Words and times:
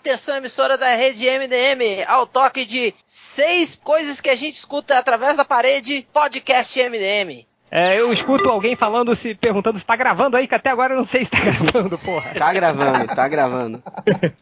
Atenção, 0.00 0.34
emissora 0.38 0.78
da 0.78 0.94
rede 0.94 1.26
MDM, 1.26 2.06
ao 2.08 2.26
toque 2.26 2.64
de 2.64 2.94
seis 3.04 3.78
coisas 3.84 4.18
que 4.18 4.30
a 4.30 4.34
gente 4.34 4.54
escuta 4.54 4.96
através 4.98 5.36
da 5.36 5.44
parede, 5.44 6.06
podcast 6.10 6.82
MDM. 6.82 7.46
É, 7.70 8.00
eu 8.00 8.10
escuto 8.10 8.48
alguém 8.48 8.74
falando, 8.74 9.14
se 9.14 9.34
perguntando 9.34 9.78
se 9.78 9.84
tá 9.84 9.94
gravando 9.94 10.38
aí, 10.38 10.48
que 10.48 10.54
até 10.54 10.70
agora 10.70 10.94
eu 10.94 10.96
não 10.96 11.06
sei 11.06 11.26
se 11.26 11.30
tá 11.30 11.38
gravando, 11.44 11.98
porra. 11.98 12.32
Tá 12.32 12.50
gravando, 12.50 13.14
tá 13.14 13.28
gravando. 13.28 13.82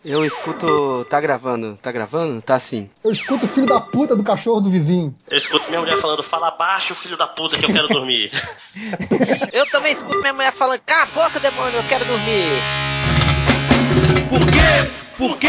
Eu 0.05 0.25
escuto. 0.25 1.05
Tá 1.11 1.21
gravando, 1.21 1.77
tá 1.82 1.90
gravando? 1.90 2.40
Tá 2.40 2.61
sim. 2.61 2.88
Eu 3.04 3.11
escuto 3.11 3.46
o 3.46 3.48
filho 3.48 3.66
da 3.66 3.80
puta 3.80 4.14
do 4.14 4.22
cachorro 4.22 4.61
do 4.61 4.70
vizinho. 4.70 5.12
Eu 5.29 5.38
escuto 5.38 5.68
minha 5.68 5.80
mulher 5.80 5.98
falando, 5.98 6.22
fala 6.22 6.52
baixo, 6.52 6.95
filho 6.95 7.16
da 7.16 7.27
puta, 7.27 7.59
que 7.59 7.64
eu 7.64 7.72
quero 7.72 7.88
dormir. 7.88 8.30
Eu 9.52 9.66
também 9.66 9.90
escuto 9.90 10.20
minha 10.20 10.32
mulher 10.32 10.52
falando, 10.52 10.80
cala 10.86 11.02
a 11.02 11.06
boca, 11.06 11.40
demônio, 11.40 11.79
eu 11.79 11.88
quero 11.88 12.04
dormir. 12.04 12.61
Por 14.30 14.38
quê? 14.38 15.07
Por 15.19 15.37
quê? 15.39 15.48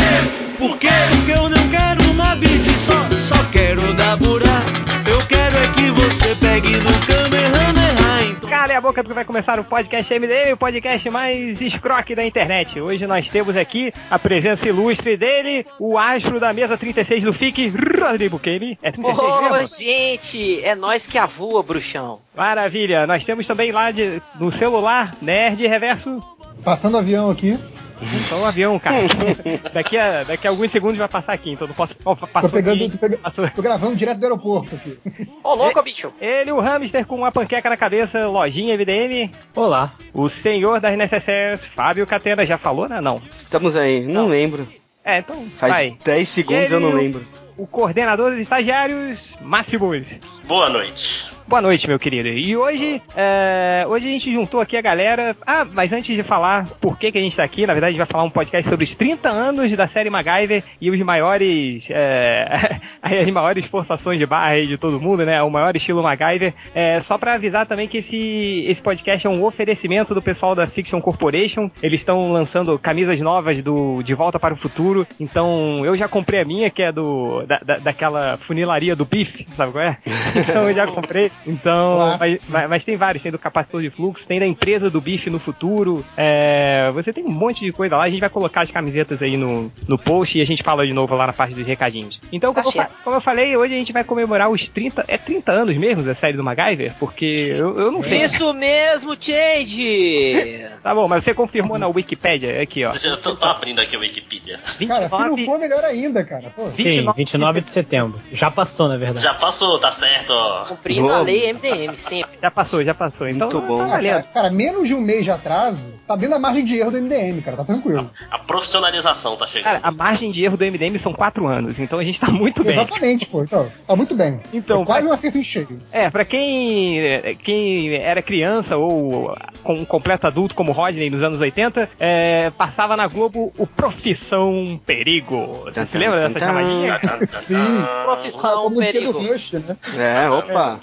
Por 0.58 0.78
quê? 0.80 0.88
Porque 1.12 1.32
eu 1.40 1.48
não 1.50 1.70
quero 1.70 2.12
uma 2.12 2.36
vida 2.36 2.70
só, 2.86 3.36
só 3.36 3.52
quero 3.52 3.94
dar 3.94 4.18
burá. 4.18 4.62
Eu 5.08 5.20
quero 5.28 5.56
é 5.56 5.68
que 5.74 5.92
você 5.92 6.36
pegue 6.44 6.76
no 6.78 6.92
Kamehameha. 7.06 8.32
Então... 8.32 8.50
Cala 8.50 8.76
a 8.76 8.82
boca 8.82 9.04
porque 9.04 9.14
vai 9.14 9.24
começar 9.26 9.60
o 9.60 9.64
podcast 9.64 10.12
MDM, 10.12 10.54
o 10.54 10.58
podcast 10.58 11.08
mais 11.12 11.62
escroque 11.62 12.16
da 12.16 12.26
internet. 12.26 12.82
Hoje 12.82 13.06
nós 13.06 13.30
temos 13.30 13.56
aqui 13.56 13.94
a 14.10 14.18
presença 14.18 14.68
ilustre 14.68 15.16
dele, 15.16 15.66
o 15.80 15.98
astro 16.00 16.40
da 16.40 16.52
mesa 16.52 16.76
36 16.76 17.24
do 17.24 17.32
FIC, 17.32 17.72
Rodrigo 18.02 18.38
Bukemi. 18.38 18.78
É 18.82 18.92
36 18.92 19.20
Ô, 19.20 19.42
mesmo? 19.54 19.68
gente, 19.80 20.64
é 20.64 20.74
nós 20.76 21.06
que 21.06 21.18
avua, 21.18 21.62
bruxão. 21.62 22.20
Maravilha. 22.36 23.06
Nós 23.06 23.24
temos 23.24 23.46
também 23.46 23.72
lá 23.72 23.92
de- 23.92 24.20
no 24.40 24.52
celular, 24.52 25.14
Nerd 25.22 25.66
Reverso. 25.68 26.20
Passando 26.64 26.98
avião 26.98 27.30
aqui. 27.30 27.58
Só 28.06 28.38
um 28.38 28.46
avião, 28.46 28.80
cara. 28.80 28.98
daqui, 29.74 29.98
a, 29.98 30.24
daqui 30.24 30.48
a 30.48 30.50
alguns 30.50 30.72
segundos 30.72 30.98
vai 30.98 31.08
passar 31.08 31.34
aqui, 31.34 31.52
então 31.52 31.68
não 31.68 31.76
posso. 31.76 31.94
Ó, 32.06 32.16
Tô 32.16 32.50
pegando, 32.50 32.84
aqui, 32.84 32.92
tô, 32.92 32.98
pega- 32.98 33.52
tô 33.54 33.62
gravando 33.62 33.96
direto 33.96 34.20
do 34.20 34.24
aeroporto 34.26 34.76
aqui. 34.76 34.98
Ô, 35.44 35.54
louco, 35.56 35.82
bicho. 35.84 36.14
Ele, 36.20 36.52
o 36.52 36.60
hamster 36.60 37.06
com 37.06 37.16
uma 37.16 37.32
panqueca 37.32 37.70
na 37.70 37.78
cabeça, 37.78 38.28
lojinha 38.28 38.78
MDM. 38.78 39.32
Olá. 39.56 39.94
O 40.14 40.30
senhor 40.30 40.80
das 40.80 40.98
necessárias, 40.98 41.64
Fábio 41.76 42.08
Catena, 42.08 42.46
já 42.46 42.58
falou, 42.58 42.88
né? 42.88 43.02
Não. 43.02 43.22
Estamos 43.30 43.76
aí, 43.76 44.02
não, 44.06 44.28
lembro. 44.28 44.68
É, 45.04 45.20
então 45.20 45.48
Faz 45.56 45.74
vai. 45.74 45.98
10 46.04 46.30
segundos 46.30 46.72
E 46.72 46.74
eu 46.74 46.80
não 46.80 46.90
ele, 46.90 46.98
lembro. 46.98 47.26
O 47.58 47.68
coordenador 47.68 48.32
dos 48.32 48.40
estagiários, 48.40 49.32
Máximos. 49.42 50.04
Boa 50.46 50.70
noite. 50.70 51.32
Boa 51.50 51.64
noite, 51.64 51.88
meu 51.88 51.98
querido. 51.98 52.28
E 52.30 52.56
hoje, 52.56 53.02
é, 53.16 53.84
hoje 53.88 54.06
a 54.08 54.12
gente 54.12 54.32
juntou 54.32 54.62
aqui 54.62 54.78
a 54.78 54.82
galera. 54.84 55.36
Ah, 55.48 55.66
mas 55.66 55.92
antes 55.92 56.16
de 56.16 56.22
falar 56.22 56.68
por 56.80 56.96
que, 56.96 57.12
que 57.12 57.18
a 57.18 57.22
gente 57.22 57.36
tá 57.36 57.44
aqui, 57.44 57.66
na 57.66 57.74
verdade 57.74 57.90
a 57.90 57.92
gente 57.94 58.06
vai 58.06 58.12
falar 58.12 58.24
um 58.24 58.30
podcast 58.30 58.70
sobre 58.70 58.84
os 58.86 58.94
30 58.94 59.28
anos 59.30 59.76
da 59.76 59.88
série 59.88 60.12
MacGyver 60.12 60.64
e 60.80 60.92
os 60.92 61.00
maiores, 61.00 61.88
é, 61.90 62.80
as 63.02 63.32
maiores 63.32 63.66
forçações 63.66 64.20
de 64.20 64.28
barra 64.28 64.50
aí 64.50 64.68
de 64.68 64.78
todo 64.78 65.02
mundo, 65.02 65.26
né? 65.26 65.42
O 65.42 65.50
maior 65.50 65.76
estilo 65.76 66.04
MacGyver. 66.04 66.54
É, 66.76 67.02
só 67.02 67.18
pra 67.18 67.34
avisar 67.34 67.66
também 67.66 67.88
que 67.88 67.98
esse, 67.98 68.66
esse 68.68 68.80
podcast 68.82 69.26
é 69.26 69.30
um 69.30 69.44
oferecimento 69.44 70.14
do 70.14 70.22
pessoal 70.22 70.54
da 70.54 70.68
Fiction 70.68 71.02
Corporation. 71.02 71.72
Eles 71.82 72.02
estão 72.02 72.32
lançando 72.32 72.78
camisas 72.78 73.20
novas 73.22 73.60
do 73.64 74.04
De 74.04 74.14
Volta 74.14 74.40
para 74.40 74.54
o 74.54 74.58
Futuro. 74.58 75.08
Então 75.20 75.84
eu 75.84 75.98
já 75.98 76.08
comprei 76.08 76.42
a 76.42 76.46
minha, 76.46 76.70
que 76.70 76.84
é 76.84 76.92
do 76.92 77.42
da, 77.48 77.58
da- 77.58 77.78
daquela 77.80 78.38
funilaria 78.38 78.96
do 78.96 79.04
Biff, 79.04 79.48
sabe 79.58 79.72
qual 79.72 79.84
é? 79.84 79.98
Então 80.38 80.70
eu 80.70 80.76
já 80.76 80.86
comprei. 80.86 81.32
Então, 81.46 82.16
mas, 82.20 82.42
mas- 82.50 82.70
mas 82.70 82.84
tem 82.86 82.96
vários, 82.98 83.22
tem 83.24 83.32
do 83.32 83.40
capacitor 83.40 83.82
de 83.82 83.90
fluxo, 83.90 84.26
tem 84.28 84.40
da 84.40 84.46
empresa 84.46 84.90
do 84.90 85.00
Biff 85.02 85.30
no 85.30 85.40
futuro. 85.40 86.06
É, 86.18 86.92
você 86.94 87.12
tem 87.14 87.24
um 87.24 87.30
monte 87.32 87.64
de 87.66 87.72
coisa 87.72 87.96
lá. 87.98 88.04
A 88.04 88.10
gente 88.10 88.20
vai 88.20 88.30
colocar 88.30 88.62
as 88.62 88.72
camisetas 88.72 89.22
aí 89.22 89.38
no, 89.38 89.72
no 89.88 89.98
post 89.98 90.38
e 90.38 90.42
a 90.42 90.46
gente 90.46 90.64
fala 90.64 90.86
de 90.86 90.94
novo 90.94 91.16
lá 91.16 91.28
na 91.28 91.34
parte 91.34 91.54
dos 91.56 91.66
recadinhos. 91.66 92.20
Então, 92.32 92.54
Tá 92.54 92.62
como, 92.64 92.70
eu, 92.70 92.72
fa- 92.78 92.88
certo. 92.90 93.04
como 93.04 93.16
eu 93.16 93.22
falei, 93.22 93.56
hoje 93.56 93.74
a 93.76 93.78
gente 93.80 93.92
vai 93.94 94.04
comemorar 94.04 94.50
os 94.50 94.68
30. 94.68 95.06
É 95.08 95.18
30 95.18 95.52
anos 95.52 95.76
mesmo 95.78 96.04
da 96.04 96.14
série 96.16 96.36
do 96.38 96.44
MacGyver? 96.44 96.94
Porque 97.00 97.54
eu, 97.56 97.78
eu 97.78 97.92
não 97.92 98.02
sei. 98.04 98.24
Isso 98.24 98.54
mesmo, 98.54 99.16
Change. 99.20 100.66
Tá 100.82 100.96
bom, 100.96 101.08
mas 101.10 101.24
você 101.26 101.34
confirmou 101.34 101.78
na 101.78 101.88
Wikipedia 101.88 102.62
aqui, 102.62 102.86
ó. 102.86 102.94
Eu 103.04 103.18
tô, 103.18 103.36
tô 103.36 103.46
abrindo 103.46 103.80
aqui 103.82 103.96
a 103.98 104.00
Wikipedia. 104.00 104.58
Cara, 104.88 105.10
se 105.10 105.12
não 105.20 105.36
29 105.36 105.46
for, 105.46 105.60
melhor 105.60 105.84
ainda, 105.84 106.24
cara. 106.24 106.50
Pô. 106.56 106.70
Sim, 106.72 106.84
29 106.84 107.18
29 107.18 107.62
de 107.62 107.70
setembro. 107.70 108.20
Já 108.32 108.50
passou, 108.50 108.88
na 108.88 108.96
verdade. 108.96 109.24
Já 109.24 109.34
passou, 109.34 109.78
tá 109.78 109.92
certo, 109.92 110.30
ó. 110.32 110.66
Cumprindo 110.66 111.12
a 111.12 111.22
Boa. 111.30 111.42
lei 111.42 111.54
MDM, 111.54 111.96
sempre. 111.96 112.38
Já 112.42 112.52
passou, 112.52 112.84
já 112.84 112.94
passou. 112.94 113.28
Então, 113.30 113.50
Muito 113.50 113.62
bom. 113.68 113.78
Tá 113.78 113.86
Ah, 113.86 114.02
cara, 114.02 114.24
cara, 114.34 114.50
menos 114.50 114.88
de 114.88 114.94
um 114.96 115.02
mês 115.02 115.24
de 115.24 115.32
atraso, 115.32 115.88
tá 116.08 116.16
dentro 116.16 116.32
da 116.32 116.40
margem 116.40 116.64
de 116.64 116.76
erro 116.78 116.92
do 116.92 116.98
MDM, 116.98 117.42
cara. 117.42 117.58
Tá 117.58 117.64
tranquilo. 117.66 118.10
A 118.32 118.40
profissionalização 118.40 119.36
tá 119.38 119.46
chegando. 119.48 119.66
Cara, 119.66 119.80
a 119.84 119.92
margem 119.92 120.32
de 120.32 120.44
erro 120.44 120.58
do 120.58 120.66
MDM 120.66 120.98
são 121.00 121.14
4 121.14 121.48
anos, 121.48 121.80
então 121.80 122.00
a 122.00 122.04
gente 122.04 122.20
tá 122.20 122.30
muito 122.32 122.64
bem. 122.64 122.74
Exatamente, 122.74 123.26
pô. 123.28 123.44
Então, 123.44 123.72
tá 123.88 123.96
muito 123.96 124.16
bem. 124.16 124.40
Então, 124.54 124.82
É 124.82 124.86
quase 124.86 125.02
vai- 125.02 125.12
um 125.12 125.14
acerto 125.14 125.38
em 125.38 125.44
cheio. 125.44 125.80
É, 125.92 126.10
pra 126.10 126.24
quem, 126.26 127.36
quem 127.44 127.96
era 127.96 128.22
criança 128.22 128.78
ou 128.78 129.36
com 129.64 129.74
um 129.74 129.86
completo 129.86 130.28
adulto 130.28 130.56
como 130.56 130.72
Rodney 130.72 131.10
nos 131.10 131.22
anos 131.24 131.40
80, 131.40 131.90
é, 132.00 132.50
passava 132.52 132.96
na 132.96 133.08
Globo 133.08 133.52
o 133.58 133.66
Profissão 133.68 134.80
Perigo. 134.86 135.66
Você 135.66 135.86
se 135.86 135.98
lembra 135.98 136.28
dessa 136.28 136.40
chamadinha? 136.46 137.00
Sim. 137.30 137.56
Profissão 138.04 138.68
a 138.68 138.70
do 138.70 138.76
perigo. 138.78 139.12
Rush, 139.20 139.54
né? 139.54 139.78
É, 139.98 140.30
opa. 140.30 140.80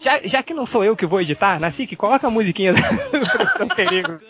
Já, 0.00 0.20
já 0.24 0.42
que 0.42 0.54
não 0.54 0.66
sou 0.66 0.84
eu 0.84 0.96
que 0.96 1.06
vou 1.06 1.20
editar, 1.20 1.58
Nacique, 1.60 1.96
coloca 1.96 2.26
a 2.26 2.30
musiquinha 2.30 2.72
do 2.74 2.80
Profissão 2.82 3.68
Perigo. 3.68 4.20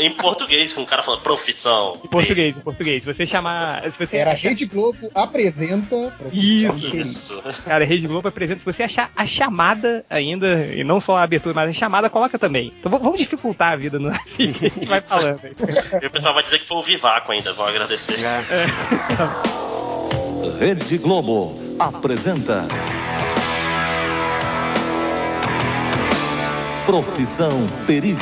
Em 0.00 0.10
português, 0.12 0.72
com 0.72 0.82
o 0.82 0.86
cara 0.86 1.02
falando 1.02 1.20
profissão. 1.22 1.98
Em 2.04 2.08
português, 2.08 2.56
em 2.56 2.60
português. 2.60 3.02
Se 3.02 3.12
você 3.12 3.26
chamar. 3.26 3.82
Se 3.92 3.98
você 4.06 4.16
Era 4.16 4.32
achar- 4.32 4.48
Rede 4.48 4.66
Globo 4.66 5.10
apresenta. 5.14 6.14
Isso. 6.32 6.96
Isso. 6.96 7.42
Cara, 7.64 7.84
Rede 7.84 8.06
Globo 8.06 8.28
apresenta. 8.28 8.60
Se 8.60 8.64
você 8.66 8.82
achar 8.82 9.10
a 9.16 9.26
chamada 9.26 10.04
ainda, 10.08 10.66
e 10.74 10.82
não 10.84 11.00
só 11.00 11.16
a 11.16 11.22
abertura, 11.22 11.54
mas 11.54 11.70
a 11.70 11.72
chamada, 11.72 12.08
coloca 12.10 12.38
também. 12.38 12.72
Então 12.78 12.90
vamos 12.90 13.18
dificultar 13.18 13.72
a 13.72 13.76
vida 13.76 13.98
no 13.98 14.08
Nacique, 14.10 14.66
a 14.66 14.68
gente 14.68 14.86
vai 14.86 15.00
falando. 15.00 15.40
E 16.02 16.06
o 16.06 16.10
pessoal 16.10 16.34
vai 16.34 16.42
dizer 16.44 16.58
que 16.60 16.66
foi 16.68 16.76
o 16.78 16.82
Vivaco 16.82 17.32
ainda, 17.32 17.52
vão 17.52 17.66
agradecer. 17.66 18.18
É. 18.24 18.66
Rede 20.58 20.98
Globo 20.98 21.58
apresenta. 21.78 22.64
Profissão 26.86 27.66
Perigo. 27.86 28.20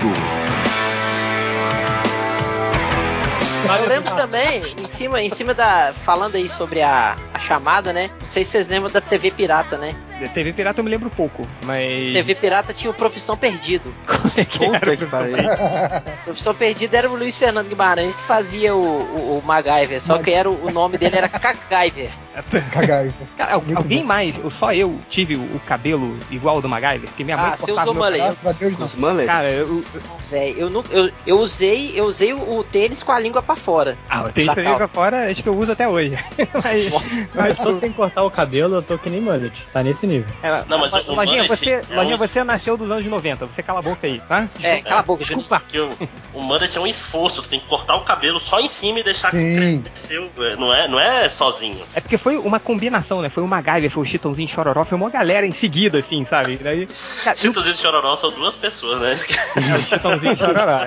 Eu 3.80 3.88
lembro 3.88 4.14
também, 4.14 4.62
em 4.80 4.86
cima, 4.86 5.20
em 5.20 5.28
cima 5.28 5.52
da. 5.52 5.92
Falando 6.04 6.36
aí 6.36 6.48
sobre 6.48 6.80
a, 6.82 7.16
a 7.34 7.38
chamada, 7.38 7.92
né? 7.92 8.10
Não 8.20 8.28
sei 8.28 8.44
se 8.44 8.52
vocês 8.52 8.68
lembram 8.68 8.92
da 8.92 9.00
TV 9.00 9.30
Pirata, 9.30 9.76
né? 9.76 9.94
TV 10.28 10.52
Pirata 10.52 10.80
eu 10.80 10.84
me 10.84 10.90
lembro 10.90 11.10
pouco, 11.10 11.46
mas. 11.64 12.12
TV 12.12 12.34
Pirata 12.34 12.72
tinha 12.72 12.90
o 12.90 12.94
Profissão 12.94 13.36
Perdido. 13.36 13.92
Puta 14.06 14.96
que 14.96 15.06
pariu. 15.06 15.36
Profissão 16.24 16.54
Perdido 16.54 16.94
era 16.94 17.08
o 17.10 17.16
Luiz 17.16 17.36
Fernando 17.36 17.68
Guimarães 17.68 18.16
que 18.16 18.22
fazia 18.22 18.74
o, 18.74 18.80
o, 18.80 19.38
o 19.38 19.42
MacGyver, 19.44 20.00
só 20.00 20.18
que 20.18 20.30
era, 20.30 20.48
o 20.50 20.62
o 20.66 20.70
nome 20.70 20.96
dele 20.96 21.16
era 21.18 21.28
Cagaiver. 21.28 22.10
Cagaiva. 22.72 23.12
Cara, 23.36 23.58
Muito 23.58 23.76
alguém 23.76 24.00
bom. 24.00 24.06
mais, 24.06 24.34
ou 24.44 24.50
só 24.50 24.72
eu, 24.72 24.96
tive 25.10 25.34
o, 25.36 25.40
o 25.40 25.60
cabelo 25.66 26.16
igual 26.30 26.56
ao 26.56 26.62
do 26.62 26.68
MacGyver? 26.68 27.08
Porque 27.08 27.24
minha 27.24 27.36
mãe 27.36 27.50
Ah, 27.52 27.56
você 27.56 27.66
cortava 27.66 27.90
usou 27.90 27.94
meu 27.94 28.02
mullet. 28.04 28.22
Graças 28.22 28.46
a 28.46 28.52
Deus, 28.52 28.72
Com 28.74 28.78
não. 28.78 28.86
os 28.86 28.96
mullets. 28.96 29.26
Cara, 29.26 29.48
eu. 29.50 29.68
eu 29.94 30.02
Véi, 30.30 30.54
eu, 30.56 30.70
não, 30.70 30.82
eu, 30.90 31.10
eu 31.26 31.38
usei, 31.40 31.92
eu 31.94 32.06
usei 32.06 32.32
o, 32.32 32.58
o 32.58 32.64
tênis 32.64 33.02
com 33.02 33.12
a 33.12 33.18
língua 33.18 33.42
pra 33.42 33.54
fora. 33.54 33.98
ah, 34.08 34.22
eu 34.26 34.32
tenho 34.32 34.46
Chacal. 34.46 34.64
isso 34.64 34.76
pra 34.76 34.88
fora, 34.88 35.30
acho 35.30 35.42
que 35.42 35.48
eu 35.48 35.58
uso 35.58 35.72
até 35.72 35.86
hoje. 35.86 36.16
mas, 36.62 36.90
Nossa, 36.90 37.42
mas, 37.42 37.58
Eu 37.58 37.64
tô 37.64 37.72
sem 37.74 37.92
cortar 37.92 38.22
o 38.22 38.30
cabelo, 38.30 38.76
eu 38.76 38.82
tô 38.82 38.96
que 38.96 39.10
nem 39.10 39.20
mullet. 39.20 39.52
Tá 39.72 39.82
nesse 39.82 40.06
nível. 40.06 40.11
É, 40.42 40.64
Não, 40.68 40.78
mas 40.78 40.92
o 41.06 41.14
Lojinha, 41.14 41.44
você, 41.44 41.70
é 41.70 41.82
Lojinha, 41.94 42.14
um- 42.14 42.18
você 42.18 42.44
nasceu 42.44 42.76
dos 42.76 42.90
anos 42.90 43.04
90, 43.06 43.46
você 43.46 43.62
cala 43.62 43.78
a 43.78 43.82
boca 43.82 44.06
aí, 44.06 44.20
tá? 44.28 44.46
É, 44.62 44.80
cala 44.82 45.00
a 45.00 45.02
boca. 45.02 45.24
Desculpa. 45.24 45.60
Porque 45.60 45.78
o, 45.80 45.90
o 46.34 46.42
mullet 46.42 46.76
é 46.76 46.80
um 46.80 46.86
esforço, 46.86 47.42
tu 47.42 47.48
tem 47.48 47.60
que 47.60 47.66
cortar 47.66 47.96
o 47.96 48.00
cabelo 48.02 48.38
só 48.40 48.60
em 48.60 48.68
cima 48.68 49.00
e 49.00 49.02
deixar 49.02 49.30
Sim. 49.30 49.82
crescer. 49.82 50.18
o- 50.18 50.30
Não 50.58 50.72
é, 50.72 50.88
não 50.88 50.98
é 51.00 51.28
sozinho. 51.28 51.82
É 51.94 52.00
porque 52.00 52.18
foi 52.18 52.36
uma 52.36 52.58
combinação, 52.60 53.22
né? 53.22 53.28
Foi 53.28 53.42
o 53.42 53.46
MacGyver, 53.48 53.90
foi 53.90 54.02
o 54.02 54.06
Chitãozinho 54.06 54.48
Chororó, 54.48 54.84
foi 54.84 54.96
uma 54.98 55.10
galera 55.10 55.46
em 55.46 55.52
seguida, 55.52 55.98
assim, 55.98 56.24
sabe? 56.28 56.56
Daí, 56.62 56.86
cara, 57.24 57.36
Chitãozinho 57.36 57.74
e 57.74 57.78
Chororó 57.78 58.16
são 58.16 58.30
duas 58.30 58.54
pessoas, 58.54 59.00
né? 59.00 59.18
é 59.56 59.74
o 59.74 59.78
Chitãozinho 59.78 60.36
Chororó. 60.36 60.86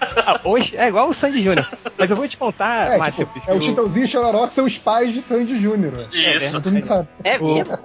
Ah, 0.00 0.40
hoje, 0.44 0.76
é 0.76 0.88
igual 0.88 1.08
o 1.08 1.14
Sandy 1.14 1.42
Júnior. 1.42 1.66
Mas 1.96 2.10
eu 2.10 2.16
vou 2.16 2.26
te 2.26 2.36
contar, 2.36 2.88
É, 2.92 2.98
Márcio. 2.98 3.24
tipo, 3.32 3.50
é 3.50 3.54
o 3.54 3.60
Chitãozinho 3.60 4.04
e 4.04 4.08
Chororó 4.08 4.46
que 4.46 4.52
são 4.52 4.64
os 4.64 4.76
pais 4.78 5.12
de 5.12 5.20
Sandy 5.22 5.60
Júnior. 5.60 6.08
Isso. 6.12 6.60
Todo 6.60 6.72
mundo 6.72 6.86
sabe. 6.86 7.08
É 7.24 7.38
O- 7.38 7.54
mesmo? 7.54 7.78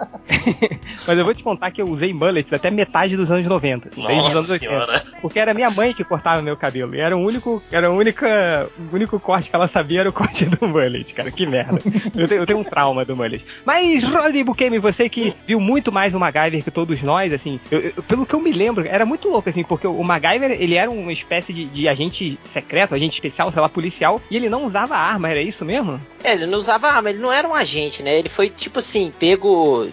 Mas 1.07 1.17
eu 1.19 1.23
vou 1.25 1.33
te 1.33 1.43
contar 1.43 1.71
que 1.71 1.81
eu 1.81 1.85
usei 1.89 2.13
mullets 2.13 2.51
até 2.51 2.69
metade 2.71 3.15
dos 3.15 3.29
anos 3.31 3.45
90. 3.45 3.89
assim, 3.89 4.01
desde 4.05 4.27
os 4.27 4.35
anos 4.35 4.49
Nossa 4.49 4.53
80. 4.53 4.67
senhora. 4.71 5.03
Porque 5.21 5.39
era 5.39 5.53
minha 5.53 5.69
mãe 5.69 5.93
que 5.93 6.03
cortava 6.03 6.41
meu 6.41 6.55
cabelo. 6.57 6.95
E 6.95 6.99
era 6.99 7.15
o 7.17 7.19
único, 7.21 7.61
era 7.71 7.87
a 7.87 7.91
única, 7.91 8.69
o 8.91 8.95
único 8.95 9.19
corte 9.19 9.49
que 9.49 9.55
ela 9.55 9.67
sabia 9.67 10.01
era 10.01 10.09
o 10.09 10.13
corte 10.13 10.45
do 10.45 10.67
mullet, 10.67 11.13
cara. 11.13 11.31
Que 11.31 11.45
merda. 11.45 11.79
Eu 12.17 12.27
tenho, 12.27 12.41
eu 12.41 12.45
tenho 12.45 12.59
um 12.59 12.63
trauma 12.63 13.03
do 13.05 13.15
mullet. 13.15 13.43
Mas, 13.65 14.03
Rodney 14.03 14.43
Bukemi, 14.43 14.79
você 14.79 15.09
que 15.09 15.33
viu 15.47 15.59
muito 15.59 15.91
mais 15.91 16.13
o 16.13 16.19
MacGyver 16.19 16.63
que 16.63 16.71
todos 16.71 17.01
nós, 17.01 17.33
assim, 17.33 17.59
eu- 17.71 17.79
eu- 17.95 18.03
pelo 18.03 18.25
que 18.25 18.33
eu 18.33 18.39
me 18.39 18.51
lembro, 18.51 18.85
era 18.87 19.05
muito 19.05 19.27
louco, 19.29 19.49
assim, 19.49 19.63
porque 19.63 19.87
o 19.87 20.03
MacGyver, 20.03 20.51
ele 20.51 20.75
era 20.75 20.89
uma 20.89 21.11
espécie 21.13 21.51
de, 21.53 21.65
de 21.65 21.87
agente 21.87 22.37
secreto, 22.53 22.93
agente 22.95 23.15
especial, 23.15 23.51
sei 23.51 23.61
lá, 23.61 23.69
policial, 23.69 24.21
e 24.29 24.35
ele 24.35 24.49
não 24.49 24.65
usava 24.65 24.95
arma, 24.95 25.29
era 25.29 25.41
isso 25.41 25.63
mesmo? 25.65 25.99
É, 26.23 26.33
ele 26.33 26.45
não 26.47 26.57
usava 26.57 26.87
arma, 26.87 27.09
ele 27.09 27.19
não 27.19 27.31
era 27.31 27.47
um 27.47 27.53
agente, 27.53 28.01
né? 28.03 28.17
Ele 28.17 28.29
foi 28.29 28.49
tipo 28.49 28.79
assim, 28.79 29.11
pego 29.19 29.87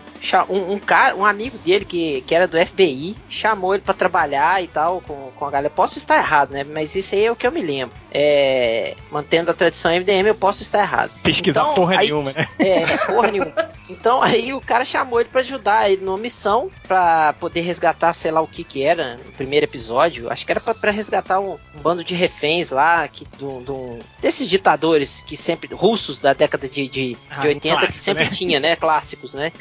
um, 0.48 0.72
um 0.72 0.78
cara, 0.78 1.14
um 1.16 1.24
amigo 1.24 1.56
dele 1.58 1.84
que, 1.84 2.20
que 2.22 2.34
era 2.34 2.46
do 2.48 2.58
FBI, 2.58 3.16
chamou 3.28 3.74
ele 3.74 3.82
pra 3.82 3.94
trabalhar 3.94 4.62
e 4.62 4.66
tal 4.66 5.00
com, 5.00 5.30
com 5.36 5.44
a 5.46 5.50
galera. 5.50 5.70
Posso 5.74 5.98
estar 5.98 6.16
errado, 6.16 6.50
né? 6.52 6.64
Mas 6.64 6.94
isso 6.94 7.14
aí 7.14 7.24
é 7.26 7.32
o 7.32 7.36
que 7.36 7.46
eu 7.46 7.52
me 7.52 7.62
lembro. 7.62 7.94
É, 8.12 8.94
mantendo 9.10 9.50
a 9.50 9.54
tradição 9.54 9.90
MDM, 9.92 10.26
eu 10.28 10.34
posso 10.34 10.62
estar 10.62 10.80
errado. 10.80 11.10
Pesquisar 11.22 11.60
Então, 11.62 11.74
porra 11.74 11.98
aí- 11.98 12.06
nenhuma, 12.06 12.32
né? 12.32 12.48
É, 12.58 12.96
porra 13.06 13.30
nenhuma. 13.30 13.54
Então 13.88 14.22
aí 14.22 14.52
o 14.54 14.60
cara 14.60 14.84
chamou 14.84 15.20
ele 15.20 15.28
pra 15.28 15.40
ajudar 15.42 15.90
ele 15.90 16.02
numa 16.02 16.16
missão 16.16 16.70
pra 16.88 17.34
poder 17.34 17.60
resgatar, 17.60 18.12
sei 18.14 18.30
lá 18.30 18.40
o 18.40 18.46
que 18.48 18.64
que 18.64 18.82
era, 18.82 19.16
no 19.16 19.32
primeiro 19.32 19.64
episódio. 19.64 20.30
Acho 20.30 20.46
que 20.46 20.52
era 20.52 20.60
pra, 20.60 20.74
pra 20.74 20.90
resgatar 20.90 21.40
um, 21.40 21.54
um 21.76 21.80
bando 21.82 22.02
de 22.04 22.14
reféns 22.14 22.70
lá, 22.70 23.06
que, 23.08 23.26
do, 23.38 23.60
do- 23.60 23.98
desses 24.20 24.48
ditadores 24.48 25.22
que 25.26 25.36
sempre. 25.36 25.68
russos 25.74 26.18
da 26.18 26.32
década 26.32 26.68
de, 26.68 26.88
de, 26.88 27.16
Ah, 27.28 27.40
de 27.40 27.48
80 27.48 27.68
clássico, 27.76 27.92
que 27.92 27.98
sempre 27.98 28.24
né? 28.24 28.30
tinha, 28.30 28.60
né? 28.60 28.76
Clássicos, 28.76 29.34
né? 29.34 29.52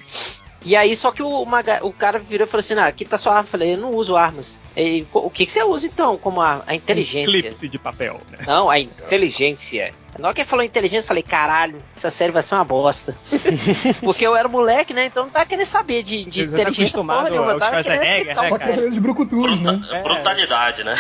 E 0.66 0.76
aí, 0.76 0.96
só 0.96 1.12
que 1.12 1.22
o, 1.22 1.46
o 1.82 1.94
cara 1.94 2.20
virou 2.20 2.48
e 2.48 2.50
falou 2.50 2.62
assim: 2.62 2.74
ah, 2.76 2.86
aqui 2.86 3.06
tá 3.06 3.18
sua 3.18 3.34
arma. 3.34 3.44
Eu 3.44 3.52
falei: 3.52 3.74
eu 3.74 3.78
não 3.78 3.92
uso 3.92 4.16
armas. 4.16 4.60
Ele, 4.76 5.06
o 5.14 5.30
que, 5.30 5.46
que 5.46 5.52
você 5.52 5.64
usa 5.64 5.86
então? 5.86 6.18
Como 6.18 6.42
a, 6.42 6.64
a 6.66 6.76
inteligência. 6.76 7.42
Clipe 7.42 7.70
de 7.70 7.78
papel, 7.78 8.20
né? 8.32 8.40
Não, 8.46 8.70
a 8.70 8.80
inteligência. 8.80 9.94
Na 10.20 10.28
hora 10.28 10.36
que 10.36 10.42
ele 10.42 10.48
falou 10.50 10.64
inteligência, 10.64 11.04
eu 11.04 11.08
falei, 11.08 11.24
caralho, 11.24 11.78
essa 11.96 12.10
série 12.10 12.32
vai 12.32 12.44
ser 12.44 12.56
uma 12.56 12.64
bosta. 12.64 13.16
Porque 14.02 14.26
eu 14.26 14.36
era 14.36 14.48
moleque, 14.48 14.94
né? 14.94 15.06
Então 15.06 15.24
não 15.24 15.32
tava 15.32 15.46
querendo 15.46 15.66
saber 15.66 16.04
de, 16.04 16.24
de 16.26 16.48
tá 16.48 16.54
inteligência 16.54 17.04
porra 17.04 17.30
nenhuma. 17.30 17.52
Eu 17.54 17.58
tava 17.60 17.84
querendo 17.84 18.02
fritar 18.02 18.44
né, 18.44 18.52
o 18.52 18.58
cérebro. 18.58 18.80
aqueles 18.84 18.98
brucutus, 19.00 19.60
né? 19.60 19.72
Bruta- 19.74 19.96
É. 19.96 20.04
Brutalidade, 20.04 20.84
né? 20.84 20.96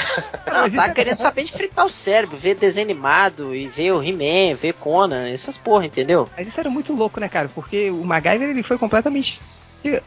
Eu 0.47 0.71
tava 0.73 0.89
querendo 0.93 1.15
saber 1.15 1.43
de 1.43 1.51
fritar 1.51 1.85
o 1.85 1.89
cérebro, 1.89 2.37
ver 2.37 2.55
desenho 2.55 2.85
animado 2.85 3.53
e 3.55 3.67
ver 3.67 3.91
o 3.91 4.03
He-Man, 4.03 4.55
ver 4.55 4.73
Conan, 4.73 5.27
essas 5.29 5.57
porra, 5.57 5.85
entendeu? 5.85 6.27
Mas 6.35 6.47
isso 6.47 6.59
era 6.59 6.69
muito 6.69 6.93
louco, 6.93 7.19
né, 7.19 7.29
cara? 7.29 7.49
Porque 7.53 7.89
o 7.91 8.03
MacGyver 8.03 8.49
ele 8.49 8.63
foi 8.63 8.77
completamente 8.77 9.39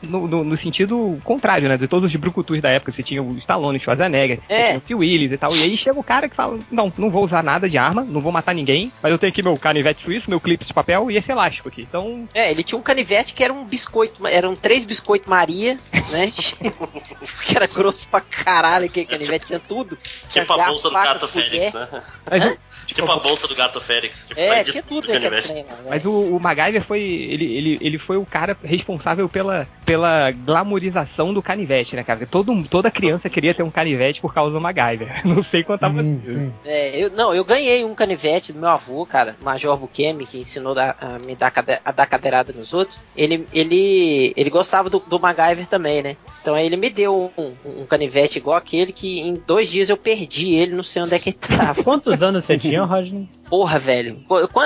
no, 0.02 0.26
no- 0.26 0.44
no 0.44 0.56
sentido 0.56 1.18
contrário, 1.24 1.68
né? 1.68 1.76
De 1.76 1.86
todos 1.88 2.08
os 2.10 2.16
brucutus 2.16 2.60
da 2.62 2.70
época. 2.70 2.92
Você 2.92 3.02
tinha 3.02 3.22
o 3.22 3.36
Stallone, 3.38 3.78
o 3.78 3.80
Schwarzenegger, 3.80 4.40
É. 4.48 4.76
o 4.76 4.80
T. 4.80 4.94
Willis 4.94 5.32
e 5.32 5.36
tal. 5.38 5.54
E 5.54 5.62
aí 5.62 5.76
chega 5.76 5.98
o 5.98 6.04
cara 6.04 6.28
que 6.28 6.36
fala: 6.36 6.58
Não, 6.70 6.92
não 6.96 7.10
vou 7.10 7.24
usar 7.24 7.42
nada 7.42 7.68
de 7.68 7.76
arma, 7.78 8.02
não 8.04 8.20
vou 8.20 8.32
matar 8.32 8.54
ninguém, 8.54 8.90
mas 9.02 9.12
eu 9.12 9.18
tenho 9.18 9.32
aqui 9.32 9.42
meu 9.42 9.56
canivete 9.56 10.02
suíço, 10.04 10.30
meu 10.30 10.40
clipe 10.40 10.64
de 10.64 10.72
papel 10.72 11.10
e 11.10 11.16
esse 11.16 11.30
elástico 11.30 11.68
aqui. 11.68 11.82
Então, 11.82 12.26
É, 12.34 12.50
ele 12.50 12.62
tinha 12.62 12.78
um 12.78 12.82
canivete 12.82 13.34
que 13.34 13.42
era 13.44 13.52
um 13.52 13.64
biscoito, 13.64 14.26
eram 14.26 14.54
três 14.56 14.84
biscoito 14.84 15.28
Maria, 15.28 15.78
né? 16.10 16.30
que 17.44 17.56
era 17.56 17.66
grosso 17.66 18.08
pra 18.08 18.20
caralho, 18.20 18.86
aquele 18.86 19.06
canivete 19.06 19.46
tinha 19.46 19.58
tudo. 19.60 19.98
Tinha 20.28 20.44
Tipo 20.44 20.54
a 20.60 20.66
bolsa 20.66 20.88
do 20.88 21.28
colher. 21.28 21.72
Félix, 21.72 21.74
né? 21.74 22.02
mas, 22.30 22.58
Hã? 22.76 22.84
o- 22.84 22.94
Tipo 22.94 23.12
a 23.12 23.16
bolsa 23.18 23.46
do 23.48 23.54
gato 23.54 23.80
Félix. 23.80 24.26
Tipo, 24.26 24.40
É, 24.40 24.64
tinha 24.64 24.82
tudo 24.82 25.06
do 25.06 25.12
naquele 25.12 25.42
trem 25.42 25.64
né? 25.64 25.70
mas 25.88 26.04
o, 26.04 26.10
o 26.36 26.40
MacGyver 26.40 26.84
foi. 26.84 27.00
Ele, 27.02 27.44
ele, 27.56 27.78
ele 27.80 27.98
foi 27.98 28.16
o 28.16 28.24
cara 28.26 28.56
responsável 28.62 29.28
pela, 29.28 29.66
pela 29.84 30.30
glamorização 30.30 31.32
do 31.32 31.42
canivete, 31.42 31.94
né, 31.96 32.02
cara? 32.02 32.26
Todo, 32.26 32.62
toda 32.68 32.90
criança 32.90 33.28
queria 33.30 33.54
ter 33.54 33.62
um 33.62 33.70
canivete 33.70 34.20
por 34.20 34.32
causa 34.32 34.52
do 34.52 34.60
MacGyver. 34.60 35.22
Não 35.26 35.42
sei 35.42 35.62
quanto 35.62 35.80
tava. 35.80 36.02
Sim, 36.02 36.22
sim. 36.24 36.52
É, 36.64 36.96
eu, 36.96 37.10
não, 37.10 37.34
eu 37.34 37.44
ganhei 37.44 37.84
um 37.84 37.94
canivete 37.94 38.52
do 38.52 38.58
meu 38.58 38.68
avô, 38.68 39.04
cara, 39.06 39.36
Major 39.42 39.76
Bukemi, 39.76 40.26
que 40.26 40.38
ensinou 40.38 40.74
da- 40.74 40.94
a 41.00 41.18
me 41.18 41.34
dar, 41.36 41.50
cade- 41.50 41.80
a 41.84 41.92
dar 41.92 42.06
cadeirada 42.06 42.52
nos 42.52 42.72
outros. 42.72 42.98
Ele, 43.16 43.46
ele, 43.52 44.32
ele 44.36 44.50
gostava 44.50 44.88
do, 44.90 44.98
do 44.98 45.18
MacGyver 45.20 45.66
também, 45.66 46.02
né? 46.02 46.16
Então 46.40 46.54
aí 46.54 46.66
ele 46.66 46.76
me 46.76 46.88
deu 46.90 47.32
um, 47.36 47.54
um 47.64 47.86
canivete 47.86 48.38
igual 48.38 48.56
aquele 48.56 48.92
que 48.92 49.20
em 49.20 49.34
dois 49.34 49.68
dias 49.68 49.88
eu 49.88 49.96
perdi 49.96 50.54
ele, 50.54 50.74
não 50.74 50.84
sei 50.84 51.02
onde 51.02 51.14
é 51.14 51.18
que 51.18 51.30
ele 51.30 51.36
tava. 51.38 51.82
Quantos 51.82 52.22
anos 52.22 52.44
você 52.44 52.56
tinha, 52.68 52.84
Rodney? 52.84 53.28
Porra, 53.48 53.78
velho. 53.78 54.18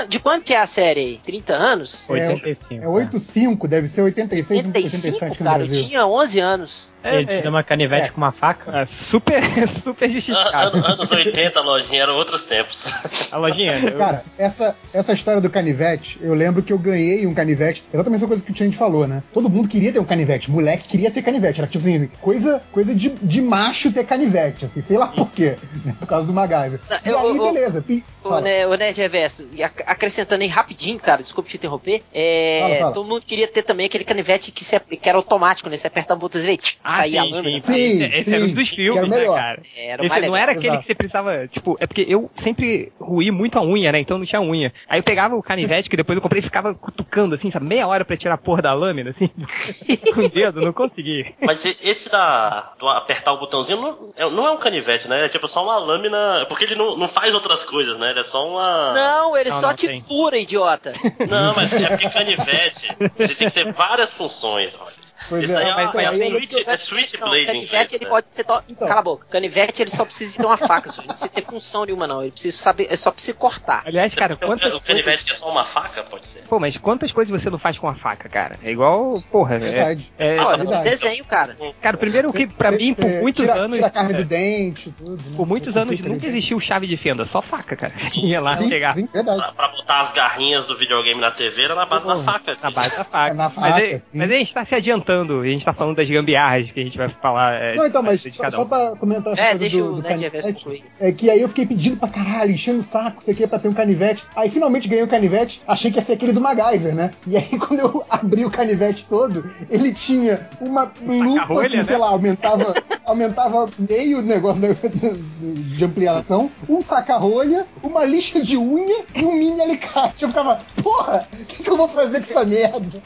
De 0.09 0.19
quanto 0.19 0.45
que 0.45 0.55
é 0.55 0.61
a 0.61 0.67
série 0.67 1.01
aí? 1.01 1.21
30 1.25 1.53
anos? 1.53 2.01
É, 2.09 2.13
85. 2.13 2.85
É 2.85 2.89
85, 2.89 3.69
deve 3.69 3.89
ser 3.89 4.03
86, 4.03 4.67
85, 4.67 4.77
87 5.07 5.25
aqui 5.33 5.43
no 5.43 5.51
cara, 5.51 5.63
eu 5.63 5.67
Brasil. 5.69 5.87
tinha 5.89 6.07
11 6.07 6.39
anos. 6.41 6.91
Ele 7.03 7.25
te 7.25 7.41
deu 7.41 7.51
uma 7.51 7.63
canivete 7.65 8.09
É. 8.09 8.11
com 8.11 8.19
uma 8.19 8.31
faca? 8.31 8.83
Ah, 8.83 8.87
super, 8.87 9.43
super 9.83 10.11
justificado. 10.11 10.77
an- 10.79 10.93
anos 10.93 11.11
80, 11.11 11.61
lojinha, 11.63 12.03
eram 12.03 12.15
outros 12.15 12.45
tempos. 12.45 12.85
A 13.33 13.39
lojinha. 13.39 13.73
eu- 13.79 13.97
Cara, 13.99 14.23
essa, 14.37 14.77
essa 14.93 15.13
história 15.15 15.41
do 15.41 15.49
canivete, 15.49 16.19
eu 16.23 16.35
lembro 16.35 16.63
que 16.63 16.73
eu 16.73 16.79
ganhei 16.79 17.27
um 17.27 17.33
canivete, 17.33 17.85
exatamente 17.93 18.19
essa 18.19 18.27
coisa 18.27 18.43
que 18.43 18.53
o 18.53 18.57
Change 18.57 18.77
falou, 18.77 19.07
né? 19.07 19.23
Todo 19.33 19.49
mundo 19.49 19.67
queria 19.69 19.91
ter 19.93 19.99
um 19.99 20.05
canivete, 20.05 20.51
moleque 20.51 20.89
queria 20.89 21.11
ter 21.11 21.23
canivete. 21.23 21.61
Era 21.61 21.67
tipo 21.71 21.79
assim, 21.79 22.07
coisa, 22.21 22.61
coisa 22.71 22.95
de, 22.95 23.09
de 23.09 23.41
macho 23.41 23.91
ter 23.91 24.05
canivete, 24.05 24.67
assim, 24.67 24.83
sei 24.83 24.99
lá 24.99 25.07
por 25.07 25.31
quê, 25.31 25.57
né? 25.85 25.95
por 26.01 26.07
causa 26.07 26.27
do 26.27 26.35
MacGyver. 26.35 26.81
E 27.05 27.09
Eu- 27.09 27.19
aí, 27.19 27.37
eu- 27.37 27.45
beleza. 27.53 27.83
Pi- 27.99 28.05
Ô, 28.23 28.29
fala. 28.29 28.41
né, 28.43 28.67
ô, 28.67 28.75
Nerd 28.75 28.99
Reverso, 29.01 29.49
e 29.53 29.63
ac- 29.63 29.83
acrescentando 29.87 30.43
aí 30.43 30.49
rapidinho, 30.49 30.99
cara, 30.99 31.23
desculpa 31.23 31.49
te 31.49 31.57
interromper. 31.57 32.03
É, 32.13 32.59
Fala, 32.61 32.75
fala. 32.77 32.93
Todo 32.93 33.09
mundo 33.09 33.25
queria 33.27 33.49
ter 33.49 33.63
também 33.63 33.87
aquele 33.87 34.05
canivete 34.05 34.53
que, 34.53 34.65
se, 34.65 34.79
que 34.79 35.09
era 35.09 35.17
automático, 35.19 35.69
né? 35.69 35.77
Você 35.77 35.87
aperta 35.87 36.15
um 36.15 36.19
botão 36.19 36.41
e 36.41 36.59
Ah, 36.85 36.93
saía 36.93 37.23
a 37.23 37.25
sim, 37.25 37.31
lâmina. 37.33 37.59
sim, 37.61 37.73
Sim, 37.73 38.03
esse, 38.05 38.21
esse 38.21 38.35
era 38.35 38.45
um 38.45 38.53
dos 38.53 38.69
que 38.69 38.77
filmes, 38.77 38.97
era 38.97 39.07
o 39.07 39.09
né, 39.11 39.25
cara? 39.27 39.63
Era 39.77 40.03
o 40.03 40.07
Esse 40.07 40.21
não 40.21 40.37
era 40.37 40.53
aquele 40.53 40.67
exato. 40.67 40.81
que 40.83 40.87
você 40.89 40.95
precisava, 40.95 41.49
tipo, 41.49 41.77
é 41.81 41.87
porque 41.87 42.05
eu 42.09 42.31
sempre 42.43 42.93
ruí 43.01 43.31
muito 43.31 43.59
a 43.59 43.63
unha, 43.63 43.91
né? 43.91 44.01
Então 44.01 44.19
não 44.19 44.27
tinha 44.27 44.41
unha. 44.43 44.73
Aí 44.89 44.99
eu 45.01 45.05
pegava 45.05 45.35
o 45.35 45.43
canivete 45.43 45.89
que 45.89 45.97
depois 45.97 46.15
eu 46.17 46.23
comprei 46.23 46.41
e 46.41 46.45
ficava 46.45 46.75
cutucando, 46.75 47.35
assim, 47.35 47.51
sabe, 47.51 47.67
meia 47.67 47.87
hora 47.87 48.05
pra 48.05 48.17
tirar 48.17 48.35
a 48.35 48.39
porra 48.39 48.61
da 48.63 48.73
lâmina, 48.75 49.11
assim, 49.11 49.31
com 50.15 50.21
o 50.21 50.29
dedo, 50.29 50.61
não 50.61 50.73
consegui. 50.73 51.35
Mas 51.41 51.65
e- 51.65 51.77
esse 51.83 52.09
da 52.11 52.75
do 52.79 52.87
apertar 52.89 53.33
o 53.33 53.39
botãozinho 53.39 53.81
não 53.81 54.13
é, 54.17 54.31
não 54.31 54.47
é 54.47 54.51
um 54.51 54.59
canivete, 54.59 55.09
né? 55.09 55.25
É 55.25 55.29
tipo 55.29 55.49
só 55.49 55.65
uma 55.65 55.79
lâmina. 55.79 56.45
Porque 56.49 56.65
ele 56.65 56.75
não, 56.75 56.97
não 56.97 57.09
faz 57.09 57.33
outras 57.35 57.65
coisas, 57.65 57.80
né? 57.99 58.11
Ele 58.11 58.21
é 58.21 58.25
só 58.25 58.47
uma. 58.49 58.93
Não, 58.95 59.37
ele 59.37 59.51
Não, 59.51 59.61
só 59.61 59.69
não 59.69 59.75
te 59.75 59.87
tem. 59.87 60.01
fura, 60.03 60.39
idiota. 60.39 60.93
Não, 61.29 61.55
mas 61.55 61.73
é 61.73 61.89
porque 61.89 62.11
canivete 62.11 62.89
ele 63.19 63.35
tem 63.35 63.49
que 63.49 63.55
ter 63.55 63.73
várias 63.73 64.11
funções, 64.11 64.75
olha. 64.81 65.00
Pois 65.29 65.45
Isso 65.45 65.55
é, 65.55 65.63
é, 65.69 65.75
uma- 65.75 66.03
é 66.03 66.13
switch, 66.13 66.53
é 66.67 66.77
switch 66.77 67.15
Não, 67.15 67.29
blade. 67.29 67.43
em 67.43 67.47
canivete 67.47 67.95
ele 67.95 68.05
né? 68.05 68.11
pode 68.11 68.31
ser. 68.31 68.45
To... 68.45 68.63
Então. 68.71 68.89
Cala 68.89 69.01
a 69.01 69.03
boca. 69.03 69.27
Canivete 69.31 69.83
ele 69.83 69.91
só 69.91 70.05
precisa 70.05 70.37
ter 70.39 70.47
uma 70.47 70.57
faca, 70.57 70.91
só. 70.91 71.01
ele 71.03 71.09
não 71.09 71.15
precisa 71.15 71.33
ter 71.33 71.45
função 71.45 71.85
nenhuma, 71.85 72.07
não. 72.07 72.23
Ele 72.23 72.31
precisa 72.33 72.57
saber, 72.57 72.87
é 72.91 72.97
só 72.97 73.11
precisa 73.11 73.35
cortar. 73.35 73.83
Aliás, 73.87 74.15
cara, 74.15 74.35
Então, 74.35 74.49
quantas 74.49 74.73
o 74.75 74.81
canivete 74.81 75.25
que 75.25 75.33
é 75.33 75.35
só 75.35 75.51
uma 75.51 75.65
faca, 75.65 76.03
pode 76.03 76.27
ser. 76.27 76.41
Pô, 76.49 76.59
mas 76.59 76.77
quantas 76.79 77.13
coisas 77.13 77.31
você 77.43 77.51
não 77.51 77.59
faz 77.59 77.79
com 77.79 77.89
a 77.89 77.95
faca, 77.95 78.29
cara? 78.29 78.59
É 78.63 78.71
igual, 78.71 79.13
porra, 79.31 79.57
é... 79.57 79.59
Verdade. 79.59 80.13
é- 80.19 80.41
Olha, 80.41 80.57
verdade. 80.59 80.85
desenho, 80.91 81.25
cara. 81.25 81.57
cara, 81.81 81.97
primeiro 81.97 82.33
que 82.33 82.47
pra 82.47 82.71
mim, 82.73 82.95
por 82.95 83.09
muitos 83.09 83.45
tira, 83.45 83.55
anos... 83.55 83.75
Tira 83.75 83.87
a 83.87 83.91
carne 83.91 84.15
é, 84.15 84.17
do 84.17 84.25
dente, 84.25 84.91
tudo. 84.93 85.23
né? 85.23 85.37
Por 85.37 85.47
muitos 85.47 85.77
anos 85.77 85.97
corta 85.97 86.09
nunca 86.09 86.27
existiu 86.27 86.59
chave 86.61 86.87
de 86.87 86.97
fenda, 86.97 87.25
só 87.25 87.43
faca, 87.43 87.77
cara. 87.77 87.93
Ia 88.17 88.41
lá 88.41 88.57
pegar. 88.57 88.95
Pra, 88.95 89.53
pra 89.53 89.69
botar 89.69 90.01
as 90.03 90.13
garrinhas 90.13 90.67
do 90.67 90.77
videogame 90.77 91.21
na 91.21 91.31
TV 91.31 91.63
era 91.63 91.75
na 91.75 91.87
base 91.87 92.07
da 92.07 92.17
faca. 92.17 92.57
Na 92.63 92.71
base 92.71 92.97
da 92.97 93.05
faca. 93.05 93.31
É 93.31 93.35
na 93.35 93.45
mas, 93.45 93.55
faca, 93.55 93.75
aí, 93.77 93.99
sim. 93.99 94.19
mas 94.19 94.31
aí 94.31 94.37
a 94.37 94.39
gente 94.39 94.55
tá 94.55 94.65
se 94.65 94.75
adiantando, 94.75 95.10
a 95.13 95.45
gente 95.45 95.65
tá 95.65 95.73
falando 95.73 95.97
das 95.97 96.09
gambiarras 96.09 96.71
que 96.71 96.81
a 96.81 96.85
gente 96.85 96.97
vai 96.97 97.09
falar. 97.09 97.55
é, 97.55 97.75
Não, 97.77 97.87
então, 97.87 98.03
mas 98.03 98.23
só, 98.23 98.43
cada 98.43 98.57
só 98.57 98.63
um. 98.63 98.67
pra 98.67 98.97
comentar 98.97 99.33
essa 99.33 99.43
É, 99.43 99.45
coisa 99.51 99.59
deixa 99.59 99.77
do, 99.79 99.85
o 99.93 99.93
do 99.97 100.03
Nerd 100.03 100.21
Reverso 100.23 100.49
canivete, 100.49 100.65
concluir. 100.65 100.85
é 101.01 101.13
que 101.13 101.31
aí 101.31 101.41
eu 101.41 101.49
fiquei 101.49 101.67
pedindo 101.67 101.97
pra 101.97 102.09
caralho, 102.09 102.53
enchendo 102.53 102.81
o 102.81 102.83
saco, 102.83 103.23
você 103.23 103.35
quer 103.35 103.49
pra 103.49 103.59
ter 103.59 103.69
um 103.69 103.73
canivete. 103.75 104.23
Aí 104.37 104.49
finalmente 104.51 104.89
ganhei 104.89 105.05
o 105.05 105.09
canivete, 105.09 105.61
achei 105.67 105.91
que 105.91 105.99
ia 105.99 106.03
ser 106.03 106.15
aquele 106.15 106.33
do 106.33 106.41
MacGyver, 106.41 106.95
né? 106.95 107.11
E 107.27 107.37
aí 107.37 107.49
quando 107.59 107.81
eu 107.81 108.05
abri 108.09 108.45
o 108.45 108.51
canivete 108.51 109.07
todo, 109.07 109.51
ele 109.69 109.93
tinha 109.93 110.49
uma 110.61 110.91
lupa 111.07 111.69
que, 111.69 111.77
né? 111.77 111.83
sei 111.83 111.97
lá, 111.97 112.09
aumentava, 112.09 112.75
aumentava 113.05 113.69
meio 113.79 114.19
o 114.19 114.23
negócio 114.23 114.61
de 115.41 115.85
ampliação, 115.85 116.51
um 116.69 116.81
saca-rolha, 116.81 117.67
uma 117.83 118.05
lixa 118.05 118.43
de 118.43 118.57
unha 118.57 119.05
e 119.15 119.25
um 119.25 119.33
mini 119.33 119.61
alicate. 119.61 120.23
Eu 120.23 120.29
ficava, 120.29 120.59
porra, 120.83 121.27
o 121.33 121.45
que, 121.45 121.63
que 121.63 121.71
eu 121.71 121.77
vou 121.77 121.89
fazer 121.89 122.19
com 122.19 122.25
essa 122.25 122.45
merda? 122.45 123.03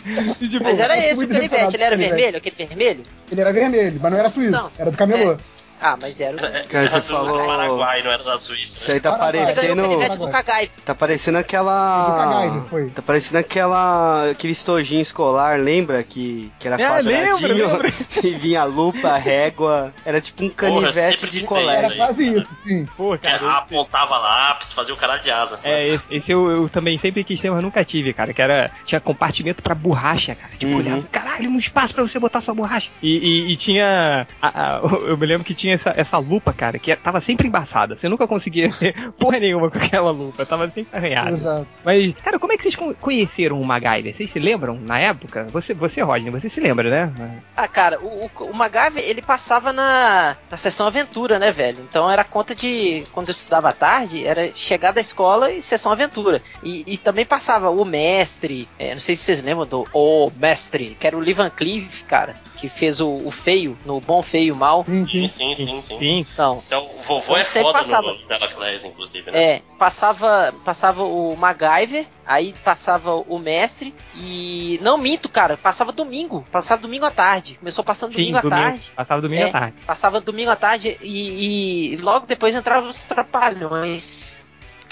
Mas 0.62 0.78
era 0.78 0.98
esse 0.98 1.24
o 1.24 1.28
canivete, 1.28 1.76
ele 1.76 1.82
era 1.84 1.93
canivete. 1.96 2.14
vermelho, 2.14 2.38
aquele 2.38 2.56
vermelho? 2.66 3.02
Ele 3.30 3.40
era 3.40 3.52
vermelho, 3.52 3.98
mas 4.02 4.12
não 4.12 4.18
era 4.18 4.28
suíço, 4.28 4.50
Não. 4.52 4.70
era 4.78 4.90
do 4.90 4.96
camelô. 4.96 5.36
Ah, 5.86 5.96
mas 6.00 6.18
era 6.20 6.34
o. 6.36 6.40
Cara, 6.68 6.88
você 6.88 6.96
Era 6.96 7.00
do 7.00 7.02
falou- 7.06 7.46
Paraguai, 7.46 8.02
não 8.02 8.10
era 8.10 8.24
da 8.24 8.38
Suíça. 8.38 8.76
Isso 8.76 8.90
aí 8.92 9.00
tá 9.00 9.12
Paraguai. 9.12 9.44
Você 9.44 9.74
parecendo. 9.74 10.72
Tá 10.84 10.94
parecendo 10.94 11.36
Do 11.36 11.40
aquela. 11.40 12.62
Foi. 12.70 12.90
Tá 12.90 13.02
parecendo 13.02 13.38
aquela. 13.38 14.30
aquele 14.30 14.52
estojinho 14.52 15.02
escolar, 15.02 15.58
lembra? 15.58 16.02
Que, 16.02 16.50
que 16.58 16.66
era 16.68 16.76
lembro, 16.76 16.94
quadradinho 17.38 17.68
lembro. 17.68 17.92
e 18.24 18.30
vinha 18.30 18.64
lupa, 18.64 19.16
régua. 19.16 19.92
Era 20.06 20.20
tipo 20.20 20.42
um 20.44 20.48
Porra, 20.48 20.70
canivete 20.70 21.20
sempre 21.20 21.40
de 21.40 21.46
colégio. 21.46 21.84
Era 21.84 21.94
quase 21.96 22.38
isso, 22.38 22.54
sim. 22.62 22.86
Pô, 22.96 23.12
Que 23.18 23.28
cara. 23.28 23.58
apontava 23.58 24.16
lápis, 24.16 24.72
fazia 24.72 24.94
o 24.94 24.96
caralho 24.96 25.22
de 25.22 25.30
asa. 25.30 25.58
É, 25.62 25.86
esse, 25.88 26.04
esse 26.10 26.30
eu, 26.32 26.50
eu 26.50 26.68
também 26.68 26.98
sempre 26.98 27.22
quis 27.24 27.40
ter, 27.40 27.50
mas 27.50 27.60
nunca 27.62 27.84
tive, 27.84 28.12
cara. 28.14 28.32
Que 28.32 28.40
era. 28.40 28.70
Tinha 28.86 29.00
compartimento 29.00 29.62
pra 29.62 29.74
borracha, 29.74 30.34
cara. 30.34 30.52
Tipo, 30.58 30.72
Uhum. 30.72 30.78
olhava, 30.78 31.02
caralho, 31.12 31.50
um 31.50 31.58
espaço 31.58 31.94
pra 31.94 32.02
você 32.02 32.18
botar 32.18 32.40
sua 32.40 32.54
borracha. 32.54 32.88
E, 33.02 33.08
e- 33.18 33.52
e 33.52 33.56
tinha. 33.56 34.26
a- 34.40 34.76
a- 34.76 34.80
eu 35.06 35.16
me 35.18 35.26
lembro 35.26 35.44
que 35.44 35.54
tinha 35.54 35.73
essa, 35.74 35.92
essa 35.96 36.18
lupa, 36.18 36.52
cara, 36.52 36.78
que 36.78 36.94
tava 36.96 37.20
sempre 37.20 37.46
embaçada. 37.48 37.96
Você 37.96 38.08
nunca 38.08 38.26
conseguia 38.26 38.68
ter 38.70 38.94
porra 39.18 39.38
nenhuma 39.38 39.70
com 39.70 39.78
aquela 39.78 40.10
lupa. 40.10 40.44
Tava 40.46 40.66
sempre 40.70 40.88
arranhada. 40.96 41.30
Exato. 41.30 41.66
Mas, 41.84 42.14
cara, 42.22 42.38
como 42.38 42.52
é 42.52 42.56
que 42.56 42.62
vocês 42.62 42.76
con- 42.76 42.94
conheceram 42.94 43.60
o 43.60 43.64
MacGyver? 43.64 44.16
Vocês 44.16 44.30
se 44.30 44.38
lembram 44.38 44.78
na 44.80 44.98
época? 44.98 45.46
Você, 45.50 45.74
você 45.74 46.00
Rodney, 46.02 46.30
você 46.30 46.48
se 46.48 46.60
lembra, 46.60 46.90
né? 46.90 47.40
Ah, 47.56 47.68
cara, 47.68 47.98
o, 48.00 48.26
o, 48.26 48.44
o 48.50 48.54
MacGyver, 48.54 49.02
ele 49.04 49.22
passava 49.22 49.72
na, 49.72 50.36
na 50.50 50.56
sessão 50.56 50.86
aventura, 50.86 51.38
né, 51.38 51.50
velho? 51.52 51.84
Então 51.88 52.10
era 52.10 52.24
conta 52.24 52.54
de. 52.54 53.04
Quando 53.12 53.28
eu 53.28 53.34
estudava 53.34 53.68
à 53.68 53.72
tarde, 53.72 54.24
era 54.26 54.50
chegar 54.54 54.92
da 54.92 55.00
escola 55.00 55.50
e 55.52 55.60
sessão 55.62 55.92
aventura. 55.92 56.40
E, 56.62 56.84
e 56.86 56.96
também 56.96 57.24
passava 57.26 57.70
o 57.70 57.84
mestre, 57.84 58.68
é, 58.78 58.92
não 58.92 59.00
sei 59.00 59.14
se 59.14 59.22
vocês 59.22 59.42
lembram 59.42 59.66
do 59.66 59.86
O 59.92 60.30
Mestre, 60.38 60.96
que 60.98 61.06
era 61.06 61.16
o 61.16 61.20
Lee 61.20 61.32
Van 61.34 61.50
Cleef, 61.50 62.02
cara, 62.04 62.34
que 62.56 62.68
fez 62.68 63.00
o, 63.00 63.08
o 63.24 63.30
feio, 63.30 63.76
no 63.84 64.00
Bom, 64.00 64.22
Feio 64.22 64.54
e 64.54 64.58
Mal. 64.58 64.84
Sim, 64.84 65.06
Sim, 65.06 65.28
sim. 65.28 65.54
sim, 65.56 65.63
sim, 65.64 65.82
sim. 65.86 65.98
Sim. 65.98 66.26
Então, 66.32 66.62
Então, 66.66 66.90
o 66.98 67.02
vovô 67.02 67.36
é 67.36 67.44
sempre 67.44 67.68
foda 67.68 67.78
passava. 67.80 68.06
no 68.12 68.18
Telaclass, 68.26 68.84
inclusive, 68.84 69.30
né? 69.30 69.42
É, 69.42 69.62
passava, 69.78 70.54
passava 70.64 71.02
o 71.02 71.36
MacGyver, 71.36 72.06
aí 72.26 72.54
passava 72.64 73.14
o 73.14 73.38
mestre 73.38 73.94
e 74.14 74.78
não 74.82 74.96
minto, 74.98 75.28
cara, 75.28 75.56
passava 75.56 75.92
domingo, 75.92 76.44
passava 76.50 76.80
domingo 76.82 77.04
à 77.06 77.10
tarde. 77.10 77.56
Começou 77.58 77.82
passando 77.84 78.12
Sim, 78.12 78.18
domingo 78.18 78.38
à 78.38 78.40
domingo. 78.40 78.60
tarde. 78.62 78.92
Passava 78.94 79.20
domingo 79.22 79.42
É. 79.42 79.48
à 79.48 79.52
tarde. 79.52 79.76
Passava 79.86 80.20
domingo 80.20 80.50
à 80.50 80.56
tarde 80.56 80.96
e, 81.02 81.94
e 81.94 81.96
logo 81.98 82.26
depois 82.26 82.54
entrava 82.54 82.86
os 82.88 82.98
trapalhões. 83.04 84.43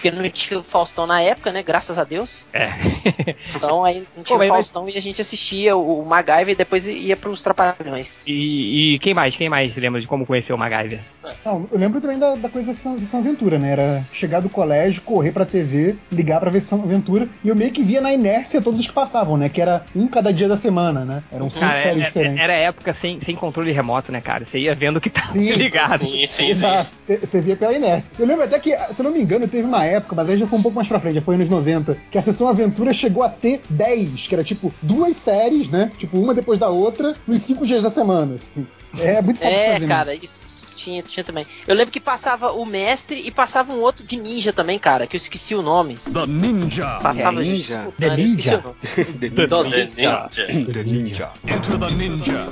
Porque 0.03 0.11
não 0.11 0.29
tinha 0.31 0.59
o 0.59 0.65
Faustão 0.65 1.07
na 1.07 1.23
época, 1.23 1.53
né? 1.53 1.63
Graças 1.63 1.97
a 1.97 2.03
Deus. 2.03 2.45
É. 2.53 2.73
Então 3.55 3.85
aí 3.85 4.03
não 4.17 4.25
tinha 4.25 4.37
Pô, 4.37 4.39
mas- 4.39 4.49
o 4.51 4.53
Faustão 4.55 4.89
e 4.89 4.97
a 4.97 5.01
gente 5.01 5.21
assistia 5.21 5.77
o, 5.77 6.05
MacGyver 6.05 6.51
e 6.51 6.55
depois 6.55 6.87
ia 6.87 7.17
pros 7.17 7.43
trapalhões. 7.43 8.19
e, 8.27 8.95
e 8.95 8.99
quem 9.01 9.13
mais? 9.15 9.37
Quem 9.37 9.49
mais 9.49 9.75
lembra 9.77 10.01
de 10.01 10.07
como 10.07 10.25
conheceu 10.25 10.57
o 10.57 10.59
MacGyver? 10.59 11.01
Não, 11.45 11.69
eu 11.71 11.79
lembro 11.79 12.01
também 12.01 12.19
da, 12.19 12.35
da 12.35 12.49
coisa 12.49 12.73
Sessão, 12.73 12.99
Sessão 12.99 13.21
Aventura, 13.21 13.59
né? 13.59 13.73
Era 13.73 14.05
chegar 14.13 14.41
do 14.41 14.49
colégio, 14.49 15.03
correr 15.03 15.33
pra 15.33 15.45
TV, 15.45 15.97
ligar 16.11 16.41
pra 16.41 16.51
ver 16.51 16.61
Sessão 16.61 16.83
Aventura, 16.83 17.29
e 17.45 17.49
eu 17.49 17.57
meio 17.57 17.71
que 17.73 17.83
via 17.83 18.01
na 18.01 18.13
inércia 18.13 18.63
todos 18.63 18.81
os 18.81 18.87
que 18.87 18.93
passavam, 18.93 19.37
né? 19.37 19.49
Que 19.49 19.61
era 19.61 19.85
um 19.95 20.07
cada 20.09 20.33
dia 20.33 20.49
da 20.49 20.57
semana, 20.57 21.05
né? 21.05 21.23
Eram 21.31 21.51
cinco 21.51 21.67
Cara, 21.67 21.77
séries 21.77 22.01
era, 22.01 22.07
diferentes. 22.07 22.41
era 22.43 22.55
época 22.55 22.97
sem, 23.01 23.21
sem 23.25 23.37
controle 23.37 23.71
remoto, 23.73 24.11
né, 24.11 24.21
cara? 24.21 24.47
Você 24.47 24.59
ia 24.61 24.75
vendo 24.75 24.97
o 24.97 25.01
que 25.01 25.11
tava 25.11 25.29
Sim. 25.29 25.53
ligado. 25.55 26.05
Sim, 26.05 26.27
sim, 26.27 26.27
sim. 26.27 26.49
Exato, 26.51 26.91
você 27.05 27.41
via 27.41 27.57
pela 27.57 27.73
inércia. 27.75 28.11
Eu 28.19 28.27
lembro 28.27 28.45
até 28.45 28.59
que, 28.59 28.75
se 28.93 29.01
eu 29.01 29.05
não 29.05 29.13
me 29.13 29.21
engano, 29.21 29.47
teve 29.47 29.65
uma 29.65 29.85
época, 29.85 29.92
mas 30.15 30.29
aí 30.29 30.39
já 30.39 30.47
foi 30.47 30.59
um 30.59 30.63
pouco 30.63 30.77
mais 30.77 30.89
pra 30.89 31.01
frente, 31.01 31.17
já 31.17 31.23
foi 31.23 31.35
anos 31.35 31.49
90, 31.49 31.97
que 32.11 32.19
a 32.19 32.23
Sessão 32.23 32.49
Aventura 32.49 32.93
chegou 32.93 33.23
a 33.23 33.29
ter 33.29 33.61
10, 33.69 34.27
que 34.27 34.35
era 34.35 34.45
tipo 34.45 34.73
duas 34.83 35.17
séries, 35.17 35.69
né? 35.69 35.91
Tipo, 35.99 36.19
uma 36.19 36.35
depois 36.35 36.59
da 36.59 36.69
outra, 36.69 37.15
nos 37.27 37.43
cinco 37.43 37.67
dias 37.67 37.83
da 37.83 37.91
semana, 37.91 38.35
assim. 38.35 38.67
É 38.99 39.21
muito 39.23 39.39
fácil 39.41 39.55
É, 39.57 39.73
fazer, 39.73 39.87
né? 39.87 39.95
cara, 39.95 40.15
isso 40.15 40.62
tinha, 40.83 41.03
tinha 41.03 41.25
também. 41.25 41.45
Eu 41.67 41.75
lembro 41.75 41.93
que 41.93 42.01
passava 42.01 42.53
o 42.53 42.65
mestre 42.65 43.21
e 43.25 43.31
passava 43.31 43.73
um 43.73 43.81
outro 43.81 44.05
de 44.05 44.17
ninja 44.17 44.53
também, 44.53 44.79
cara, 44.79 45.07
que 45.07 45.17
eu 45.17 45.19
esqueci 45.19 45.55
o 45.55 45.63
nome. 45.63 45.97
The 46.13 46.27
Ninja. 46.27 46.99
Passava 47.03 47.41
Ninja? 47.41 47.53
isso, 47.55 47.93
The 47.99 48.17
Ninja? 48.17 48.65
The 48.95 49.29
Ninja. 49.29 49.87
Ninja. 49.97 50.31
The 50.73 50.83
Ninja. 50.85 51.31
Enter 51.47 51.79
the 51.79 51.95
Ninja. 51.95 52.49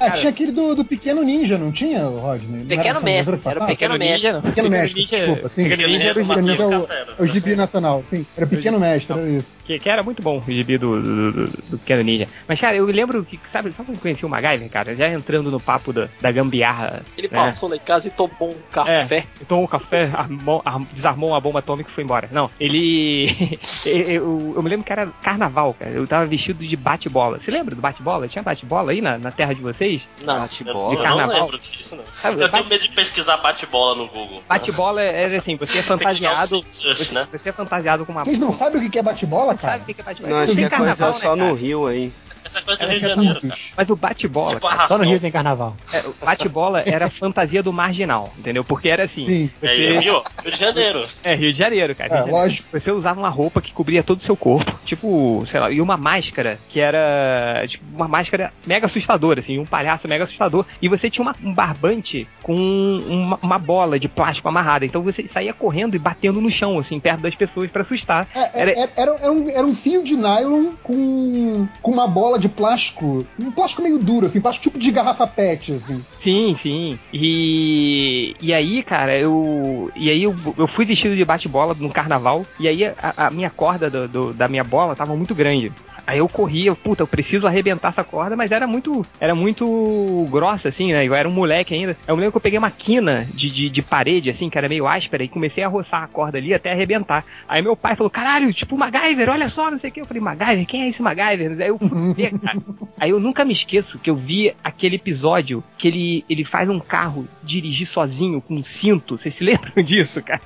Ah, 0.00 0.10
tinha 0.10 0.30
aquele 0.30 0.52
do, 0.52 0.74
do 0.74 0.84
Pequeno 0.84 1.22
Ninja, 1.22 1.56
não 1.56 1.70
tinha, 1.70 2.04
Rodney? 2.04 2.60
Não 2.60 2.66
Pequeno 2.66 3.00
Mestre, 3.00 3.40
era 3.44 3.64
o? 3.64 3.66
Pequeno 3.66 3.98
Mestre. 3.98 4.32
não. 4.32 4.42
Pequeno 4.42 4.70
Mestre, 4.70 5.00
Ninja- 5.02 5.16
desculpa, 5.16 5.48
sim. 5.48 5.68
Pequeno 5.68 5.88
Ninja 5.88 6.04
era 6.04 6.22
o 6.22 6.26
Pequeno 6.26 6.40
gibi, 6.40 6.50
Ninja 6.50 6.62
é 6.62 6.66
o, 6.66 6.80
Catera. 6.80 7.14
é 7.18 7.22
o 7.22 7.26
gibi 7.26 7.56
nacional, 7.56 8.02
sim. 8.04 8.26
Era 8.36 8.46
o 8.46 8.48
Pequeno 8.48 8.80
Mestre, 8.80 9.18
era 9.18 9.28
isso. 9.30 9.60
que, 9.64 9.78
que 9.78 9.88
era 9.88 10.02
muito 10.02 10.20
bom 10.20 10.42
o 10.46 10.50
gibi 10.52 10.78
do, 10.78 11.00
do, 11.00 11.32
do, 11.32 11.46
do 11.46 11.78
Pequeno 11.78 12.02
Ninja. 12.02 12.26
Mas, 12.48 12.60
cara, 12.60 12.76
eu 12.76 12.84
lembro 12.86 13.24
que, 13.24 13.38
sabe, 13.52 13.70
sabe 13.72 13.86
quando 13.86 13.96
eu 13.96 14.02
conheci 14.02 14.26
o 14.26 14.28
MacGyver, 14.28 14.68
cara? 14.68 14.94
Já 14.96 15.08
entrando 15.08 15.50
no 15.50 15.60
papo 15.60 15.92
da, 15.92 16.08
da 16.20 16.32
gambiarra. 16.32 17.02
Ele 17.16 17.28
né? 17.28 17.38
Passou 17.64 17.68
lá 17.68 17.76
em 17.76 17.80
casa 17.80 18.08
e 18.08 18.10
tomou 18.10 18.50
um 18.50 18.70
café. 18.70 19.26
tomou 19.48 19.64
um 19.64 19.66
café, 19.66 20.10
armou- 20.14 20.62
arm- 20.64 20.84
desarmou 20.92 21.30
uma 21.30 21.40
bomba 21.40 21.58
atômica 21.60 21.90
e 21.90 21.92
foi 21.92 22.04
embora. 22.04 22.28
Não, 22.30 22.50
ele. 22.60 23.58
eu, 23.84 24.52
eu 24.56 24.62
me 24.62 24.68
lembro 24.68 24.84
que 24.84 24.92
era 24.92 25.06
carnaval, 25.22 25.74
cara. 25.74 25.90
Eu 25.90 26.06
tava 26.06 26.26
vestido 26.26 26.66
de 26.66 26.76
bate-bola. 26.76 27.40
Você 27.40 27.50
lembra 27.50 27.74
do 27.74 27.80
bate-bola? 27.80 28.28
Tinha 28.28 28.42
bate-bola 28.42 28.92
aí 28.92 29.00
na, 29.00 29.18
na 29.18 29.30
terra 29.30 29.54
de 29.54 29.60
vocês? 29.60 30.02
Não. 30.22 30.38
Bate-bola. 30.38 30.94
eu 30.94 31.02
não 31.16 31.26
lembro 31.26 31.58
disso, 31.58 31.96
não. 31.96 32.04
Sabe, 32.20 32.36
eu 32.42 32.48
tenho 32.50 32.52
bate- 32.64 32.68
medo 32.68 32.82
de 32.82 32.90
pesquisar 32.92 33.36
bate-bola 33.38 33.94
no 33.96 34.08
Google. 34.08 34.42
Bate-bola 34.48 35.02
era 35.02 35.38
assim, 35.38 35.56
você 35.56 35.78
é 35.78 35.82
fantasiado. 35.82 36.62
Search, 36.64 37.12
né? 37.12 37.26
Você 37.32 37.48
é 37.48 37.52
fantasiado 37.52 38.04
com 38.06 38.12
uma. 38.12 38.24
Vocês 38.24 38.38
não 38.38 38.52
sabem 38.52 38.84
o 38.86 38.90
que 38.90 38.98
é 38.98 39.02
bate-bola, 39.02 39.52
Sabe 39.52 39.60
cara? 39.62 39.82
o 39.82 39.84
que 39.94 40.00
é 40.00 40.04
bate-bola? 40.04 40.34
Não, 40.34 40.40
acho 40.42 40.54
que 40.54 40.64
é 40.64 40.68
coisa 40.70 40.84
carnaval, 40.96 41.14
só 41.14 41.36
né, 41.36 41.48
no? 41.48 41.54
Rio 41.54 41.86
aí. 41.86 42.12
Essa 42.44 42.60
coisa 42.62 42.84
do 42.84 42.90
Rio 42.90 42.98
de 43.00 43.06
é 43.06 43.08
Janeiro. 43.08 43.40
Mas 43.76 43.90
o 43.90 43.96
bate-bola, 43.96 44.54
Tipo. 44.60 44.86
Só 44.86 44.98
no 44.98 45.04
Rio 45.04 45.18
tem 45.20 45.30
carnaval. 45.30 45.76
é, 45.92 46.00
o 46.00 46.14
bate-bola 46.24 46.82
era 46.84 47.06
a 47.06 47.10
fantasia 47.10 47.62
do 47.62 47.72
marginal, 47.72 48.32
entendeu? 48.38 48.62
Porque 48.64 48.88
era 48.88 49.04
assim. 49.04 49.26
Sim. 49.26 49.50
É, 49.62 49.66
Você, 49.68 49.98
Rio, 49.98 50.22
Rio 50.42 50.52
de 50.52 50.58
Janeiro. 50.58 51.08
é, 51.24 51.34
Rio 51.34 51.52
de 51.52 51.58
Janeiro, 51.58 51.94
cara. 51.94 52.12
É, 52.12 52.16
Janeiro. 52.18 52.36
lógico. 52.38 52.68
Você 52.72 52.90
usava 52.90 53.18
uma 53.20 53.28
roupa 53.30 53.60
que 53.62 53.72
cobria 53.72 54.02
todo 54.02 54.18
o 54.20 54.22
seu 54.22 54.36
corpo, 54.36 54.72
tipo, 54.84 55.44
sei 55.50 55.60
lá, 55.60 55.70
e 55.70 55.80
uma 55.80 55.96
máscara 55.96 56.58
que 56.68 56.80
era, 56.80 57.64
tipo, 57.66 57.84
uma 57.94 58.08
máscara 58.08 58.52
mega 58.66 58.86
assustadora, 58.86 59.40
assim, 59.40 59.58
um 59.58 59.64
palhaço 59.66 60.06
mega 60.08 60.24
assustador, 60.24 60.64
e 60.82 60.88
você 60.88 61.08
tinha 61.10 61.22
uma- 61.24 61.34
um 61.42 61.52
barbante 61.52 62.26
com 62.42 62.54
uma, 62.54 63.38
uma 63.42 63.58
bola 63.58 63.98
de 63.98 64.08
plástico 64.08 64.48
amarrada, 64.48 64.84
então 64.84 65.02
você 65.02 65.26
saía 65.32 65.52
correndo 65.54 65.94
e 65.94 65.98
batendo 65.98 66.40
no 66.40 66.50
chão, 66.50 66.78
assim, 66.78 67.00
perto 67.00 67.20
das 67.22 67.34
pessoas 67.34 67.70
pra 67.70 67.82
assustar. 67.82 68.28
É, 68.34 68.40
é, 68.40 68.50
Era- 68.54 68.70
era, 68.72 68.90
era, 68.96 69.16
era 69.22 69.32
um, 69.32 69.48
era 69.48 69.66
um 69.66 69.74
fio 69.74 70.02
de 70.04 70.14
nylon 70.16 70.72
com, 70.82 71.66
com 71.82 71.90
uma 71.90 72.06
bola 72.06 72.33
de 72.38 72.48
plástico, 72.48 73.24
um 73.38 73.50
plástico 73.50 73.82
meio 73.82 73.98
duro, 73.98 74.26
assim, 74.26 74.40
plástico 74.40 74.64
tipo 74.64 74.78
de 74.78 74.90
garrafa 74.90 75.26
pet, 75.26 75.72
assim. 75.72 76.02
Sim, 76.22 76.56
sim. 76.62 76.98
E, 77.12 78.34
e 78.40 78.52
aí, 78.52 78.82
cara, 78.82 79.16
eu. 79.18 79.90
E 79.96 80.10
aí 80.10 80.22
eu, 80.22 80.34
eu 80.56 80.66
fui 80.66 80.84
vestido 80.84 81.14
de 81.16 81.24
bate-bola 81.24 81.74
no 81.78 81.90
carnaval. 81.90 82.46
E 82.58 82.68
aí 82.68 82.84
a, 82.84 83.26
a 83.26 83.30
minha 83.30 83.50
corda 83.50 83.90
do- 83.90 84.08
do- 84.08 84.32
da 84.34 84.48
minha 84.48 84.64
bola 84.64 84.94
tava 84.96 85.14
muito 85.16 85.34
grande. 85.34 85.72
Aí 86.06 86.18
eu 86.18 86.28
corria, 86.28 86.74
puta, 86.74 87.02
eu 87.02 87.06
preciso 87.06 87.46
arrebentar 87.46 87.88
essa 87.88 88.04
corda, 88.04 88.36
mas 88.36 88.52
era 88.52 88.66
muito, 88.66 89.04
era 89.20 89.34
muito 89.34 90.26
grossa, 90.30 90.68
assim, 90.68 90.92
né? 90.92 91.06
Eu 91.06 91.14
era 91.14 91.28
um 91.28 91.32
moleque 91.32 91.74
ainda. 91.74 91.96
Eu 92.06 92.14
me 92.14 92.20
lembro 92.20 92.32
que 92.32 92.36
eu 92.38 92.42
peguei 92.42 92.58
uma 92.58 92.70
quina 92.70 93.26
de, 93.32 93.50
de, 93.50 93.70
de 93.70 93.82
parede, 93.82 94.30
assim, 94.30 94.50
que 94.50 94.58
era 94.58 94.68
meio 94.68 94.86
áspera, 94.86 95.24
e 95.24 95.28
comecei 95.28 95.64
a 95.64 95.68
roçar 95.68 96.02
a 96.02 96.08
corda 96.08 96.38
ali 96.38 96.52
até 96.52 96.72
arrebentar. 96.72 97.24
Aí 97.48 97.62
meu 97.62 97.76
pai 97.76 97.96
falou, 97.96 98.10
caralho, 98.10 98.52
tipo 98.52 98.76
MacGyver, 98.76 99.30
olha 99.30 99.48
só, 99.48 99.70
não 99.70 99.78
sei 99.78 99.90
o 99.90 99.92
que. 99.92 100.00
Eu 100.00 100.06
falei, 100.06 100.22
MacGyver, 100.22 100.66
quem 100.66 100.82
é 100.82 100.88
esse 100.88 101.02
MacGyver? 101.02 101.56
Aí 101.60 101.68
eu 101.68 101.78
cara. 101.78 102.58
Aí 102.98 103.10
eu 103.10 103.20
nunca 103.20 103.44
me 103.44 103.52
esqueço 103.52 103.98
que 103.98 104.10
eu 104.10 104.16
vi 104.16 104.54
aquele 104.62 104.96
episódio 104.96 105.62
que 105.78 105.88
ele, 105.88 106.24
ele 106.28 106.44
faz 106.44 106.68
um 106.68 106.78
carro 106.78 107.26
dirigir 107.42 107.86
sozinho 107.86 108.40
com 108.40 108.54
um 108.54 108.64
cinto. 108.64 109.16
Vocês 109.16 109.34
se 109.34 109.44
lembram 109.44 109.72
disso, 109.82 110.22
cara? 110.22 110.40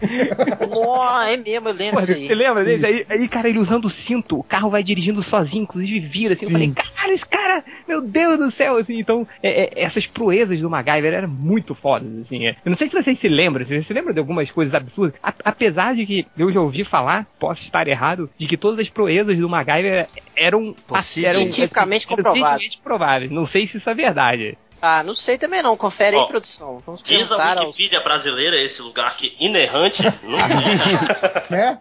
Nossa, 0.70 1.30
é 1.30 1.36
mesmo, 1.36 1.68
eu 1.68 1.74
lembro 1.74 2.00
Pô, 2.00 2.06
disso 2.06 2.26
você 2.26 2.34
lembra 2.34 2.64
Sim. 2.64 2.70
desse? 2.70 2.86
Aí, 2.86 3.06
aí, 3.08 3.28
cara, 3.28 3.48
ele 3.48 3.58
usando 3.58 3.86
o 3.86 3.90
cinto, 3.90 4.38
o 4.38 4.42
carro 4.42 4.70
vai 4.70 4.82
dirigindo 4.82 5.22
sozinho, 5.22 5.47
inclusive 5.54 6.00
vira, 6.00 6.34
assim. 6.34 6.46
Eu 6.46 6.50
Sim. 6.50 6.72
falei, 6.74 6.86
cara, 6.96 7.12
esse 7.12 7.26
cara, 7.26 7.64
meu 7.88 8.00
Deus 8.00 8.38
do 8.38 8.50
céu, 8.50 8.76
assim. 8.76 8.98
Então, 8.98 9.26
é, 9.42 9.64
é, 9.64 9.84
essas 9.84 10.06
proezas 10.06 10.60
do 10.60 10.68
MacGyver 10.68 11.12
eram 11.14 11.28
muito 11.28 11.74
fodas, 11.74 12.08
assim. 12.22 12.46
é. 12.46 12.50
Eu 12.64 12.70
não 12.70 12.76
sei 12.76 12.88
se 12.88 12.94
vocês 13.00 13.18
se 13.18 13.28
lembram, 13.28 13.64
se 13.64 13.70
vocês 13.70 13.86
se 13.86 13.92
lembram 13.92 14.12
de 14.12 14.18
algumas 14.20 14.50
coisas 14.50 14.74
absurdas. 14.74 15.14
A- 15.22 15.32
apesar 15.44 15.94
de 15.94 16.04
que 16.06 16.26
eu 16.36 16.52
já 16.52 16.60
ouvi 16.60 16.84
falar, 16.84 17.26
posso 17.38 17.62
estar 17.62 17.86
errado, 17.88 18.28
de 18.36 18.46
que 18.46 18.56
todas 18.56 18.78
as 18.80 18.88
proezas 18.88 19.38
do 19.38 19.48
MacGyver 19.48 20.06
eram, 20.36 20.74
Possíveis. 20.86 21.26
eram 21.34 21.40
Cientificamente 21.42 22.06
eram 22.06 22.16
comprovadas. 22.16 22.48
cientificamente 22.48 22.82
prováveis. 22.82 23.30
Não 23.30 23.46
sei 23.46 23.66
se 23.66 23.76
isso 23.78 23.88
é 23.90 23.94
verdade. 23.94 24.56
Ah, 24.80 25.02
não 25.02 25.14
sei 25.14 25.36
também 25.36 25.62
não. 25.62 25.76
Confere 25.76 26.16
aí, 26.16 26.22
Ó, 26.22 26.26
produção. 26.26 26.82
Vamos 26.86 27.02
Diz 27.02 27.30
a 27.32 27.50
aos... 27.52 27.60
Wikipedia 27.66 28.00
brasileira, 28.00 28.56
esse 28.56 28.80
lugar 28.80 29.16
que 29.16 29.36
inerrante 29.40 30.02
não 30.22 30.38
existe. 30.38 30.88
Né? 31.50 31.78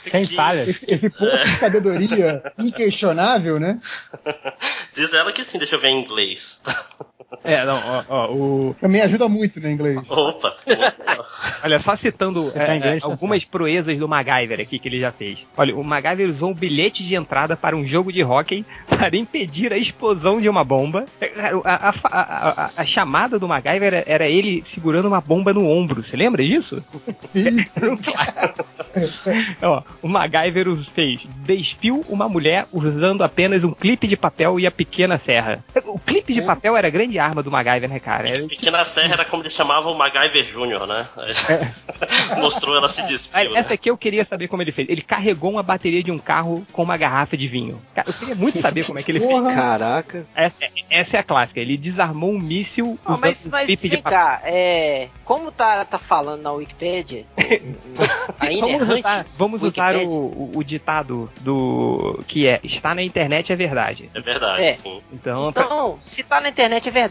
Sem 0.00 0.24
Que- 0.26 0.34
falhas. 0.36 0.68
Esse, 0.68 0.90
esse 0.90 1.10
poço 1.10 1.44
de 1.44 1.56
sabedoria 1.56 2.42
inquestionável, 2.56 3.58
né? 3.58 3.80
Diz 4.94 5.12
ela 5.12 5.32
que 5.32 5.44
sim, 5.44 5.58
deixa 5.58 5.74
eu 5.74 5.80
ver 5.80 5.88
em 5.88 6.02
inglês. 6.02 6.60
É, 7.44 7.62
não, 7.66 7.76
ó, 7.76 8.04
ó, 8.08 8.32
o, 8.32 8.76
Também 8.80 9.02
ajuda 9.02 9.28
muito, 9.28 9.60
né, 9.60 9.70
inglês? 9.70 9.98
Opa! 10.08 10.54
olha, 11.62 11.78
só 11.80 11.94
citando 11.94 12.48
é, 12.54 12.64
tá 12.64 12.74
em 12.74 12.78
inglês, 12.78 12.96
é, 12.96 13.00
tá 13.06 13.12
algumas 13.12 13.44
proezas 13.44 13.98
do 13.98 14.08
MacGyver 14.08 14.58
aqui 14.60 14.78
que 14.78 14.88
ele 14.88 14.98
já 14.98 15.12
fez. 15.12 15.44
Olha, 15.56 15.76
o 15.76 15.84
MacGyver 15.84 16.30
usou 16.30 16.50
um 16.50 16.54
bilhete 16.54 17.04
de 17.04 17.14
entrada 17.14 17.54
para 17.54 17.76
um 17.76 17.86
jogo 17.86 18.10
de 18.10 18.24
hóquei 18.24 18.64
para 18.88 19.14
impedir 19.16 19.72
a 19.74 19.76
explosão 19.76 20.40
de 20.40 20.48
uma 20.48 20.64
bomba. 20.64 21.04
É, 21.20 21.30
A, 21.64 21.90
a- 21.90 21.94
a- 22.04 22.64
a- 22.64 22.70
a 22.78 22.84
chamada 22.86 23.38
do 23.38 23.46
MacGyver 23.46 23.92
era, 23.94 24.04
era 24.06 24.26
ele 24.26 24.64
segurando 24.72 25.08
uma 25.08 25.20
bomba 25.20 25.52
no 25.52 25.68
ombro. 25.68 26.02
Você 26.02 26.16
lembra 26.16 26.42
disso? 26.42 26.82
Sim. 27.12 27.58
Ó, 29.62 29.82
o 30.02 30.08
MacGyver 30.08 30.68
os- 30.68 30.88
fez 30.88 31.20
despiu 31.44 32.04
uma 32.08 32.28
mulher 32.28 32.66
usando 32.72 33.22
apenas 33.22 33.62
um 33.64 33.72
clipe 33.72 34.06
de 34.06 34.16
papel 34.16 34.58
e 34.58 34.66
a 34.66 34.70
pequena 34.70 35.20
serra. 35.24 35.62
O 35.84 35.98
clipe 35.98 36.32
de 36.32 36.42
papel 36.42 36.76
era 36.76 36.88
a 36.88 36.90
grande 37.18 37.20
arma 37.20 37.42
do 37.42 37.50
MacGyver, 37.50 37.88
né, 37.88 37.98
cara? 38.00 38.28
Era- 38.28 38.46
Pequena 38.46 38.84
Serra 38.84 39.14
era 39.14 39.24
como 39.24 39.42
eles 39.42 39.52
chamavam 39.52 39.92
o 39.92 39.98
MacGyver 39.98 40.44
Jr., 40.46 40.86
né? 40.86 41.08
Mostrou 42.38 42.76
ela 42.76 42.88
se 42.88 43.00
Ah, 43.00 43.06
despiu, 43.06 43.56
Essa 43.56 43.68
né? 43.70 43.74
aqui 43.74 43.90
eu 43.90 43.96
queria 43.96 44.24
saber 44.24 44.48
como 44.48 44.62
ele 44.62 44.72
fez. 44.72 44.88
Ele 44.88 45.02
carregou 45.02 45.50
uma 45.50 45.62
bateria 45.62 46.02
de 46.02 46.10
um 46.12 46.18
carro 46.18 46.66
com 46.72 46.82
uma 46.82 46.96
garrafa 46.96 47.36
de 47.36 47.48
vinho. 47.48 47.80
Eu 48.06 48.12
queria 48.14 48.34
muito 48.34 48.60
saber 48.60 48.84
como 48.86 48.98
é 48.98 49.02
que 49.02 49.10
ele 49.10 49.20
fez. 49.20 49.30
Porra. 49.30 49.54
Caraca. 49.54 50.26
Essa, 50.34 50.54
essa 50.90 51.16
é 51.16 51.20
a 51.20 51.22
clássica. 51.24 51.60
Ele 51.60 51.76
desarmou 51.76 52.30
um 52.32 52.38
míssil 52.38 52.98
Não, 53.04 53.14
usando 53.14 53.20
mas, 53.20 53.46
um 53.46 53.50
mas 53.50 53.66
de 53.66 53.88
vem 53.88 54.02
papel. 54.02 54.18
cá, 54.18 54.40
é, 54.44 55.08
como 55.24 55.50
tá, 55.50 55.84
tá 55.84 55.98
falando 55.98 56.42
na 56.42 56.52
Wikipedia, 56.52 57.24
ainda 58.38 58.66
Vamos 58.66 58.82
errante, 58.82 59.00
usar, 59.00 59.26
vamos 59.36 59.62
usar 59.62 59.92
Wikipedia? 59.94 60.08
o, 60.16 60.26
o- 60.26 60.52
o 60.58 60.64
ditado 60.64 61.30
do 61.40 62.20
que 62.26 62.46
é 62.46 62.60
está 62.62 62.94
na 62.94 63.02
internet 63.02 63.52
é 63.52 63.56
verdade. 63.56 64.10
É 64.14 64.20
verdade, 64.20 64.62
É. 64.62 64.74
sim. 64.74 65.00
Então, 65.12 65.52
pra- 65.52 65.64
Então, 65.64 65.98
se 66.02 66.22
tá 66.22 66.40
na 66.40 66.48
internet 66.48 66.88
é 66.88 66.92
verdade. 66.92 67.07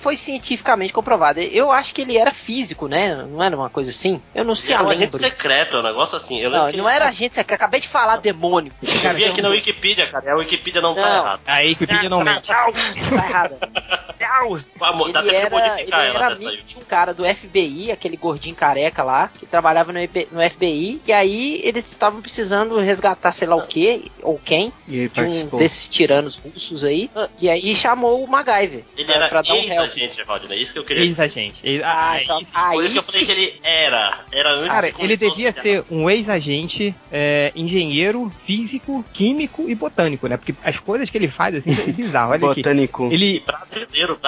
Foi 0.00 0.16
cientificamente 0.16 0.92
comprovado. 0.92 1.40
Eu 1.40 1.70
acho 1.70 1.94
que 1.94 2.02
ele 2.02 2.16
era 2.16 2.30
físico, 2.30 2.88
né? 2.88 3.14
Não 3.14 3.42
era 3.42 3.56
uma 3.56 3.70
coisa 3.70 3.90
assim? 3.90 4.20
Eu 4.34 4.44
não 4.44 4.54
sei 4.54 4.74
Era 4.74 4.84
um 4.84 4.90
agente 4.90 5.18
secreto, 5.18 5.76
é 5.76 5.80
um 5.80 5.82
negócio 5.82 6.16
assim. 6.16 6.38
Eu 6.38 6.50
Não, 6.50 6.70
não 6.72 6.88
era 6.88 7.06
agente 7.06 7.34
secreto. 7.34 7.58
Acabei 7.58 7.80
de 7.80 7.88
falar 7.88 8.16
demônio. 8.16 8.72
Eu 8.82 9.14
vi 9.14 9.24
aqui 9.24 9.42
na 9.42 9.48
Wikipedia, 9.48 10.06
cara. 10.06 10.32
A 10.32 10.36
Wikipedia 10.36 10.80
não, 10.80 10.94
tá 10.94 11.00
Não. 11.00 11.24
errada. 11.24 11.40
a 11.46 11.58
Wikipedia 11.60 12.08
não 12.08 12.22
mente. 12.22 12.46
Tá 12.46 12.68
errado. 13.28 13.56
Vamos, 14.76 15.12
dá 15.12 15.20
Ele 15.20 15.30
de 15.30 15.36
era, 15.36 15.80
ele 15.80 15.90
era 15.92 16.12
dessa 16.12 16.26
amigo 16.26 16.48
aí. 16.50 16.62
de 16.62 16.76
um 16.76 16.80
cara 16.80 17.12
do 17.14 17.24
FBI, 17.24 17.90
aquele 17.90 18.16
gordinho 18.16 18.54
careca 18.54 19.02
lá, 19.02 19.28
que 19.38 19.46
trabalhava 19.46 19.92
no, 19.92 19.98
IP 20.00 20.28
no 20.32 20.40
FBI, 20.50 21.00
e 21.06 21.12
aí 21.12 21.60
eles 21.64 21.90
estavam 21.90 22.20
precisando 22.22 22.78
resgatar 22.78 23.32
sei 23.32 23.48
lá 23.48 23.56
o 23.56 23.66
que, 23.66 24.10
ou 24.22 24.38
quem, 24.38 24.72
E 24.86 25.08
de 25.08 25.20
um 25.20 25.56
desses 25.58 25.88
tiranos 25.88 26.36
russos 26.36 26.84
aí, 26.84 27.10
e 27.40 27.48
aí 27.48 27.74
chamou 27.74 28.22
o 28.24 28.28
MacGyver 28.28 28.84
Ele 28.96 29.04
pra, 29.06 29.14
era 29.16 29.28
pra 29.28 29.42
dar 29.42 29.54
um 29.54 29.56
help. 29.58 29.70
ex-agente, 29.96 30.22
Rodney. 30.22 30.58
É 30.58 30.62
isso 30.62 30.72
que 30.72 30.78
eu 30.78 30.84
queria 30.84 31.06
dizer. 31.06 31.22
Ex-agente. 31.22 31.60
Ex- 31.62 31.82
Ah, 31.84 32.10
ah, 32.12 32.22
então, 32.22 32.40
isso. 32.40 32.50
aí 32.54 32.76
Por 32.76 32.84
isso 32.84 32.92
que 32.92 32.98
eu 32.98 33.02
falei 33.02 33.26
que 33.26 33.32
ele 33.32 33.60
era. 33.62 34.24
Era 34.32 34.50
antes 34.54 34.68
Cara, 34.68 34.92
de 34.92 35.02
ele 35.02 35.16
devia 35.16 35.52
ser 35.52 35.84
um 35.90 36.08
ex-agente, 36.10 36.94
é, 37.10 37.52
engenheiro, 37.54 38.30
físico, 38.46 39.04
químico 39.12 39.68
e 39.68 39.74
botânico, 39.74 40.26
né? 40.28 40.36
Porque 40.36 40.54
as 40.62 40.78
coisas 40.78 41.08
que 41.10 41.16
ele 41.18 41.28
faz, 41.28 41.56
assim, 41.56 41.70
é 41.70 41.92
bizarro. 41.92 42.32
Olha 42.32 42.50
aqui. 42.50 42.60
Botânico. 42.62 43.08
Ele, 43.12 43.42
Brasileiro, 43.46 43.88
brasileiro 43.88 44.18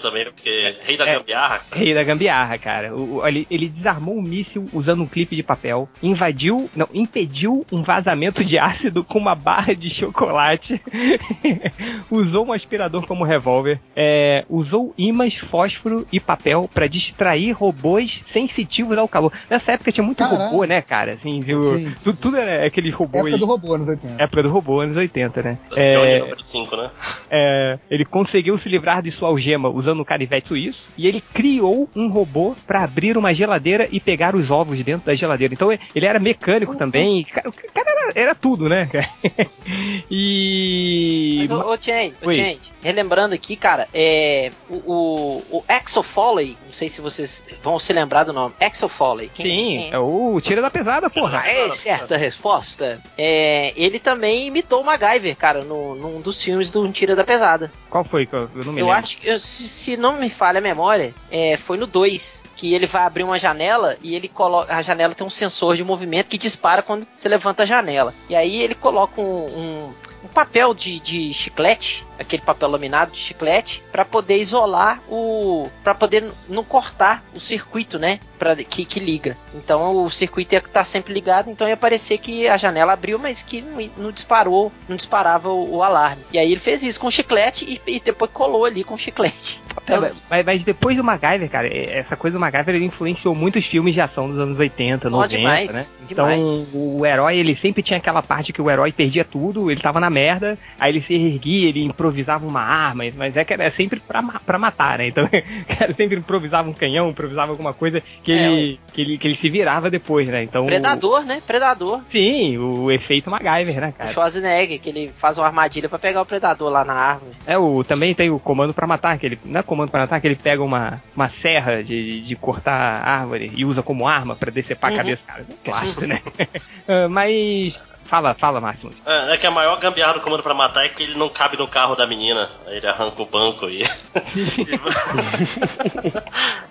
também, 0.00 0.24
porque 0.26 0.76
rei 0.82 0.96
da 0.96 1.06
É. 1.08 1.18
gambiarra. 1.18 1.60
Rei 1.72 1.94
da 1.94 2.02
gambiarra, 2.04 2.58
cara. 2.58 2.94
O- 2.94 3.16
o- 3.18 3.26
ele, 3.26 3.46
ele 3.50 3.68
desarmou 3.68 4.16
um 4.16 4.22
míssil 4.22 4.66
usando 4.72 5.02
um 5.02 5.06
clipe 5.06 5.34
de 5.36 5.42
papel, 5.42 5.88
invadiu, 6.02 6.68
não, 6.74 6.88
impediu 6.92 7.64
um 7.72 7.82
vazamento 7.82 8.44
de 8.44 8.58
ácido 8.58 9.04
com 9.04 9.18
uma 9.18 9.34
barra 9.34 9.74
de 9.74 9.88
chocolate, 9.90 10.80
usou 12.10 12.46
um 12.46 12.52
aspirador 12.52 13.06
como 13.06 13.24
revólver, 13.24 13.80
é, 13.96 14.44
usou 14.48 14.94
ímãs, 14.98 15.36
fósforo 15.36 16.06
e 16.12 16.20
papel 16.20 16.68
pra 16.72 16.86
distrair 16.86 17.52
robôs 17.52 18.22
sensitivos 18.32 18.96
ao 18.98 19.08
calor. 19.08 19.32
Nessa 19.48 19.72
época 19.72 19.92
tinha 19.92 20.04
muito 20.04 20.18
Caralho. 20.18 20.50
robô, 20.50 20.64
né, 20.64 20.80
cara? 20.82 21.14
Assim, 21.14 21.40
viu? 21.40 21.76
Sim. 21.78 21.94
Tudo, 22.02 22.18
tudo 22.18 22.36
era 22.36 22.66
aqueles 22.66 22.92
robôs. 22.94 23.24
Época 23.26 23.38
do 23.38 23.46
robô, 23.46 23.74
anos 23.74 23.88
80. 23.88 24.22
Época 24.22 24.42
do 24.42 24.50
robô, 24.50 24.80
anos 24.80 24.96
80, 24.96 25.42
né? 25.42 25.58
Johnny 25.70 25.80
É, 25.82 26.18
número 26.20 26.42
5, 26.42 26.76
né? 26.76 26.90
é, 27.30 27.78
ele 27.90 28.04
conseguiu 28.04 28.58
se 28.58 28.68
livrar 28.68 29.02
de 29.02 29.10
sua 29.10 29.30
algema 29.34 29.68
usando 29.68 30.00
um 30.00 30.04
canivete 30.04 30.48
suíço 30.48 30.82
e 30.96 31.06
ele 31.06 31.20
criou 31.32 31.88
um 31.94 32.08
robô 32.08 32.54
pra 32.66 32.84
abrir 32.84 33.16
uma 33.16 33.34
geladeira 33.34 33.88
e 33.90 34.00
pegar 34.00 34.34
os 34.34 34.50
ovos 34.50 34.82
dentro 34.82 35.06
da 35.06 35.14
geladeira. 35.14 35.52
Então 35.54 35.70
ele 35.72 36.06
era 36.06 36.18
mecânico 36.18 36.74
também. 36.76 37.22
O 37.22 37.26
cara, 37.26 37.48
o 37.48 37.52
cara 37.52 37.90
era, 37.90 38.12
era 38.14 38.34
tudo, 38.34 38.68
né? 38.68 38.88
e. 40.10 41.36
Mas, 41.40 41.50
ô, 41.50 41.58
ô 41.70 41.76
Change, 41.80 42.14
ô. 42.22 42.32
Change, 42.32 42.72
relembrando 42.82 43.34
aqui, 43.34 43.56
cara, 43.56 43.88
é, 43.92 44.50
o, 44.68 44.76
o, 44.76 45.42
o 45.58 45.64
Axel 45.68 46.02
Foley, 46.02 46.56
não 46.66 46.72
sei 46.72 46.88
se 46.88 47.00
vocês 47.00 47.44
vão 47.62 47.78
se 47.78 47.92
lembrar 47.92 48.24
do 48.24 48.32
nome, 48.32 48.54
Axel 48.60 48.88
Foley. 48.88 49.30
Quem- 49.34 49.44
Sim, 49.46 49.52
quem 49.84 49.92
é 49.92 49.98
o 49.98 50.40
tira 50.40 50.62
da 50.62 50.70
pesada, 50.70 51.08
porra. 51.10 51.40
Ah, 51.44 51.48
é 51.50 51.70
certa 51.72 52.16
resposta. 52.16 53.00
É, 53.16 53.72
ele 53.76 53.98
também 53.98 54.46
imitou 54.46 54.80
o 54.80 54.84
MacGyver, 54.84 55.36
cara, 55.36 55.62
no, 55.64 55.94
num 55.94 56.20
dos 56.20 56.42
filmes 56.42 56.70
do 56.70 56.84
Tira 56.92 57.16
da 57.16 57.24
Pesada. 57.24 57.70
Qual 57.90 58.04
foi? 58.04 58.28
Eu 58.30 58.48
eu 58.54 58.64
não 58.64 58.72
me 58.72 58.80
Eu 58.80 58.86
lembro. 58.86 59.00
acho 59.00 59.16
que, 59.18 59.23
eu- 59.24 59.40
se, 59.40 59.66
se 59.68 59.96
não 59.96 60.18
me 60.18 60.28
falha 60.30 60.58
a 60.58 60.62
memória, 60.62 61.14
é, 61.30 61.56
foi 61.56 61.76
no 61.76 61.86
2, 61.86 62.42
que 62.56 62.74
ele 62.74 62.86
vai 62.86 63.02
abrir 63.02 63.22
uma 63.24 63.38
janela 63.38 63.96
e 64.02 64.14
ele 64.14 64.28
coloca. 64.28 64.74
A 64.74 64.82
janela 64.82 65.14
tem 65.14 65.26
um 65.26 65.30
sensor 65.30 65.76
de 65.76 65.84
movimento 65.84 66.28
que 66.28 66.38
dispara 66.38 66.82
quando 66.82 67.06
você 67.16 67.28
levanta 67.28 67.62
a 67.62 67.66
janela. 67.66 68.14
E 68.28 68.34
aí 68.36 68.62
ele 68.62 68.74
coloca 68.74 69.20
um, 69.20 69.46
um- 69.46 69.94
um 70.24 70.28
papel 70.28 70.72
de, 70.72 70.98
de 71.00 71.34
chiclete, 71.34 72.04
aquele 72.18 72.40
papel 72.42 72.70
laminado 72.70 73.12
de 73.12 73.18
chiclete, 73.18 73.82
para 73.92 74.06
poder 74.06 74.38
isolar 74.38 75.02
o. 75.08 75.68
para 75.82 75.94
poder 75.94 76.24
não 76.48 76.64
cortar 76.64 77.22
o 77.34 77.40
circuito, 77.40 77.98
né? 77.98 78.18
Pra, 78.44 78.54
que, 78.56 78.84
que 78.84 79.00
liga. 79.00 79.38
Então 79.54 80.04
o 80.04 80.10
circuito 80.10 80.54
ia 80.54 80.58
estar 80.58 80.84
sempre 80.84 81.14
ligado, 81.14 81.50
então 81.50 81.66
ia 81.66 81.78
parecer 81.78 82.18
que 82.18 82.46
a 82.46 82.58
janela 82.58 82.92
abriu, 82.92 83.18
mas 83.18 83.40
que 83.40 83.62
não, 83.62 83.90
não 83.96 84.12
disparou, 84.12 84.70
não 84.86 84.96
disparava 84.96 85.48
o, 85.48 85.76
o 85.76 85.82
alarme. 85.82 86.22
E 86.30 86.38
aí 86.38 86.52
ele 86.52 86.60
fez 86.60 86.82
isso 86.84 87.00
com 87.00 87.10
chiclete 87.10 87.64
e, 87.64 87.80
e 87.90 88.00
depois 88.00 88.30
colou 88.30 88.66
ali 88.66 88.84
com 88.84 88.98
chiclete. 88.98 89.62
É, 89.86 89.98
mas, 89.98 90.46
mas 90.46 90.64
depois 90.64 90.96
do 90.96 91.04
MacGyver, 91.04 91.50
cara, 91.50 91.68
essa 91.68 92.16
coisa 92.16 92.38
do 92.38 92.40
MacGyver 92.40 92.74
ele 92.76 92.86
influenciou 92.86 93.34
muitos 93.34 93.66
filmes 93.66 93.92
de 93.92 94.00
ação 94.00 94.30
dos 94.30 94.38
anos 94.38 94.58
80, 94.58 95.08
Ó, 95.08 95.10
90, 95.10 95.36
demais, 95.36 95.74
né? 95.74 95.86
demais. 96.08 96.40
Então, 96.40 96.66
o 96.72 97.04
herói, 97.04 97.36
ele 97.36 97.54
sempre 97.54 97.82
tinha 97.82 97.98
aquela 97.98 98.22
parte 98.22 98.52
que 98.52 98.62
o 98.62 98.70
herói 98.70 98.92
perdia 98.92 99.24
tudo, 99.24 99.70
ele 99.70 99.80
tava 99.80 100.00
na 100.00 100.08
merda, 100.08 100.56
aí 100.78 100.92
ele 100.92 101.02
se 101.02 101.12
erguia, 101.12 101.68
ele 101.68 101.84
improvisava 101.84 102.46
uma 102.46 102.62
arma, 102.62 103.04
mas 103.16 103.36
é 103.36 103.44
que 103.44 103.52
era 103.52 103.70
sempre 103.70 104.00
pra, 104.00 104.22
pra 104.22 104.58
matar, 104.58 104.98
né? 104.98 105.08
Então, 105.08 105.24
o 105.28 105.76
cara 105.76 105.92
sempre 105.92 106.16
improvisava 106.16 106.68
um 106.68 106.72
canhão, 106.72 107.10
improvisava 107.10 107.52
alguma 107.52 107.74
coisa 107.74 108.02
que, 108.22 108.33
É, 108.38 108.52
ele, 108.52 108.80
que, 108.92 109.00
ele, 109.00 109.18
que 109.18 109.26
ele 109.28 109.34
se 109.34 109.48
virava 109.50 109.90
depois, 109.90 110.28
né? 110.28 110.42
Então, 110.42 110.66
Predador, 110.66 111.24
né? 111.24 111.40
Predador. 111.46 112.00
Sim, 112.10 112.58
o 112.58 112.90
efeito 112.90 113.30
MacGyver, 113.30 113.80
né, 113.80 113.88
O 113.88 113.92
cara? 113.92 114.12
Schwarzenegger, 114.12 114.80
que 114.80 114.88
ele 114.88 115.12
faz 115.16 115.38
uma 115.38 115.46
armadilha 115.46 115.88
pra 115.88 115.98
pegar 115.98 116.22
o 116.22 116.26
predador 116.26 116.70
lá 116.70 116.84
na 116.84 116.94
árvore. 116.94 117.32
É, 117.46 117.56
o, 117.58 117.82
também 117.84 118.14
tem 118.14 118.30
o 118.30 118.38
comando 118.38 118.72
pra 118.74 118.86
matar, 118.86 119.18
que 119.18 119.26
ele, 119.26 119.38
não 119.44 119.60
é 119.60 119.62
comando 119.62 119.90
pra 119.90 120.00
matar, 120.00 120.20
que 120.20 120.26
ele 120.26 120.36
pega 120.36 120.62
uma, 120.62 121.02
uma 121.16 121.28
serra 121.30 121.82
de, 121.82 122.20
de 122.22 122.36
cortar 122.36 123.06
árvore 123.06 123.50
e 123.56 123.64
usa 123.64 123.82
como 123.82 124.06
arma 124.06 124.34
pra 124.36 124.50
decepar 124.50 124.90
Uhum. 124.90 124.96
a 124.96 124.98
cabeça, 125.00 125.22
cara. 125.26 125.40
É 125.48 125.52
um 125.52 125.56
clássico, 125.64 126.06
né? 126.06 126.20
Ah, 126.86 127.08
Mas, 127.08 127.78
fala, 128.14 128.34
fala, 128.34 128.60
Máximo. 128.60 128.90
É, 129.04 129.32
é 129.32 129.36
que 129.36 129.46
a 129.46 129.50
maior 129.50 129.78
gambiarra 129.80 130.14
do 130.14 130.20
comando 130.20 130.42
pra 130.42 130.54
matar 130.54 130.84
é 130.84 130.88
que 130.88 131.02
ele 131.02 131.14
não 131.18 131.28
cabe 131.28 131.56
no 131.56 131.66
carro 131.66 131.96
da 131.96 132.06
menina. 132.06 132.48
Aí 132.66 132.76
ele 132.76 132.86
arranca 132.86 133.20
o 133.20 133.26
banco 133.26 133.68
e. 133.68 133.82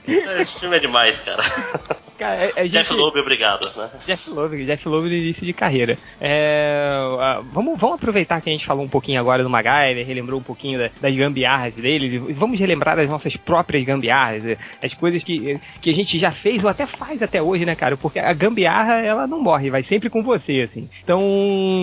Esse 0.07 0.59
filme 0.59 0.77
é 0.77 0.79
demais, 0.79 1.19
cara. 1.19 1.41
Cara, 2.17 2.45
a- 2.55 2.61
a 2.61 2.67
Jeff 2.67 2.89
gente- 2.89 2.93
Loeb, 2.99 3.17
obrigado, 3.19 3.65
né? 3.75 3.89
Jeff 4.05 4.29
Loeb, 4.29 4.65
Jeff 4.65 4.87
Loeb 4.87 5.03
no 5.09 5.13
início 5.15 5.45
de 5.45 5.51
carreira. 5.53 5.97
É, 6.21 6.87
vamos, 7.51 7.77
vamos 7.79 7.95
aproveitar 7.95 8.39
que 8.39 8.49
a 8.49 8.53
gente 8.53 8.65
falou 8.65 8.83
um 8.85 8.89
pouquinho 8.89 9.19
agora 9.19 9.43
do 9.43 9.49
MacGyver, 9.49 10.05
relembrou 10.05 10.39
um 10.39 10.43
pouquinho 10.43 10.79
da- 10.79 10.89
das 11.01 11.15
gambiarras 11.15 11.73
dele, 11.73 12.15
e 12.29 12.33
vamos 12.33 12.59
relembrar 12.59 12.95
das 12.95 13.09
nossas 13.09 13.35
próprias 13.35 13.83
gambiarras, 13.83 14.43
as 14.81 14.93
coisas 14.93 15.23
que, 15.23 15.59
que 15.81 15.89
a 15.89 15.93
gente 15.93 16.19
já 16.19 16.31
fez 16.31 16.63
ou 16.63 16.69
até 16.69 16.85
faz 16.85 17.21
até 17.21 17.41
hoje, 17.41 17.65
né, 17.65 17.75
cara? 17.75 17.97
Porque 17.97 18.19
a 18.19 18.31
gambiarra, 18.33 18.99
ela 19.01 19.25
não 19.27 19.41
morre, 19.41 19.69
vai 19.69 19.83
sempre 19.83 20.09
com 20.09 20.21
você, 20.21 20.67
assim. 20.69 20.87
Então, 21.03 21.19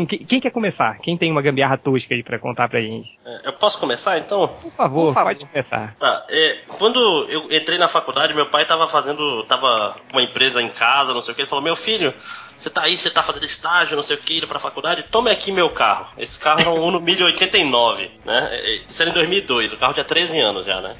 que- 0.09 0.25
quem 0.25 0.41
quer 0.41 0.51
começar? 0.51 0.99
Quem 0.99 1.17
tem 1.17 1.31
uma 1.31 1.43
gambiarra 1.43 1.77
tosca 1.79 2.15
aí 2.15 2.23
pra 2.23 2.39
contar 2.39 2.69
pra 2.69 2.81
gente? 2.81 3.09
É, 3.25 3.49
Eu 3.49 3.53
posso 3.55 3.79
começar 3.79 4.19
então? 4.19 4.49
Por 4.49 4.73
favor, 4.73 5.07
Por 5.07 5.15
favor. 5.15 5.29
pode 5.35 5.47
começar. 5.47 5.95
Tá, 5.99 6.25
é, 6.29 6.59
quando 6.79 6.99
eu 7.29 7.45
entrei 7.51 7.79
na 7.79 7.89
faculdade, 7.89 8.35
meu 8.35 8.47
pai 8.47 8.65
tava 8.65 8.87
fazendo. 8.89 9.43
tava 9.45 9.97
com 10.11 10.17
uma 10.19 10.23
empresa 10.23 10.61
em 10.63 10.69
casa, 10.69 11.13
não 11.15 11.23
sei 11.23 11.33
o 11.33 11.35
que, 11.35 11.43
ele 11.43 11.49
falou, 11.49 11.65
meu 11.65 11.77
filho, 11.77 12.13
você 12.61 12.69
tá 12.69 12.83
aí, 12.83 12.99
você 12.99 13.09
tá 13.09 13.23
fazendo 13.23 13.47
estágio, 13.47 13.97
não 13.97 14.03
sei 14.03 14.17
o 14.17 14.21
que, 14.21 14.37
indo 14.37 14.47
pra 14.47 14.59
faculdade, 14.59 15.05
tome 15.05 15.31
aqui 15.31 15.51
meu 15.51 15.71
carro. 15.71 16.09
Esse 16.19 16.39
carro 16.39 16.61
era 16.61 16.71
um 16.71 16.83
Uno 16.83 17.01
1089, 17.01 18.11
né? 18.25 18.49
É, 18.53 18.75
é, 18.75 18.81
Isso 18.89 19.01
era 19.01 19.11
em 19.11 19.15
2002, 19.15 19.73
o 19.73 19.77
carro 19.79 19.95
tinha 19.95 20.05
13 20.05 20.39
anos 20.39 20.67
já, 20.67 20.81
né? 20.81 20.95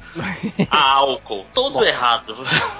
A 0.69 0.81
álcool, 0.97 1.45
todo 1.53 1.83
errado. 1.83 2.35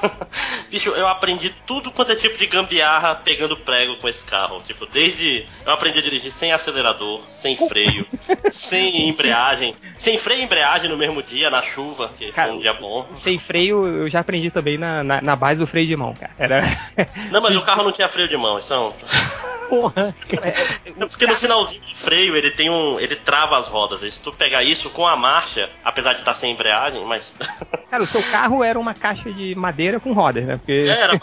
Bicho, 0.70 0.90
eu 0.90 1.08
aprendi 1.08 1.54
tudo 1.68 1.92
quanto 1.92 2.12
é 2.12 2.16
tipo 2.16 2.38
de 2.38 2.48
gambiarra 2.48 3.16
pegando 3.16 3.56
prego 3.56 3.98
com 3.98 4.08
esse 4.08 4.24
carro. 4.24 4.58
Tipo, 4.66 4.86
desde. 4.88 5.46
Eu 5.66 5.74
aprendi 5.74 6.00
a 6.00 6.02
dirigir 6.02 6.32
sem 6.32 6.52
acelerador, 6.52 7.22
sem 7.30 7.56
freio, 7.56 8.08
sem 8.52 9.10
embreagem, 9.10 9.76
sem 9.96 10.18
freio 10.18 10.42
e 10.42 10.44
embreagem 10.46 10.90
no 10.90 10.98
mesmo 10.98 11.22
dia, 11.22 11.50
na 11.50 11.62
chuva, 11.62 12.10
que 12.18 12.32
Cara, 12.32 12.48
foi 12.48 12.58
um 12.58 12.62
dia 12.62 12.74
bom. 12.74 13.08
Sem 13.16 13.38
freio, 13.38 13.86
eu 13.86 14.10
já 14.10 14.22
aprendi 14.22 14.50
também 14.50 14.78
na, 14.78 15.04
na, 15.04 15.22
na 15.22 15.36
base 15.36 15.60
do 15.60 15.68
freio 15.68 15.88
de 15.88 15.96
mão, 15.96 16.14
cara. 16.14 16.34
Era. 16.40 16.92
Não, 17.30 17.42
mas 17.42 17.56
o 17.56 17.62
carro 17.62 17.84
não 17.84 17.92
tinha 17.92 18.08
freio 18.08 18.28
de 18.28 18.38
mão, 18.38 18.58
isso 18.58 18.71
Porra. 19.72 20.14
É 20.30 21.06
porque 21.06 21.26
no 21.26 21.36
finalzinho 21.38 21.82
do 21.82 21.96
freio 21.96 22.36
ele 22.36 22.52
tem 22.52 22.70
um. 22.70 23.00
ele 23.00 23.16
trava 23.16 23.58
as 23.58 23.68
rodas. 23.68 24.04
E 24.04 24.12
se 24.12 24.20
tu 24.20 24.30
pegar 24.34 24.64
isso 24.64 24.90
com 24.90 25.08
a 25.08 25.16
marcha, 25.16 25.70
apesar 25.82 26.12
de 26.12 26.20
estar 26.20 26.34
sem 26.34 26.52
embreagem, 26.52 27.06
mas. 27.06 27.32
Cara, 27.90 28.04
o 28.04 28.06
seu 28.06 28.22
carro 28.24 28.66
era 28.66 28.78
uma 28.78 28.94
caixa 28.94 29.32
de 29.32 29.56
madeira 29.56 29.98
com 29.98 30.12
rodas, 30.12 30.44
né? 30.44 30.58
Porque. 30.58 30.74
É, 30.74 31.00
era, 31.00 31.18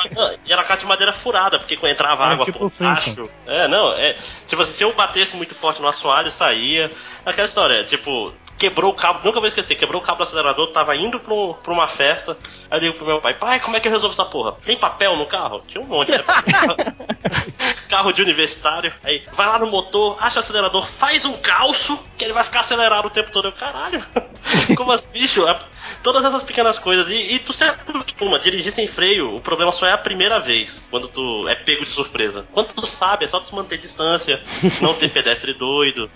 e 0.46 0.52
era 0.52 0.64
caixa 0.64 0.80
de 0.80 0.87
madeira 0.87 1.12
furada, 1.12 1.58
porque 1.58 1.76
quando 1.76 1.92
entrava 1.92 2.24
Era 2.24 2.32
água 2.32 2.44
tipo 2.46 2.58
por 2.58 2.72
baixo. 2.78 3.28
É, 3.46 3.68
não, 3.68 3.92
é. 3.92 4.16
Tipo 4.46 4.62
assim, 4.62 4.72
se 4.72 4.82
eu 4.82 4.94
batesse 4.94 5.37
muito 5.37 5.54
forte 5.54 5.82
no 5.82 5.88
assoalho, 5.88 6.30
saía. 6.30 6.90
Aquela 7.26 7.48
história, 7.48 7.84
tipo, 7.84 8.32
quebrou 8.59 8.90
o 8.90 8.94
cabo, 8.94 9.21
nunca 9.25 9.38
vou 9.40 9.49
esquecer, 9.49 9.75
quebrou 9.77 10.01
o 10.01 10.05
cabo 10.05 10.18
do 10.18 10.25
acelerador, 10.25 10.68
tava 10.73 10.97
indo 10.97 11.18
pra, 11.21 11.33
um- 11.33 11.53
pra 11.55 11.73
uma 11.73 11.87
festa. 11.88 12.37
Aí 12.71 12.79
eu 12.79 12.83
ligo 12.83 12.97
pro 12.99 13.07
meu 13.07 13.21
pai, 13.21 13.35
pai, 13.35 13.61
como 13.61 13.77
é 13.77 13.81
que 13.81 13.88
eu 13.88 13.92
resolvo 13.92 14.12
essa 14.14 14.25
porra? 14.25 14.53
Tem 14.64 14.77
papel 14.77 15.16
no 15.16 15.27
carro? 15.27 15.62
Tinha 15.66 15.83
um 15.83 15.87
monte, 15.87 16.11
né? 16.11 16.18
carro 17.88 18.12
de 18.12 18.23
universitário. 18.23 18.92
Aí, 19.05 19.23
vai 19.33 19.47
lá 19.47 19.59
no 19.59 19.66
motor, 19.68 20.16
acha 20.21 20.37
o 20.37 20.40
acelerador, 20.40 20.87
faz 20.87 21.25
um 21.25 21.33
calço, 21.35 21.99
que 22.16 22.25
ele 22.25 22.33
vai 22.33 22.44
ficar 22.44 22.61
acelerado 22.61 23.07
o 23.07 23.11
tempo 23.11 23.31
todo. 23.31 23.47
Eu, 23.49 23.53
caralho, 23.53 24.05
como 24.77 24.92
assim, 24.92 25.07
bicho? 25.12 25.47
A- 25.47 25.61
Todas 26.03 26.25
essas 26.25 26.42
pequenas 26.42 26.79
coisas. 26.79 27.09
E, 27.09 27.35
e 27.35 27.38
tu 27.38 27.53
se 27.53 27.64
acostuma, 27.64 28.38
dirigir 28.38 28.73
sem 28.73 28.87
freio, 28.87 29.35
o 29.37 29.40
problema 29.40 29.73
só 29.73 29.87
é 29.87 29.92
a 29.92 29.99
primeira 29.99 30.38
vez, 30.38 30.83
quando 30.90 31.09
tu 31.09 31.49
é 31.49 31.55
pego 31.55 31.85
de 31.85 31.90
surpresa. 31.90 32.44
Quando 32.53 32.73
tu 32.75 32.87
sabe, 32.87 33.25
é 33.25 33.29
só 33.29 33.40
tu 33.40 33.55
manter 33.55 33.79
distância, 33.79 34.40
não 34.83 34.92
ter 34.94 35.11
pedestre 35.11 35.55
doido. 35.55 36.11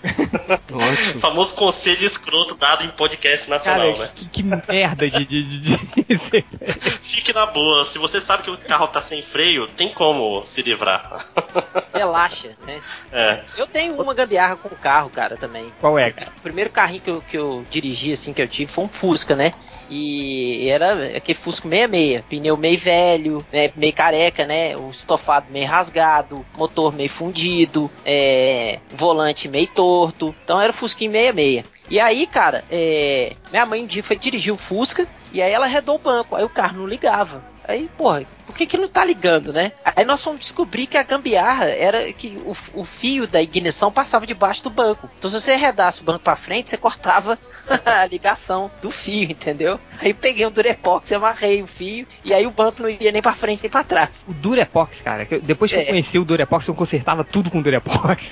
Ótimo. 0.71 1.19
famoso 1.19 1.53
conselho 1.55 2.05
escroto 2.05 2.32
dado 2.59 2.83
em 2.83 2.89
podcast 2.89 3.49
nacional, 3.49 3.93
Cara, 3.93 4.05
né? 4.05 4.11
que, 4.15 4.25
que 4.25 4.43
merda 4.43 5.09
de. 5.09 5.25
de, 5.25 5.43
de, 5.43 5.59
de- 5.59 6.45
Fique 7.01 7.31
na 7.33 7.45
boa, 7.45 7.85
se 7.85 7.97
você 7.97 8.19
sabe 8.19 8.43
que 8.43 8.49
o 8.51 8.57
carro 8.57 8.87
tá 8.87 9.01
sem 9.01 9.21
freio, 9.21 9.67
tem 9.67 9.89
como 9.89 10.45
se 10.45 10.61
livrar. 10.61 11.25
Relaxa, 11.93 12.49
né? 12.65 12.81
É. 13.11 13.41
Eu 13.57 13.67
tenho 13.67 13.99
uma 14.01 14.13
gambiarra 14.13 14.55
com 14.55 14.69
o 14.69 14.77
carro, 14.77 15.09
cara, 15.09 15.37
também. 15.37 15.71
Qual 15.79 15.97
é, 15.97 16.11
cara? 16.11 16.31
O 16.37 16.41
primeiro 16.41 16.69
carrinho 16.69 17.01
que 17.01 17.09
eu, 17.09 17.21
que 17.21 17.37
eu 17.37 17.63
dirigi, 17.69 18.11
assim, 18.11 18.33
que 18.33 18.41
eu 18.41 18.47
tive, 18.47 18.71
foi 18.71 18.83
um 18.85 18.89
Fusca, 18.89 19.35
né? 19.35 19.53
E 19.89 20.69
era 20.69 20.93
aquele 21.17 21.37
Fusca 21.37 21.69
66, 21.69 22.23
pneu 22.27 22.57
meio 22.57 22.77
velho, 22.79 23.45
né, 23.51 23.71
meio 23.75 23.93
careca, 23.93 24.45
né? 24.45 24.75
O 24.75 24.89
estofado 24.89 25.47
meio 25.51 25.67
rasgado, 25.67 26.43
motor 26.57 26.93
meio 26.93 27.09
fundido, 27.09 27.91
é, 28.05 28.79
volante 28.89 29.47
meio 29.47 29.67
torto. 29.67 30.33
Então 30.43 30.59
era 30.59 30.71
o 30.71 30.75
Fusquinha 30.75 31.11
66. 31.11 31.65
E 31.93 31.99
aí, 31.99 32.25
cara, 32.25 32.63
é, 32.71 33.35
minha 33.51 33.67
mãe 33.67 33.87
foi 34.01 34.17
dirigir 34.17 34.51
o 34.51 34.57
Fusca 34.57 35.07
e 35.31 35.39
aí 35.39 35.51
ela 35.51 35.65
arredou 35.65 35.93
o 35.93 35.99
banco, 35.99 36.35
aí 36.35 36.43
o 36.43 36.49
carro 36.49 36.79
não 36.79 36.87
ligava. 36.87 37.43
Aí, 37.65 37.89
porra, 37.97 38.23
por 38.45 38.53
que 38.55 38.65
que 38.65 38.75
não 38.77 38.89
tá 38.89 39.05
ligando, 39.05 39.53
né? 39.53 39.71
Aí 39.95 40.03
nós 40.03 40.21
fomos 40.21 40.41
descobrir 40.41 40.85
que 40.85 40.97
a 40.97 41.03
gambiarra 41.03 41.65
era 41.69 42.11
que 42.11 42.37
o, 42.45 42.55
o 42.73 42.83
fio 42.83 43.25
da 43.25 43.41
ignição 43.41 43.89
passava 43.89 44.27
debaixo 44.27 44.63
do 44.63 44.69
banco. 44.69 45.09
Então 45.17 45.29
se 45.29 45.39
você 45.39 45.53
arredasse 45.53 46.01
o 46.01 46.03
banco 46.03 46.19
pra 46.23 46.35
frente, 46.35 46.69
você 46.69 46.75
cortava 46.77 47.39
a 47.85 48.05
ligação 48.05 48.69
do 48.81 48.91
fio, 48.91 49.31
entendeu? 49.31 49.79
Aí 50.01 50.13
peguei 50.13 50.45
um 50.45 50.51
durepox, 50.51 51.09
amarrei 51.13 51.61
o 51.63 51.67
fio 51.67 52.05
e 52.25 52.33
aí 52.33 52.45
o 52.45 52.51
banco 52.51 52.81
não 52.81 52.89
ia 52.89 53.11
nem 53.13 53.21
pra 53.21 53.33
frente 53.33 53.61
nem 53.63 53.71
pra 53.71 53.83
trás. 53.83 54.09
O 54.27 54.33
Durepox, 54.33 54.99
cara. 55.01 55.25
que 55.25 55.35
eu- 55.35 55.41
depois 55.41 55.71
que 55.71 55.77
É. 55.77 55.83
eu 55.83 55.87
conheci 55.87 56.19
o 56.19 56.25
Durepox, 56.25 56.67
eu 56.67 56.75
consertava 56.75 57.23
tudo 57.23 57.49
com 57.49 57.61
Durepox. 57.61 58.23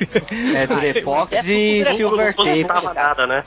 É 0.55 0.67
Durepox 0.67 1.31
É 1.31 1.39
e 1.45 1.83
Durepox, 1.83 1.95
Silver 1.95 2.35
não 2.37 2.45
Tape. 2.45 2.63
tava 2.65 2.93
nada, 2.93 3.25
né? 3.27 3.43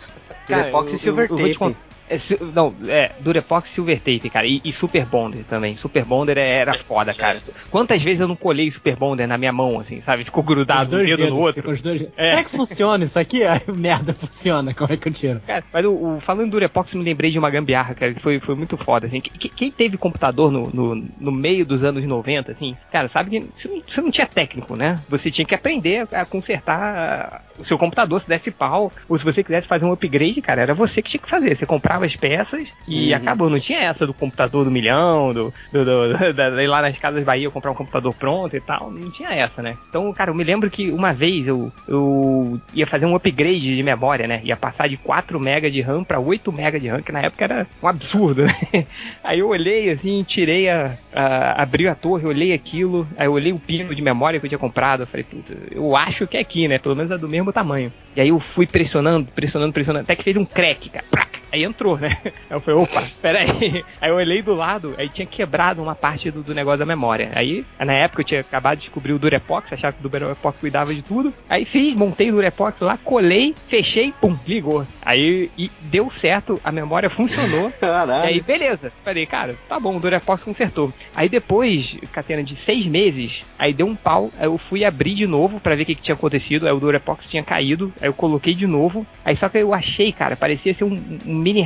Durepox 0.48 0.90
eu- 0.92 0.96
e 0.96 0.98
Silver 0.98 1.28
eu- 1.30 1.36
Tape. 1.36 1.76
É, 2.08 2.16
não, 2.54 2.74
é, 2.86 3.12
Durepox 3.20 3.70
Silver 3.70 3.98
Tape, 3.98 4.30
cara, 4.30 4.46
e, 4.46 4.60
e 4.64 4.72
Super 4.72 5.06
Bonder 5.06 5.44
também. 5.44 5.76
Super 5.76 6.04
Bonder 6.04 6.36
é- 6.38 6.50
era 6.58 6.74
foda, 6.74 7.14
cara. 7.14 7.40
Quantas 7.70 8.02
vezes 8.02 8.20
eu 8.20 8.28
não 8.28 8.36
colei 8.36 8.70
Super 8.70 8.96
Bonder 8.96 9.26
na 9.26 9.38
minha 9.38 9.52
mão, 9.52 9.78
assim, 9.80 10.00
sabe? 10.02 10.24
Ficou 10.24 10.42
grudado 10.42 10.96
um 10.96 11.04
dedo 11.04 11.16
dedos, 11.16 11.30
no 11.34 11.40
outro. 11.40 11.62
dois- 11.82 12.06
É. 12.16 12.30
Será 12.30 12.44
que 12.44 12.50
funciona 12.50 13.04
isso 13.04 13.18
aqui? 13.18 13.42
Ai, 13.44 13.62
merda, 13.74 14.12
funciona. 14.12 14.74
Como 14.74 14.92
é 14.92 14.96
que 14.96 15.08
eu 15.08 15.12
tiro? 15.12 15.40
Cara, 15.46 15.64
mas 15.72 15.84
o, 15.86 15.92
o- 16.16 16.20
falando 16.20 16.46
do 16.46 16.50
Durepox, 16.52 16.92
eu 16.92 16.98
me 16.98 17.04
lembrei 17.04 17.30
de 17.30 17.38
uma 17.38 17.50
gambiarra, 17.50 17.94
cara, 17.94 18.12
que 18.14 18.20
foi, 18.20 18.38
foi 18.40 18.54
muito 18.54 18.76
foda, 18.76 19.06
assim. 19.06 19.20
Que- 19.20 19.48
Quem 19.48 19.70
teve 19.70 19.96
computador 19.96 20.50
no, 20.50 20.68
no, 20.70 20.94
no 21.18 21.32
meio 21.32 21.64
dos 21.64 21.82
anos 21.82 22.04
90, 22.04 22.52
assim, 22.52 22.76
cara, 22.92 23.08
sabe 23.08 23.30
que 23.30 23.46
você 23.56 23.68
não, 23.68 23.82
você 23.86 24.00
não 24.00 24.10
tinha 24.10 24.26
técnico, 24.26 24.76
né? 24.76 25.00
Você 25.08 25.30
tinha 25.30 25.46
que 25.46 25.54
aprender 25.54 26.06
a 26.12 26.24
consertar 26.24 27.44
o 27.58 27.64
seu 27.64 27.78
computador, 27.78 28.20
se 28.20 28.28
desse 28.28 28.50
pau, 28.50 28.92
ou 29.08 29.16
se 29.18 29.24
você 29.24 29.42
quisesse 29.44 29.66
fazer 29.66 29.84
um 29.84 29.92
upgrade, 29.92 30.40
cara, 30.42 30.62
era 30.62 30.74
você 30.74 31.00
que 31.00 31.10
tinha 31.10 31.20
que 31.20 31.28
fazer. 31.30 31.56
Você 31.56 31.64
comprava 31.66 31.93
as 32.02 32.16
peças 32.16 32.68
e 32.88 33.10
Uhum. 33.10 33.16
acabou. 33.16 33.50
Não 33.50 33.58
tinha 33.60 33.80
essa 33.80 34.06
do 34.06 34.14
computador 34.14 34.64
do 34.64 34.70
milhão, 34.70 35.32
do, 35.32 35.52
do, 35.72 35.84
do- 35.84 36.32
da- 36.34 36.48
lá 36.68 36.82
nas 36.82 36.98
casas 36.98 37.22
Bahia 37.22 37.50
comprar 37.50 37.70
um 37.70 37.74
computador 37.74 38.12
pronto 38.14 38.56
e 38.56 38.60
tal. 38.60 38.90
Não 38.90 39.10
tinha 39.10 39.30
essa, 39.30 39.62
né? 39.62 39.76
Então, 39.88 40.12
cara, 40.12 40.30
eu 40.30 40.34
me 40.34 40.44
lembro 40.44 40.70
que 40.70 40.90
uma 40.90 41.12
vez 41.12 41.46
eu, 41.46 41.70
eu 41.86 42.58
ia 42.72 42.86
fazer 42.86 43.06
um 43.06 43.14
upgrade 43.14 43.76
de 43.76 43.82
memória, 43.82 44.26
né? 44.26 44.40
Ia 44.44 44.56
passar 44.56 44.88
de 44.88 44.96
4 44.96 45.38
MB 45.38 45.70
de 45.70 45.80
RAM 45.80 46.02
pra 46.04 46.18
8 46.18 46.50
MB 46.52 46.80
de 46.80 46.88
RAM, 46.88 47.02
que 47.02 47.12
na 47.12 47.20
época 47.20 47.44
era 47.44 47.66
um 47.82 47.88
absurdo, 47.88 48.44
né? 48.46 48.56
Aí 49.22 49.38
eu 49.38 49.48
olhei 49.48 49.90
assim, 49.90 50.22
tirei 50.22 50.68
a, 50.68 50.94
a 51.14 51.62
abri 51.62 51.86
a 51.88 51.94
torre, 51.94 52.26
olhei 52.26 52.52
aquilo, 52.52 53.06
aí 53.18 53.26
eu 53.26 53.32
olhei 53.32 53.52
o 53.52 53.58
pino 53.58 53.94
de 53.94 54.02
memória 54.02 54.38
que 54.40 54.46
eu 54.46 54.48
tinha 54.48 54.58
comprado, 54.58 55.02
eu 55.02 55.06
falei, 55.06 55.24
puta, 55.24 55.54
eu 55.70 55.96
acho 55.96 56.26
que 56.26 56.36
é 56.36 56.40
aqui, 56.40 56.66
né? 56.68 56.78
Pelo 56.78 56.94
menos 56.96 57.10
é 57.10 57.18
do 57.18 57.28
mesmo 57.28 57.52
tamanho. 57.52 57.92
E 58.16 58.20
aí 58.20 58.28
eu 58.28 58.38
fui 58.40 58.66
pressionando, 58.66 59.26
pressionando, 59.34 59.72
pressionando, 59.72 60.04
até 60.04 60.14
que 60.16 60.22
fez 60.22 60.36
um 60.36 60.44
crack, 60.44 60.88
cara. 60.90 61.04
Aí 61.52 61.62
entrou, 61.62 61.83
né? 61.98 62.18
Aí 62.24 62.32
eu 62.50 62.60
falei, 62.60 62.80
opa, 62.80 63.02
peraí. 63.20 63.84
Aí 64.00 64.10
eu 64.10 64.16
olhei 64.16 64.42
do 64.42 64.54
lado, 64.54 64.94
aí 64.98 65.08
tinha 65.08 65.26
quebrado 65.26 65.82
uma 65.82 65.94
parte 65.94 66.30
do, 66.30 66.42
do 66.42 66.54
negócio 66.54 66.78
da 66.78 66.86
memória. 66.86 67.30
Aí, 67.34 67.64
na 67.78 67.92
época 67.92 68.22
eu 68.22 68.26
tinha 68.26 68.40
acabado 68.40 68.78
de 68.78 68.84
descobrir 68.84 69.12
o 69.12 69.18
Durepox, 69.18 69.72
achava 69.72 69.94
que 69.94 70.04
o 70.04 70.08
Durepox 70.08 70.58
cuidava 70.58 70.94
de 70.94 71.02
tudo. 71.02 71.32
Aí 71.48 71.64
fiz, 71.64 71.94
montei 71.96 72.30
o 72.30 72.34
Durepox 72.34 72.80
lá, 72.80 72.98
colei, 72.98 73.54
fechei, 73.68 74.12
pum, 74.20 74.36
ligou. 74.46 74.86
Aí 75.02 75.50
e 75.56 75.70
deu 75.82 76.10
certo, 76.10 76.60
a 76.64 76.72
memória 76.72 77.08
funcionou. 77.10 77.72
E 77.74 77.86
Caralho. 77.86 78.24
aí, 78.24 78.40
beleza. 78.40 78.92
Falei, 79.02 79.26
cara, 79.26 79.54
tá 79.68 79.78
bom, 79.78 79.96
o 79.96 80.00
Durepox 80.00 80.42
consertou. 80.42 80.92
Aí 81.14 81.28
depois, 81.28 81.96
Catena, 82.12 82.42
de 82.42 82.56
seis 82.56 82.86
meses, 82.86 83.44
aí 83.58 83.72
deu 83.72 83.86
um 83.86 83.94
pau, 83.94 84.30
aí 84.38 84.46
eu 84.46 84.58
fui 84.58 84.84
abrir 84.84 85.14
de 85.14 85.26
novo 85.26 85.60
pra 85.60 85.74
ver 85.74 85.82
o 85.82 85.86
que, 85.86 85.94
que 85.94 86.02
tinha 86.02 86.14
acontecido. 86.14 86.66
Aí 86.66 86.72
o 86.72 86.80
Durepox 86.80 87.28
tinha 87.28 87.42
caído, 87.42 87.92
aí 88.00 88.08
eu 88.08 88.14
coloquei 88.14 88.54
de 88.54 88.66
novo. 88.66 89.06
Aí 89.24 89.36
só 89.36 89.48
que 89.48 89.58
eu 89.58 89.74
achei, 89.74 90.12
cara, 90.12 90.36
parecia 90.36 90.74
ser 90.74 90.84
um, 90.84 91.00
um 91.26 91.34
mini 91.34 91.60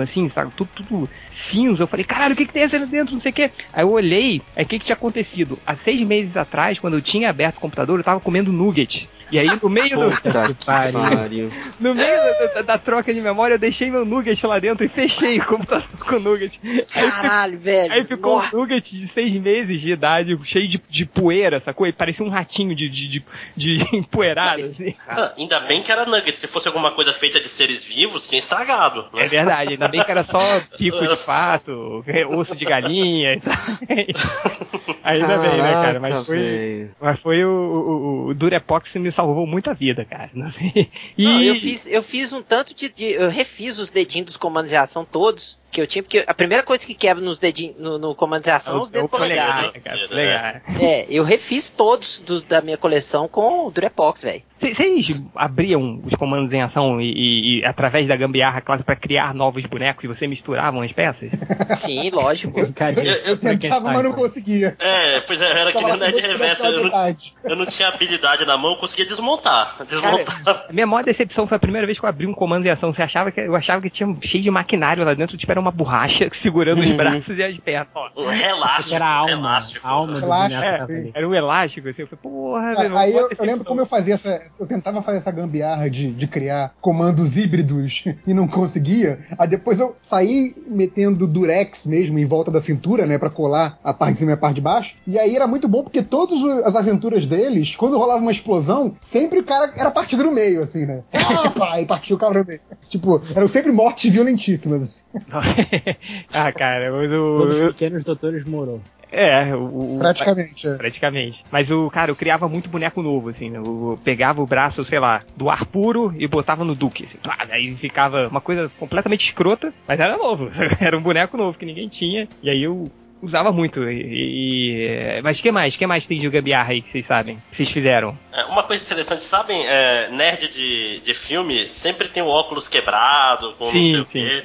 assim, 0.00 0.28
sabe? 0.28 0.52
Tudo, 0.56 0.70
tudo 0.74 1.10
cinza. 1.30 1.82
Eu 1.82 1.86
falei, 1.86 2.04
caralho, 2.04 2.34
o 2.34 2.36
que, 2.36 2.46
que 2.46 2.52
tem 2.52 2.64
ali 2.64 2.86
dentro? 2.86 3.14
Não 3.14 3.20
sei 3.20 3.30
o 3.30 3.34
quê. 3.34 3.50
Aí 3.72 3.82
eu 3.82 3.90
olhei, 3.90 4.42
aí 4.54 4.64
o 4.64 4.66
que, 4.66 4.78
que 4.78 4.86
tinha 4.86 4.96
acontecido? 4.96 5.58
Há 5.66 5.76
seis 5.76 6.00
meses 6.00 6.36
atrás, 6.36 6.78
quando 6.78 6.94
eu 6.94 7.02
tinha 7.02 7.30
aberto 7.30 7.56
o 7.56 7.60
computador, 7.60 7.98
eu 7.98 8.04
tava 8.04 8.20
comendo 8.20 8.52
nugget. 8.52 9.08
E 9.30 9.38
aí, 9.38 9.48
no 9.62 9.68
meio 9.68 9.98
do, 9.98 10.10
Puta 10.10 10.42
que 10.48 10.54
que 10.54 10.64
pariu. 10.66 11.00
pariu. 11.00 11.52
no 11.80 11.94
meio 11.94 12.16
da, 12.16 12.46
da- 12.54 12.62
da 12.62 12.78
troca 12.78 13.12
de 13.12 13.20
memória, 13.20 13.54
eu 13.54 13.58
deixei 13.58 13.90
meu 13.90 14.04
nugget 14.04 14.46
lá 14.46 14.58
dentro 14.58 14.84
e 14.84 14.88
fechei 14.88 15.38
o 15.38 15.44
computador 15.44 15.86
com 15.98 16.16
o 16.16 16.20
nugget. 16.20 16.60
Aí, 16.94 17.10
Caralho, 17.10 17.58
velho. 17.58 17.92
aí 17.92 18.06
ficou 18.06 18.36
Nossa. 18.36 18.56
um 18.56 18.60
nugget 18.60 18.96
de 18.96 19.12
seis 19.12 19.32
meses 19.34 19.80
de 19.80 19.92
idade, 19.92 20.38
cheio 20.44 20.68
de, 20.68 20.80
de 20.88 21.04
poeira, 21.06 21.60
sacou? 21.64 21.86
E 21.86 21.92
parecia 21.92 22.24
um 22.24 22.28
ratinho 22.28 22.74
de, 22.74 22.88
de, 22.88 23.08
de, 23.08 23.24
de 23.56 23.88
empoeirado, 23.96 24.60
assim. 24.60 24.94
Ah, 25.08 25.32
ainda 25.36 25.60
bem 25.60 25.82
que 25.82 25.90
era 25.90 26.04
nugget. 26.06 26.36
Se 26.38 26.46
fosse 26.46 26.68
alguma 26.68 26.92
coisa 26.92 27.12
feita 27.12 27.40
de 27.40 27.48
seres 27.48 27.82
vivos, 27.84 28.26
tinha 28.26 28.38
estragado. 28.38 29.06
É 29.14 29.22
Né? 29.22 29.28
verdade, 29.28 29.72
ainda 29.72 29.88
bem 29.88 30.04
que 30.04 30.10
era 30.10 30.22
só 30.22 30.38
pico 30.78 31.06
de 31.06 31.16
pato, 31.24 32.04
osso 32.30 32.54
de 32.54 32.64
galinha 32.64 33.34
e 33.34 33.40
tal. 33.40 33.54
Ainda 35.04 35.38
bem, 35.38 35.56
né, 35.58 35.72
cara? 35.72 36.00
Mas 36.00 36.10
Caraca, 36.10 36.24
foi, 36.26 36.90
mas 37.00 37.20
foi 37.20 37.44
o, 37.44 37.48
o, 37.50 38.26
o 38.28 38.34
Durepox 38.34 38.94
me 38.96 39.12
salvou 39.16 39.46
muito 39.46 39.68
a 39.70 39.72
vida, 39.72 40.04
cara. 40.04 40.30
E 41.18 41.24
Não, 41.24 41.40
eu 41.42 41.54
fiz, 41.56 41.86
eu 41.86 42.02
fiz 42.02 42.32
um 42.32 42.42
tanto 42.42 42.74
de, 42.74 42.88
de- 42.90 43.12
Eu 43.12 43.28
refiz 43.30 43.78
os 43.78 43.88
dedinhos 43.90 44.26
dos 44.26 44.36
comandos 44.36 44.70
de 44.70 44.76
ação 44.76 45.04
todos 45.04 45.58
que 45.70 45.80
eu 45.80 45.86
tinha, 45.86 46.02
porque 46.02 46.24
a 46.26 46.32
primeira 46.32 46.62
coisa 46.62 46.86
que 46.86 46.94
quebra 46.94 47.22
nos 47.22 47.38
dedinhos 47.38 47.76
no, 47.78 47.98
no 47.98 48.14
comando 48.14 48.44
de 48.44 48.50
ação 48.50 48.78
é 48.78 48.80
os 48.82 48.88
é 48.88 48.92
dedos 48.92 49.10
polegar, 49.10 49.62
né, 49.64 49.70
É. 49.84 50.06
polegar. 50.06 50.62
É, 50.80 51.06
eu 51.10 51.24
refiz 51.24 51.68
todos 51.68 52.20
do- 52.20 52.40
da 52.40 52.60
minha 52.62 52.78
coleção 52.78 53.26
com 53.28 53.66
o 53.66 53.70
Durepox, 53.70 54.22
velho. 54.22 54.42
Vocês 54.58 55.08
abriam 55.34 56.00
os 56.04 56.14
comandos 56.14 56.50
em 56.52 56.62
ação 56.62 56.98
e, 56.98 57.12
e- 57.12 57.60
e 57.60 57.64
através 57.66 58.08
da 58.08 58.16
gambiarra 58.16 58.62
clássica 58.62 58.86
pra 58.86 58.96
criar 58.96 59.34
novos 59.34 59.62
bonecos 59.66 60.02
e 60.04 60.06
você 60.08 60.26
misturavam 60.26 60.80
as 60.80 60.92
peças? 60.92 61.30
Sim, 61.76 62.08
lógico. 62.10 62.72
Cara, 62.72 62.94
Eu- 62.98 63.04
eu 63.04 63.38
é 63.42 63.52
é 63.52 63.56
Tentava, 63.58 63.92
mas 63.92 64.02
não 64.02 64.12
conseguia. 64.12 64.74
É, 64.78 65.20
pois 65.20 65.40
é, 65.42 65.50
era 65.60 65.72
que 65.72 65.84
nem 65.84 65.96
Nerd 65.98 66.20
Reverso. 66.20 66.66
Eu 66.66 66.84
não, 66.88 67.16
eu 67.44 67.56
não 67.56 67.66
tinha 67.66 67.88
habilidade 67.88 68.46
na 68.46 68.56
mão, 68.56 68.72
eu 68.72 68.78
conseguia 68.78 69.05
desmontar. 69.06 69.76
Cara, 69.78 69.84
Desmontar. 69.88 70.66
a 70.68 70.72
minha 70.72 70.86
maior 70.86 71.04
decepção 71.04 71.46
foi 71.46 71.56
a 71.56 71.60
primeira 71.60 71.86
vez 71.86 71.98
que 71.98 72.04
eu 72.04 72.08
abri 72.08 72.26
um 72.26 72.34
comando 72.34 72.66
em 72.66 72.70
ação. 72.70 72.92
Você 72.92 73.02
achava 73.02 73.30
que, 73.30 73.40
eu 73.40 73.54
achava 73.56 73.80
que 73.82 73.90
tinha 73.90 74.16
cheio 74.20 74.42
de 74.42 74.50
maquinário 74.50 75.04
lá 75.04 75.14
dentro, 75.14 75.36
tipo, 75.36 75.50
era 75.50 75.60
uma 75.60 75.70
borracha 75.70 76.28
segurando 76.40 76.80
os 76.80 76.90
braços 76.92 77.36
e 77.36 77.42
as 77.42 77.56
pernas. 77.58 77.88
Ó, 77.94 78.32
elástico. 78.32 78.94
Era 78.94 79.06
a 79.06 79.14
alma, 79.14 79.32
elástico. 79.32 79.86
a 79.86 79.90
alma 79.90 80.16
boneco 80.20 80.92
É, 80.92 81.10
era 81.14 81.28
um 81.28 81.34
elástico, 81.34 81.88
assim. 81.88 82.02
Eu 82.02 82.08
falei, 82.08 82.22
porra, 82.22 82.74
Cara, 82.74 82.82
velho, 82.82 82.98
aí 82.98 83.12
eu, 83.16 83.28
eu 83.36 83.44
lembro 83.44 83.64
como 83.64 83.80
eu 83.80 83.86
fazia 83.86 84.14
essa. 84.14 84.40
Eu 84.58 84.66
tentava 84.66 85.02
fazer 85.02 85.18
essa 85.18 85.30
gambiarra 85.30 85.88
de, 85.88 86.10
de 86.12 86.26
criar 86.26 86.72
comandos 86.80 87.36
híbridos 87.36 88.04
e 88.26 88.34
não 88.34 88.46
conseguia. 88.46 89.20
Aí 89.38 89.48
depois 89.48 89.78
eu 89.78 89.96
saí 90.00 90.54
metendo 90.68 91.26
durex 91.26 91.86
mesmo 91.86 92.18
em 92.18 92.24
volta 92.24 92.50
da 92.50 92.60
cintura, 92.60 93.06
né? 93.06 93.18
Pra 93.18 93.30
colar 93.30 93.78
a 93.82 93.92
parte 93.92 94.14
de 94.14 94.18
cima 94.20 94.32
e 94.32 94.34
a 94.34 94.36
parte 94.36 94.56
de 94.56 94.60
baixo. 94.60 94.96
E 95.06 95.18
aí 95.18 95.34
era 95.34 95.46
muito 95.46 95.68
bom 95.68 95.82
porque 95.82 96.02
todas 96.02 96.42
as 96.64 96.76
aventuras 96.76 97.26
deles, 97.26 97.74
quando 97.76 97.98
rolava 97.98 98.20
uma 98.20 98.32
explosão, 98.32 98.94
sempre 99.00 99.38
o 99.40 99.44
cara 99.44 99.72
era 99.76 99.90
partido 99.90 100.24
no 100.24 100.32
meio, 100.32 100.62
assim, 100.62 100.86
né? 100.86 101.02
Ah, 101.12 101.50
pá, 101.50 101.80
e 101.80 101.86
partiu 101.86 102.16
o 102.16 102.18
cara 102.18 102.34
no 102.38 102.44
meio. 102.44 102.60
Tipo, 102.88 103.20
eram 103.34 103.48
sempre 103.48 103.72
mortes 103.72 104.12
violentíssimas. 104.12 104.82
assim. 104.82 105.04
ah, 106.32 106.52
cara, 106.52 106.90
mas 106.92 107.10
Todos 107.10 107.56
os 107.56 107.62
o. 107.62 107.66
pequenos 107.68 108.04
doutores 108.04 108.44
morou. 108.44 108.80
É, 109.12 109.54
o. 109.54 109.94
o- 109.94 109.98
Praticamente. 109.98 110.66
é. 110.66 110.74
Praticamente. 110.74 111.44
Mas 111.50 111.70
o, 111.70 111.88
cara, 111.90 112.10
eu 112.10 112.16
criava 112.16 112.48
muito 112.48 112.68
boneco 112.68 113.00
novo, 113.02 113.28
assim, 113.28 113.48
né? 113.48 113.58
Eu 113.58 113.98
pegava 114.04 114.42
o 114.42 114.46
braço, 114.46 114.84
sei 114.84 114.98
lá, 114.98 115.20
do 115.36 115.48
ar 115.48 115.64
puro 115.64 116.12
e 116.18 116.26
botava 116.26 116.64
no 116.64 116.74
Duque, 116.74 117.04
assim. 117.04 117.18
Pá, 117.18 117.36
Aí 117.50 117.74
ficava 117.76 118.26
uma 118.28 118.40
coisa 118.40 118.70
completamente 118.78 119.24
escrota, 119.26 119.72
mas 119.86 120.00
era 120.00 120.16
novo. 120.16 120.50
Era 120.80 120.98
um 120.98 121.02
boneco 121.02 121.36
novo 121.36 121.56
que 121.56 121.64
ninguém 121.64 121.88
tinha. 121.88 122.28
E 122.42 122.50
aí 122.50 122.62
eu 122.62 122.90
usava 123.22 123.52
muito. 123.52 123.82
E, 123.88 125.18
e- 125.18 125.22
mas 125.22 125.40
que 125.40 125.50
mais? 125.50 125.76
que 125.76 125.86
mais 125.86 126.06
tem 126.06 126.18
de 126.18 126.28
gambiarra 126.28 126.70
aí 126.72 126.82
que 126.82 126.90
vocês 126.92 127.06
sabem? 127.06 127.42
Que 127.50 127.56
vocês 127.56 127.70
fizeram? 127.70 128.16
É, 128.32 128.44
uma 128.44 128.62
coisa 128.62 128.82
interessante, 128.82 129.22
sabem, 129.22 129.66
é, 129.66 130.08
nerd 130.10 130.48
de, 130.48 131.00
de 131.00 131.14
filme 131.14 131.68
sempre 131.68 132.08
tem 132.08 132.22
o 132.22 132.28
óculos 132.28 132.68
quebrado, 132.68 133.54
com 133.58 133.66
Sim, 133.66 133.96
não 133.96 134.06
sei 134.06 134.22
sim. 134.22 134.28
o 134.38 134.42
quê. 134.42 134.44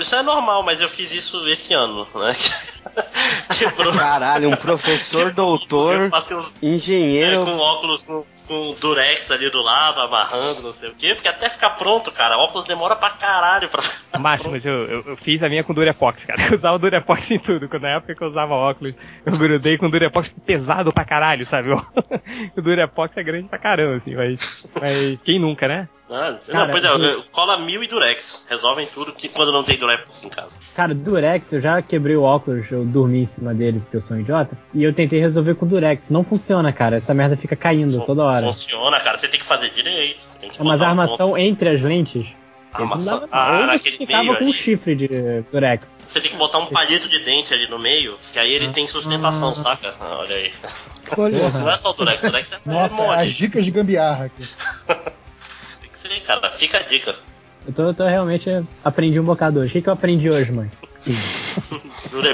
Isso 0.00 0.16
é 0.16 0.22
normal, 0.24 0.64
mas 0.64 0.80
eu 0.80 0.88
fiz 0.88 1.12
isso 1.12 1.46
esse 1.48 1.72
ano, 1.72 2.06
né? 2.16 2.34
Quebrou. 3.56 3.92
Caralho, 3.92 4.50
um 4.50 4.56
professor, 4.56 5.30
doutor, 5.32 6.10
uns 6.10 6.52
é, 6.62 6.66
engenheiro. 6.66 7.44
com 7.44 7.56
óculos 7.58 8.02
com, 8.02 8.24
com 8.52 8.74
durex 8.78 9.30
ali 9.30 9.48
do 9.48 9.62
lado, 9.62 10.00
amarrando, 10.02 10.62
não 10.62 10.72
sei 10.72 10.90
o 10.90 10.94
quê, 10.94 11.14
porque 11.14 11.28
até 11.28 11.48
ficar 11.48 11.70
pronto, 11.70 12.12
cara, 12.12 12.36
óculos 12.36 12.66
demora 12.66 12.94
pra 12.94 13.10
caralho 13.10 13.68
pra. 13.68 13.82
Máximo, 14.20 14.50
mas 14.52 14.64
eu, 14.64 14.86
eu, 14.86 15.02
eu 15.06 15.16
fiz 15.16 15.42
a 15.42 15.48
minha 15.48 15.64
com 15.64 15.72
Durepox, 15.72 16.22
cara. 16.24 16.42
Eu 16.52 16.58
usava 16.58 16.78
Durepox 16.78 17.30
em 17.30 17.38
tudo. 17.38 17.68
Quando 17.68 17.82
na 17.82 17.96
época 17.96 18.14
que 18.14 18.22
eu 18.22 18.28
usava 18.28 18.54
óculos, 18.54 18.94
eu 19.24 19.36
grudei 19.36 19.78
com 19.78 19.88
Durepox 19.88 20.28
pesado 20.44 20.92
pra 20.92 21.04
caralho, 21.04 21.46
sabe? 21.46 21.70
o 21.72 22.62
Durepox 22.62 23.16
é 23.16 23.22
grande 23.22 23.48
pra 23.48 23.58
caramba, 23.58 23.96
assim, 23.96 24.14
mas, 24.14 24.72
mas 24.80 25.22
quem 25.22 25.38
nunca, 25.38 25.66
né? 25.66 25.88
Ah, 26.12 26.30
não, 26.32 26.38
Cara, 26.54 26.70
pois 26.70 26.84
é, 26.84 26.88
eu- 26.88 26.98
eu- 27.02 27.24
cola 27.32 27.56
mil 27.58 27.82
e 27.82 27.88
durex. 27.88 28.44
Resolvem 28.48 28.86
tudo 28.86 29.12
que, 29.12 29.28
quando 29.28 29.50
não 29.50 29.62
tem 29.64 29.78
durex 29.78 30.22
em 30.22 30.28
casa. 30.28 30.54
Cara, 30.74 30.94
Durex, 30.94 31.52
eu 31.52 31.60
já 31.60 31.80
quebrei 31.80 32.16
o 32.16 32.22
óculos, 32.22 32.70
eu 32.70 32.84
dormi 32.84 33.22
em 33.22 33.26
cima 33.26 33.54
dele 33.54 33.80
porque 33.80 33.96
eu 33.96 34.00
sou 34.00 34.16
um 34.16 34.20
idiota. 34.20 34.56
E 34.74 34.82
eu 34.84 34.92
tentei 34.92 35.18
resolver 35.20 35.54
com 35.54 35.66
Durex. 35.66 36.10
Não 36.10 36.22
funciona, 36.22 36.72
cara. 36.72 36.96
Essa 36.96 37.14
merda 37.14 37.36
fica 37.36 37.56
caindo 37.56 37.98
Fun- 38.00 38.04
toda 38.06 38.22
hora. 38.24 38.46
Funciona, 38.46 38.98
cara, 39.00 39.16
você 39.18 39.28
tem 39.28 39.40
que 39.40 39.46
fazer 39.46 39.70
direito. 39.70 40.22
Tem 40.40 40.50
que 40.50 40.58
É 40.60 40.62
umas 40.62 40.78
botar 40.80 40.88
um 40.88 40.90
armação 40.90 41.38
entre 41.38 41.68
as 41.70 41.80
lentes. 41.82 42.34
Não 42.74 42.84
Armação- 42.90 43.28
Ah, 43.30 43.50
ou 43.70 43.78
você 43.78 43.90
ficava 43.90 44.22
meio 44.22 44.38
com 44.38 44.44
um 44.46 44.52
chifre 44.52 44.94
de 44.94 45.06
Durex. 45.52 46.00
Você 46.08 46.22
tem 46.22 46.30
que 46.30 46.36
botar 46.38 46.58
um 46.58 46.66
palito 46.66 47.06
de 47.06 47.18
dente 47.18 47.52
ali 47.52 47.66
no 47.68 47.78
meio, 47.78 48.18
que 48.32 48.38
aí 48.38 48.50
ele 48.50 48.68
tem 48.68 48.86
sustentação, 48.86 49.54
saca? 49.54 49.94
Ah, 50.00 50.16
Olha 50.20 50.36
aí. 50.36 50.52
Olha 51.18 51.50
Não 51.50 51.70
é 51.70 51.76
só 51.76 51.90
o 51.90 51.92
Durex, 51.92 52.22
o 52.22 52.26
Durex 52.28 52.50
é 52.52 52.58
Nossa, 52.64 53.12
as 53.14 53.30
dicas 53.32 53.66
de 53.66 53.70
gambiarra 53.70 54.24
aqui. 54.26 54.48
Cara. 56.26 56.50
Fica 56.50 56.78
a 56.78 56.82
dica. 56.82 57.16
Eu 57.66 57.72
tô, 57.72 57.82
eu 57.82 57.94
tô 57.94 58.06
realmente 58.06 58.50
aprendi 58.84 59.20
um 59.20 59.24
bocado 59.24 59.60
hoje. 59.60 59.70
O 59.70 59.72
que, 59.72 59.82
que 59.82 59.88
eu 59.88 59.92
aprendi 59.92 60.28
hoje, 60.28 60.50
mãe? 60.52 60.70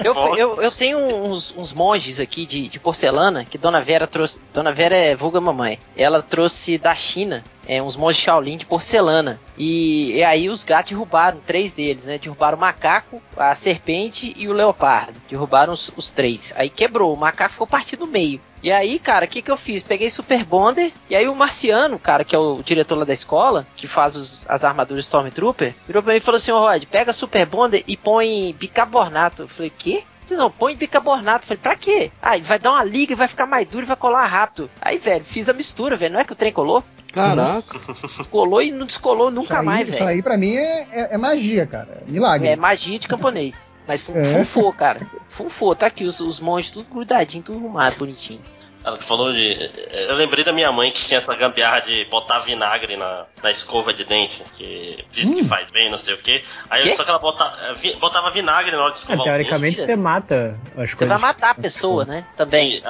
Eu, 0.04 0.36
eu, 0.36 0.62
eu 0.62 0.70
tenho 0.70 0.98
uns, 0.98 1.54
uns 1.56 1.72
monges 1.72 2.20
aqui 2.20 2.44
de, 2.44 2.68
de 2.68 2.80
porcelana 2.80 3.44
que 3.44 3.56
Dona 3.56 3.80
Vera 3.80 4.06
trouxe. 4.06 4.40
Dona 4.52 4.72
Vera 4.72 4.94
é 4.94 5.14
vulga 5.14 5.40
mamãe. 5.40 5.78
Ela 5.96 6.22
trouxe 6.22 6.76
da 6.76 6.94
China 6.94 7.44
é, 7.66 7.80
uns 7.82 7.96
monges 7.96 8.22
Shaolin 8.22 8.56
de 8.56 8.66
porcelana. 8.66 9.40
E, 9.56 10.12
e 10.12 10.24
aí 10.24 10.48
os 10.48 10.64
gatos 10.64 10.90
derrubaram 10.90 11.38
três 11.44 11.72
deles, 11.72 12.04
né? 12.04 12.18
Derrubaram 12.18 12.58
o 12.58 12.60
macaco, 12.60 13.22
a 13.36 13.54
serpente 13.54 14.34
e 14.36 14.48
o 14.48 14.52
leopardo. 14.52 15.14
Derrubaram 15.30 15.72
os, 15.72 15.90
os 15.96 16.10
três. 16.10 16.52
Aí 16.56 16.68
quebrou, 16.68 17.14
o 17.14 17.16
macaco 17.16 17.52
ficou 17.52 17.66
partido 17.66 18.04
no 18.04 18.12
meio. 18.12 18.40
E 18.62 18.72
aí, 18.72 18.98
cara, 18.98 19.24
o 19.24 19.28
que, 19.28 19.40
que 19.42 19.50
eu 19.50 19.56
fiz? 19.56 19.82
Peguei 19.82 20.10
Super 20.10 20.44
Bonder, 20.44 20.92
e 21.08 21.14
aí 21.14 21.28
o 21.28 21.34
Marciano, 21.34 21.98
cara, 21.98 22.24
que 22.24 22.34
é 22.34 22.38
o 22.38 22.62
diretor 22.62 22.96
lá 22.98 23.04
da 23.04 23.12
escola, 23.12 23.66
que 23.76 23.86
faz 23.86 24.16
os- 24.16 24.44
as 24.48 24.64
armaduras 24.64 25.04
Stormtrooper, 25.04 25.74
virou 25.86 26.02
pra 26.02 26.12
mim 26.12 26.18
e 26.18 26.22
falou 26.22 26.38
assim: 26.38 26.50
Ô 26.50 26.58
Rod, 26.58 26.84
pega 26.86 27.12
Super 27.12 27.46
Bonder 27.46 27.84
e 27.86 27.96
põe 27.96 28.54
bicarbonato. 28.58 29.42
Eu 29.42 29.48
falei: 29.48 29.70
Quê? 29.70 30.02
Você 30.28 30.36
não 30.36 30.50
põe 30.50 30.76
bicarbonato. 30.76 31.46
Falei, 31.46 31.60
pra 31.62 31.74
quê? 31.74 32.10
Ah, 32.20 32.36
vai 32.38 32.58
dar 32.58 32.72
uma 32.72 32.84
liga 32.84 33.12
e 33.12 33.16
vai 33.16 33.26
ficar 33.26 33.46
mais 33.46 33.66
duro 33.68 33.84
e 33.84 33.88
vai 33.88 33.96
colar 33.96 34.26
rápido. 34.26 34.70
Aí, 34.80 34.98
velho, 34.98 35.24
fiz 35.24 35.48
a 35.48 35.52
mistura, 35.54 35.96
velho. 35.96 36.12
Não 36.14 36.20
é 36.20 36.24
que 36.24 36.32
o 36.32 36.36
trem 36.36 36.52
colou? 36.52 36.84
Caraca. 37.12 37.62
Colou 38.30 38.60
e 38.60 38.70
não 38.70 38.84
descolou 38.84 39.30
nunca 39.30 39.46
isso 39.54 39.60
aí, 39.60 39.64
mais, 39.66 39.88
Isso 39.88 39.98
velho. 39.98 40.10
aí 40.10 40.22
pra 40.22 40.36
mim 40.36 40.54
é, 40.54 40.82
é- 40.92 41.14
é 41.14 41.16
magia, 41.16 41.66
cara. 41.66 42.02
É 42.06 42.10
milagre. 42.10 42.46
É 42.48 42.54
magia 42.54 42.98
de 42.98 43.08
camponês. 43.08 43.78
Mas 43.88 44.02
fu- 44.02 44.12
É. 44.14 44.24
funfou, 44.24 44.70
cara. 44.74 45.00
Funfou. 45.30 45.74
Tá 45.74 45.86
aqui 45.86 46.04
os, 46.04 46.20
os 46.20 46.38
monges 46.38 46.70
tudo 46.70 46.86
grudadinho, 46.92 47.42
tudo 47.42 47.58
arrumado, 47.58 47.96
bonitinho. 47.96 48.42
Ela 48.88 48.98
falou 49.00 49.30
de. 49.32 49.70
Eu 49.90 50.14
lembrei 50.14 50.42
da 50.42 50.50
minha 50.52 50.72
mãe 50.72 50.90
que 50.90 50.98
tinha 51.04 51.18
essa 51.18 51.34
gambiarra 51.34 51.80
de 51.80 52.06
botar 52.06 52.38
vinagre 52.38 52.96
na, 52.96 53.24
na 53.42 53.50
escova 53.50 53.92
de 53.92 54.02
dente, 54.04 54.42
que 54.56 55.04
diz 55.10 55.28
que 55.32 55.44
faz 55.44 55.70
bem, 55.70 55.90
não 55.90 55.98
sei 55.98 56.14
o 56.14 56.18
quê. 56.18 56.42
Aí 56.70 56.84
Quê? 56.84 56.96
só 56.96 57.04
que 57.04 57.10
ela 57.10 57.18
bota, 57.18 57.74
vi- 57.76 57.94
botava 57.96 58.30
vinagre 58.30 58.74
na 58.74 58.82
hora 58.82 58.92
de 58.92 58.98
É, 58.98 59.00
escovar 59.02 59.20
o 59.20 59.24
teoricamente 59.24 59.80
você 59.80 59.94
mata 59.94 60.58
as 60.76 60.88
Você 60.90 60.96
coisas. 60.96 61.08
vai 61.08 61.18
matar 61.18 61.50
a 61.50 61.54
pessoa, 61.54 62.06
né? 62.06 62.24
Também. 62.34 62.80
dente. 62.80 62.86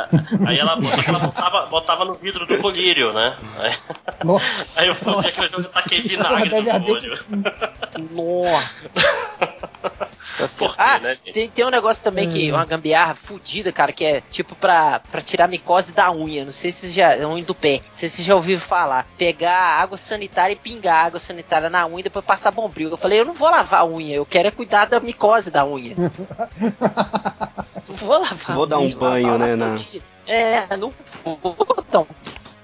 Aí 0.47 0.59
ela, 0.59 0.77
que 0.81 1.09
ela 1.11 1.19
botava, 1.19 1.67
botava 1.67 2.05
no 2.05 2.15
vidro 2.15 2.47
do 2.47 2.59
colírio, 2.59 3.13
né? 3.13 3.37
Aí, 3.59 3.73
Nossa. 4.25 4.81
aí 4.81 4.87
eu 4.89 4.95
fui 4.95 5.33
que 5.33 5.55
eu 5.57 5.71
taquei 5.73 6.01
vinagre 6.03 6.49
no 6.49 6.93
olho. 6.93 7.19
Nossa. 8.13 8.71
Nossa 10.41 10.59
Por 10.59 10.75
quê, 10.77 10.83
ah, 10.83 10.99
né, 10.99 11.17
tem, 11.33 11.49
tem 11.49 11.65
um 11.65 11.71
negócio 11.71 12.03
também 12.03 12.29
que 12.29 12.51
uma 12.51 12.65
gambiarra 12.65 13.15
fudida, 13.15 13.73
cara, 13.73 13.93
que 13.93 14.05
é 14.05 14.21
tipo 14.31 14.55
pra, 14.57 15.01
pra 15.01 15.21
tirar 15.23 15.49
micose 15.49 15.88
da 15.93 16.11
unha. 16.11 16.45
Não 16.45 16.53
sei 16.53 16.71
se 16.71 16.91
já. 16.91 17.15
A 17.15 17.29
unha 17.29 17.45
do 17.45 17.55
pé. 17.55 17.81
Não 17.89 17.97
sei 17.97 18.09
se 18.09 18.23
já 18.23 18.35
ouviram 18.35 18.61
falar. 18.61 19.07
Pegar 19.17 19.81
água 19.81 19.99
sanitária 19.99 20.55
e 20.55 20.57
pingar 20.57 21.07
água 21.07 21.21
sanitária 21.21 21.71
na 21.71 21.87
unha 21.87 22.01
e 22.01 22.05
depois 22.05 22.25
passar 22.25 22.51
bombril. 22.51 22.91
Eu 22.91 22.97
falei, 22.97 23.21
eu 23.21 23.25
não 23.25 23.35
vou 23.35 23.51
lavar 23.51 23.81
a 23.81 23.87
unha, 23.87 24.17
eu 24.17 24.27
quero 24.27 24.49
é 24.49 24.51
cuidar 24.51 24.87
da 24.87 25.01
micose 25.01 25.51
da 25.51 25.65
unha. 25.65 25.95
não 27.89 27.95
vou 27.95 28.19
lavar 28.19 28.55
Vou 28.55 28.65
a 28.65 28.69
dar 28.69 28.79
um 28.79 28.91
banho, 28.91 29.39
né, 29.39 29.57
na-. 29.57 29.79
É, 30.27 30.77
não 30.77 30.93
vou 31.25 31.57
dar 31.91 32.01
um 32.01 32.07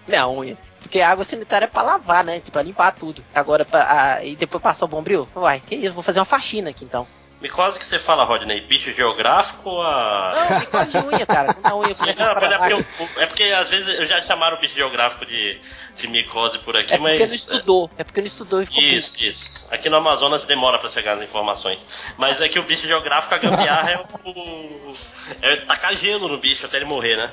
minha 0.06 0.28
unha. 0.28 0.56
Porque 0.80 1.00
a 1.00 1.10
água 1.10 1.24
sanitária 1.24 1.64
é 1.64 1.68
pra 1.68 1.82
lavar, 1.82 2.22
né? 2.22 2.40
Pra 2.52 2.62
limpar 2.62 2.92
tudo. 2.92 3.24
Agora, 3.34 3.64
pra, 3.64 3.86
ah, 4.18 4.24
e 4.24 4.36
depois 4.36 4.62
passar 4.62 4.84
o 4.84 4.88
bombril? 4.88 5.26
Uai, 5.34 5.62
que 5.66 5.74
isso? 5.74 5.94
Vou 5.94 6.02
fazer 6.02 6.20
uma 6.20 6.26
faxina 6.26 6.70
aqui 6.70 6.84
então. 6.84 7.06
Micose 7.44 7.78
que 7.78 7.84
você 7.86 7.98
fala, 7.98 8.24
Rodney? 8.24 8.62
Bicho 8.62 8.90
geográfico 8.94 9.68
ou 9.68 9.82
a. 9.82 10.32
Não, 10.50 10.60
micose 10.60 10.98
de 10.98 11.06
unha, 11.06 11.26
cara. 11.26 11.52
Quando 11.52 11.66
a 11.66 11.76
unha 11.76 11.94
começa 11.94 12.24
Não, 12.24 12.30
é, 12.32 12.58
porque, 12.58 12.72
eu- 12.72 13.22
é 13.22 13.26
porque 13.26 13.42
às 13.44 13.68
vezes 13.68 14.08
já 14.08 14.22
chamaram 14.22 14.56
o 14.56 14.60
bicho 14.60 14.74
geográfico 14.74 15.26
de, 15.26 15.60
de 15.94 16.08
micose 16.08 16.58
por 16.60 16.74
aqui, 16.74 16.94
É 16.94 16.96
porque 16.98 17.18
mas. 17.18 17.28
não 17.28 17.34
estudou. 17.34 17.90
É 17.98 18.02
porque 18.02 18.20
não 18.22 18.26
estudou 18.26 18.62
e 18.62 18.66
ficou 18.66 18.82
Isso, 18.82 19.22
isso. 19.22 19.62
Aqui 19.70 19.90
no 19.90 19.96
Amazonas 19.96 20.46
demora 20.46 20.78
pra 20.78 20.88
chegar 20.88 21.18
as 21.18 21.22
informações. 21.22 21.84
Mas 22.16 22.40
é 22.40 22.48
que 22.48 22.58
o 22.58 22.62
bicho 22.62 22.86
geográfico, 22.86 23.34
a 23.34 23.38
gambiarra 23.38 23.90
é 23.90 23.98
o. 24.24 24.94
É 25.42 25.56
tacar 25.56 25.94
gelo 25.94 26.26
no 26.28 26.38
bicho 26.38 26.64
até 26.64 26.78
ele 26.78 26.86
morrer, 26.86 27.16
né? 27.16 27.30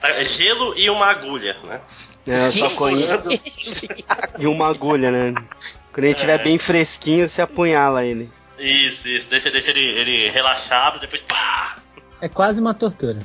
Tá- 0.00 0.24
Gelo 0.24 0.72
e 0.78 0.88
uma 0.88 1.06
agulha, 1.06 1.54
né? 1.64 1.80
É, 2.26 2.46
eu 2.46 2.52
só 2.52 2.70
conheço. 2.70 3.10
E 4.38 4.46
uma 4.46 4.68
agulha, 4.68 5.10
né? 5.10 5.34
Quando 5.92 6.04
ele 6.04 6.14
estiver 6.14 6.38
bem 6.42 6.56
fresquinho, 6.56 7.28
você 7.28 7.42
apunhala 7.42 8.04
ele. 8.04 8.30
Isso, 8.58 9.08
isso. 9.08 9.28
Deixa, 9.28 9.50
deixa 9.50 9.70
ele, 9.70 9.80
ele 9.80 10.30
relaxado, 10.30 11.00
depois 11.00 11.22
pá! 11.22 11.76
É 12.20 12.28
quase 12.28 12.60
uma 12.60 12.72
tortura. 12.74 13.18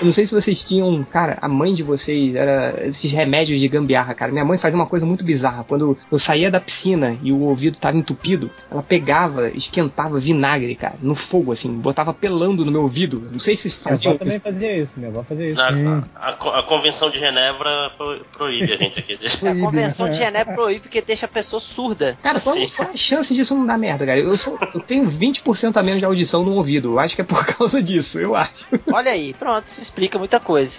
Eu 0.00 0.06
não 0.06 0.12
sei 0.12 0.26
se 0.26 0.34
vocês 0.34 0.62
tinham, 0.62 1.02
cara, 1.04 1.38
a 1.40 1.48
mãe 1.48 1.74
de 1.74 1.82
vocês 1.82 2.34
era 2.34 2.86
esses 2.86 3.10
remédios 3.10 3.58
de 3.60 3.66
gambiarra, 3.68 4.14
cara. 4.14 4.30
Minha 4.30 4.44
mãe 4.44 4.58
fazia 4.58 4.76
uma 4.78 4.86
coisa 4.86 5.06
muito 5.06 5.24
bizarra. 5.24 5.64
Quando 5.64 5.96
eu 6.10 6.18
saía 6.18 6.50
da 6.50 6.60
piscina 6.60 7.16
e 7.22 7.32
o 7.32 7.40
ouvido 7.42 7.78
tava 7.78 7.96
entupido, 7.96 8.50
ela 8.70 8.82
pegava, 8.82 9.48
esquentava 9.48 10.18
vinagre, 10.20 10.74
cara, 10.74 10.94
no 11.00 11.14
fogo, 11.14 11.52
assim, 11.52 11.72
botava 11.72 12.12
pelando 12.12 12.64
no 12.64 12.70
meu 12.70 12.82
ouvido. 12.82 13.22
Não 13.32 13.38
sei 13.38 13.56
se 13.56 13.68
Minha 13.84 13.94
avó 13.94 14.18
também 14.18 14.34
isso. 14.36 14.40
fazia 14.44 14.76
isso, 14.76 14.92
minha 14.96 15.10
avó 15.10 15.22
fazia 15.22 15.46
isso. 15.46 15.56
Na- 15.56 16.04
a, 16.14 16.28
a- 16.30 16.58
a 16.58 16.62
convenção 16.62 17.10
de 17.10 17.18
Genebra 17.18 17.90
pro- 17.96 18.20
proíbe 18.36 18.72
a 18.72 18.76
gente 18.76 18.98
aqui. 18.98 19.16
A 19.46 19.60
convenção 19.60 20.06
né? 20.06 20.12
de 20.12 20.18
Genebra 20.18 20.54
proíbe 20.54 20.80
porque 20.80 21.00
deixa 21.00 21.26
a 21.26 21.28
pessoa 21.28 21.60
surda. 21.60 22.18
Cara, 22.22 22.38
qual, 22.40 22.56
qual 22.76 22.90
a 22.90 22.96
chance 22.96 23.34
disso 23.34 23.54
não 23.54 23.64
dar 23.66 23.78
merda, 23.78 24.04
cara? 24.04 24.18
Eu, 24.20 24.36
sou- 24.36 24.58
eu 24.74 24.80
tenho 24.80 25.08
20% 25.10 25.76
a 25.76 25.82
menos 25.82 25.98
de 26.00 26.04
audição 26.04 26.44
no 26.44 26.52
ouvido. 26.52 26.92
Eu 26.92 26.98
acho 26.98 27.14
que 27.14 27.20
é 27.22 27.24
por 27.24 27.44
causa 27.46 27.82
disso, 27.82 28.18
eu 28.18 28.34
acho. 28.36 28.66
Olha 28.92 29.10
aí, 29.10 29.32
pronto, 29.34 29.66
isso 29.68 29.85
explica 29.86 30.18
muita 30.18 30.38
coisa. 30.38 30.78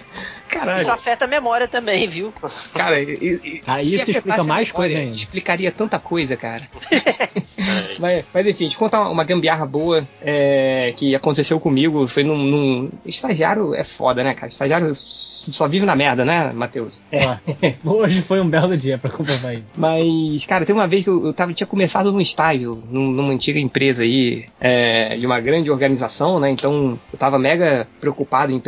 Caralho. 0.49 0.81
Isso 0.81 0.91
afeta 0.91 1.25
a 1.25 1.27
memória 1.27 1.67
também, 1.67 2.07
viu? 2.07 2.33
Cara, 2.73 3.01
e, 3.01 3.05
e, 3.43 3.61
isso 3.81 4.11
explica 4.11 4.43
mais 4.43 4.67
memória, 4.67 4.73
coisa 4.73 4.97
ainda. 4.99 5.15
Explicaria 5.15 5.71
tanta 5.71 5.99
coisa, 5.99 6.35
cara. 6.37 6.67
É, 6.91 7.37
Mas, 7.99 8.23
mas 8.31 8.45
enfim, 8.47 8.69
te 8.69 8.77
contar 8.77 9.09
uma, 9.09 9.23
gambiarra 9.23 9.65
boa 9.65 10.07
é, 10.21 10.93
que 10.95 11.15
aconteceu 11.15 11.59
comigo. 11.59 12.07
Foi 12.07 12.23
num, 12.23 12.37
num- 12.37 12.91
Estagiário 13.05 13.73
é 13.73 13.83
foda, 13.83 14.23
né, 14.23 14.33
cara? 14.35 14.47
Estagiário 14.47 14.93
só 14.95 15.67
vive 15.67 15.85
na 15.85 15.95
merda, 15.95 16.23
né, 16.23 16.51
Matheus? 16.53 16.99
Ó, 17.11 17.37
hoje 17.97 18.21
foi 18.21 18.39
um 18.39 18.47
belo 18.47 18.77
dia 18.77 18.97
pra 18.97 19.09
comprovar 19.09 19.55
isso. 19.55 19.65
Mas, 19.75 20.45
cara, 20.45 20.65
tem 20.65 20.75
uma 20.75 20.87
vez 20.87 21.03
que 21.03 21.09
eu, 21.09 21.25
eu 21.25 21.33
tava, 21.33 21.53
tinha 21.53 21.65
começado 21.67 22.11
num 22.11 22.21
estágio, 22.21 22.81
num- 22.89 23.11
numa 23.11 23.33
antiga 23.33 23.59
empresa 23.59 24.03
aí, 24.03 24.45
é, 24.61 25.15
de 25.17 25.25
uma 25.25 25.39
grande 25.41 25.71
organização, 25.71 26.39
né? 26.39 26.51
Então 26.51 26.99
eu 27.11 27.17
tava 27.19 27.39
mega 27.39 27.87
preocupado 27.99 28.51
em 28.51 28.59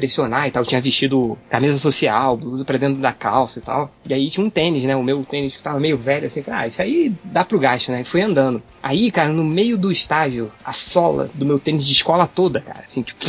e 0.47 0.51
tal. 0.51 0.63
Eu 0.63 0.67
tinha 0.67 0.81
vestido 0.81 1.37
camisa 1.49 1.77
social, 1.77 2.37
blusa 2.37 2.65
pra 2.65 2.77
dentro 2.77 3.01
da 3.01 3.11
calça 3.11 3.59
e 3.59 3.61
tal. 3.61 3.91
E 4.07 4.13
aí 4.13 4.29
tinha 4.29 4.45
um 4.45 4.49
tênis, 4.49 4.83
né? 4.83 4.95
O 4.95 5.03
meu 5.03 5.23
tênis 5.23 5.55
que 5.55 5.63
tava 5.63 5.79
meio 5.79 5.97
velho, 5.97 6.27
assim, 6.27 6.41
falei, 6.41 6.59
ah, 6.61 6.67
isso 6.67 6.81
aí 6.81 7.13
dá 7.23 7.43
pro 7.43 7.59
gasto, 7.59 7.91
né? 7.91 8.03
Fui 8.03 8.21
andando. 8.21 8.61
Aí, 8.81 9.11
cara, 9.11 9.29
no 9.29 9.43
meio 9.43 9.77
do 9.77 9.91
estágio, 9.91 10.51
a 10.63 10.73
sola 10.73 11.29
do 11.33 11.45
meu 11.45 11.59
tênis 11.59 11.85
de 11.85 11.93
escola 11.93 12.27
toda, 12.27 12.61
cara, 12.61 12.83
assim, 12.87 13.01
tipo. 13.01 13.19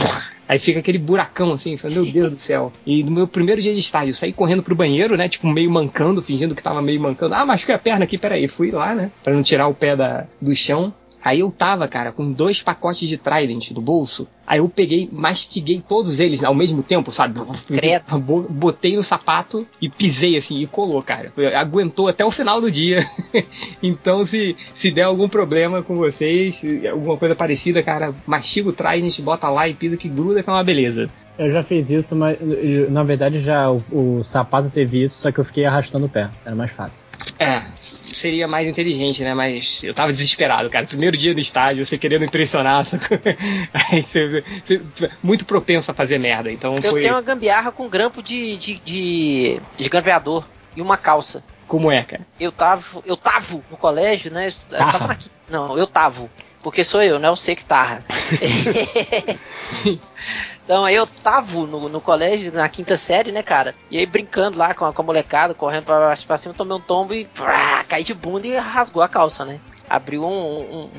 Aí 0.50 0.58
fica 0.58 0.80
aquele 0.80 0.98
buracão 0.98 1.52
assim, 1.52 1.76
falei, 1.76 1.94
meu 1.94 2.12
Deus 2.12 2.32
do 2.32 2.38
céu. 2.40 2.72
E 2.84 3.04
no 3.04 3.10
meu 3.12 3.28
primeiro 3.28 3.62
dia 3.62 3.72
de 3.72 3.78
estágio, 3.78 4.10
eu 4.10 4.16
saí 4.16 4.32
correndo 4.32 4.64
pro 4.64 4.74
banheiro, 4.74 5.16
né? 5.16 5.28
Tipo, 5.28 5.46
meio 5.46 5.70
mancando, 5.70 6.20
fingindo 6.20 6.56
que 6.56 6.62
tava 6.62 6.82
meio 6.82 7.00
mancando. 7.00 7.36
Ah, 7.36 7.46
machuquei 7.46 7.72
a 7.72 7.78
perna 7.78 8.02
aqui, 8.04 8.18
peraí. 8.18 8.48
Fui 8.48 8.72
lá, 8.72 8.92
né? 8.92 9.12
Pra 9.22 9.32
não 9.32 9.44
tirar 9.44 9.68
o 9.68 9.74
pé 9.74 9.94
da, 9.94 10.26
do 10.40 10.52
chão. 10.56 10.92
Aí 11.22 11.40
eu 11.40 11.50
tava, 11.50 11.86
cara, 11.86 12.12
com 12.12 12.32
dois 12.32 12.62
pacotes 12.62 13.08
de 13.08 13.16
Trident 13.16 13.72
do 13.72 13.80
bolso. 13.80 14.26
Aí 14.46 14.58
eu 14.58 14.68
peguei, 14.68 15.08
mastiguei 15.12 15.82
todos 15.86 16.18
eles 16.18 16.42
ao 16.42 16.54
mesmo 16.54 16.82
tempo, 16.82 17.12
sabe? 17.12 17.40
Credo. 17.66 18.18
Botei 18.48 18.96
no 18.96 19.04
sapato 19.04 19.66
e 19.80 19.88
pisei 19.88 20.36
assim, 20.36 20.60
e 20.60 20.66
colou, 20.66 21.02
cara. 21.02 21.32
Aguentou 21.56 22.08
até 22.08 22.24
o 22.24 22.30
final 22.30 22.60
do 22.60 22.70
dia. 22.70 23.06
então, 23.82 24.24
se, 24.24 24.56
se 24.74 24.90
der 24.90 25.02
algum 25.02 25.28
problema 25.28 25.82
com 25.82 25.94
vocês, 25.94 26.60
alguma 26.90 27.16
coisa 27.16 27.34
parecida, 27.34 27.82
cara, 27.82 28.14
mastiga 28.26 28.70
o 28.70 28.72
Trident, 28.72 29.20
bota 29.20 29.48
lá 29.48 29.68
e 29.68 29.74
pisa 29.74 29.96
que 29.96 30.08
gruda, 30.08 30.42
que 30.42 30.50
é 30.50 30.52
uma 30.52 30.64
beleza. 30.64 31.08
Eu 31.38 31.50
já 31.50 31.62
fiz 31.62 31.90
isso, 31.90 32.16
mas 32.16 32.38
na 32.90 33.02
verdade 33.02 33.38
já 33.38 33.70
o, 33.70 33.82
o 33.90 34.22
sapato 34.22 34.68
teve 34.68 35.02
isso, 35.02 35.16
só 35.16 35.32
que 35.32 35.38
eu 35.38 35.44
fiquei 35.44 35.64
arrastando 35.64 36.06
o 36.06 36.08
pé. 36.08 36.28
Era 36.44 36.54
mais 36.54 36.70
fácil. 36.70 37.04
É, 37.38 37.62
seria 38.12 38.46
mais 38.48 38.68
inteligente, 38.68 39.22
né? 39.22 39.34
Mas 39.34 39.82
eu 39.82 39.94
tava 39.94 40.12
desesperado, 40.12 40.68
cara. 40.70 40.86
Primeiro 40.86 41.16
dia 41.16 41.32
no 41.32 41.40
estádio, 41.40 41.84
você 41.84 41.96
querendo 41.98 42.24
impressionar? 42.24 42.84
Aí 43.92 44.02
você, 44.02 44.42
você- 44.64 45.10
muito 45.22 45.44
propenso 45.44 45.90
a 45.90 45.94
fazer 45.94 46.18
merda. 46.18 46.50
Então 46.50 46.74
Eu 46.76 46.90
foi. 46.90 47.02
tenho 47.02 47.14
uma 47.14 47.22
gambiarra 47.22 47.72
com 47.72 47.88
grampo 47.88 48.22
de, 48.22 48.56
de, 48.56 48.74
de, 48.78 49.60
de 49.76 49.90
e 50.76 50.82
uma 50.82 50.96
calça. 50.96 51.42
Como 51.66 51.90
é, 51.90 52.02
cara? 52.02 52.26
Eu 52.38 52.50
tava, 52.50 53.00
eu 53.06 53.16
tava 53.16 53.62
no 53.70 53.76
colégio, 53.76 54.32
né? 54.32 54.48
Eu 54.48 54.76
tava 54.78 55.06
na 55.06 55.16
Não, 55.48 55.78
eu 55.78 55.86
tava. 55.86 56.28
Porque 56.62 56.84
sou 56.84 57.02
eu, 57.02 57.18
não 57.18 57.28
é 57.32 57.36
você 57.36 57.56
que 57.56 57.64
tarra. 57.64 58.04
então 60.64 60.84
aí 60.84 60.94
eu 60.94 61.06
tava 61.06 61.60
no, 61.66 61.88
no 61.88 62.00
colégio, 62.00 62.52
na 62.52 62.68
quinta 62.68 62.96
série, 62.96 63.32
né, 63.32 63.42
cara? 63.42 63.74
E 63.90 63.98
aí 63.98 64.06
brincando 64.06 64.58
lá 64.58 64.74
com 64.74 64.84
a, 64.84 64.92
com 64.92 65.02
a 65.02 65.04
molecada, 65.04 65.54
correndo 65.54 65.84
pra, 65.84 65.98
baixo, 65.98 66.26
pra 66.26 66.36
cima, 66.38 66.54
tomei 66.54 66.76
um 66.76 66.80
tombo 66.80 67.14
e 67.14 67.26
vrá, 67.34 67.82
caí 67.84 68.04
de 68.04 68.14
bunda 68.14 68.46
e 68.46 68.56
rasgou 68.56 69.02
a 69.02 69.08
calça, 69.08 69.44
né? 69.44 69.58
Abriu 69.88 70.22
um, 70.24 70.28
um, 70.28 70.90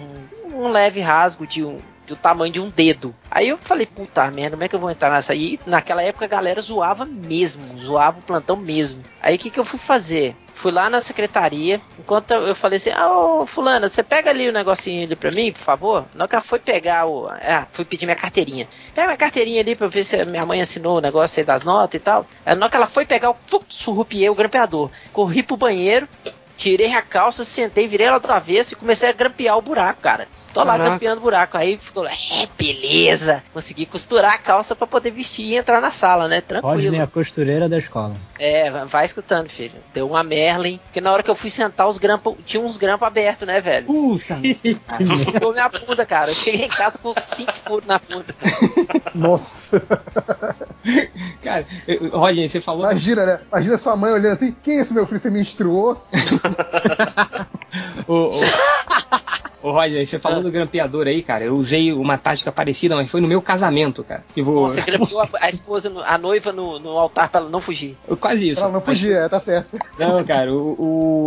um- 0.55 0.65
um 0.65 0.67
leve 0.67 0.99
rasgo 0.99 1.45
de 1.47 1.63
um. 1.63 1.79
Do 2.07 2.15
tamanho 2.17 2.51
de 2.51 2.59
um 2.59 2.69
dedo. 2.69 3.15
Aí 3.29 3.47
eu 3.47 3.57
falei, 3.57 3.85
puta 3.85 4.29
merda, 4.29 4.57
como 4.57 4.63
é 4.65 4.67
que 4.67 4.75
eu 4.75 4.79
vou 4.79 4.91
entrar 4.91 5.09
nessa? 5.11 5.33
E 5.33 5.57
naquela 5.65 6.03
época 6.03 6.25
a 6.25 6.27
galera 6.27 6.59
zoava 6.59 7.05
mesmo, 7.05 7.77
zoava 7.77 8.19
o 8.19 8.23
plantão 8.23 8.57
mesmo. 8.57 9.01
Aí 9.21 9.37
o 9.37 9.39
que, 9.39 9.49
que 9.49 9.57
eu 9.57 9.63
fui 9.63 9.79
fazer? 9.79 10.35
Fui 10.61 10.71
lá 10.71 10.91
na 10.91 11.01
secretaria, 11.01 11.81
enquanto 11.97 12.35
eu 12.35 12.53
falei 12.53 12.77
assim, 12.77 12.91
ah, 12.91 13.11
ô 13.11 13.47
fulana, 13.47 13.89
você 13.89 14.03
pega 14.03 14.29
ali 14.29 14.47
o 14.47 14.53
negocinho 14.53 15.05
ali 15.05 15.15
pra 15.15 15.31
mim, 15.31 15.51
por 15.51 15.61
favor? 15.61 16.05
Na 16.13 16.25
hora 16.25 16.39
que 16.39 16.47
foi 16.47 16.59
pegar 16.59 17.07
o. 17.07 17.27
Ah, 17.27 17.65
fui 17.71 17.83
pedir 17.83 18.05
minha 18.05 18.15
carteirinha. 18.15 18.69
Pega 18.93 19.07
minha 19.07 19.17
carteirinha 19.17 19.59
ali 19.59 19.75
pra 19.75 19.87
ver 19.87 20.03
se 20.03 20.23
minha 20.23 20.45
mãe 20.45 20.61
assinou 20.61 20.97
o 20.99 21.01
negócio 21.01 21.39
aí 21.39 21.43
das 21.43 21.63
notas 21.63 21.95
e 21.95 21.99
tal. 21.99 22.27
Na 22.45 22.51
hora 22.53 22.69
que 22.69 22.75
ela 22.77 22.85
foi 22.85 23.07
pegar, 23.07 23.33
pum, 23.33 23.59
surrupiei 23.67 24.29
o 24.29 24.35
grampeador. 24.35 24.91
Corri 25.11 25.41
pro 25.41 25.57
banheiro, 25.57 26.07
tirei 26.55 26.93
a 26.93 27.01
calça, 27.01 27.43
sentei, 27.43 27.87
virei 27.87 28.05
ela 28.05 28.19
do 28.19 28.31
avesso 28.31 28.73
e 28.73 28.77
comecei 28.77 29.09
a 29.09 29.13
grampear 29.13 29.57
o 29.57 29.63
buraco, 29.63 29.99
cara. 29.99 30.27
Tô 30.53 30.59
lá 30.61 30.73
Caraca. 30.73 30.89
grampeando 30.89 31.19
o 31.19 31.23
buraco. 31.23 31.57
Aí 31.57 31.77
ficou, 31.77 32.05
é, 32.07 32.47
beleza. 32.57 33.43
Consegui 33.53 33.85
costurar 33.85 34.33
a 34.33 34.37
calça 34.37 34.75
pra 34.75 34.85
poder 34.87 35.11
vestir 35.11 35.45
e 35.45 35.55
entrar 35.55 35.79
na 35.81 35.91
sala, 35.91 36.27
né? 36.27 36.41
Tranquilo. 36.41 36.73
Rodney, 36.75 36.99
a 37.01 37.07
costureira 37.07 37.69
da 37.69 37.77
escola. 37.77 38.13
É, 38.39 38.69
vai- 38.85 39.05
escutando, 39.05 39.47
filho. 39.49 39.73
Deu 39.93 40.07
uma 40.09 40.23
Merlin. 40.23 40.79
Porque 40.85 40.99
na 41.01 41.11
hora 41.11 41.23
que 41.23 41.29
eu 41.29 41.35
fui 41.35 41.49
sentar, 41.49 41.87
os 41.87 41.97
grampos. 41.97 42.35
Tinha 42.45 42.61
uns 42.61 42.77
grampos 42.77 43.07
abertos, 43.07 43.47
né, 43.47 43.61
velho? 43.61 43.85
Puta! 43.85 44.37
Furou 45.31 45.53
minha 45.53 45.69
bunda, 45.69 46.05
cara. 46.05 46.31
Eu 46.31 46.35
cheguei 46.35 46.65
em 46.65 46.69
casa 46.69 46.97
com 46.97 47.13
cinco 47.19 47.53
furos 47.53 47.85
na 47.85 47.99
bunda. 47.99 48.33
Nossa. 49.13 49.81
cara, 51.43 51.65
eu- 51.87 52.09
Roger, 52.09 52.49
você 52.49 52.59
falou. 52.61 52.81
Imagina, 52.83 53.25
né? 53.25 53.39
Imagina 53.51 53.77
sua 53.77 53.95
mãe 53.95 54.11
olhando 54.11 54.33
assim, 54.33 54.55
quem 54.63 54.77
é 54.77 54.81
esse 54.81 54.93
meu 54.93 55.05
filho? 55.05 55.19
Você 55.19 55.29
me 55.29 55.39
instruou? 55.39 56.03
ô, 59.61 59.71
Roger, 59.71 60.05
você 60.05 60.19
falou 60.19 60.41
do 60.41 60.51
grampeador 60.51 61.07
aí, 61.07 61.21
cara. 61.23 61.43
Eu 61.43 61.53
usei 61.55 61.91
uma 61.93 62.17
tática 62.17 62.51
parecida, 62.51 62.95
mas 62.95 63.09
foi 63.09 63.21
no 63.21 63.27
meu 63.27 63.41
casamento, 63.41 64.03
cara. 64.03 64.23
Eu 64.35 64.45
vou. 64.45 64.69
Você 64.69 64.81
grampeou 64.81 65.21
a, 65.21 65.27
a 65.41 65.49
esposa, 65.49 65.89
no- 65.89 66.01
a 66.01 66.17
noiva 66.17 66.51
no, 66.51 66.79
no 66.79 66.97
altar 66.97 67.29
pra 67.29 67.41
ela 67.41 67.49
não 67.49 67.61
fugir. 67.61 67.97
Quase 68.19 68.49
isso. 68.49 68.61
Pra 68.61 68.69
ela 68.69 68.73
não 68.73 68.81
fugir, 68.81 69.13
é, 69.13 69.27
tá 69.29 69.39
certo. 69.39 69.77
Não, 69.97 70.23
cara, 70.23 70.53
o, 70.53 70.75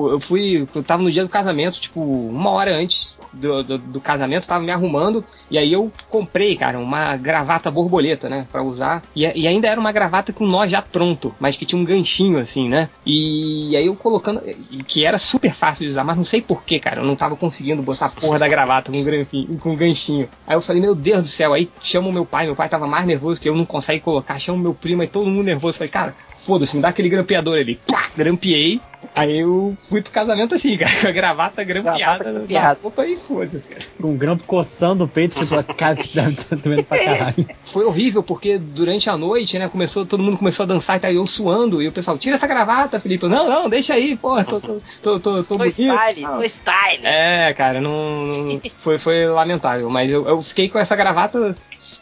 o- 0.07 0.11
eu 0.13 0.21
fui. 0.21 0.67
Eu 0.75 0.83
tava 0.83 1.03
no 1.03 1.11
dia 1.11 1.23
do 1.23 1.29
casamento, 1.29 1.81
tipo, 1.81 2.01
uma 2.01 2.51
hora 2.51 2.75
antes 2.77 3.19
do, 3.33 3.63
do, 3.63 3.79
do 3.79 4.01
casamento, 4.01 4.47
tava 4.47 4.65
me 4.65 4.71
arrumando. 4.73 5.25
E 5.51 5.59
aí 5.59 5.73
eu 5.73 5.91
comprei, 6.09 6.57
cara, 6.57 6.79
uma 6.79 7.17
gravata 7.17 7.71
borboleta, 7.71 8.29
né? 8.29 8.45
Pra 8.51 8.63
usar. 8.63 9.03
E, 9.15 9.23
e 9.23 9.47
ainda 9.47 9.69
era 9.69 9.81
uma 9.81 9.93
gravata 9.93 10.33
com 10.33 10.47
nó 10.47 10.67
já 10.67 10.81
pronto, 10.83 11.35
mas 11.41 11.57
que 11.57 11.67
tinha 11.67 11.81
um 11.81 11.85
ganchinho, 11.85 12.39
assim, 12.39 12.69
né? 12.69 12.89
E 13.07 13.77
aí 13.77 13.87
eu 13.87 13.95
colocando. 13.97 14.43
e 14.71 14.83
Que 14.83 15.05
era 15.05 15.19
super 15.19 15.53
fácil 15.55 15.85
de 15.87 15.93
usar, 15.93 16.05
mas 16.05 16.17
não 16.17 16.25
sei 16.25 16.41
porquê, 16.41 16.79
cara. 16.79 17.01
Eu 17.01 17.07
não 17.07 17.17
tava 17.17 17.37
conseguindo 17.37 17.83
botar 17.83 18.09
porra 18.25 18.39
da 18.39 18.49
gravata 18.49 18.91
com, 18.91 19.03
granfim- 19.03 19.47
com 19.61 19.77
ganchinho. 19.77 20.29
Aí 20.47 20.57
eu 20.57 20.61
falei, 20.63 20.81
meu 20.81 20.95
Deus 20.95 21.23
do 21.23 21.29
céu, 21.29 21.53
aí 21.53 21.69
chamo 21.83 22.13
meu 22.13 22.25
pai, 22.25 22.47
meu 22.47 22.57
pai 22.57 22.69
tava 22.69 22.87
mais 22.87 23.07
nervoso 23.07 23.41
que 23.41 23.49
eu, 23.49 23.55
não 23.57 23.65
consegue 23.65 24.01
colocar, 24.01 24.39
chamo 24.39 24.59
meu 24.59 24.75
primo, 24.75 25.03
aí 25.03 25.09
todo 25.09 25.27
mundo 25.27 25.45
nervoso. 25.45 25.79
Falei, 25.79 25.91
cara, 25.91 26.15
foda-se, 26.47 26.75
me 26.77 26.83
dá 26.83 26.89
aquele 26.89 27.09
grampeador 27.09 27.59
ali. 27.59 27.79
Pá, 27.91 28.09
grampeei. 28.17 28.81
Aí 29.17 29.41
eu 29.41 29.77
fui 29.89 30.03
pro 30.03 30.11
casamento 30.13 30.55
assim, 30.55 30.77
cara, 30.79 30.93
com 31.01 31.07
a 31.09 31.13
gravata 31.13 31.63
grampeada 31.63 32.25
na 32.25 32.33
grampeada. 32.39 32.79
roupa 32.83 33.07
e 33.07 33.17
foda-se, 33.17 33.67
cara. 33.69 33.85
Com 34.01 34.09
um 34.09 34.17
grampo 34.17 34.45
coçando 34.45 35.05
o 35.05 35.09
peito, 35.09 35.39
tipo, 35.39 35.55
a 35.55 35.63
casa 35.63 36.03
deve 36.13 36.33
estar 36.33 36.57
doendo 36.57 36.83
pra 36.85 36.99
caralho. 36.99 37.47
Foi 37.65 37.85
horrível, 37.85 38.23
porque 38.23 38.59
durante 38.59 39.09
a 39.09 39.17
noite, 39.17 39.59
né, 39.59 39.69
começou, 39.69 40.05
todo 40.05 40.23
mundo 40.23 40.37
começou 40.39 40.65
a 40.65 40.67
dançar 40.67 40.97
e 40.97 41.01
tá 41.01 41.13
eu 41.13 41.27
suando, 41.27 41.81
e 41.81 41.89
o 41.89 41.93
pessoal, 41.93 42.19
tira 42.19 42.37
essa 42.37 42.47
gravata, 42.47 42.99
Felipe. 42.99 43.25
Eu, 43.25 43.29
Não, 43.31 43.49
não, 43.49 43.69
deixa 43.69 43.95
aí, 43.95 44.17
pô, 44.17 44.43
tô, 44.45 44.61
tô, 44.61 44.81
tô, 45.03 45.21
tô, 45.21 45.45
tô 45.45 45.57
Foi 45.59 45.69
style, 45.71 46.25
Ah, 46.25 46.37
foi 46.37 46.47
style. 46.49 47.01
É, 47.07 47.55
cara, 47.55 47.81
não, 47.81 48.27
não- 48.27 48.61
foi, 48.83 48.99
foi 48.99 49.27
lamentável, 49.27 49.89
mas 49.89 50.11
eu, 50.11 50.27
eu 50.29 50.43
fiquei 50.43 50.69
com 50.69 50.79
essa 50.79 50.97
gravata, 50.97 51.57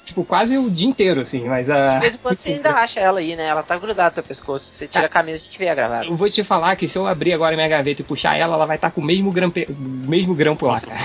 tipo, 0.07 0.25
quase 0.25 0.57
o 0.57 0.70
dia 0.70 0.88
inteiro, 0.88 1.20
assim, 1.20 1.44
mas 1.48 1.68
a... 1.68 1.94
De 1.96 2.01
vez 2.01 2.14
em 2.14 2.18
quando 2.18 2.38
você 2.38 2.53
ainda 2.53 2.70
acha 2.77 3.01
ela 3.01 3.18
aí, 3.20 3.37
né? 3.37 3.46
Ela 3.46 3.62
tá 3.62 3.77
grudada 3.77 4.09
no 4.11 4.14
teu 4.14 4.22
pescoço. 4.25 4.64
Você 4.66 4.87
tira 4.87 5.07
a 5.07 5.09
camisa 5.09 5.38
e 5.38 5.40
a 5.42 5.44
gente 5.44 5.59
vê 5.59 5.68
a 5.68 5.75
gravata. 5.75 6.07
Eu 6.07 6.16
vou 6.16 6.31
te 6.31 6.42
falar 6.44 6.77
que 6.77 6.88
se 6.88 6.96
eu 6.98 7.02
abrir 7.07 7.33
agora 7.33 7.57
minha 7.57 7.69
gaveta 7.69 8.03
e 8.03 8.05
puxar 8.05 8.37
ela, 8.37 8.55
ela 8.55 8.67
vai 8.67 8.77
estar 8.77 8.91
com 8.91 9.01
o 9.01 9.05
mesmo 9.05 9.31
grampe... 9.31 9.67
mesmo 9.69 10.35
grampo 10.35 10.67
lá, 10.67 10.81
cara. 10.81 11.01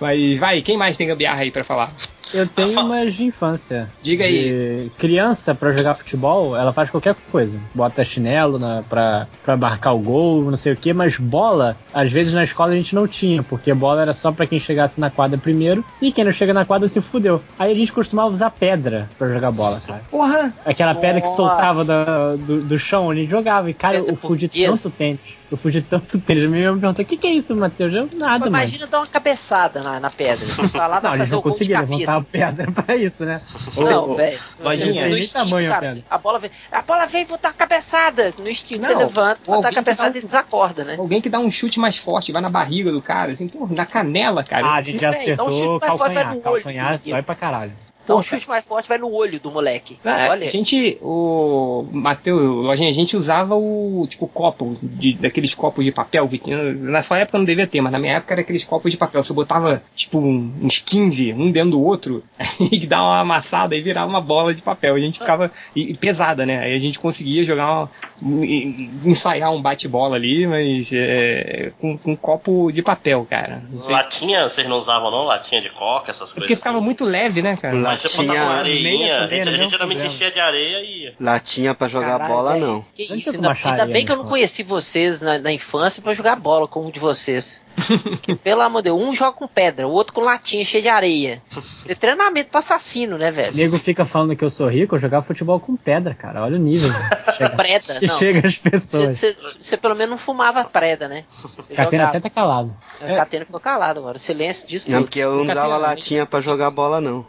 Mas 0.00 0.38
vai, 0.38 0.62
quem 0.62 0.76
mais 0.76 0.96
tem 0.96 1.06
gambiarra 1.06 1.42
aí 1.42 1.50
pra 1.50 1.64
falar? 1.64 1.92
Eu 2.34 2.46
tenho 2.48 2.80
umas 2.80 3.14
de 3.14 3.24
infância. 3.24 3.88
Diga 4.02 4.24
aí. 4.24 4.90
Criança, 4.98 5.54
pra 5.54 5.70
jogar 5.70 5.94
futebol, 5.94 6.56
ela 6.56 6.72
faz 6.72 6.90
qualquer 6.90 7.14
coisa. 7.30 7.58
Bota 7.74 8.04
chinelo 8.04 8.58
na, 8.58 8.82
pra, 8.82 9.26
pra 9.44 9.56
marcar 9.56 9.92
o 9.92 9.98
gol, 9.98 10.42
não 10.50 10.56
sei 10.56 10.72
o 10.72 10.76
que, 10.76 10.92
mas 10.92 11.16
bola, 11.16 11.76
às 11.92 12.10
vezes 12.10 12.32
na 12.32 12.44
escola 12.44 12.72
a 12.72 12.74
gente 12.74 12.94
não 12.94 13.06
tinha, 13.06 13.42
porque 13.42 13.72
bola 13.72 14.02
era 14.02 14.12
só 14.12 14.32
pra 14.32 14.46
quem 14.46 14.58
chegasse 14.58 15.00
na 15.00 15.10
quadra 15.10 15.38
primeiro, 15.38 15.84
e 16.02 16.12
quem 16.12 16.24
não 16.24 16.32
chega 16.32 16.52
na 16.52 16.64
quadra 16.64 16.88
se 16.88 17.00
fudeu. 17.00 17.40
Aí 17.58 17.70
a 17.70 17.74
gente 17.74 17.92
costumava 17.92 18.30
usar 18.30 18.50
pedra 18.50 19.08
pra 19.18 19.28
jogar 19.28 19.50
bola, 19.50 19.80
cara. 19.86 20.02
Porra! 20.10 20.52
Aquela 20.64 20.94
pedra 20.94 21.20
que 21.20 21.26
Nossa. 21.26 21.36
soltava 21.36 21.84
da- 21.84 22.36
do, 22.36 22.62
do 22.62 22.78
chão, 22.78 23.10
a 23.10 23.14
gente 23.14 23.30
jogava. 23.30 23.70
E, 23.70 23.74
cara, 23.74 23.98
eu 23.98 24.16
fudi 24.16 24.48
tanto 24.48 24.90
tênis. 24.90 25.20
Eu 25.50 25.56
fudi 25.58 25.80
tanto 25.82 26.18
tênis. 26.18 26.44
A 26.44 26.48
minha 26.48 26.64
mãe 26.64 26.74
me 26.74 26.80
perguntou: 26.80 27.04
o 27.04 27.06
que, 27.06 27.16
que 27.16 27.26
é 27.26 27.30
isso, 27.32 27.54
Matheus? 27.54 27.92
Eu, 27.92 28.08
nada, 28.16 28.38
mano. 28.40 28.46
Imagina 28.46 28.86
dar 28.86 28.98
uma 28.98 29.06
cabeçada 29.06 29.80
na, 29.82 30.00
na 30.00 30.10
pedra. 30.10 30.44
Você 30.46 30.68
tá 30.68 30.86
lá 30.86 31.00
Não, 31.00 31.14
eles 31.14 31.30
não 31.30 31.42
cabeça. 31.42 31.64
levantar 31.64 32.16
a 32.16 32.23
pedra 32.24 32.70
pra 32.72 32.96
isso, 32.96 33.24
né? 33.24 33.40
Não, 33.76 34.14
velho. 34.14 34.38
Lojinha, 34.58 35.08
no 35.08 35.16
instinto, 35.18 35.32
tamanho 35.34 35.70
a 35.70 35.74
cara. 35.74 35.88
pedra. 35.88 36.04
A 36.10 36.18
bola 36.18 36.38
vem. 36.38 36.50
A 36.72 36.82
bola 36.82 37.06
vem 37.06 37.26
botar 37.26 37.50
a 37.50 37.52
cabeçada. 37.52 38.34
No 38.38 38.48
instinto 38.48 38.82
Não, 38.82 38.88
você 38.88 38.94
levanta, 38.96 39.40
botar 39.46 39.68
a 39.68 39.72
cabeçada 39.74 40.14
um- 40.14 40.18
e 40.18 40.24
desacorda, 40.24 40.84
né? 40.84 40.96
Alguém 40.98 41.20
que 41.20 41.28
dá 41.28 41.38
um 41.38 41.50
chute 41.50 41.78
mais 41.78 41.96
forte, 41.96 42.32
vai 42.32 42.42
na 42.42 42.48
barriga 42.48 42.90
do 42.90 43.00
cara, 43.02 43.32
assim, 43.32 43.48
porra, 43.48 43.74
na 43.74 43.86
canela, 43.86 44.42
cara. 44.42 44.66
Ah, 44.66 44.74
a 44.74 44.80
gente 44.82 44.98
dá 45.00 45.08
um 45.08 45.10
acertou 45.10 45.50
chute 45.52 45.86
mais 45.86 45.98
forte, 45.98 46.14
vai 46.14 46.24
calcanhar. 46.24 46.26
no 46.26 46.32
olho, 46.50 46.62
Calcanhar 46.62 47.00
dói 47.04 47.22
pra 47.22 47.34
caralho. 47.34 47.72
Dá 48.06 48.14
um 48.16 48.22
chute 48.22 48.48
mais 48.48 48.64
forte, 48.64 48.88
vai 48.88 48.98
no 48.98 49.10
olho 49.10 49.40
do 49.40 49.50
moleque. 49.50 49.98
É, 50.04 50.28
Olha. 50.28 50.46
A 50.46 50.50
gente, 50.50 50.98
o 51.00 51.86
Matheus, 51.90 52.68
a 52.68 52.76
gente 52.76 53.16
usava 53.16 53.54
o 53.54 54.06
tipo 54.08 54.26
copo, 54.28 54.76
de, 54.82 55.14
daqueles 55.14 55.54
copos 55.54 55.84
de 55.84 55.92
papel 55.92 56.28
que 56.28 56.38
tinha. 56.38 56.72
Na 56.72 57.02
sua 57.02 57.18
época 57.18 57.38
não 57.38 57.44
devia 57.44 57.66
ter, 57.66 57.80
mas 57.80 57.92
na 57.92 57.98
minha 57.98 58.14
época 58.14 58.34
era 58.34 58.40
aqueles 58.42 58.64
copos 58.64 58.90
de 58.90 58.96
papel. 58.96 59.22
Você 59.22 59.32
botava 59.32 59.82
tipo 59.94 60.18
uns 60.18 60.78
15, 60.78 61.32
um 61.32 61.50
dentro 61.50 61.72
do 61.72 61.82
outro, 61.82 62.22
e 62.60 62.86
dava 62.86 63.04
uma 63.04 63.20
amassada 63.20 63.74
e 63.74 63.82
virava 63.82 64.10
uma 64.10 64.20
bola 64.20 64.54
de 64.54 64.62
papel. 64.62 64.94
A 64.94 65.00
gente 65.00 65.18
ficava. 65.18 65.50
E, 65.74 65.92
e 65.92 65.96
pesada, 65.96 66.44
né? 66.44 66.58
Aí 66.58 66.74
a 66.74 66.78
gente 66.78 66.98
conseguia 66.98 67.44
jogar 67.44 67.88
uma, 68.20 68.44
e- 68.44 68.90
ensaiar 69.04 69.52
um 69.52 69.62
bate-bola 69.62 70.16
ali, 70.16 70.46
mas 70.46 70.90
é, 70.92 71.72
com, 71.80 71.96
com 71.96 72.12
um 72.12 72.16
copo 72.16 72.70
de 72.70 72.82
papel, 72.82 73.26
cara. 73.28 73.62
Não 73.70 73.80
sei. 73.80 73.94
Latinha, 73.94 74.48
vocês 74.48 74.68
não 74.68 74.78
usavam 74.78 75.10
não? 75.10 75.24
Latinha 75.24 75.62
de 75.62 75.70
coca, 75.70 76.10
essas 76.10 76.32
coisas. 76.32 76.34
Porque 76.34 76.56
ficava 76.56 76.78
assim? 76.78 76.84
muito 76.84 77.04
leve, 77.04 77.42
né, 77.42 77.56
cara? 77.56 77.93
Lá 77.94 78.00
você 78.02 78.08
tinha- 78.08 78.42
uma 78.44 78.54
areinha, 78.56 78.82
meia 78.82 79.18
a 79.18 79.26
gente, 79.26 79.40
era 79.40 79.50
a 79.50 79.52
gente 79.52 79.70
geralmente 79.70 79.98
problema. 79.98 80.06
enchia 80.14 80.30
de 80.30 80.40
areia 80.40 80.78
e 80.80 81.02
ia. 81.04 81.14
Latinha 81.20 81.74
pra 81.74 81.88
jogar 81.88 82.18
Caralho, 82.18 82.34
bola, 82.34 82.52
velho. 82.52 82.66
não. 82.66 82.84
Que 82.94 83.02
isso, 83.02 83.30
ainda, 83.30 83.50
ainda 83.64 83.86
bem 83.86 84.04
que 84.04 84.12
eu 84.12 84.16
não 84.16 84.24
isso? 84.24 84.30
conheci 84.30 84.62
vocês 84.62 85.20
na, 85.20 85.38
na 85.38 85.52
infância 85.52 86.02
pra 86.02 86.14
jogar 86.14 86.36
bola 86.36 86.66
como 86.68 86.88
um 86.88 86.90
de 86.90 87.00
vocês. 87.00 87.62
Porque, 88.04 88.36
pelo 88.36 88.60
amor 88.62 88.82
de 88.82 88.84
Deus, 88.90 89.02
um 89.02 89.12
joga 89.12 89.32
com 89.32 89.48
pedra, 89.48 89.86
o 89.88 89.90
outro 89.90 90.12
com 90.14 90.20
latinha 90.20 90.64
cheia 90.64 90.82
de 90.82 90.88
areia. 90.88 91.42
É 91.86 91.94
treinamento 91.94 92.48
pra 92.50 92.60
assassino, 92.60 93.18
né, 93.18 93.28
O 93.30 93.32
velho? 93.34 93.54
nego 93.56 93.76
fica 93.78 94.06
falando 94.06 94.34
que 94.34 94.42
eu 94.42 94.48
sou 94.50 94.68
rico, 94.68 94.94
eu 94.94 94.98
jogava 94.98 95.22
futebol 95.24 95.60
com 95.60 95.76
pedra, 95.76 96.14
cara. 96.14 96.42
Olha 96.42 96.56
o 96.56 96.58
nível. 96.58 96.88
Chega, 97.36 97.50
Preda, 97.50 97.98
que 97.98 98.06
não. 98.06 98.18
chega 98.18 98.48
as 98.48 98.56
pessoas. 98.56 99.20
Você 99.60 99.76
pelo 99.76 99.94
menos 99.94 100.10
não 100.12 100.18
fumava 100.18 100.64
preda, 100.64 101.08
né? 101.08 101.24
Você 101.56 101.74
Catena 101.74 102.04
jogava. 102.04 102.08
até 102.08 102.20
tá 102.20 102.30
calado. 102.30 102.74
O 103.02 103.06
Catena 103.16 103.44
ficou 103.44 103.60
calado 103.60 103.98
agora. 104.00 104.16
O 104.16 104.20
silêncio 104.20 104.66
disso 104.66 104.90
Não, 104.90 104.98
tudo. 105.00 105.06
porque 105.08 105.18
eu 105.18 105.32
não 105.34 105.42
usava 105.42 105.54
Capela, 105.60 105.76
latinha 105.76 106.24
pra 106.26 106.40
jogar 106.40 106.70
bola, 106.70 107.00
não. 107.02 107.26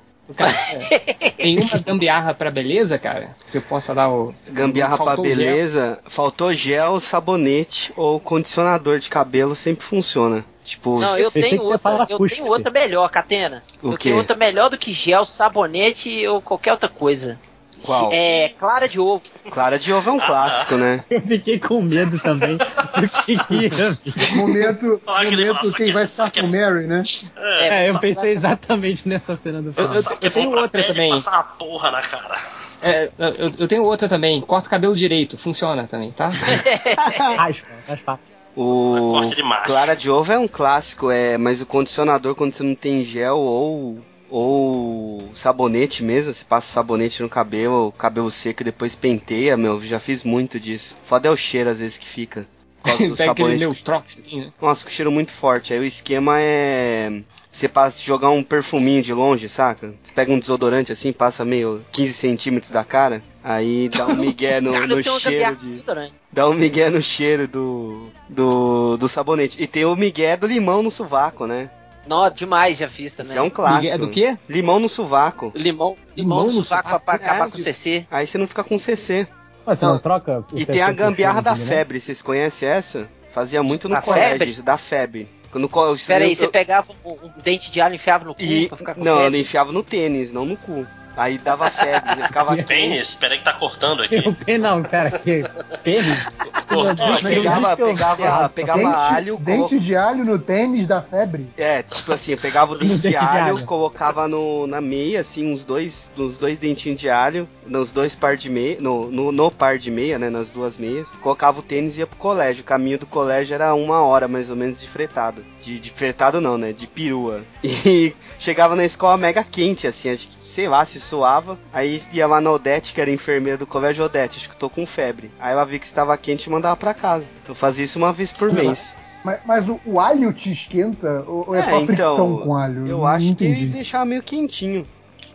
Tem 1.38 1.60
uma 1.60 1.78
gambiarra 1.80 2.34
pra 2.34 2.50
beleza, 2.50 2.98
cara? 2.98 3.36
Que 3.52 3.58
eu 3.58 3.62
possa 3.62 3.94
dar 3.94 4.10
o. 4.10 4.34
Gambiarra 4.50 4.98
pra 4.98 5.06
Faltou 5.08 5.26
gel. 5.26 5.36
beleza, 5.36 6.00
faltou 6.06 6.54
gel, 6.54 7.00
sabonete 7.00 7.94
ou 7.96 8.20
condicionador 8.20 9.00
de 9.00 9.10
cabelo 9.10 9.56
sempre 9.56 9.86
funciona. 9.86 10.44
Tipo, 10.64 11.00
Não, 11.00 11.18
eu 11.18 11.30
tenho 11.30 11.62
outra, 11.62 12.08
eu 12.10 12.18
tenho 12.28 12.48
outra 12.48 12.72
melhor, 12.72 13.08
Catena. 13.10 13.62
O 13.84 13.92
eu 13.92 13.98
quê? 13.98 14.10
tenho 14.10 14.18
outra 14.18 14.36
melhor 14.36 14.68
do 14.70 14.78
que 14.80 14.92
gel, 14.94 15.24
sabonete 15.24 16.26
ou 16.28 16.42
qualquer 16.42 16.72
outra 16.72 16.90
coisa. 16.90 17.38
Qual? 17.84 18.10
É 18.12 18.50
clara 18.58 18.88
de 18.88 19.00
ovo. 19.00 19.22
Clara 19.52 19.78
de 19.80 19.92
ovo 19.94 20.10
é 20.10 20.14
um 20.14 20.20
clássico, 20.20 20.76
né? 20.76 21.04
Eu 21.10 21.22
fiquei 21.22 21.60
com 21.60 21.82
medo 21.82 22.20
também 22.20 22.58
que 23.26 23.38
que 23.38 23.70
vir. 23.70 24.36
Momento, 24.36 25.02
Ah, 25.06 25.22
aquele 25.22 25.46
momento 25.46 25.74
quem 25.74 25.86
que- 25.88 25.92
vai 25.92 26.04
estar 26.06 26.30
que- 26.32 26.42
com 26.42 26.48
Mary, 26.48 26.88
né? 26.88 27.04
É, 27.38 27.90
eu 27.90 28.00
pensei 28.00 28.32
exatamente 28.32 29.08
nessa 29.08 29.36
cena 29.36 29.62
do 29.62 29.70
Eu- 29.70 29.74
filme. 29.74 29.96
eu- 29.98 30.04
que 30.18 30.28
é 30.28 30.30
tenho 30.30 30.50
outra 30.56 30.84
também. 30.84 31.10
passar 31.10 31.40
a 31.40 31.44
porra 31.44 31.92
na 31.92 32.02
cara. 32.02 32.38
É, 32.82 33.10
eu, 33.18 33.52
eu 33.60 33.68
tenho 33.68 33.84
outra 33.84 34.08
também. 34.08 34.42
Corta 34.42 34.68
o 34.68 34.70
cabelo 34.70 34.96
direito. 34.96 35.38
Funciona 35.38 35.88
também, 35.88 36.12
tá? 36.12 36.28
Raspa, 37.38 37.68
raspa. 37.88 38.20
O 38.58 39.20
clara 39.66 39.96
de 39.96 40.10
ovo 40.10 40.32
é 40.32 40.40
um 40.40 40.48
clássico, 40.48 41.12
é, 41.12 41.38
mas 41.38 41.62
o 41.62 41.66
condicionador 41.66 42.36
quando 42.36 42.54
você 42.54 42.64
não 42.64 42.74
tem 42.76 43.04
gel 43.04 43.38
ou 43.38 44.00
ou 44.30 45.30
sabonete 45.34 46.04
mesmo, 46.04 46.34
você 46.34 46.44
passa 46.44 46.72
sabonete 46.72 47.22
no 47.22 47.30
cabelo, 47.30 47.92
cabelo 47.92 48.32
seco 48.32 48.64
e 48.64 48.66
depois 48.66 48.96
penteia, 48.96 49.58
meu, 49.58 49.82
já 49.82 50.00
fiz 50.00 50.24
muito 50.24 50.60
disso. 50.60 50.98
Foda 51.04 51.28
é 51.28 51.32
o 51.32 51.38
cheiro 51.38 51.70
às 51.70 51.80
vezes 51.80 51.98
que 51.98 52.08
fica. 52.08 52.48
Pega 52.86 53.14
sabonete. 53.16 53.66
Assim, 53.66 54.40
né? 54.42 54.52
Nossa, 54.62 54.86
que 54.86 54.92
cheiro 54.92 55.12
muito 55.12 55.32
forte. 55.32 55.74
Aí 55.74 55.80
o 55.80 55.86
esquema 55.86 56.40
é. 56.40 57.22
Você 57.52 57.68
passa 57.68 58.04
jogar 58.04 58.30
um 58.30 58.44
perfuminho 58.44 59.02
de 59.02 59.14
longe, 59.14 59.48
saca? 59.50 59.94
Você 60.04 60.14
pega 60.14 60.32
um 60.32 60.40
desodorante 60.40 60.92
assim, 60.92 61.12
passa 61.12 61.46
meio 61.46 61.84
15 61.92 62.14
centímetros 62.14 62.72
da 62.72 62.84
cara. 62.84 63.24
Aí 63.44 63.90
dá 63.90 64.08
um 64.08 64.16
migué 64.16 64.60
no, 64.62 64.74
Cara, 64.74 64.88
no 64.88 65.02
cheiro 65.02 65.56
de. 65.56 65.68
desodorante. 65.68 66.14
Dá 66.32 66.50
um 66.50 66.54
migué 66.54 66.90
no 66.90 67.02
cheiro 67.02 67.48
do, 67.48 68.10
do. 68.30 68.98
do 68.98 69.10
sabonete. 69.10 69.62
E 69.62 69.66
tem 69.68 69.86
o 69.86 69.96
migué 69.96 70.38
do 70.38 70.48
limão 70.48 70.84
no 70.84 70.92
sovaco, 70.92 71.48
né? 71.48 71.70
Não, 72.08 72.30
demais 72.30 72.78
já 72.78 72.88
fiz 72.90 73.14
também. 73.14 73.32
Isso 73.32 73.40
é 73.40 73.42
um 73.42 73.50
clássico. 73.50 73.94
É 73.94 73.98
do 73.98 74.10
quê? 74.10 74.38
Limão 74.48 74.80
no 74.80 74.88
sovaco. 74.90 75.52
Limão, 75.56 75.98
limão, 76.16 76.38
Limão 76.40 76.40
no 76.40 76.46
no 76.46 76.52
sovaco 76.64 76.84
pra, 76.84 76.90
sovaco? 76.92 77.06
pra 77.06 77.14
acabar 77.16 77.48
É, 77.48 77.52
com 77.52 77.58
o 77.58 77.62
CC. 77.62 78.06
Aí 78.12 78.28
você 78.28 78.38
não 78.38 78.48
fica 78.48 78.64
com 78.64 78.78
CC. 78.78 79.28
Pô, 79.64 79.74
você 79.76 79.86
não 79.86 80.00
troca 80.00 80.40
o 80.52 80.56
E 80.56 80.60
CC 80.60 80.72
tem 80.74 80.82
a 80.82 80.92
gambiarra 80.92 81.42
da 81.42 81.54
limão? 81.54 81.68
febre. 81.68 82.00
Vocês 82.00 82.22
conhecem 82.22 82.70
essa? 82.70 83.08
Fazia 83.32 83.62
muito 83.64 83.90
no 83.90 83.96
Da 83.96 84.02
colégio, 84.02 84.38
febre? 84.40 84.62
da 84.62 84.78
febre. 84.78 85.28
Quando, 85.52 85.68
co- 85.70 85.96
Pera 86.06 86.24
aí, 86.26 86.32
eu- 86.32 86.36
você 86.36 86.48
pegava 86.48 86.92
um, 87.06 87.30
dente 87.42 87.72
de 87.72 87.80
alho 87.82 87.94
e 87.94 87.96
enfiava 87.96 88.26
no 88.26 88.36
cu 88.36 88.42
E, 88.44 88.68
pra 88.68 88.78
ficar 88.78 88.94
com 88.96 89.04
não, 89.04 89.14
eu 89.16 89.22
febre? 89.24 89.40
enfiava 89.42 89.72
no 89.72 89.82
tênis, 89.84 90.32
não 90.32 90.46
no 90.46 90.56
cu. 90.58 90.86
Aí 91.18 91.38
dava 91.38 91.70
febre, 91.72 92.24
ficava 92.24 92.56
Tênis? 92.64 93.06
quente. 93.08 93.18
Peraí 93.18 93.38
que 93.38 93.44
tá 93.46 93.54
cortando 93.54 94.04
aqui. 94.04 94.22
Eu 94.48 94.60
não, 94.60 94.84
pera 94.84 95.16
aqui. 95.16 95.44
Tênis? 95.84 96.26
Cortou 96.76 97.14
aqui. 97.14 97.24
Pegava, 97.24 97.78
pegava, 97.78 98.50
pegava 98.50 98.80
dente, 98.80 98.96
alho, 98.96 99.34
colo- 99.38 99.46
dente 99.46 99.80
de 99.80 99.96
alho 99.96 100.26
no 100.26 100.38
tênis 100.40 100.88
da 100.88 101.02
febre. 101.02 101.50
É, 101.58 101.82
tipo 101.84 102.12
assim, 102.14 102.32
eu 102.34 102.38
pegava 102.38 102.74
o 102.74 102.76
dente 102.80 103.00
de 103.00 103.16
alho. 103.16 103.64
colocava 103.66 104.28
no, 104.28 104.68
na 104.68 104.82
meia, 104.82 105.22
assim, 105.22 105.52
uns 105.52 105.64
dois, 105.66 106.12
uns 106.18 106.38
dois 106.38 106.58
dentinhos 106.58 107.00
de 107.00 107.10
alho, 107.10 107.48
nos 107.66 107.92
dois 107.92 108.16
par 108.16 108.36
de 108.38 108.50
meia, 108.50 108.78
no, 108.80 109.10
no, 109.12 109.32
no 109.32 109.52
par 109.52 109.78
de 109.78 109.90
meia, 109.92 110.18
né, 110.20 110.30
nas 110.30 110.50
duas 110.50 110.78
meias. 110.78 111.12
Colocava 111.22 111.60
o 111.60 111.64
tênis 111.64 111.98
e 111.98 112.02
ia 112.02 112.08
pro 112.08 112.18
colégio. 112.18 112.62
O 112.62 112.66
caminho 112.66 113.00
do 113.00 113.06
colégio 113.06 113.54
era 113.56 113.74
uma 113.74 114.02
hora, 114.02 114.28
mais 114.28 114.50
ou 114.50 114.56
menos, 114.56 114.80
de 114.82 114.88
fretado. 114.88 115.44
De, 115.62 115.80
de 115.80 115.90
fretado 115.92 116.40
não, 116.40 116.58
né, 116.58 116.72
de 116.74 116.88
perua. 116.88 117.42
E 117.88 118.16
chegava 118.40 118.76
na 118.76 118.86
escola 118.86 119.18
mega 119.18 119.44
quente, 119.44 119.86
assim, 119.88 120.10
acho 120.10 120.28
que, 120.28 120.36
sei 120.46 120.68
lá, 120.70 120.86
se 120.86 121.02
suava. 121.02 121.58
Aí 121.74 122.02
ia 122.14 122.26
lá 122.28 122.40
na 122.40 122.52
Odete, 122.52 122.94
que 122.94 123.02
era 123.02 123.10
enfermeira 123.12 123.58
do 123.58 123.68
colégio 123.68 124.06
Odete, 124.06 124.38
acho 124.38 124.50
que 124.50 124.58
tô 124.58 124.70
com 124.70 124.86
febre. 124.86 125.30
Aí 125.40 125.52
ela 125.52 125.66
via 125.66 125.80
que 125.80 125.86
estava 125.86 126.16
quente 126.18 126.46
e 126.46 126.50
mandava 126.50 126.78
pra 126.78 126.94
casa. 126.94 127.28
Eu 127.48 127.56
fazia 127.56 127.84
isso 127.84 127.98
uma 128.00 128.14
vez 128.14 128.32
por 128.32 128.52
mês. 128.54 128.96
Mas, 129.24 129.40
mas 129.44 129.68
o, 129.68 129.82
o 129.86 130.00
alho 130.00 130.32
te 130.32 130.52
esquenta 130.54 131.24
ou 131.28 131.54
é, 131.56 131.60
É, 131.60 131.64
só 131.64 131.70
então, 131.80 131.86
fricção 131.88 132.38
com 132.38 132.56
alho? 132.56 132.88
Eu 132.88 133.00
Não 133.00 133.08
acho 133.08 133.26
que 133.26 133.32
entendi. 133.32 133.66
deixava 133.66 134.06
meio 134.06 134.22
quentinho. 134.22 134.88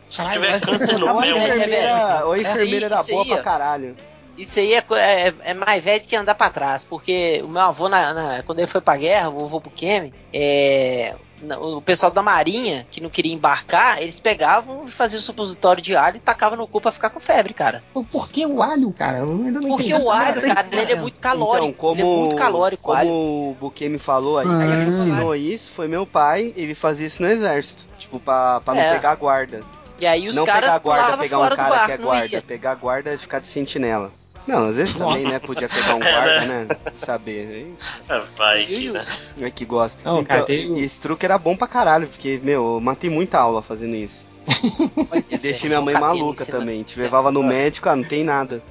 Se 0.09 0.29
tiver 0.31 0.61
câncer 0.61 0.95
Ou 0.95 0.99
no 1.01 1.09
a 1.09 1.21
meu, 1.21 1.37
é, 1.37 1.49
enfermeira, 1.49 2.23
ou 2.27 2.33
a 2.33 2.39
enfermeira 2.39 2.87
era 2.87 3.03
boa 3.03 3.25
pra 3.27 3.37
ó. 3.37 3.43
caralho. 3.43 3.97
Isso 4.39 4.59
aí 4.59 4.73
é, 4.75 4.85
é, 4.93 5.35
é 5.45 5.55
mais 5.55 5.83
velho 5.85 6.01
que 6.05 6.17
andar 6.17 6.35
pra 6.35 6.49
trás, 6.51 6.83
porque 6.85 7.43
o 7.45 7.49
meu 7.49 7.61
avô, 7.61 7.89
na, 7.89 8.15
na- 8.15 8.43
quando 8.45 8.59
ele 8.61 8.67
foi 8.69 8.81
pra 8.81 8.97
guerra, 8.97 9.29
o 9.29 9.33
vovô 9.41 9.61
Bukemi, 9.61 10.15
é, 10.33 11.15
o 11.61 11.81
pessoal 11.81 12.11
da 12.13 12.23
marinha, 12.23 12.87
que 12.91 13.01
não 13.01 13.09
queria 13.11 13.33
embarcar, 13.33 14.01
eles 14.03 14.21
pegavam 14.21 14.85
e 14.87 14.91
faziam 14.91 15.21
supositório 15.21 15.83
de 15.83 15.97
alho 15.97 16.17
e 16.17 16.21
tacavam 16.21 16.59
no 16.59 16.67
cu 16.67 16.81
pra 16.81 16.93
ficar 16.93 17.11
com 17.11 17.21
febre, 17.21 17.55
cara. 17.55 17.83
Por 18.11 18.29
que 18.29 18.45
o 18.47 18.63
alho, 18.63 18.93
cara? 18.93 19.19
Eu 19.19 19.31
ainda 19.31 19.61
não 19.61 19.69
Porque 19.71 19.95
o 19.95 20.11
alho, 20.11 20.43
cara, 20.43 20.69
ele 20.73 20.93
é 20.93 20.97
muito 21.01 21.21
calórico. 21.21 21.67
Então, 21.67 21.73
como, 21.73 22.01
ele 22.01 22.03
é 22.03 22.05
muito 22.21 22.37
calórico, 22.37 22.91
o 22.91 22.95
alho. 22.95 23.09
como 23.09 23.51
o 23.51 23.57
Buquemi 23.61 23.99
falou 23.99 24.39
aí, 24.39 24.47
Ah. 24.47 24.59
quem 24.59 24.89
ensinou 24.89 25.35
isso 25.35 25.71
foi 25.71 25.89
meu 25.89 26.07
pai, 26.07 26.53
ele 26.57 26.75
fazia 26.75 27.07
isso 27.07 27.23
no 27.23 27.29
exército. 27.29 27.87
Tipo, 27.99 28.19
pra, 28.21 28.61
pra 28.61 28.75
não 28.75 28.81
É. 28.81 28.93
pegar 28.95 29.15
guarda. 29.15 29.61
E 29.99 30.07
aí 30.07 30.29
os 30.29 30.35
não 30.35 30.47
caras 30.47 30.63
pegar 30.63 30.79
guarda, 30.79 31.17
pegar 31.19 31.39
um 31.39 31.43
cara 31.43 31.57
barco, 31.57 31.87
que 31.87 31.93
é 31.93 31.99
não 31.99 32.05
guarda. 32.05 32.43
Pegar 32.43 32.75
guarda 32.75 33.11
é 33.13 33.17
ficar 33.19 33.39
de 33.39 33.47
sentinela. 33.47 34.11
Não, 34.47 34.67
às 34.67 34.77
vezes 34.77 34.95
também, 34.95 35.25
né? 35.25 35.39
Podia 35.39 35.69
pegar 35.69 35.95
um 35.95 35.99
guarda, 36.01 36.47
né? 36.47 36.69
Saber. 36.95 37.75
É, 38.09 38.21
vai 38.37 38.67
que, 38.67 38.91
né? 38.91 39.05
Aí 39.37 39.45
É 39.45 39.51
que 39.51 39.65
gosta. 39.65 40.01
Não, 40.05 40.21
então, 40.21 40.39
cara, 40.39 40.53
esse 40.53 41.01
truque 41.01 41.25
era 41.25 41.39
bom 41.39 41.57
pra 41.57 41.69
caralho, 41.69 42.09
porque, 42.09 42.41
meu, 42.43 42.75
eu 42.75 42.81
matei 42.81 43.11
muita 43.11 43.39
aula 43.39 43.63
fazendo 43.63 43.95
isso. 43.97 44.29
E 45.31 45.39
deixei 45.39 45.69
minha 45.69 45.81
mãe 45.81 45.95
maluca 45.95 46.45
também. 46.45 46.83
Te 46.83 46.99
levava 46.99 47.31
no 47.31 47.43
médico, 47.43 47.89
ah, 47.89 47.95
não 47.95 48.05
tem 48.05 48.25
nada. 48.25 48.63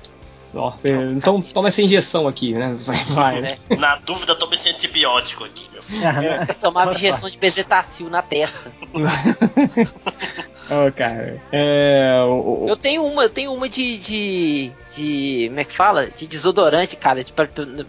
Ó, 0.54 0.74
é, 0.84 0.90
então 1.04 1.42
toma 1.42 1.68
essa 1.68 1.82
injeção 1.82 2.28
aqui, 2.28 2.54
né? 2.54 2.76
Vai, 2.80 3.04
vai, 3.06 3.42
né? 3.42 3.56
Na 3.78 3.96
dúvida, 3.98 4.36
tome 4.36 4.56
esse 4.56 4.68
antibiótico 4.70 5.44
aqui, 5.44 5.64
meu 5.72 5.84
filho. 5.84 6.04
É, 6.04 6.12
né? 6.12 6.48
Tomava 6.60 6.92
injeção 6.94 7.30
de 7.30 7.38
bezetacil 7.38 8.10
na 8.10 8.22
testa. 8.24 8.72
Ô, 10.70 10.92
cara. 10.92 11.42
É. 11.52 12.22
o- 12.24 12.66
o- 12.66 12.70
Eu 12.70 12.76
tenho 12.78 13.04
uma, 13.06 13.24
eu 13.24 13.30
tenho 13.30 13.52
uma 13.54 13.68
de. 13.68 13.98
de. 13.98 14.72
de. 14.96 15.46
Como 15.48 15.60
é 15.60 15.64
que 15.64 15.74
fala? 15.74 16.08
De 16.08 16.28
desodorante, 16.28 16.96
cara. 16.96 17.24
de- 17.24 17.34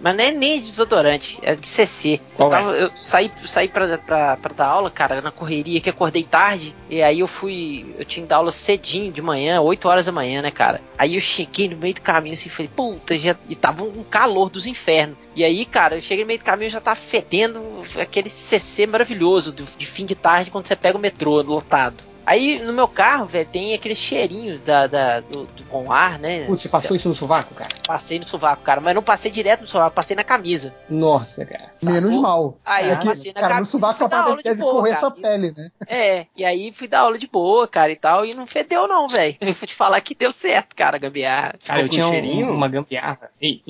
mas 0.00 0.16
não 0.16 0.24
é 0.24 0.30
nem 0.30 0.60
desodorante, 0.60 1.38
é 1.42 1.54
de 1.54 1.68
CC. 1.68 2.14
Eu, 2.14 2.20
Qual 2.36 2.48
é? 2.48 2.52
tava, 2.52 2.72
eu 2.72 2.90
saí, 2.98 3.30
saí 3.46 3.68
pra, 3.68 3.98
pra, 3.98 4.36
pra 4.36 4.54
dar 4.54 4.66
aula, 4.66 4.90
cara, 4.90 5.20
na 5.20 5.30
correria, 5.30 5.80
que 5.80 5.90
acordei 5.90 6.22
tarde. 6.22 6.74
E 6.88 7.02
aí 7.02 7.20
eu 7.20 7.26
fui. 7.28 7.94
Eu 7.98 8.04
tinha 8.04 8.24
que 8.24 8.28
dar 8.30 8.36
aula 8.36 8.52
cedinho 8.52 9.12
de 9.12 9.20
manhã, 9.20 9.60
8 9.60 9.86
horas 9.88 10.06
da 10.06 10.12
manhã, 10.12 10.40
né, 10.42 10.50
cara? 10.50 10.80
Aí 10.96 11.14
eu 11.16 11.20
cheguei 11.20 11.68
no 11.68 11.76
meio 11.76 11.94
do 11.94 12.00
caminho 12.02 12.32
assim, 12.32 12.48
falei, 12.48 12.70
puta, 12.74 13.16
já, 13.16 13.36
e 13.48 13.54
tava 13.54 13.84
um 13.84 14.02
calor 14.04 14.48
dos 14.50 14.66
infernos. 14.66 15.16
E 15.36 15.44
aí, 15.44 15.64
cara, 15.64 15.96
eu 15.96 16.00
cheguei 16.00 16.24
no 16.24 16.28
meio 16.28 16.38
do 16.38 16.44
caminho 16.44 16.68
e 16.68 16.70
já 16.70 16.80
tava 16.80 16.96
fedendo 16.96 17.82
aquele 18.00 18.28
CC 18.28 18.86
maravilhoso 18.86 19.52
do- 19.52 19.64
de 19.78 19.86
fim 19.86 20.04
de 20.04 20.14
tarde 20.14 20.50
quando 20.50 20.66
você 20.66 20.74
pega 20.76 20.96
o 20.98 21.00
metrô 21.00 21.40
lotado. 21.42 22.09
Aí 22.26 22.58
no 22.60 22.72
meu 22.72 22.86
carro, 22.86 23.26
velho, 23.26 23.48
tem 23.50 23.74
aquele 23.74 23.94
cheirinho 23.94 24.58
da, 24.60 24.86
da- 24.86 25.20
do, 25.20 25.44
do 25.46 25.64
bom 25.64 25.90
ar, 25.90 26.18
né? 26.18 26.44
Putz, 26.44 26.62
você 26.62 26.68
passou 26.68 26.96
isso 26.96 27.08
no 27.08 27.14
sovaco, 27.14 27.54
cara? 27.54 27.70
Passei 27.86 28.18
no 28.18 28.26
sovaco, 28.26 28.62
cara, 28.62 28.80
mas 28.80 28.94
não 28.94 29.02
passei 29.02 29.30
direto 29.30 29.62
no 29.62 29.66
sovaco, 29.66 29.94
passei 29.96 30.14
na 30.16 30.22
camisa. 30.22 30.72
Nossa, 30.88 31.44
cara. 31.44 31.70
Menos 31.82 32.10
Sacou? 32.10 32.20
mal. 32.22 32.58
Aí 32.64 32.88
é 32.88 32.92
eu 32.92 32.98
que, 32.98 33.06
passei 33.06 33.32
na 33.32 33.40
cara, 33.40 33.48
no 33.48 33.54
camisa 33.56 33.70
sovaco 33.72 33.94
e 33.94 33.98
fui 33.98 34.06
a 34.06 34.08
dar 34.08 34.16
parada 34.16 34.30
aula 34.30 34.42
de 34.42 34.54
boa, 34.54 34.72
correr 34.72 34.88
cara. 34.90 35.00
sua 35.00 35.10
pele, 35.10 35.54
né? 35.56 35.70
É, 35.88 36.26
e 36.36 36.44
aí 36.44 36.72
fui 36.72 36.86
dar 36.88 37.00
aula 37.00 37.18
de 37.18 37.26
boa, 37.26 37.66
cara, 37.66 37.90
e 37.90 37.96
tal, 37.96 38.24
e 38.24 38.34
não 38.34 38.46
fedeu 38.46 38.86
não, 38.86 39.08
velho. 39.08 39.36
Eu 39.40 39.52
vou 39.54 39.66
te 39.66 39.74
falar 39.74 40.00
que 40.00 40.14
deu 40.14 40.30
certo, 40.32 40.76
cara, 40.76 40.98
gambiarra. 40.98 41.54
Cara, 41.66 41.80
eu 41.80 41.86
com 41.88 41.94
tinha 41.94 42.06
um- 42.06 42.10
cheirinho? 42.10 42.50
uma 42.52 42.68
gambiarra. 42.68 43.30
Ei. 43.40 43.62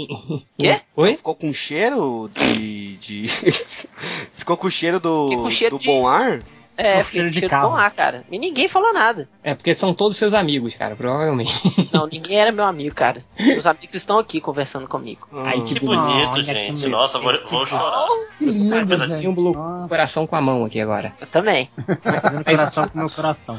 Quê? 0.59 0.81
Oi? 0.97 1.17
Ficou 1.17 1.35
com 1.35 1.53
cheiro 1.55 2.29
de. 2.35 2.97
de... 2.97 3.29
Ficou 4.35 4.57
com 4.57 4.69
cheiro 4.71 4.99
do, 5.01 5.29
com 5.43 5.51
cheiro 5.51 5.77
do 5.77 5.81
de- 5.83 5.87
bom 5.87 6.07
ar? 6.07 6.41
É, 6.81 7.05
cheiro 7.05 7.29
com 7.29 7.33
de 7.33 7.49
carro. 7.49 7.75
ar, 7.77 7.91
cara. 7.91 8.25
E 8.31 8.39
ninguém 8.39 8.69
falou 8.69 8.93
nada. 8.93 9.29
É 9.43 9.55
porque 9.55 9.75
são 9.75 9.93
todos 9.95 10.17
seus 10.17 10.33
amigos, 10.35 10.75
cara, 10.75 10.97
provavelmente. 10.97 11.55
Não, 11.93 12.07
ninguém 12.07 12.39
era 12.39 12.51
meu 12.53 12.65
amigo, 12.65 12.95
cara. 12.95 13.23
Os 13.59 13.67
amigos 13.67 13.95
estão 13.95 14.19
aqui 14.19 14.41
conversando 14.41 14.87
comigo. 14.89 15.29
Ai, 15.33 15.59
Ah. 15.61 15.65
que 15.65 15.75
Que 15.75 15.81
bonito, 15.87 16.43
gente. 16.43 16.87
Nossa, 16.89 17.19
vou, 17.19 17.33
vou 17.51 17.67
chorar. 17.67 18.07
Que 18.39 18.45
lindo, 18.47 18.79
fazendo 18.79 19.05
gente. 19.05 19.21
símbolo 19.21 19.55
coração 19.89 20.27
com 20.27 20.37
a 20.37 20.41
mão 20.41 20.65
aqui 20.65 20.81
agora. 20.81 21.13
Eu 21.21 21.27
também. 21.27 21.69
Fazendo 22.03 22.45
coração 22.45 22.89
com 22.89 22.99
meu 22.99 23.11
coração. 23.11 23.59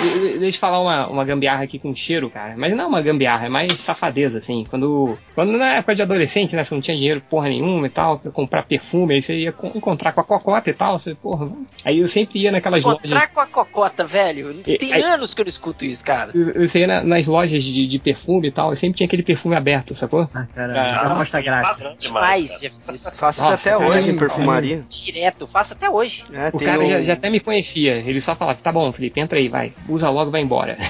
De- 0.00 0.32
de- 0.32 0.38
Deixa 0.38 0.56
eu 0.56 0.60
falar 0.60 0.80
uma, 0.80 1.06
uma 1.08 1.24
gambiarra 1.24 1.64
aqui 1.64 1.78
com 1.78 1.94
cheiro, 1.94 2.30
cara. 2.30 2.54
Mas 2.56 2.72
não 2.74 2.84
é 2.84 2.86
uma 2.86 3.02
gambiarra, 3.02 3.46
é 3.46 3.48
mais 3.48 3.72
safadeza, 3.80 4.38
assim. 4.38 4.64
Quando, 4.68 5.18
quando 5.34 5.52
na 5.52 5.74
época 5.74 5.94
de 5.94 6.02
adolescente, 6.02 6.54
né, 6.54 6.62
você 6.64 6.74
não 6.74 6.80
tinha 6.80 6.96
dinheiro 6.96 7.20
porra 7.28 7.48
nenhuma 7.48 7.86
e 7.86 7.90
tal, 7.90 8.18
pra 8.18 8.30
comprar 8.30 8.62
perfume, 8.64 9.14
aí 9.14 9.22
você 9.22 9.34
ia 9.36 9.52
co- 9.52 9.70
encontrar 9.74 10.12
com 10.12 10.20
a 10.20 10.24
cocota 10.24 10.70
e 10.70 10.74
tal, 10.74 10.98
você, 10.98 11.14
porra, 11.14 11.48
aí 11.84 11.98
eu 11.98 12.08
sempre 12.08 12.38
ia 12.40 12.52
naquelas 12.52 12.84
lojas. 12.84 13.00
Encontrar 13.04 13.28
com 13.28 13.40
a 13.40 13.46
cocota, 13.46 14.04
velho. 14.06 14.62
E- 14.66 14.78
Tem 14.78 14.92
aí- 14.92 15.02
anos 15.02 15.34
que 15.34 15.40
eu 15.40 15.44
não 15.44 15.48
escuto 15.50 15.84
isso, 15.84 16.04
cara. 16.04 16.30
Eu 16.34 16.48
eu 16.62 16.68
ia 16.80 16.86
na- 16.86 17.02
nas 17.02 17.26
lojas 17.26 17.62
de, 17.62 17.86
de 17.86 17.98
perfume 17.98 18.48
e 18.48 18.50
tal, 18.50 18.70
eu 18.70 18.76
sempre 18.76 18.96
tinha 18.98 19.06
aquele 19.06 19.22
perfume 19.22 19.56
aberto, 19.56 19.94
sacou? 19.94 20.28
Ah, 20.34 20.46
cara, 20.54 20.72
Ah, 20.72 21.40
grátis. 21.40 21.68
Padrão 21.68 21.96
Demais, 21.98 22.60
já 22.60 22.70
fiz 22.70 22.88
isso. 22.88 23.18
Faço 23.18 23.40
isso 23.40 23.50
Nossa, 23.50 23.54
até 23.54 23.70
cara, 23.78 23.90
hoje 23.90 24.10
em 24.10 24.12
eu- 24.12 24.18
perfumaria. 24.18 24.84
Direto, 24.88 25.46
faço 25.46 25.72
até 25.72 25.88
hoje. 25.90 26.24
É, 26.32 26.48
O 26.52 26.58
cara 26.58 26.80
um- 26.80 26.88
já, 26.90 27.02
já 27.02 27.12
até 27.14 27.30
me 27.30 27.40
conhecia, 27.40 27.96
ele 27.96 28.20
só 28.20 28.34
falava, 28.36 28.58
tá 28.58 28.70
bom, 28.72 28.92
Felipe, 28.92 29.20
entra 29.20 29.38
aí, 29.38 29.48
vai, 29.48 29.72
usa 29.88 30.10
logo, 30.10 30.30
vai 30.30 30.40
embora. 30.42 30.76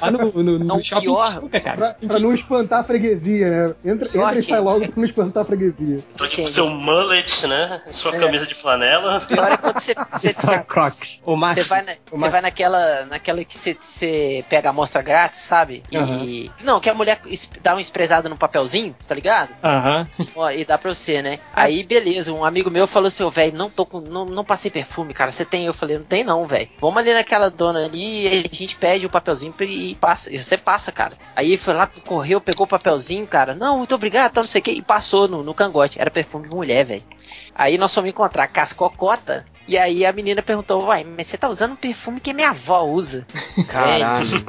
Lá 0.00 0.10
no, 0.10 0.18
no, 0.42 0.58
no 0.58 0.64
Não, 0.64 0.82
shopping 0.82 1.06
pior- 1.06 1.34
Tijuca, 1.34 1.60
cara. 1.60 1.76
Pra, 1.76 1.94
pra 2.08 2.18
não 2.18 2.34
espantar 2.34 2.80
a 2.80 2.84
freguesia, 2.84 3.50
né? 3.50 3.74
Entra, 3.84 4.08
Pior, 4.08 4.26
entra 4.28 4.38
e 4.38 4.42
sai 4.42 4.60
logo 4.60 4.80
pra 4.80 4.92
não 4.96 5.04
espantar 5.04 5.42
a 5.42 5.46
freguesia. 5.46 5.98
Então, 6.14 6.28
tipo, 6.28 6.48
seu 6.48 6.68
mullet, 6.68 7.46
né? 7.46 7.80
Sua 7.92 8.12
camisa 8.16 8.46
de 8.46 8.54
flanela. 8.54 9.20
Pior 9.20 9.50
é 9.52 9.56
quando 9.56 9.78
você, 9.80 9.94
você, 10.10 10.28
Só 10.32 10.46
você, 10.48 10.58
crocs. 10.60 11.20
O 11.24 11.36
macho. 11.36 11.62
você 11.62 11.68
vai, 11.68 11.82
na- 11.82 11.92
o 11.92 11.96
você 12.10 12.16
macho- 12.16 12.32
vai 12.32 12.40
naquela, 12.42 13.04
naquela 13.06 13.44
que 13.44 13.56
você, 13.56 13.76
você 13.80 14.44
pega 14.48 14.68
a 14.68 14.70
amostra 14.70 15.02
grátis, 15.02 15.40
sabe? 15.40 15.82
E. 15.90 16.50
Não, 16.62 16.80
que 16.80 16.90
a 16.90 16.94
mulher 16.94 17.20
dá 17.62 17.74
uma 17.74 17.80
espresada 17.80 18.28
no 18.28 18.36
papelzinho, 18.36 18.94
tá 19.06 19.14
ligado? 19.14 19.50
Aham. 19.62 20.06
Ó, 20.34 20.50
e 20.50 20.64
dá 20.64 20.76
pra 20.76 20.92
você, 20.92 21.22
né? 21.22 21.38
Ah. 21.54 21.62
Aí, 21.62 21.82
beleza, 21.82 22.32
um 22.32 22.44
amigo 22.44 22.70
meu 22.70 22.86
falou 22.86 23.08
assim, 23.08 23.22
ô, 23.22 23.30
velho, 23.30 23.56
não 23.56 23.70
tô 23.70 23.84
com. 23.86 24.00
Não, 24.00 24.24
não 24.24 24.44
passei 24.44 24.70
perfume, 24.70 25.12
cara. 25.14 25.32
Você 25.32 25.44
tem? 25.44 25.64
Eu 25.66 25.74
falei, 25.74 25.96
não 25.98 26.04
tem 26.04 26.22
não, 26.24 26.44
velho. 26.44 26.68
Vamos 26.80 26.98
ali 26.98 27.12
naquela 27.16 27.50
dona 27.50 27.84
ali 27.84 28.24
e 28.24 28.28
a 28.28 28.54
gente 28.54 28.76
pede 28.76 29.06
o 29.06 29.10
papelzinho 29.10 29.54
e 29.60 29.94
passa. 29.94 30.32
E 30.32 30.38
você 30.38 30.56
passa, 30.56 30.92
cara. 30.92 31.14
Aí 31.34 31.56
foi 31.56 31.74
lá, 31.74 31.86
correu, 31.86 32.40
pegou 32.40 32.64
o 32.64 32.68
papelzinho, 32.68 33.26
cara. 33.26 33.54
Não, 33.54 33.78
muito 33.78 33.94
obrigado, 33.94 34.32
tá, 34.32 34.40
não 34.40 34.48
sei 34.48 34.60
o 34.60 34.64
que. 34.64 34.70
E 34.70 34.82
passou 34.82 35.26
no, 35.26 35.42
no 35.42 35.54
cangote. 35.54 36.00
Era 36.00 36.10
perfume 36.10 36.48
de 36.48 36.54
mulher, 36.54 36.84
velho. 36.84 37.02
Aí 37.54 37.78
nós 37.78 37.94
fomos 37.94 38.10
encontrar 38.10 38.46
cascocota. 38.48 39.44
E 39.68 39.76
aí 39.76 40.06
a 40.06 40.12
menina 40.12 40.42
perguntou, 40.42 40.84
uai, 40.84 41.04
mas 41.04 41.26
você 41.26 41.36
tá 41.36 41.48
usando 41.48 41.72
um 41.72 41.76
perfume 41.76 42.20
que 42.20 42.32
minha 42.32 42.50
avó 42.50 42.84
usa. 42.84 43.26
Caralho. 43.66 44.44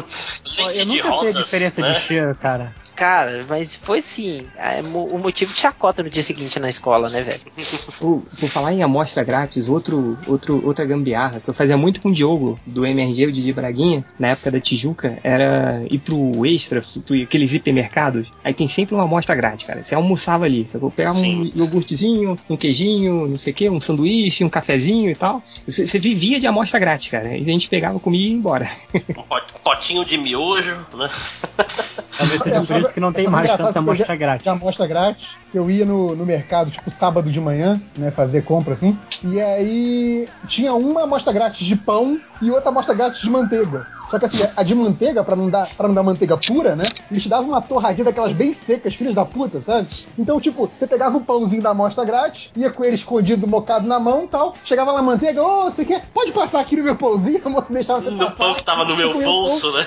Eu 0.76 0.86
nunca 0.86 1.20
sei 1.20 1.30
a 1.30 1.32
diferença 1.32 1.82
né? 1.82 1.93
de 1.93 1.99
cheiro, 2.01 2.36
cara. 2.36 2.74
Cara, 2.97 3.41
mas 3.47 3.75
foi 3.75 4.01
sim. 4.01 4.47
é, 4.57 4.81
mo- 4.81 5.05
o 5.05 5.19
motivo 5.19 5.53
de 5.53 5.59
chacota 5.59 6.01
no 6.01 6.09
dia 6.09 6.23
seguinte 6.23 6.59
na 6.59 6.67
escola, 6.67 7.09
né, 7.09 7.21
velho? 7.21 7.39
Por, 7.99 8.21
por 8.39 8.49
falar 8.49 8.73
em 8.73 8.83
amostra 8.83 9.23
grátis, 9.23 9.67
outro, 9.69 10.17
outro, 10.27 10.63
outra 10.65 10.85
gambiarra 10.85 11.39
que 11.39 11.49
eu 11.49 11.53
fazia 11.53 11.77
muito 11.77 12.01
com 12.01 12.09
o 12.09 12.13
Diogo, 12.13 12.59
do 12.65 12.85
MRG, 12.85 13.25
o 13.27 13.31
Didi 13.31 13.53
Braguinha, 13.53 14.03
na 14.19 14.29
época 14.29 14.51
da 14.51 14.59
Tijuca, 14.59 15.17
era 15.23 15.83
ir 15.89 15.99
pro 15.99 16.45
Extra, 16.45 16.83
pro 17.05 17.15
aqueles 17.21 17.53
hipermercados, 17.53 18.31
aí 18.43 18.53
tem 18.53 18.67
sempre 18.67 18.93
uma 18.95 19.03
amostra 19.05 19.35
grátis, 19.35 19.65
cara. 19.65 19.83
Você 19.83 19.93
almoçava 19.95 20.45
ali, 20.45 20.67
você 20.67 20.79
pegava 20.95 21.17
um 21.17 21.21
Sim. 21.21 21.51
iogurtezinho, 21.55 22.35
um 22.49 22.57
queijinho, 22.57 23.27
não 23.27 23.37
sei 23.37 23.53
o 23.53 23.55
que, 23.55 23.69
um 23.69 23.79
sanduíche, 23.81 24.43
um 24.43 24.49
cafezinho 24.49 25.11
e 25.11 25.15
tal. 25.15 25.43
Você, 25.67 25.85
você 25.87 25.99
vivia 25.99 26.39
de 26.39 26.47
amostra 26.47 26.79
grátis, 26.79 27.09
cara. 27.09 27.35
E 27.37 27.41
a 27.41 27.45
gente 27.45 27.67
pegava, 27.69 27.99
comia 27.99 28.21
e 28.21 28.29
ia 28.31 28.33
embora. 28.35 28.69
Um 29.17 29.23
pot- 29.23 29.53
potinho 29.63 30.03
de 30.05 30.17
miojo, 30.17 30.75
né? 30.95 31.09
Talvez 32.17 32.41
seja 32.41 32.61
por 32.63 32.79
isso 32.79 32.86
que 32.93 32.99
não 32.99 33.13
tem 33.13 33.25
foi 33.25 33.31
mais 33.31 33.49
tanta 33.55 33.79
amostra 33.79 34.15
grátis. 34.15 34.43
De 34.43 34.49
amostra 34.49 34.88
grátis, 34.88 35.38
que 35.51 35.57
eu 35.57 35.69
ia 35.69 35.85
no, 35.85 36.15
no 36.15 36.25
mercado, 36.25 36.71
tipo, 36.71 36.89
sábado 36.89 37.31
de 37.31 37.39
manhã, 37.39 37.81
né, 37.97 38.11
fazer 38.11 38.43
compra 38.43 38.73
assim, 38.73 38.97
e 39.23 39.41
aí 39.41 40.27
tinha 40.47 40.73
uma 40.73 41.03
amostra 41.03 41.33
grátis 41.33 41.65
de 41.65 41.75
pão 41.75 42.19
e 42.41 42.51
outra 42.51 42.69
amostra 42.69 42.95
grátis 42.95 43.21
de 43.21 43.29
manteiga. 43.29 43.85
Só 44.10 44.18
que 44.18 44.26
assim, 44.26 44.39
a 44.55 44.64
de 44.64 44.74
manteiga, 44.74 45.24
pra 45.24 45.36
não 45.36 45.49
dar, 45.49 45.68
pra 45.76 45.88
não 45.88 45.93
dar 45.95 46.03
manteiga 46.03 46.38
pura, 46.38 46.76
né? 46.76 46.86
Eles 47.12 47.24
te 47.24 47.30
davam 47.30 47.49
uma 47.49 47.62
torradinha 47.62 48.05
daquelas 48.05 48.32
bem 48.32 48.53
secas, 48.53 48.95
filhas 48.95 49.14
da 49.14 49.26
puta, 49.26 49.60
sabe? 49.60 49.88
Então, 50.18 50.39
tipo, 50.39 50.70
você 50.74 50.88
pegava 50.88 51.18
o 51.18 51.22
pãozinho 51.22 51.62
da 51.62 51.72
amostra 51.72 52.05
grátis, 52.05 52.49
ia 52.55 52.70
com 52.72 52.84
ele 52.86 52.95
escondido, 52.95 53.45
mocado 53.47 53.88
na 53.88 53.99
mão 53.99 54.24
e 54.24 54.28
tal, 54.28 54.53
chegava 54.64 54.91
lá 54.91 54.99
a 54.99 55.03
manteiga, 55.03 55.43
ô, 55.43 55.66
você 55.66 55.84
quer? 55.84 56.05
Pode 56.14 56.32
passar 56.32 56.62
aqui 56.62 56.78
no 56.78 56.84
meu 56.84 56.95
pãozinho, 56.95 57.41
a 57.43 57.49
moça 57.49 57.74
deixava 57.74 57.99
você 58.01 58.10
No 58.10 58.18
passar. 58.20 58.38
pão 58.38 58.53
que 58.55 58.64
tava 58.64 58.86
no 58.86 58.95
meu 58.95 59.12
o 59.18 59.22
bolso, 59.24 59.72
né? 59.74 59.86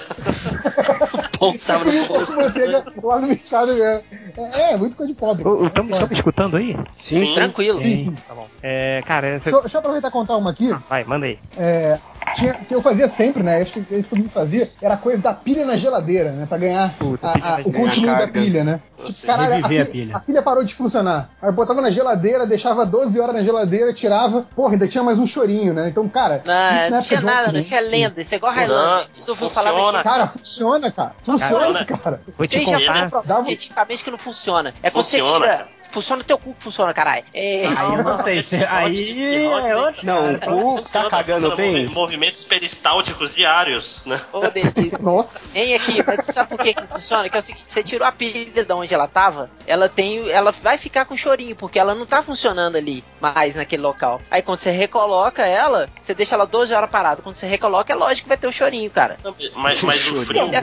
Pão 1.38 1.52
que 1.52 1.58
tava 1.58 1.84
no 1.84 2.02
o 2.02 2.06
bolso. 2.08 2.34
com 2.34 2.42
manteiga 2.42 2.84
lá 3.02 3.20
no 3.20 3.26
mercado 3.28 3.72
mesmo. 3.74 4.02
É, 4.36 4.72
é, 4.72 4.76
muito 4.76 4.96
coisa 4.96 5.12
de 5.12 5.18
pobre. 5.18 5.42
Estamos 5.66 5.98
me 6.08 6.14
escutando 6.14 6.56
aí? 6.56 6.76
Sim, 6.98 7.26
Sim. 7.26 7.34
Tranquilo. 7.34 7.82
Sim, 7.82 8.04
sim. 8.04 8.16
Tá 8.28 8.34
bom. 8.34 8.46
É, 8.62 9.02
cara, 9.06 9.26
essa... 9.28 9.44
Deixa, 9.44 9.56
eu- 9.56 9.60
deixa 9.62 9.76
eu 9.76 9.80
aproveitar 9.80 10.08
e 10.08 10.10
contar 10.10 10.36
uma 10.36 10.50
aqui. 10.50 10.70
vai, 10.88 11.04
manda 11.04 11.26
aí. 11.26 11.38
É, 11.56 11.98
tinha, 12.34 12.54
que 12.54 12.74
eu 12.74 12.80
fazia 12.82 13.08
sempre, 13.08 13.42
né? 13.42 13.62
Isso 13.62 13.80
que 13.82 14.02
todo 14.02 14.18
mundo 14.18 14.30
fazia, 14.30 14.70
era 14.80 14.94
a 14.94 14.96
coisa 14.96 15.20
da 15.20 15.32
pilha 15.34 15.64
na 15.64 15.76
geladeira, 15.76 16.30
né? 16.32 16.46
Pra 16.46 16.58
ganhar 16.58 16.92
Puta, 16.98 17.26
a- 17.28 17.32
pilha 17.32 17.46
a- 17.46 17.60
o 17.64 17.72
continúo 17.72 18.16
da 18.16 18.28
pilha, 18.28 18.64
né? 18.64 18.80
Tipo, 19.04 19.26
caralho, 19.26 19.52
a 19.52 19.56
Reviver 19.56 19.82
a 19.82 19.84
pilha, 19.86 19.86
pilha. 19.86 20.16
a 20.16 20.20
pilha 20.20 20.42
parou 20.42 20.62
de 20.64 20.74
funcionar. 20.74 21.30
Aí 21.40 21.48
eu 21.48 21.52
botava 21.52 21.80
na 21.80 21.90
geladeira, 21.90 22.46
deixava 22.46 22.84
12 22.84 23.18
horas 23.18 23.34
na 23.34 23.42
geladeira, 23.42 23.92
tirava, 23.94 24.42
porra, 24.54 24.74
ainda 24.74 24.86
tinha 24.86 25.02
mais 25.02 25.18
um 25.18 25.26
chorinho, 25.26 25.72
né? 25.72 25.88
Então, 25.88 26.06
cara, 26.08 26.42
Não, 26.44 26.54
não 26.54 26.98
época 26.98 27.02
tinha 27.02 27.20
nada, 27.20 27.52
não, 27.52 27.60
isso 27.60 27.74
é 27.74 27.80
lenda, 27.80 28.20
isso 28.20 28.34
é 28.34 28.36
igual 28.36 28.52
Highlander. 28.52 29.06
Isso 29.18 29.30
ouviu 29.30 29.48
falar. 29.50 30.02
Cara, 30.02 30.26
funciona, 30.26 30.90
cara. 30.90 31.12
Funciona, 31.24 31.84
Cara, 31.84 32.00
cara. 32.00 32.20
Vou 32.36 32.46
te 32.46 32.50
Você 32.58 32.64
já 32.64 33.38
um- 33.38 33.44
cientificamente 33.44 34.04
que 34.04 34.10
não 34.10 34.18
funciona. 34.18 34.74
É 34.82 34.90
quando 34.90 35.04
Funciona, 35.06 35.30
você 35.30 35.38
tira. 35.38 35.48
cara. 35.56 35.79
Funciona 35.90 36.22
o 36.22 36.24
teu 36.24 36.38
cu 36.38 36.54
que 36.54 36.62
funciona, 36.62 36.92
caralho. 36.94 37.24
É. 37.34 37.66
Aí 37.66 37.94
eu 37.94 38.04
não 38.04 38.16
sei 38.16 38.42
se. 38.42 38.56
Aí 38.64 39.44
é 39.44 39.76
outro. 39.76 40.06
Não, 40.06 40.34
o 40.34 40.38
cu 40.76 40.82
tá 40.90 41.08
cagando 41.10 41.50
funciona 41.50 41.56
bem? 41.56 41.82
movi- 41.84 41.94
Movimentos 41.94 42.44
peristálticos 42.44 43.34
diários, 43.34 44.02
né? 44.04 44.20
Ô, 44.32 44.40
delícia. 44.48 44.98
Nossa. 45.02 45.48
Vem 45.52 45.74
aqui, 45.74 46.02
mas 46.06 46.24
sabe 46.24 46.50
por 46.50 46.58
que 46.58 46.74
que 46.74 46.80
não 46.80 46.88
funciona? 46.88 47.28
Que 47.28 47.36
é 47.36 47.40
o 47.40 47.42
seguinte, 47.42 47.64
você 47.68 47.82
tirou 47.82 48.06
a 48.06 48.12
pilha 48.12 48.64
de 48.64 48.72
onde 48.72 48.92
ela 48.94 49.06
tava, 49.08 49.50
ela 49.66 49.88
tem. 49.88 50.28
Ela 50.30 50.52
vai 50.52 50.78
ficar 50.78 51.04
com 51.04 51.16
chorinho, 51.16 51.56
porque 51.56 51.78
ela 51.78 51.94
não 51.94 52.06
tá 52.06 52.22
funcionando 52.22 52.76
ali 52.76 53.04
mais 53.20 53.54
naquele 53.54 53.82
local. 53.82 54.20
Aí 54.30 54.42
quando 54.42 54.58
você 54.60 54.70
recoloca 54.70 55.46
ela, 55.46 55.88
você 56.00 56.14
deixa 56.14 56.34
ela 56.34 56.46
12 56.46 56.72
horas 56.74 56.90
parada. 56.90 57.22
Quando 57.22 57.36
você 57.36 57.46
recoloca, 57.46 57.92
é 57.92 57.96
lógico 57.96 58.22
que 58.22 58.28
vai 58.28 58.36
ter 58.38 58.46
o 58.46 58.52
chorinho, 58.52 58.90
cara. 58.90 59.16
Não, 59.22 59.34
Mas, 59.56 59.82
mas 59.82 60.10
o 60.10 60.24
frio, 60.24 60.44
o 60.44 60.46
então, 60.48 60.62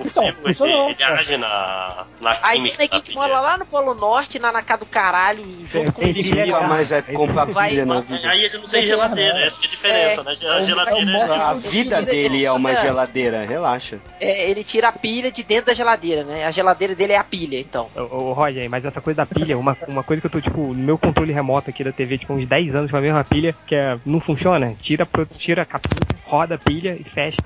frio 0.53 0.73
ele, 0.89 0.91
ele 0.93 1.03
age 1.03 1.37
na, 1.37 2.05
na 2.21 2.37
Aí 2.41 2.69
tem 2.71 2.87
que 2.87 3.13
mora 3.13 3.39
lá 3.39 3.57
no 3.57 3.65
Polo 3.65 3.93
Norte, 3.93 4.39
na, 4.39 4.51
na 4.51 4.61
casa 4.61 4.79
do 4.79 4.85
caralho, 4.85 5.16
caralho 5.17 5.43
junto 5.65 5.91
com 5.91 6.01
o 6.05 6.13
bicho. 6.13 6.29
pilha, 6.29 6.45
Nunca 6.45 6.67
mais 6.67 6.89
vai 6.89 7.03
Aí 7.07 7.15
comprar 7.15 7.45
pilha 7.47 7.85
na 7.85 7.95
Mas 7.95 8.03
vida. 8.05 8.29
aí 8.29 8.43
ele 8.45 8.57
não 8.57 8.67
tem 8.67 8.85
geladeira, 8.85 9.39
essa 9.39 9.59
que 9.59 9.65
é 9.65 9.67
a 9.67 9.71
diferença, 9.71 10.23
né? 10.23 10.31
A 10.31 10.61
geladeira 10.61 11.11
é 11.11 11.41
A 11.41 11.53
vida 11.53 12.01
dele 12.01 12.45
é 12.45 12.51
uma 12.51 12.75
geladeira, 12.75 13.45
relaxa. 13.45 13.99
É, 14.19 14.49
ele 14.49 14.63
tira 14.63 14.89
a 14.89 14.91
pilha 14.91 15.31
de 15.31 15.43
dentro 15.43 15.67
da 15.67 15.73
geladeira, 15.73 16.23
né? 16.23 16.45
A 16.45 16.51
geladeira 16.51 16.95
dele 16.95 17.13
é 17.13 17.17
a 17.17 17.23
pilha, 17.23 17.59
então. 17.59 17.89
Ô, 17.95 18.01
ô, 18.29 18.33
Roger, 18.33 18.69
mas 18.69 18.85
essa 18.85 19.01
coisa 19.01 19.17
da 19.17 19.25
pilha, 19.25 19.57
uma, 19.57 19.75
uma 19.87 20.03
coisa 20.03 20.21
que 20.21 20.27
eu 20.27 20.31
tô, 20.31 20.41
tipo, 20.41 20.59
no 20.73 20.75
meu 20.75 20.97
controle 20.97 21.33
remoto 21.33 21.69
aqui 21.69 21.83
da 21.83 21.91
TV, 21.91 22.17
tipo, 22.17 22.33
uns 22.33 22.45
10 22.45 22.75
anos 22.75 22.91
com 22.91 22.97
a 22.97 23.01
mesma 23.01 23.23
pilha, 23.23 23.55
que 23.65 23.75
é, 23.75 23.97
não 24.05 24.19
funciona. 24.19 24.75
Tira, 24.81 25.07
tira 25.37 25.63
a 25.63 25.65
capinha, 25.65 26.01
roda 26.25 26.55
a 26.55 26.57
pilha 26.57 26.97
e 26.99 27.03
fecha. 27.03 27.37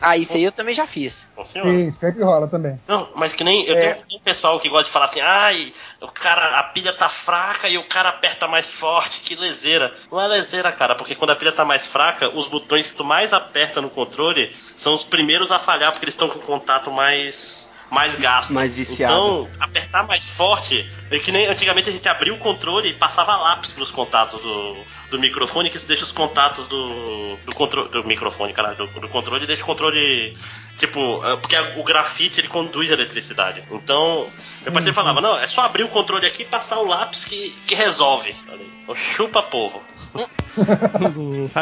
Ah, 0.00 0.16
isso 0.16 0.34
aí 0.36 0.42
eu 0.44 0.52
também 0.52 0.74
já 0.74 0.86
fiz. 0.86 1.28
Sim, 1.44 1.90
sempre 1.90 2.22
rola 2.22 2.48
também. 2.48 2.80
Não, 2.88 3.08
mas 3.14 3.34
que 3.34 3.44
nem. 3.44 3.64
Eu 3.66 3.76
É. 3.76 3.94
tenho 3.94 4.06
um 4.18 4.22
pessoal 4.22 4.58
que 4.58 4.68
gosta 4.68 4.84
de 4.86 4.90
falar 4.90 5.06
assim, 5.06 5.20
ai, 5.20 5.72
o 6.00 6.08
cara, 6.08 6.58
a 6.58 6.62
pilha 6.64 6.92
tá 6.92 7.08
fraca 7.08 7.68
e 7.68 7.76
o 7.76 7.86
cara 7.88 8.08
aperta 8.08 8.46
mais 8.48 8.70
forte, 8.72 9.20
que 9.20 9.34
leseira. 9.34 9.94
Não 10.10 10.20
é 10.20 10.26
leseira, 10.26 10.72
cara, 10.72 10.94
porque 10.94 11.14
quando 11.14 11.30
a 11.30 11.36
pilha 11.36 11.52
tá 11.52 11.64
mais 11.64 11.84
fraca, 11.84 12.28
os 12.28 12.46
botões 12.48 12.88
que 12.88 12.94
tu 12.94 13.04
mais 13.04 13.32
aperta 13.32 13.80
no 13.80 13.90
controle 13.90 14.54
são 14.76 14.94
os 14.94 15.04
primeiros 15.04 15.50
a 15.52 15.58
falhar, 15.58 15.92
porque 15.92 16.04
eles 16.06 16.14
estão 16.14 16.28
com 16.28 16.38
contato 16.40 16.90
mais. 16.90 17.59
Mais 17.90 18.14
gasto. 18.16 18.52
Mais 18.52 18.74
viciado. 18.74 19.12
Então, 19.14 19.48
apertar 19.60 20.06
mais 20.06 20.28
forte. 20.30 20.88
É 21.10 21.18
que 21.18 21.32
nem 21.32 21.46
antigamente 21.46 21.88
a 21.88 21.92
gente 21.92 22.08
abria 22.08 22.32
o 22.32 22.38
controle 22.38 22.90
e 22.90 22.94
passava 22.94 23.36
lápis 23.36 23.72
pros 23.72 23.90
contatos 23.90 24.40
do, 24.40 24.76
do 25.10 25.18
microfone, 25.18 25.68
que 25.70 25.76
isso 25.76 25.86
deixa 25.86 26.04
os 26.04 26.12
contatos 26.12 26.66
do, 26.68 27.36
do 27.44 27.54
controle. 27.54 27.88
Do 27.90 28.04
microfone, 28.04 28.52
caralho, 28.52 28.76
do, 28.76 28.86
do 28.86 29.08
controle 29.08 29.46
deixa 29.46 29.62
o 29.62 29.66
controle. 29.66 30.36
Tipo, 30.78 31.22
é, 31.26 31.36
porque 31.36 31.56
a- 31.56 31.74
o 31.78 31.82
grafite 31.84 32.40
ele 32.40 32.48
conduz 32.48 32.90
eletricidade. 32.90 33.62
Então, 33.72 34.26
meu 34.62 34.72
parceiro 34.72 34.94
falava: 34.94 35.20
não, 35.20 35.36
é 35.38 35.46
só 35.48 35.62
abrir 35.62 35.82
o 35.82 35.88
controle 35.88 36.26
aqui 36.26 36.42
e 36.42 36.46
passar 36.46 36.78
o 36.78 36.86
lápis 36.86 37.24
que, 37.24 37.50
que 37.66 37.74
resolve. 37.74 38.34
Falei, 38.46 38.66
"Ô, 38.86 38.94
chupa 38.94 39.42
povo. 39.42 39.82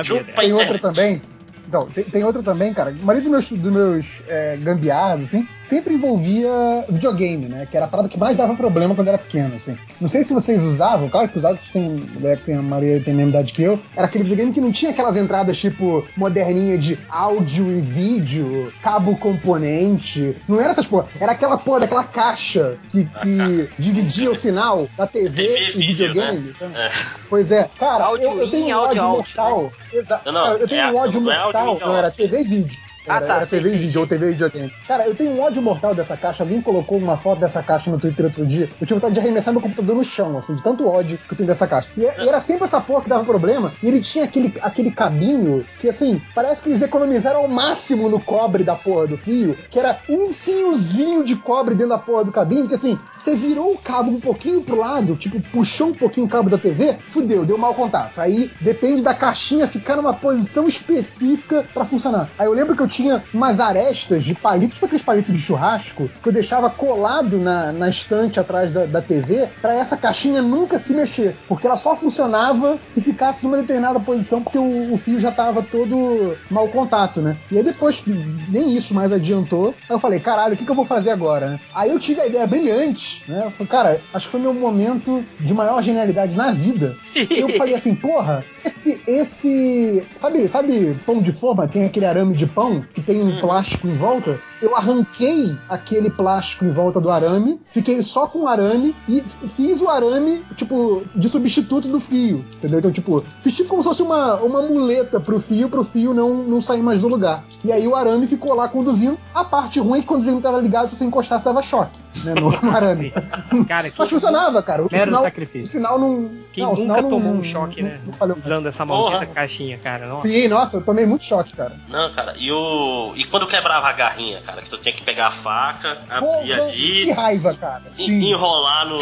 Chupa. 0.04 0.32
Tem 0.40 0.52
outra 0.52 0.78
também. 0.78 1.22
Então, 1.68 1.86
tem, 1.86 2.04
tem 2.04 2.24
outra 2.24 2.42
também, 2.42 2.72
cara. 2.72 2.90
A 2.90 3.04
maioria 3.04 3.28
dos 3.28 3.30
meus, 3.30 3.62
dos 3.62 3.72
meus 3.72 4.22
é, 4.26 4.56
gambiarras, 4.56 5.24
assim, 5.24 5.46
sempre 5.58 5.94
envolvia 5.94 6.48
videogame, 6.88 7.46
né? 7.46 7.68
Que 7.70 7.76
era 7.76 7.84
a 7.84 7.88
parada 7.88 8.08
que 8.08 8.18
mais 8.18 8.36
dava 8.36 8.54
problema 8.54 8.94
quando 8.94 9.08
era 9.08 9.18
pequeno, 9.18 9.54
assim. 9.54 9.76
Não 10.00 10.08
sei 10.08 10.22
se 10.22 10.32
vocês 10.32 10.62
usavam, 10.62 11.10
claro 11.10 11.28
que 11.28 11.36
usavam, 11.36 11.58
vocês 11.58 11.70
têm, 11.70 12.02
né, 12.20 12.36
tem 12.36 12.56
a 12.56 12.62
Maria 12.62 13.00
tem 13.00 13.12
a 13.12 13.16
mesma 13.16 13.30
idade 13.30 13.52
que 13.52 13.62
eu. 13.62 13.78
Era 13.94 14.06
aquele 14.06 14.24
videogame 14.24 14.52
que 14.52 14.60
não 14.60 14.72
tinha 14.72 14.92
aquelas 14.92 15.16
entradas, 15.16 15.58
tipo, 15.58 16.06
moderninha 16.16 16.78
de 16.78 16.98
áudio 17.10 17.70
e 17.70 17.80
vídeo, 17.82 18.72
cabo 18.82 19.14
componente. 19.16 20.34
Não 20.48 20.58
era 20.58 20.70
essas 20.70 20.86
porra. 20.86 21.06
Era 21.20 21.32
aquela 21.32 21.58
porra 21.58 21.80
daquela 21.80 22.04
caixa 22.04 22.78
que, 22.90 23.04
que 23.04 23.68
dividia 23.78 24.30
o 24.30 24.34
sinal 24.34 24.88
da 24.96 25.06
TV, 25.06 25.42
TV 25.42 25.58
e 25.58 25.72
vídeo, 25.72 26.08
videogame. 26.08 26.54
É. 26.74 26.90
Pois 27.28 27.52
é, 27.52 27.68
cara, 27.78 28.04
Áudio 28.04 28.24
eu, 28.24 28.38
eu 28.38 28.50
tenho 28.50 28.68
um 28.68 28.80
áudio 28.80 28.88
ódio 28.88 29.02
out, 29.02 29.16
mortal. 29.16 29.72
Exato. 29.92 30.30
Não, 30.30 30.46
não, 30.46 30.56
eu 30.56 30.68
tenho 30.68 30.80
é 30.80 30.92
um 30.92 30.96
ódio 30.96 31.20
não 31.20 31.32
é 31.32 31.42
mortal. 31.42 31.78
Não, 31.80 31.96
era 31.96 32.10
TV 32.10 32.40
e 32.40 32.44
vídeo. 32.44 32.87
Ah, 33.08 33.20
tá, 33.20 33.36
era 33.36 33.46
sei, 33.46 33.60
TV 33.60 33.76
e 33.76 33.90
sei. 33.90 34.00
ou 34.00 34.06
TV 34.06 34.26
e 34.26 34.30
videogame. 34.32 34.72
Cara, 34.86 35.06
eu 35.06 35.14
tenho 35.14 35.32
um 35.32 35.40
ódio 35.40 35.62
mortal 35.62 35.94
dessa 35.94 36.16
caixa. 36.16 36.42
Alguém 36.42 36.60
colocou 36.60 36.98
uma 36.98 37.16
foto 37.16 37.40
dessa 37.40 37.62
caixa 37.62 37.90
no 37.90 37.98
Twitter 37.98 38.26
outro 38.26 38.46
dia. 38.46 38.68
Eu 38.80 38.86
tive 38.86 38.94
vontade 38.94 39.14
de 39.14 39.20
arremessar 39.20 39.52
meu 39.52 39.60
computador 39.60 39.96
no 39.96 40.04
chão, 40.04 40.36
assim, 40.38 40.54
de 40.54 40.62
tanto 40.62 40.86
ódio 40.86 41.18
que 41.26 41.32
eu 41.32 41.36
tenho 41.36 41.46
dessa 41.46 41.66
caixa. 41.66 41.88
E, 41.96 42.02
e 42.02 42.28
era 42.28 42.40
sempre 42.40 42.64
essa 42.64 42.80
porra 42.80 43.02
que 43.02 43.08
dava 43.08 43.24
problema. 43.24 43.72
E 43.82 43.88
ele 43.88 44.00
tinha 44.00 44.24
aquele, 44.24 44.54
aquele 44.62 44.90
cabinho 44.90 45.64
que, 45.80 45.88
assim, 45.88 46.20
parece 46.34 46.62
que 46.62 46.68
eles 46.68 46.82
economizaram 46.82 47.40
ao 47.40 47.48
máximo 47.48 48.08
no 48.08 48.20
cobre 48.20 48.64
da 48.64 48.74
porra 48.74 49.06
do 49.06 49.16
fio, 49.16 49.56
que 49.70 49.78
era 49.78 49.98
um 50.08 50.32
fiozinho 50.32 51.24
de 51.24 51.36
cobre 51.36 51.74
dentro 51.74 51.90
da 51.90 51.98
porra 51.98 52.24
do 52.24 52.32
cabinho, 52.32 52.68
que 52.68 52.74
assim, 52.74 52.98
você 53.12 53.34
virou 53.34 53.72
o 53.72 53.78
cabo 53.78 54.10
um 54.10 54.20
pouquinho 54.20 54.62
pro 54.62 54.76
lado, 54.76 55.16
tipo, 55.16 55.40
puxou 55.40 55.88
um 55.88 55.94
pouquinho 55.94 56.26
o 56.26 56.28
cabo 56.28 56.50
da 56.50 56.58
TV, 56.58 56.96
fudeu, 57.08 57.44
deu 57.44 57.58
mau 57.58 57.74
contato. 57.74 58.18
Aí 58.20 58.50
depende 58.60 59.02
da 59.02 59.14
caixinha 59.14 59.66
ficar 59.66 59.96
numa 59.96 60.14
posição 60.14 60.66
específica 60.66 61.64
pra 61.72 61.84
funcionar. 61.84 62.28
Aí 62.38 62.46
eu 62.46 62.52
lembro 62.52 62.76
que 62.76 62.82
eu 62.82 62.88
tinha 62.88 62.97
umas 63.32 63.60
arestas 63.60 64.24
de 64.24 64.34
palitos, 64.34 64.74
tipo 64.74 64.86
aqueles 64.86 65.04
palitos 65.04 65.34
de 65.34 65.40
churrasco, 65.40 66.10
que 66.22 66.28
eu 66.28 66.32
deixava 66.32 66.70
colado 66.70 67.38
na, 67.38 67.72
na 67.72 67.88
estante 67.88 68.38
atrás 68.40 68.72
da, 68.72 68.86
da 68.86 69.02
TV, 69.02 69.48
pra 69.60 69.74
essa 69.74 69.96
caixinha 69.96 70.42
nunca 70.42 70.78
se 70.78 70.92
mexer, 70.92 71.36
porque 71.46 71.66
ela 71.66 71.76
só 71.76 71.96
funcionava 71.96 72.78
se 72.88 73.00
ficasse 73.00 73.44
numa 73.44 73.56
determinada 73.56 74.00
posição, 74.00 74.42
porque 74.42 74.58
o, 74.58 74.94
o 74.94 74.98
fio 74.98 75.20
já 75.20 75.32
tava 75.32 75.62
todo 75.62 76.36
mau 76.50 76.68
contato, 76.68 77.20
né? 77.20 77.36
E 77.50 77.58
aí 77.58 77.64
depois, 77.64 78.02
nem 78.48 78.76
isso 78.76 78.94
mais 78.94 79.12
adiantou, 79.12 79.74
aí 79.88 79.94
eu 79.94 79.98
falei, 79.98 80.20
caralho, 80.20 80.54
o 80.54 80.56
que, 80.56 80.64
que 80.64 80.70
eu 80.70 80.74
vou 80.74 80.84
fazer 80.84 81.10
agora, 81.10 81.50
né? 81.50 81.60
Aí 81.74 81.90
eu 81.90 81.98
tive 81.98 82.20
a 82.20 82.26
ideia 82.26 82.46
brilhante, 82.46 83.24
né? 83.28 83.42
Eu 83.44 83.50
falei, 83.50 83.68
cara, 83.68 84.00
acho 84.12 84.26
que 84.26 84.32
foi 84.32 84.40
meu 84.40 84.54
momento 84.54 85.24
de 85.40 85.54
maior 85.54 85.82
genialidade 85.82 86.34
na 86.36 86.50
vida. 86.52 86.96
Eu 87.30 87.56
falei 87.56 87.74
assim, 87.74 87.94
porra, 87.94 88.44
esse, 88.64 89.00
esse, 89.06 90.04
sabe, 90.16 90.46
sabe 90.48 90.94
pão 91.04 91.20
de 91.20 91.32
forma? 91.32 91.68
Tem 91.68 91.84
aquele 91.84 92.06
arame 92.06 92.36
de 92.36 92.46
pão 92.46 92.84
que 92.94 93.02
tem 93.02 93.22
um 93.22 93.40
plástico 93.40 93.86
em 93.86 93.96
volta. 93.96 94.40
Eu 94.60 94.74
arranquei 94.76 95.56
aquele 95.68 96.10
plástico 96.10 96.64
em 96.64 96.70
volta 96.70 97.00
do 97.00 97.10
arame, 97.10 97.60
fiquei 97.70 98.02
só 98.02 98.26
com 98.26 98.40
o 98.40 98.48
arame 98.48 98.94
e 99.08 99.20
fiz 99.22 99.80
o 99.80 99.88
arame, 99.88 100.44
tipo, 100.56 101.02
de 101.14 101.28
substituto 101.28 101.88
do 101.88 102.00
fio, 102.00 102.44
entendeu? 102.56 102.78
Então, 102.80 102.90
tipo, 102.92 103.24
fiz 103.40 103.54
tipo 103.54 103.68
como 103.68 103.82
se 103.82 103.88
fosse 103.88 104.02
uma, 104.02 104.34
uma 104.36 104.62
muleta 104.62 105.20
pro 105.20 105.38
fio, 105.40 105.68
pro 105.68 105.84
fio 105.84 106.12
não, 106.12 106.34
não 106.42 106.60
sair 106.60 106.82
mais 106.82 107.00
do 107.00 107.08
lugar. 107.08 107.44
E 107.64 107.72
aí 107.72 107.86
o 107.86 107.94
arame 107.94 108.26
ficou 108.26 108.54
lá 108.54 108.68
conduzindo. 108.68 109.18
A 109.34 109.44
parte 109.44 109.78
ruim 109.80 109.98
é 109.98 110.00
que 110.02 110.06
quando 110.08 110.20
o 110.20 110.24
videogame 110.24 110.42
tava 110.42 110.60
ligado, 110.60 110.88
se 110.90 110.96
você 110.96 111.04
encostasse, 111.04 111.44
dava 111.44 111.62
choque, 111.62 111.98
né, 112.24 112.34
no, 112.34 112.50
no 112.50 112.70
arame. 112.76 113.12
Cara, 113.68 113.90
que 113.90 113.98
Mas 113.98 114.10
funcionava, 114.10 114.62
cara. 114.62 114.82
O 114.82 114.88
Mero 114.90 115.04
sinal, 115.04 115.22
sacrifício. 115.22 115.62
O 115.64 115.66
sinal 115.66 115.98
não. 115.98 116.30
Quem 116.52 116.62
não, 116.64 116.70
o 116.72 116.76
nunca 116.76 116.82
sinal 116.82 117.02
não- 117.02 117.10
tomou 117.10 117.32
um 117.32 117.36
não- 117.36 117.44
choque, 117.44 117.82
não- 117.82 117.88
né? 117.90 118.00
não. 118.06 118.36
Usando 118.44 118.66
essa 118.68 118.84
maldita 118.84 119.26
caixinha, 119.26 119.78
cara. 119.78 120.06
Nossa. 120.06 120.26
Sim, 120.28 120.48
nossa, 120.48 120.76
eu 120.78 120.82
tomei 120.82 121.06
muito 121.06 121.24
choque, 121.24 121.54
cara. 121.54 121.72
Não, 121.88 122.12
cara, 122.12 122.34
e 122.38 122.50
o. 122.50 123.12
E 123.16 123.24
quando 123.24 123.46
quebrava 123.46 123.88
a 123.88 123.92
garrinha, 123.92 124.40
cara, 124.48 124.62
que 124.62 124.70
tu 124.70 124.78
tinha 124.78 124.94
que 124.94 125.02
pegar 125.02 125.26
a 125.26 125.30
faca, 125.30 125.98
abrir 126.08 126.20
Porra, 126.56 126.62
ali, 126.68 127.04
que 127.04 127.12
raiva, 127.12 127.54
cara. 127.54 127.82
e- 127.98 128.06
Sim. 128.06 128.30
enrolar 128.30 128.86
no, 128.86 128.98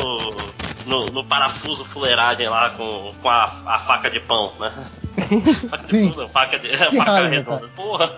no, 0.86 1.00
no 1.12 1.24
parafuso 1.24 1.84
fuleiragem 1.84 2.48
lá 2.48 2.70
com, 2.70 3.12
com 3.22 3.28
a, 3.28 3.44
a 3.66 3.78
faca 3.78 4.10
de 4.10 4.18
pão, 4.18 4.52
né? 4.58 4.72
faca 5.70 5.86
de 5.86 6.08
pão, 6.08 6.22
não, 6.22 6.28
faca, 6.28 6.58
de, 6.58 6.68
faca 6.76 7.02
raiva, 7.12 7.28
redonda. 7.28 7.58
cara. 7.58 7.70
Porra! 7.76 8.16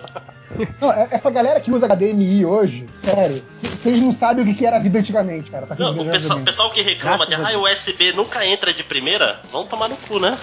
Não, 0.81 0.91
é- 0.91 1.07
essa 1.11 1.29
galera 1.29 1.61
que 1.61 1.71
usa 1.71 1.87
HDMI 1.87 2.43
hoje, 2.45 2.87
sério, 2.91 3.43
vocês 3.47 3.99
não 4.01 4.11
sabem 4.11 4.43
o 4.43 4.47
que 4.47 4.55
que 4.55 4.65
era 4.65 4.77
a 4.77 4.79
vida 4.79 4.97
antigamente, 4.97 5.51
cara. 5.51 5.67
Não, 5.77 5.91
o 5.99 6.05
pessoal, 6.09 6.39
pessoal 6.39 6.71
que 6.71 6.81
reclama 6.81 7.27
Graças 7.27 7.47
de 7.47 7.53
ah, 7.55 7.59
USB 7.59 8.11
nunca 8.13 8.43
entra 8.43 8.73
de 8.73 8.83
primeira, 8.83 9.39
vão 9.51 9.65
tomar 9.67 9.87
no 9.87 9.95
cu, 9.95 10.19
né? 10.19 10.35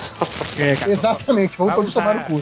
É. 0.57 0.91
Exatamente, 0.91 1.59
vamos 1.59 1.74
Vamos 1.74 1.93
todos 1.93 1.95
tomar 1.95 2.14
no 2.14 2.24
cu. 2.24 2.41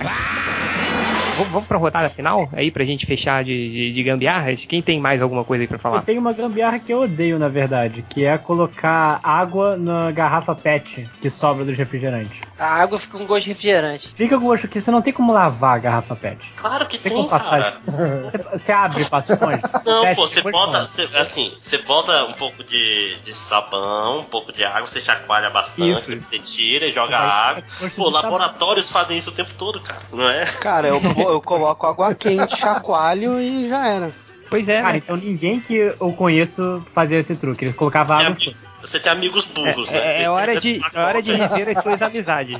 Vamos, 1.37 1.53
vamos 1.53 1.69
pra 1.69 1.79
rodada 1.79 2.11
final 2.11 2.49
aí 2.53 2.71
pra 2.71 2.85
gente 2.85 3.07
fechar 3.07 3.43
de, 3.45 3.51
de, 3.53 3.93
de 3.93 4.03
gambiarras? 4.03 4.65
Quem 4.69 4.81
tem 4.83 5.01
mais 5.01 5.21
alguma 5.23 5.45
coisa 5.45 5.65
aí 5.65 5.69
pra 5.69 5.77
Eu 5.77 5.81
falar? 5.81 6.03
tenho 6.03 6.21
uma 6.21 6.33
gambiarra 6.33 6.79
que 6.79 6.93
eu 6.93 7.01
odeio, 7.03 7.39
na 7.39 7.49
verdade, 7.49 8.03
que 8.03 8.25
é 8.25 8.37
colocar 8.39 9.21
água 9.23 9.77
na 9.77 10.11
garrafa 10.13 10.55
PET 10.55 11.09
que 11.21 11.29
sobra 11.31 11.65
dos 11.65 11.77
refrigerantes. 11.77 12.41
A 12.59 12.67
água 12.83 12.99
fica 12.99 13.19
com 13.19 13.27
gosto 13.27 13.45
de 13.45 13.51
refrigerante. 13.51 14.11
Fica 14.15 14.39
com 14.39 14.45
gosto 14.47 14.69
que 14.69 14.81
você 14.81 14.91
não 14.91 15.03
tem 15.03 15.13
como 15.13 15.33
lavar 15.33 15.77
a 15.77 15.79
garrafa 15.79 16.15
PET. 16.17 16.53
Claro 16.57 16.87
que 16.87 16.99
Você 16.99 17.11
tem, 17.11 17.29
cara. 17.29 17.75
Você, 18.25 18.39
você 18.39 18.73
abre 18.73 19.03
e 19.03 19.09
passa 19.09 19.35
esponja? 19.35 19.61
Não, 19.85 20.03
fecha, 20.03 20.21
pô, 20.21 20.27
você 20.29 20.43
bota, 20.43 20.87
você- 20.87 21.09
assim, 21.15 21.53
você 21.61 21.79
bota 21.79 22.25
um 22.25 22.33
pouco 22.33 22.63
de, 22.65 23.17
de 23.25 23.35
sabão, 23.37 24.21
um 24.21 24.25
pouco 24.25 24.53
de 24.53 24.65
água, 24.65 24.87
você 24.87 25.01
chacoalha 25.01 25.51
bastante, 25.51 25.91
Isso. 26.13 26.21
você 26.29 26.39
tira 26.39 26.87
e 26.87 26.93
joga 26.93 27.19
Vai, 27.19 27.27
água. 27.29 27.65
é 27.65 27.79
Pô, 27.81 27.87
de 27.87 27.91
sabão. 27.95 28.11
laboratórios 28.11 28.91
fazem 28.91 29.19
isso 29.19 29.31
o 29.31 29.33
tempo 29.35 29.53
todo, 29.59 29.81
cara, 29.81 30.01
não 30.13 30.29
é? 30.29 30.45
Cara, 30.61 30.89
eu, 30.89 31.01
eu 31.31 31.41
coloco 31.41 31.87
água 31.87 32.15
quente, 32.15 32.57
chacoalho 32.57 33.41
e 33.41 33.69
já 33.69 33.87
era. 33.87 34.13
Pois 34.51 34.69
é, 34.69 34.81
Cara, 34.83 34.93
né? 34.93 34.99
então 34.99 35.17
ninguém 35.17 35.59
que 35.59 35.75
eu 35.75 36.13
conheço 36.13 36.83
fazia 36.93 37.19
esse 37.19 37.35
truque. 37.35 37.65
Ele 37.65 37.73
colocava 37.73 38.15
água 38.15 38.37
foda-se. 38.37 38.69
Você 38.83 39.01
tem 39.01 39.11
amigos 39.11 39.45
burros, 39.47 39.91
né? 39.91 39.99
É, 40.21 40.23
é 40.25 40.31
hora 40.31 40.61
de, 40.61 40.81
é 40.93 41.01
hora 41.01 41.23
de 41.23 41.33
Isso, 41.33 41.43
rever 41.55 41.77
as 41.79 41.83
suas 41.83 42.03
amizades. 42.03 42.59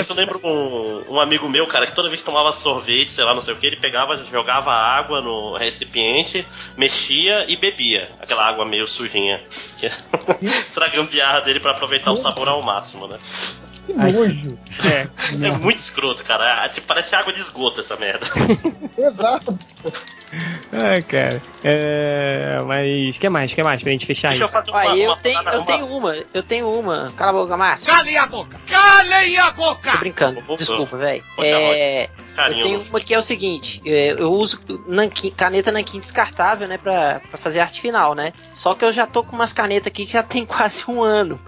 isso 0.00 0.14
lembra 0.14 0.38
um, 0.42 1.04
um 1.10 1.20
amigo 1.20 1.48
meu, 1.48 1.66
cara, 1.66 1.86
que 1.86 1.92
toda 1.94 2.08
vez 2.08 2.20
que 2.20 2.26
tomava 2.26 2.52
sorvete, 2.52 3.10
sei 3.12 3.22
lá, 3.22 3.34
não 3.34 3.42
sei 3.42 3.54
o 3.54 3.56
que, 3.58 3.66
ele 3.66 3.76
pegava, 3.76 4.16
jogava 4.24 4.72
água 4.72 5.20
no 5.20 5.56
recipiente, 5.56 6.44
mexia 6.76 7.44
e 7.48 7.56
bebia. 7.56 8.10
Aquela 8.20 8.46
água 8.48 8.64
meio 8.64 8.88
sujinha. 8.88 9.40
Que- 9.78 9.90
Será 10.72 10.86
a 10.86 10.88
gambiarra 10.88 11.40
dele 11.42 11.60
pra 11.60 11.72
aproveitar 11.72 12.10
o 12.12 12.16
sabor 12.16 12.48
ao 12.48 12.62
máximo, 12.62 13.06
né? 13.06 13.18
Que 13.88 14.12
nojo. 14.12 14.58
É. 14.92 15.08
É 15.46 15.50
muito 15.50 15.78
escroto, 15.78 16.24
cara. 16.24 16.64
É, 16.64 16.68
tipo, 16.68 16.86
parece 16.86 17.14
água 17.14 17.32
de 17.32 17.40
esgoto 17.40 17.80
essa 17.80 17.96
merda. 17.96 18.26
Exato. 18.96 19.58
Ah, 20.72 21.00
cara. 21.06 21.40
É, 21.64 22.58
mas 22.66 23.16
o 23.16 23.18
que 23.18 23.28
mais? 23.28 23.50
O 23.50 23.54
que 23.54 23.62
mais 23.62 23.82
pra 23.82 23.92
gente 23.92 24.06
fechar 24.06 24.28
Deixa 24.28 24.44
eu 24.44 24.46
isso? 24.46 24.52
fazer 24.54 24.70
uma, 24.70 24.84
Ó, 24.84 24.94
eu, 24.94 25.08
uma- 25.10 25.16
tenho, 25.18 25.38
eu 25.42 25.52
uma- 25.58 25.64
tenho 25.66 25.86
uma, 25.86 26.16
eu 26.34 26.42
tenho 26.42 26.70
uma. 26.70 27.08
Cala 27.16 27.30
a 27.30 27.42
boca, 27.42 27.56
Márcio. 27.56 27.86
Calem 27.86 28.16
a 28.18 28.26
boca! 28.26 28.58
Calem 28.66 29.38
a 29.38 29.50
boca! 29.50 29.92
Tô 29.92 29.98
brincando, 29.98 30.40
Opa. 30.40 30.56
desculpa, 30.56 30.96
velho. 30.96 31.22
É, 31.38 32.08
eu 32.48 32.54
tenho 32.62 32.80
uma 32.82 33.00
que 33.00 33.14
é 33.14 33.18
o 33.18 33.22
seguinte: 33.22 33.80
é, 33.86 34.12
eu 34.12 34.30
uso 34.30 34.60
nanquim- 34.86 35.30
caneta 35.30 35.72
nanquim 35.72 36.00
descartável, 36.00 36.66
né, 36.68 36.78
pra, 36.78 37.20
pra 37.30 37.38
fazer 37.38 37.60
arte 37.60 37.80
final, 37.80 38.14
né? 38.14 38.32
Só 38.54 38.74
que 38.74 38.84
eu 38.84 38.92
já 38.92 39.06
tô 39.06 39.22
com 39.22 39.34
umas 39.36 39.52
canetas 39.52 39.86
aqui 39.88 40.04
que 40.06 40.12
já 40.12 40.22
tem 40.22 40.44
quase 40.46 40.84
um 40.88 41.02
ano. 41.02 41.40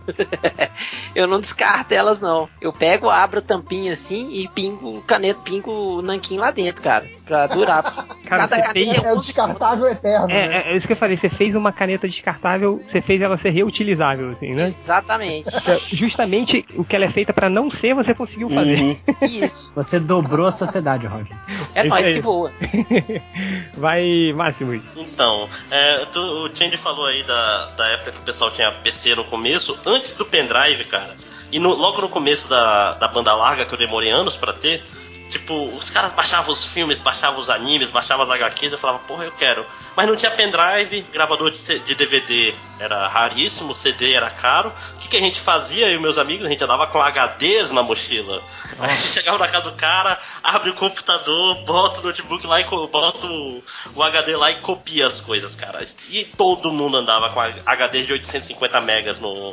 eu 1.14 1.26
não 1.26 1.41
descarto 1.41 1.93
elas, 1.95 2.20
não. 2.20 2.30
Eu 2.61 2.72
pego, 2.72 3.09
abro 3.09 3.39
a 3.39 3.43
tampinha 3.43 3.93
assim 3.93 4.28
e 4.33 4.49
pingo 4.49 5.01
caneta, 5.03 5.41
pingo 5.43 5.70
o 5.70 6.03
nanquim 6.03 6.37
lá 6.37 6.51
dentro, 6.51 6.83
cara. 6.83 7.09
Pra 7.31 7.47
durar. 7.47 7.83
Cara, 7.85 8.49
Cada 8.49 8.57
você 8.57 8.62
caneta 8.62 8.72
fez- 8.72 9.05
é 9.05 9.09
É 9.09 9.12
um 9.12 9.16
o 9.16 9.20
descartável 9.20 9.87
eterno, 9.89 10.26
né? 10.26 10.35
É, 10.35 10.47
é, 10.70 10.72
é 10.72 10.76
isso 10.76 10.85
que 10.87 10.93
eu 10.95 10.97
falei, 10.97 11.14
você 11.14 11.28
fez 11.31 11.55
uma 11.55 11.72
caneta 11.72 12.09
descartável, 12.09 12.83
você 12.91 13.01
fez 13.01 13.22
ela 13.22 13.39
ser 13.39 13.51
reutilizável, 13.51 14.31
assim, 14.31 14.49
né? 14.53 14.64
Exatamente. 14.66 15.49
É, 15.49 15.78
Justamente 15.95 16.64
o 16.74 16.85
que 16.85 16.97
ela 16.97 17.05
é 17.05 17.09
feita 17.09 17.33
pra 17.33 17.49
não 17.49 17.70
ser, 17.70 17.95
você 17.95 18.12
conseguiu 18.14 18.51
fazer. 18.51 18.81
Uhum. 18.81 18.97
Isso. 19.22 19.72
Você 19.76 20.01
dobrou 20.01 20.47
a 20.47 20.51
sociedade, 20.53 21.07
Roger. 21.07 21.37
É 21.76 21.85
nóis 21.85 22.09
que 22.09 22.20
voa. 22.20 22.51
Vai, 23.76 24.33
Máximo. 24.35 24.83
Então, 24.97 25.49
é, 25.70 26.05
tu- 26.12 26.20
o 26.47 26.57
Change 26.57 26.76
falou 26.76 27.07
aí 27.07 27.22
da, 27.22 27.66
da 27.76 27.87
época 27.89 28.12
que 28.12 28.18
o 28.18 28.22
pessoal 28.24 28.51
tinha 28.51 28.70
PC 28.72 29.14
no 29.14 29.24
começo, 29.24 29.78
antes 29.87 30.14
do 30.14 30.24
pendrive, 30.24 30.85
cara. 30.85 31.14
E 31.53 31.59
no- 31.59 31.74
logo 31.74 32.01
no 32.01 32.09
começo 32.09 32.49
da, 32.49 32.95
da 32.95 33.09
banda 33.09 33.35
larga, 33.35 33.64
que 33.64 33.72
eu 33.74 33.78
demorei 33.78 34.11
anos 34.11 34.37
pra 34.37 34.53
ter, 34.53 34.83
tipo, 35.31 35.55
os 35.76 35.89
caras 35.89 36.12
baixavam 36.12 36.53
os 36.53 36.64
filmes, 36.66 37.01
baixavam 37.01 37.41
os 37.41 37.49
animes, 37.49 37.91
baixavam 37.91 38.24
as 38.24 38.31
HQs, 38.31 38.72
eu 38.72 38.78
falava, 38.78 38.99
porra, 39.01 39.24
eu 39.24 39.33
quero. 39.33 39.64
Mas 39.97 40.09
não 40.09 40.16
tinha 40.16 40.31
pendrive, 40.31 41.03
gravador 41.12 41.51
de, 41.51 41.78
de 41.81 41.95
DVD 41.95 42.55
era 42.78 43.09
raríssimo, 43.09 43.74
CD 43.74 44.12
era 44.12 44.31
caro. 44.31 44.72
O 44.95 44.99
que, 44.99 45.09
que 45.09 45.16
a 45.16 45.20
gente 45.20 45.41
fazia, 45.41 45.89
eu 45.89 45.99
e 45.99 46.03
meus 46.03 46.18
amigos? 46.18 46.47
A 46.47 46.49
gente 46.51 46.62
andava 46.62 46.87
com 46.87 47.01
HDs 47.01 47.70
na 47.70 47.83
mochila. 47.83 48.43
Aí 48.78 48.97
chegava 48.97 49.39
na 49.39 49.49
casa 49.49 49.70
do 49.70 49.76
cara, 49.76 50.18
abre 50.43 50.70
o 50.70 50.74
computador, 50.74 51.57
bota 51.64 52.01
o 52.01 52.03
notebook 52.03 52.47
lá 52.47 52.61
e 52.61 52.64
bota 52.64 53.26
o, 53.26 53.62
o 53.95 54.03
HD 54.03 54.37
lá 54.37 54.51
e 54.51 54.57
copia 54.57 55.07
as 55.07 55.20
coisas, 55.20 55.55
cara. 55.55 55.87
E 56.09 56.24
todo 56.24 56.72
mundo 56.72 56.97
andava 56.97 57.31
com 57.31 57.41
HD 57.41 58.05
de 58.05 58.12
850 58.12 58.81
megas 58.81 59.18
no, 59.18 59.53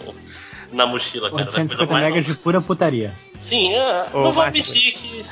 na 0.71 0.85
mochila, 0.85 1.29
cara. 1.29 1.43
Era 1.43 1.49
a 1.49 1.53
coisa 1.53 1.61
850 1.61 1.93
mais 1.93 2.05
megas 2.05 2.25
de 2.25 2.33
pura 2.35 2.61
putaria. 2.61 3.13
Sim, 3.41 3.73
é, 3.73 4.07
Ô, 4.13 4.23
não 4.23 4.31
vou 4.31 4.43
mentir 4.45 4.93
que. 4.93 5.25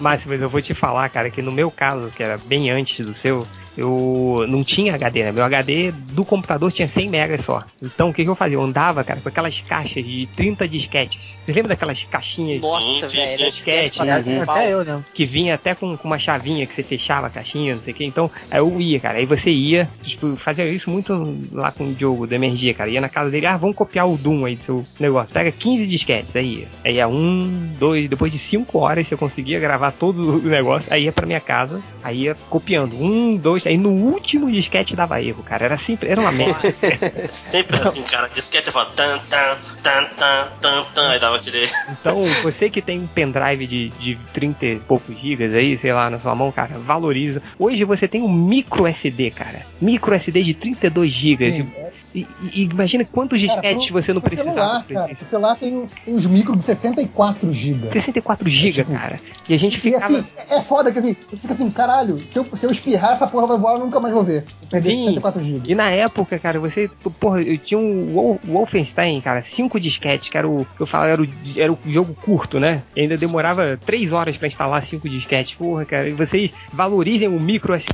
Máximo, 0.00 0.32
mas 0.32 0.42
eu 0.42 0.48
vou 0.48 0.60
te 0.60 0.74
falar, 0.74 1.08
cara, 1.10 1.30
que 1.30 1.40
no 1.40 1.52
meu 1.52 1.70
caso, 1.70 2.10
que 2.10 2.22
era 2.22 2.36
bem 2.36 2.70
antes 2.70 3.06
do 3.06 3.14
seu, 3.20 3.46
eu 3.76 4.44
não 4.48 4.62
tinha 4.62 4.94
HD, 4.94 5.24
né? 5.24 5.32
Meu 5.32 5.44
HD 5.44 5.92
do 5.92 6.24
computador 6.24 6.70
tinha 6.72 6.88
100 6.88 7.08
megas 7.08 7.44
só. 7.44 7.62
Então 7.82 8.10
o 8.10 8.14
que, 8.14 8.22
que 8.22 8.28
eu 8.28 8.34
fazia? 8.34 8.56
Eu 8.56 8.62
andava, 8.62 9.02
cara, 9.02 9.20
com 9.20 9.28
aquelas 9.28 9.58
caixas 9.60 10.04
de 10.04 10.26
30 10.36 10.68
disquetes. 10.68 11.18
Vocês 11.44 11.56
lembram 11.56 11.70
daquelas 11.70 12.02
caixinhas 12.04 12.60
Nossa, 12.60 13.08
sim, 13.08 13.16
velho. 13.16 13.50
disquete 13.50 13.98
pau. 13.98 14.56
Até 14.56 14.72
eu, 14.72 14.84
não. 14.84 15.04
que 15.14 15.24
vinha 15.24 15.54
até 15.54 15.74
com, 15.74 15.96
com 15.96 16.06
uma 16.06 16.18
chavinha 16.18 16.66
que 16.66 16.74
você 16.74 16.82
fechava 16.82 17.26
a 17.26 17.30
caixinha, 17.30 17.74
não 17.74 17.82
sei 17.82 17.92
o 17.92 17.96
que. 17.96 18.04
Então, 18.04 18.30
aí 18.50 18.58
eu 18.58 18.80
ia, 18.80 19.00
cara. 19.00 19.18
Aí 19.18 19.26
você 19.26 19.50
ia, 19.50 19.88
tipo, 20.02 20.36
fazia 20.36 20.64
isso 20.66 20.90
muito 20.90 21.12
lá 21.52 21.72
com 21.72 21.84
o 21.84 21.94
Diogo 21.94 22.26
do 22.26 22.34
MRG, 22.34 22.74
cara. 22.74 22.90
Ia 22.90 23.00
na 23.00 23.08
casa 23.08 23.30
dele, 23.30 23.46
ah, 23.46 23.56
vamos 23.56 23.76
copiar 23.76 24.08
o 24.08 24.16
Doom 24.16 24.44
aí 24.44 24.56
do 24.56 24.64
seu 24.64 24.84
negócio. 25.00 25.32
Pega 25.32 25.50
15 25.50 25.86
disquetes, 25.86 26.34
aí 26.36 26.60
ia. 26.60 26.68
Aí 26.84 26.94
ia 26.94 27.08
um, 27.08 27.72
dois, 27.78 28.08
depois 28.08 28.30
de 28.30 28.38
5 28.38 28.78
horas 28.78 29.08
você 29.08 29.16
conseguia 29.16 29.58
gravar 29.58 29.92
todo 29.92 30.38
o 30.38 30.42
negócio. 30.42 30.86
Aí 30.90 31.04
ia 31.04 31.12
pra 31.12 31.26
minha 31.26 31.40
casa, 31.40 31.82
aí 32.02 32.22
ia 32.22 32.36
copiando. 32.48 32.94
Um, 33.02 33.36
dois, 33.36 33.61
aí 33.68 33.78
no 33.78 33.90
último 33.90 34.50
disquete 34.50 34.96
dava 34.96 35.22
erro, 35.22 35.42
cara. 35.42 35.64
Era 35.64 35.78
simples, 35.78 36.10
era 36.10 36.20
uma 36.20 36.32
merda. 36.32 36.70
Sempre 36.70 37.76
assim, 37.78 38.02
cara. 38.02 38.28
Disquete 38.28 38.66
eu 38.66 38.72
falava 38.72 38.92
tan, 38.92 39.18
tan, 39.28 39.56
tan, 39.82 40.04
tan, 40.16 40.48
tan, 40.60 40.84
tan. 40.94 41.10
Aí 41.10 41.20
dava 41.20 41.36
aquele. 41.36 41.68
Então, 41.90 42.22
você 42.42 42.68
que 42.70 42.82
tem 42.82 43.00
um 43.00 43.06
pendrive 43.06 43.66
de, 43.66 43.88
de 43.90 44.18
30 44.32 44.66
e 44.66 44.78
poucos 44.80 45.18
gigas 45.20 45.52
aí, 45.54 45.78
sei 45.78 45.92
lá, 45.92 46.10
na 46.10 46.18
sua 46.20 46.34
mão, 46.34 46.50
cara, 46.52 46.78
valoriza. 46.78 47.42
Hoje 47.58 47.84
você 47.84 48.08
tem 48.08 48.22
um 48.22 48.32
micro 48.32 48.86
SD, 48.86 49.30
cara. 49.30 49.66
Micro 49.80 50.14
SD 50.14 50.42
de 50.42 50.54
32 50.54 51.12
gigas. 51.12 51.52
Sim, 51.52 51.72
é, 51.76 51.92
E, 52.14 52.26
e- 52.52 52.62
imagina 52.64 53.04
quantos 53.04 53.40
cara, 53.40 53.52
disquetes 53.60 53.86
pro- 53.90 54.02
você 54.02 54.12
não 54.12 54.20
pro 54.20 54.30
precisava. 54.30 54.54
celular, 54.56 54.84
cara. 54.86 55.16
O 55.20 55.24
celular 55.24 55.56
tem, 55.56 55.86
tem 56.04 56.14
uns 56.14 56.26
micros 56.26 56.58
de 56.58 56.64
64 56.64 57.52
GB. 57.52 57.90
64 57.92 58.48
GB, 58.50 58.72
tipo, 58.72 58.92
cara. 58.92 59.20
E 59.48 59.54
a 59.54 59.58
gente 59.58 59.78
E 59.78 59.80
ficava. 59.80 60.04
assim, 60.04 60.24
é 60.50 60.60
foda 60.60 60.92
que 60.92 60.98
assim, 60.98 61.16
você 61.30 61.40
fica 61.42 61.54
assim, 61.54 61.70
caralho, 61.70 62.18
se 62.28 62.38
eu, 62.38 62.46
se 62.54 62.66
eu 62.66 62.70
espirrar, 62.70 63.12
essa 63.12 63.26
porra 63.26 63.46
vai 63.46 63.58
voar, 63.58 63.74
eu 63.74 63.80
nunca 63.80 63.98
mais 63.98 64.12
vou 64.14 64.22
ver. 64.22 64.44
Perder 64.70 64.90
Sim. 64.90 64.98
64 65.04 65.42
GB. 65.42 65.70
E 65.70 65.74
na 65.74 65.90
época, 65.90 66.38
cara, 66.38 66.58
você. 66.60 66.90
Porra, 67.20 67.40
eu 67.42 67.56
tinha 67.58 67.78
um 67.78 68.12
Wol- 68.14 68.40
Wolfenstein, 68.46 69.20
cara, 69.20 69.42
cinco 69.42 69.80
disquetes, 69.80 70.28
que 70.28 70.36
era 70.38 70.48
o. 70.48 70.66
que 70.76 70.82
eu 70.82 70.86
falo, 70.86 71.06
era 71.06 71.22
o, 71.22 71.28
era 71.56 71.72
o 71.72 71.78
jogo 71.86 72.14
curto, 72.14 72.60
né? 72.60 72.82
E 72.96 73.00
ainda 73.02 73.16
demorava 73.16 73.78
três 73.84 74.12
horas 74.12 74.36
pra 74.36 74.48
instalar 74.48 74.86
cinco 74.86 75.08
disquetes. 75.08 75.54
Porra, 75.54 75.84
cara, 75.84 76.08
e 76.08 76.12
vocês 76.12 76.50
valorizem 76.72 77.28
o 77.28 77.40
micro 77.40 77.74
SD. 77.74 77.90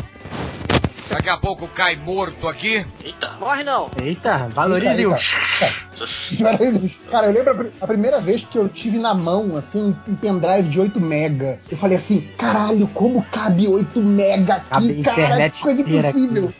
Daqui 1.08 1.28
a 1.28 1.36
pouco 1.38 1.66
cai 1.68 1.96
morto 1.96 2.46
aqui. 2.46 2.84
Eita. 3.02 3.32
Morre 3.40 3.64
não. 3.64 3.90
Eita, 3.96 4.48
valorize 4.48 5.06
o. 5.06 5.14
Cara, 7.10 7.26
eu 7.26 7.32
lembro 7.32 7.50
a 7.50 7.54
pri- 7.54 7.72
a 7.80 7.86
primeira 7.86 8.20
vez 8.20 8.44
que 8.44 8.58
eu 8.58 8.68
tive 8.68 8.98
na 8.98 9.14
mão, 9.14 9.56
assim, 9.56 9.96
um 10.06 10.14
pendrive 10.14 10.68
de 10.68 10.78
8 10.80 11.00
mega. 11.00 11.58
Eu 11.70 11.76
falei 11.76 11.96
assim, 11.96 12.20
caralho, 12.36 12.86
como 12.88 13.22
cabe 13.32 13.66
8 13.66 14.00
mega 14.00 14.60
Cabe 14.68 14.90
aqui, 14.90 15.00
a 15.00 15.04
cara? 15.04 15.20
internet 15.22 15.56
Que 15.56 15.62
coisa 15.62 15.80
impossível. 15.80 16.52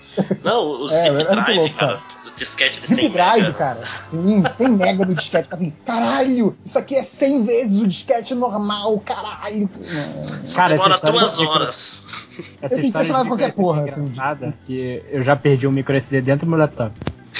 Não, 0.42 0.64
o 0.82 0.90
É, 0.90 1.02
zip 1.04 1.10
muito 1.12 1.30
drive, 1.30 1.56
louco, 1.56 1.74
cara. 1.76 1.98
O 1.98 2.17
disquete 2.38 2.80
de 2.80 2.86
100 2.88 2.96
Zip 2.96 3.08
drive, 3.10 3.42
mega. 3.42 3.54
cara. 3.54 3.80
Sim, 4.10 4.44
100 4.44 4.68
mega 4.68 5.04
no 5.04 5.14
disquete. 5.14 5.48
Assim, 5.50 5.72
caralho, 5.84 6.56
isso 6.64 6.78
aqui 6.78 6.94
é 6.96 7.02
100 7.02 7.44
vezes 7.44 7.80
o 7.80 7.86
disquete 7.86 8.34
normal, 8.34 8.98
caralho. 9.00 9.68
Cara, 10.54 10.74
essa 10.74 10.84
Demora 10.84 10.94
história 10.94 11.20
duas 11.20 11.38
horas. 11.40 12.02
Essa 12.62 12.74
Eu 12.76 12.78
tenho 12.80 12.86
história 12.86 13.06
de 13.06 13.12
com 13.12 13.28
qualquer 13.28 13.54
porra, 13.54 13.80
é 13.82 13.84
assim. 13.90 14.00
engraçada, 14.00 14.54
que 14.64 15.02
eu 15.10 15.22
já 15.22 15.34
perdi 15.36 15.66
um 15.66 15.72
micro 15.72 15.96
SD 15.96 16.20
dentro 16.22 16.46
do 16.46 16.50
meu 16.50 16.58
laptop. 16.58 16.92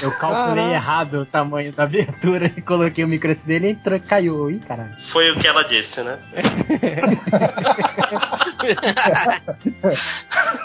Eu 0.03 0.11
calculei 0.13 0.65
Caraca. 0.65 0.75
errado 0.75 1.15
o 1.21 1.27
tamanho 1.27 1.73
da 1.73 1.85
abertura 1.85 2.53
e 2.57 2.61
coloquei 2.63 3.05
o 3.05 3.09
micro 3.09 3.31
SD 3.31 3.53
e 3.53 3.57
ele 3.57 3.71
entrou, 3.71 4.01
caiu. 4.01 4.51
Ih, 4.51 4.59
caralho. 4.59 4.95
Foi 4.99 5.31
o 5.31 5.39
que 5.39 5.47
ela 5.47 5.63
disse, 5.65 6.03
né? 6.03 6.19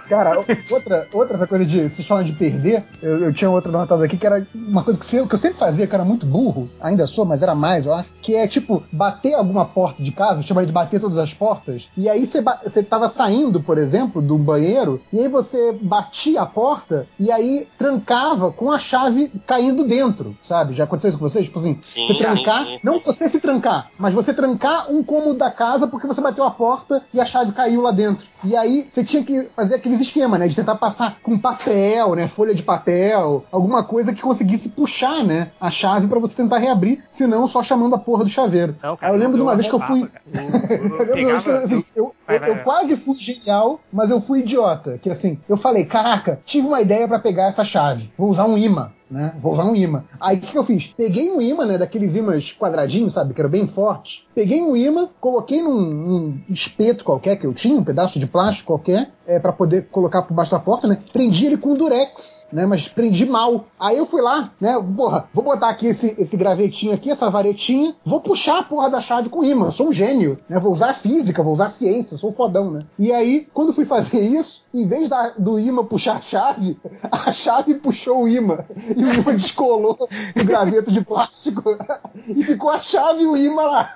Cara, 0.07 0.39
outra, 0.69 1.07
outra 1.11 1.35
essa 1.35 1.47
coisa 1.47 1.65
de. 1.65 1.89
Vocês 1.89 2.07
falam 2.07 2.23
de 2.23 2.33
perder, 2.33 2.83
eu, 3.01 3.23
eu 3.25 3.33
tinha 3.33 3.49
outra 3.49 3.71
anotada 3.71 4.03
aqui 4.03 4.17
que 4.17 4.25
era 4.25 4.45
uma 4.53 4.83
coisa 4.83 4.99
que, 4.99 5.27
que 5.27 5.33
eu 5.33 5.39
sempre 5.39 5.57
fazia, 5.57 5.87
que 5.87 5.95
era 5.95 6.03
muito 6.03 6.25
burro, 6.25 6.69
ainda 6.79 7.07
sou, 7.07 7.25
mas 7.25 7.41
era 7.41 7.55
mais, 7.55 7.85
eu 7.85 7.93
acho, 7.93 8.11
que 8.21 8.35
é 8.35 8.47
tipo, 8.47 8.83
bater 8.91 9.33
alguma 9.33 9.65
porta 9.65 10.03
de 10.03 10.11
casa, 10.11 10.39
eu 10.39 10.43
chamaria 10.43 10.67
de 10.67 10.73
bater 10.73 10.99
todas 10.99 11.17
as 11.17 11.33
portas, 11.33 11.89
e 11.97 12.09
aí 12.09 12.25
você, 12.25 12.43
você 12.63 12.83
tava 12.83 13.07
saindo, 13.07 13.61
por 13.61 13.77
exemplo, 13.77 14.21
do 14.21 14.37
banheiro, 14.37 15.01
e 15.11 15.19
aí 15.19 15.27
você 15.27 15.71
batia 15.81 16.41
a 16.41 16.45
porta, 16.45 17.07
e 17.19 17.31
aí 17.31 17.67
trancava 17.77 18.51
com 18.51 18.71
a 18.71 18.79
chave 18.79 19.12
caindo 19.47 19.83
dentro, 19.85 20.35
sabe? 20.43 20.73
Já 20.73 20.83
aconteceu 20.85 21.09
isso 21.09 21.17
com 21.19 21.27
vocês? 21.27 21.45
Tipo 21.45 21.59
assim, 21.59 21.79
Sim, 21.93 22.05
você 22.07 22.13
trancar, 22.15 22.65
sim, 22.65 22.71
sim. 22.73 22.79
não 22.83 22.99
você 22.99 23.29
se 23.29 23.39
trancar, 23.39 23.89
mas 23.97 24.13
você 24.13 24.33
trancar 24.33 24.91
um 24.91 25.03
cômodo 25.03 25.35
da 25.35 25.49
casa 25.51 25.87
porque 25.87 26.07
você 26.07 26.21
bateu 26.21 26.43
a 26.43 26.51
porta 26.51 27.03
e 27.13 27.19
a 27.19 27.25
chave 27.25 27.51
caiu 27.51 27.81
lá 27.81 27.91
dentro. 27.91 28.25
E 28.43 28.55
aí 28.55 28.87
você 28.89 29.03
tinha 29.03 29.23
que 29.23 29.47
fazer 29.55 29.75
aqueles 29.75 30.01
esquemas, 30.01 30.39
né? 30.39 30.47
De 30.47 30.55
tentar 30.55 30.75
passar 30.75 31.17
com 31.21 31.37
papel, 31.37 32.15
né? 32.15 32.27
Folha 32.27 32.53
de 32.53 32.63
papel, 32.63 33.45
alguma 33.51 33.83
coisa 33.83 34.13
que 34.13 34.21
conseguisse 34.21 34.69
puxar, 34.69 35.23
né? 35.23 35.51
A 35.59 35.69
chave 35.71 36.07
pra 36.07 36.19
você 36.19 36.35
tentar 36.35 36.57
reabrir, 36.57 37.03
senão 37.09 37.47
só 37.47 37.63
chamando 37.63 37.95
a 37.95 37.99
porra 37.99 38.23
do 38.23 38.29
chaveiro. 38.29 38.75
Não, 38.81 38.97
Aí 39.01 39.11
eu 39.11 39.17
lembro 39.17 39.37
de 39.37 39.41
uma 39.43 39.55
vez 39.55 39.67
que 39.67 39.73
eu 39.75 39.79
fui. 39.79 40.07
cara. 40.07 40.21
Eu- 40.33 40.95
eu 40.99 41.13
Eu, 41.13 41.15
lembro 41.15 41.41
de 41.41 41.49
uma 41.49 41.57
vez 41.59 41.69
que 41.69 41.85
eu, 41.95 42.15
Vai, 42.27 42.35
eu- 42.37 42.39
vai, 42.39 42.49
eu 42.49 42.55
vai. 42.55 42.63
quase 42.63 42.97
fui 42.97 43.15
genial, 43.15 43.79
mas 43.91 44.09
eu 44.09 44.19
fui 44.21 44.39
idiota. 44.39 44.97
Que 45.01 45.09
assim, 45.09 45.37
eu 45.47 45.57
falei, 45.57 45.85
caraca, 45.85 46.39
tive 46.45 46.67
uma 46.67 46.81
ideia 46.81 47.07
pra 47.07 47.19
pegar 47.19 47.45
essa 47.47 47.63
chave. 47.63 48.11
Vou 48.17 48.29
usar 48.29 48.45
um 48.45 48.57
imã. 48.57 48.91
Né? 49.11 49.31
Vou 49.39 49.53
usar 49.53 49.65
um 49.65 49.75
imã. 49.75 50.05
Aí 50.19 50.37
o 50.37 50.41
que, 50.41 50.51
que 50.53 50.57
eu 50.57 50.63
fiz? 50.63 50.87
Peguei 50.97 51.29
um 51.29 51.39
imã, 51.39 51.65
né? 51.67 51.77
Daqueles 51.77 52.15
imãs 52.15 52.51
quadradinhos, 52.57 53.13
sabe? 53.13 53.31
Que 53.35 53.41
eram 53.41 53.49
bem 53.49 53.67
fortes. 53.67 54.23
Peguei 54.33 54.59
um 54.59 54.75
imã, 54.75 55.07
coloquei 55.21 55.61
num, 55.61 55.79
num 55.81 56.39
espeto 56.49 57.03
qualquer 57.05 57.35
que 57.35 57.45
eu 57.45 57.53
tinha, 57.53 57.77
um 57.77 57.83
pedaço 57.83 58.17
de 58.17 58.25
plástico 58.25 58.67
qualquer, 58.73 59.11
é, 59.27 59.37
para 59.39 59.53
poder 59.53 59.87
colocar 59.91 60.23
por 60.23 60.33
baixo 60.33 60.49
da 60.49 60.57
porta, 60.57 60.87
né? 60.87 60.97
Prendi 61.11 61.45
ele 61.45 61.57
com 61.57 61.75
durex, 61.75 62.43
né? 62.51 62.65
Mas 62.65 62.87
prendi 62.87 63.23
mal. 63.27 63.65
Aí 63.79 63.97
eu 63.97 64.05
fui 64.07 64.19
lá, 64.21 64.51
né? 64.59 64.81
Porra, 64.97 65.25
vou 65.31 65.43
botar 65.43 65.69
aqui 65.69 65.85
esse, 65.87 66.15
esse 66.17 66.35
gravetinho 66.35 66.93
aqui, 66.93 67.11
essa 67.11 67.29
varetinha, 67.29 67.93
vou 68.03 68.19
puxar 68.19 68.59
a 68.59 68.63
porra 68.63 68.89
da 68.89 68.99
chave 68.99 69.29
com 69.29 69.43
imã. 69.43 69.67
Eu 69.67 69.71
sou 69.71 69.89
um 69.89 69.93
gênio, 69.93 70.39
né? 70.49 70.57
Vou 70.59 70.71
usar 70.73 70.91
física, 70.95 71.43
vou 71.43 71.53
usar 71.53 71.69
ciência, 71.69 72.12
sou 72.17 72.31
fodão, 72.31 72.71
né? 72.71 72.81
E 72.97 73.11
aí, 73.11 73.47
quando 73.53 73.73
fui 73.73 73.85
fazer 73.85 74.19
isso, 74.19 74.67
em 74.73 74.87
vez 74.87 75.09
da, 75.09 75.33
do 75.37 75.59
imã 75.59 75.85
puxar 75.85 76.17
a 76.17 76.21
chave, 76.21 76.77
a 77.11 77.31
chave 77.31 77.75
puxou 77.75 78.23
o 78.23 78.27
imã. 78.27 78.59
e 78.95 79.03
o 79.03 79.13
imã 79.13 79.33
descolou 79.33 79.97
no 80.35 80.43
graveto 80.45 80.91
de 80.91 81.03
plástico 81.03 81.63
e 82.27 82.43
ficou 82.43 82.69
a 82.69 82.79
chave 82.79 83.23
e 83.23 83.25
o 83.25 83.37
imã 83.37 83.63
lá. 83.63 83.95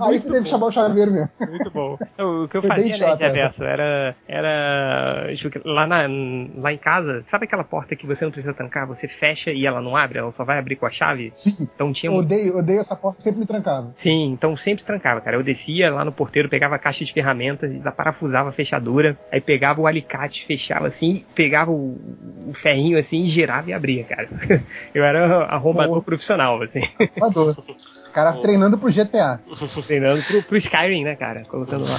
Aí 0.00 0.18
você 0.18 0.28
teve 0.28 0.44
que 0.44 0.48
chamar 0.50 0.66
o 0.66 0.72
chaveiro 0.72 1.12
mesmo. 1.12 1.30
Muito 1.40 1.70
bom. 1.70 1.98
O, 2.18 2.44
o 2.44 2.48
que 2.48 2.56
eu 2.56 2.62
Foi 2.62 2.70
fazia, 2.70 2.98
né, 2.98 3.16
reverso, 3.18 3.62
era, 3.64 4.16
era 4.26 5.36
tipo, 5.36 5.60
lá, 5.68 5.86
na, 5.86 6.02
lá 6.56 6.72
em 6.72 6.78
casa, 6.78 7.24
sabe 7.26 7.44
aquela 7.44 7.64
porta 7.64 7.96
que 7.96 8.06
você 8.06 8.24
não 8.24 8.32
precisa 8.32 8.54
trancar, 8.54 8.86
você 8.86 9.08
fecha 9.08 9.50
e 9.50 9.66
ela 9.66 9.80
não 9.80 9.96
abre, 9.96 10.18
ela 10.18 10.32
só 10.32 10.44
vai 10.44 10.58
abrir 10.58 10.76
com 10.76 10.86
a 10.86 10.90
chave? 10.90 11.30
Sim. 11.34 11.68
Então 11.74 11.92
tinha 11.92 12.10
Eu 12.10 12.16
um... 12.16 12.18
odeio, 12.18 12.58
odeio 12.58 12.80
essa 12.80 12.96
porta, 12.96 13.20
sempre 13.20 13.40
me 13.40 13.46
trancava. 13.46 13.92
Sim, 13.96 14.32
então 14.32 14.56
sempre 14.56 14.84
trancava, 14.84 15.20
cara. 15.20 15.36
Eu 15.36 15.42
descia 15.42 15.90
lá 15.92 16.04
no 16.04 16.12
porteiro, 16.12 16.48
pegava 16.48 16.74
a 16.74 16.78
caixa 16.78 17.04
de 17.04 17.12
ferramentas, 17.12 17.49
parafusava 17.96 18.50
a 18.50 18.52
fechadura, 18.52 19.18
aí 19.30 19.40
pegava 19.40 19.80
o 19.80 19.86
alicate, 19.86 20.46
fechava 20.46 20.88
assim, 20.88 21.24
pegava 21.34 21.70
o, 21.70 21.98
o 22.48 22.54
ferrinho 22.54 22.98
assim, 22.98 23.26
girava 23.26 23.70
e 23.70 23.72
abria, 23.72 24.04
cara. 24.04 24.28
Eu 24.94 25.04
era 25.04 25.44
arrombador 25.44 25.94
Boa. 25.94 26.04
profissional, 26.04 26.62
assim. 26.62 26.82
O 28.08 28.10
cara 28.12 28.32
treinando 28.34 28.78
pro 28.78 28.92
GTA. 28.92 29.40
treinando 29.86 30.22
pro, 30.22 30.42
pro 30.42 30.56
Skyrim, 30.56 31.04
né, 31.04 31.16
cara? 31.16 31.42
Colocando 31.44 31.84
lá. 31.84 31.98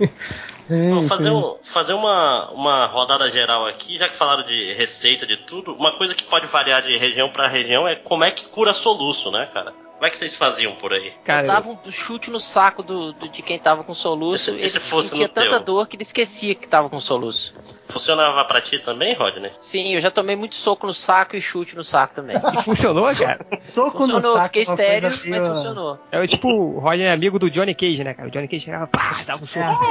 Sim, 0.68 0.90
Vamos 0.90 1.08
fazer, 1.08 1.30
um, 1.30 1.56
fazer 1.64 1.92
uma, 1.94 2.50
uma 2.50 2.86
rodada 2.88 3.30
geral 3.30 3.64
aqui, 3.66 3.96
já 3.96 4.06
que 4.06 4.18
falaram 4.18 4.44
de 4.44 4.74
receita, 4.74 5.26
de 5.26 5.38
tudo. 5.46 5.72
Uma 5.72 5.96
coisa 5.96 6.14
que 6.14 6.24
pode 6.24 6.46
variar 6.46 6.82
de 6.82 6.94
região 6.98 7.30
pra 7.32 7.48
região 7.48 7.88
é 7.88 7.96
como 7.96 8.22
é 8.22 8.30
que 8.30 8.46
cura 8.48 8.74
soluço, 8.74 9.30
né, 9.30 9.46
cara? 9.46 9.72
Como 9.98 10.06
é 10.06 10.10
que 10.10 10.16
vocês 10.16 10.36
faziam 10.36 10.76
por 10.76 10.92
aí? 10.92 11.12
Cara, 11.24 11.42
eu 11.42 11.46
dava 11.48 11.68
um 11.70 11.90
chute 11.90 12.30
no 12.30 12.38
saco 12.38 12.84
do, 12.84 13.12
do- 13.12 13.28
de 13.28 13.42
quem 13.42 13.58
tava 13.58 13.82
com 13.82 13.92
soluço. 13.94 14.50
E 14.50 14.54
se- 14.54 14.60
e 14.60 14.70
se 14.70 14.76
ele 14.76 14.84
fosse 14.84 15.08
sentia 15.08 15.26
no 15.26 15.32
tanta 15.32 15.50
teu? 15.56 15.60
dor 15.60 15.88
que 15.88 15.96
ele 15.96 16.04
esquecia 16.04 16.54
que 16.54 16.68
tava 16.68 16.88
com 16.88 17.00
soluço. 17.00 17.52
Funcionava 17.88 18.44
pra 18.44 18.60
ti 18.60 18.78
também, 18.78 19.14
Rodney? 19.14 19.50
Sim, 19.60 19.94
eu 19.94 20.00
já 20.00 20.08
tomei 20.10 20.36
muito 20.36 20.54
soco 20.54 20.86
no 20.86 20.94
saco 20.94 21.34
e 21.34 21.40
chute 21.40 21.74
no 21.74 21.82
saco 21.82 22.14
também. 22.14 22.36
E 22.36 22.62
funcionou, 22.62 23.12
cara? 23.16 23.44
Soco 23.58 23.98
no 24.06 24.12
Funcionou, 24.12 24.34
saco. 24.36 24.44
fiquei 24.46 24.62
estéreo, 24.62 25.08
coisa 25.10 25.26
mas 25.30 25.48
funcionou. 25.48 25.98
É 26.12 26.26
tipo, 26.28 26.48
o 26.48 26.78
Roger 26.78 27.06
é 27.06 27.12
amigo 27.12 27.36
do 27.38 27.50
Johnny 27.50 27.74
Cage, 27.74 28.04
né, 28.04 28.14
cara? 28.14 28.28
O 28.28 28.30
Johnny 28.30 28.46
Cage 28.46 28.64
chegava, 28.66 28.86
pá, 28.86 29.16
dava 29.26 29.42
um 29.42 29.46
soco. 29.48 29.84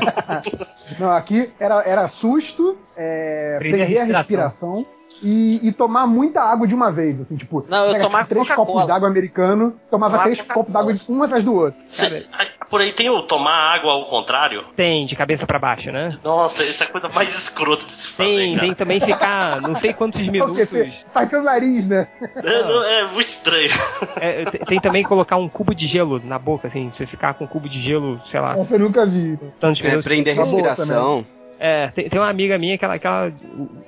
Não, 0.98 1.10
aqui 1.10 1.52
era, 1.58 1.82
era 1.82 2.08
susto, 2.08 2.78
é, 2.96 3.56
Prender 3.58 3.82
a 3.82 3.84
prender 3.86 4.02
a 4.02 4.04
respiração. 4.20 4.76
respiração 4.76 5.03
e, 5.24 5.58
e 5.62 5.72
tomar 5.72 6.06
muita 6.06 6.42
água 6.42 6.66
de 6.68 6.74
uma 6.74 6.92
vez, 6.92 7.18
assim, 7.20 7.36
tipo, 7.36 7.64
Não, 7.68 7.86
eu 7.86 7.92
pega, 7.92 8.04
tomava 8.04 8.24
tipo, 8.24 8.34
três 8.34 8.54
copos 8.54 8.86
d'água 8.86 9.08
americano, 9.08 9.74
tomava 9.90 10.16
Tomava 10.18 10.22
três 10.34 10.40
copos 10.46 10.72
d'água 10.72 10.94
um 11.08 11.22
atrás 11.22 11.42
do 11.42 11.54
outro. 11.54 11.80
Cê- 11.88 12.26
ah, 12.32 12.44
por 12.68 12.80
aí 12.82 12.92
tem 12.92 13.08
o 13.08 13.22
tomar 13.22 13.74
água 13.74 13.92
ao 13.92 14.04
contrário? 14.06 14.62
Tem, 14.76 15.06
de 15.06 15.16
cabeça 15.16 15.46
pra 15.46 15.58
baixo, 15.58 15.90
né? 15.90 16.16
Nossa, 16.22 16.62
isso 16.62 16.82
é 16.82 16.86
a 16.86 16.90
coisa 16.90 17.08
mais 17.08 17.34
escrota 17.34 17.86
de 17.86 17.92
se 17.92 18.08
fazer, 18.08 18.28
Tem, 18.36 18.54
cara. 18.54 18.60
tem 18.66 18.74
também 18.74 19.00
ficar 19.00 19.60
não 19.62 19.74
sei 19.80 19.92
quantos 19.94 20.20
É 20.26 20.30
minutos. 20.30 20.56
que? 20.58 20.66
Você 20.66 20.92
sai 21.04 21.26
pelo 21.26 21.44
nariz, 21.44 21.86
né? 21.86 22.06
É, 22.36 22.62
não, 22.62 22.84
é 22.84 23.04
muito 23.12 23.28
estranho. 23.28 23.70
É, 24.16 24.44
tem, 24.66 24.78
também 24.80 25.02
colocar 25.02 25.36
um 25.36 25.48
cubo 25.48 25.74
de 25.74 25.86
gelo 25.86 26.20
na 26.22 26.38
boca, 26.38 26.68
assim, 26.68 26.92
você 26.96 27.06
ficar 27.06 27.32
com 27.34 27.44
um 27.44 27.48
cubo 27.48 27.68
de 27.68 27.80
gelo, 27.80 28.20
sei 28.30 28.40
lá, 28.40 28.52
Essa 28.52 28.74
eu 28.74 28.80
nunca 28.80 29.06
vi. 29.06 29.38
tantos 29.60 29.80
É, 29.84 30.02
prender 30.02 30.34
boa 30.34 30.44
respiração. 30.46 31.26
É, 31.66 31.88
tem, 31.94 32.10
tem 32.10 32.20
uma 32.20 32.28
amiga 32.28 32.58
minha 32.58 32.76
que 32.76 32.84
ela, 32.84 32.98
que 32.98 33.06
ela, 33.06 33.32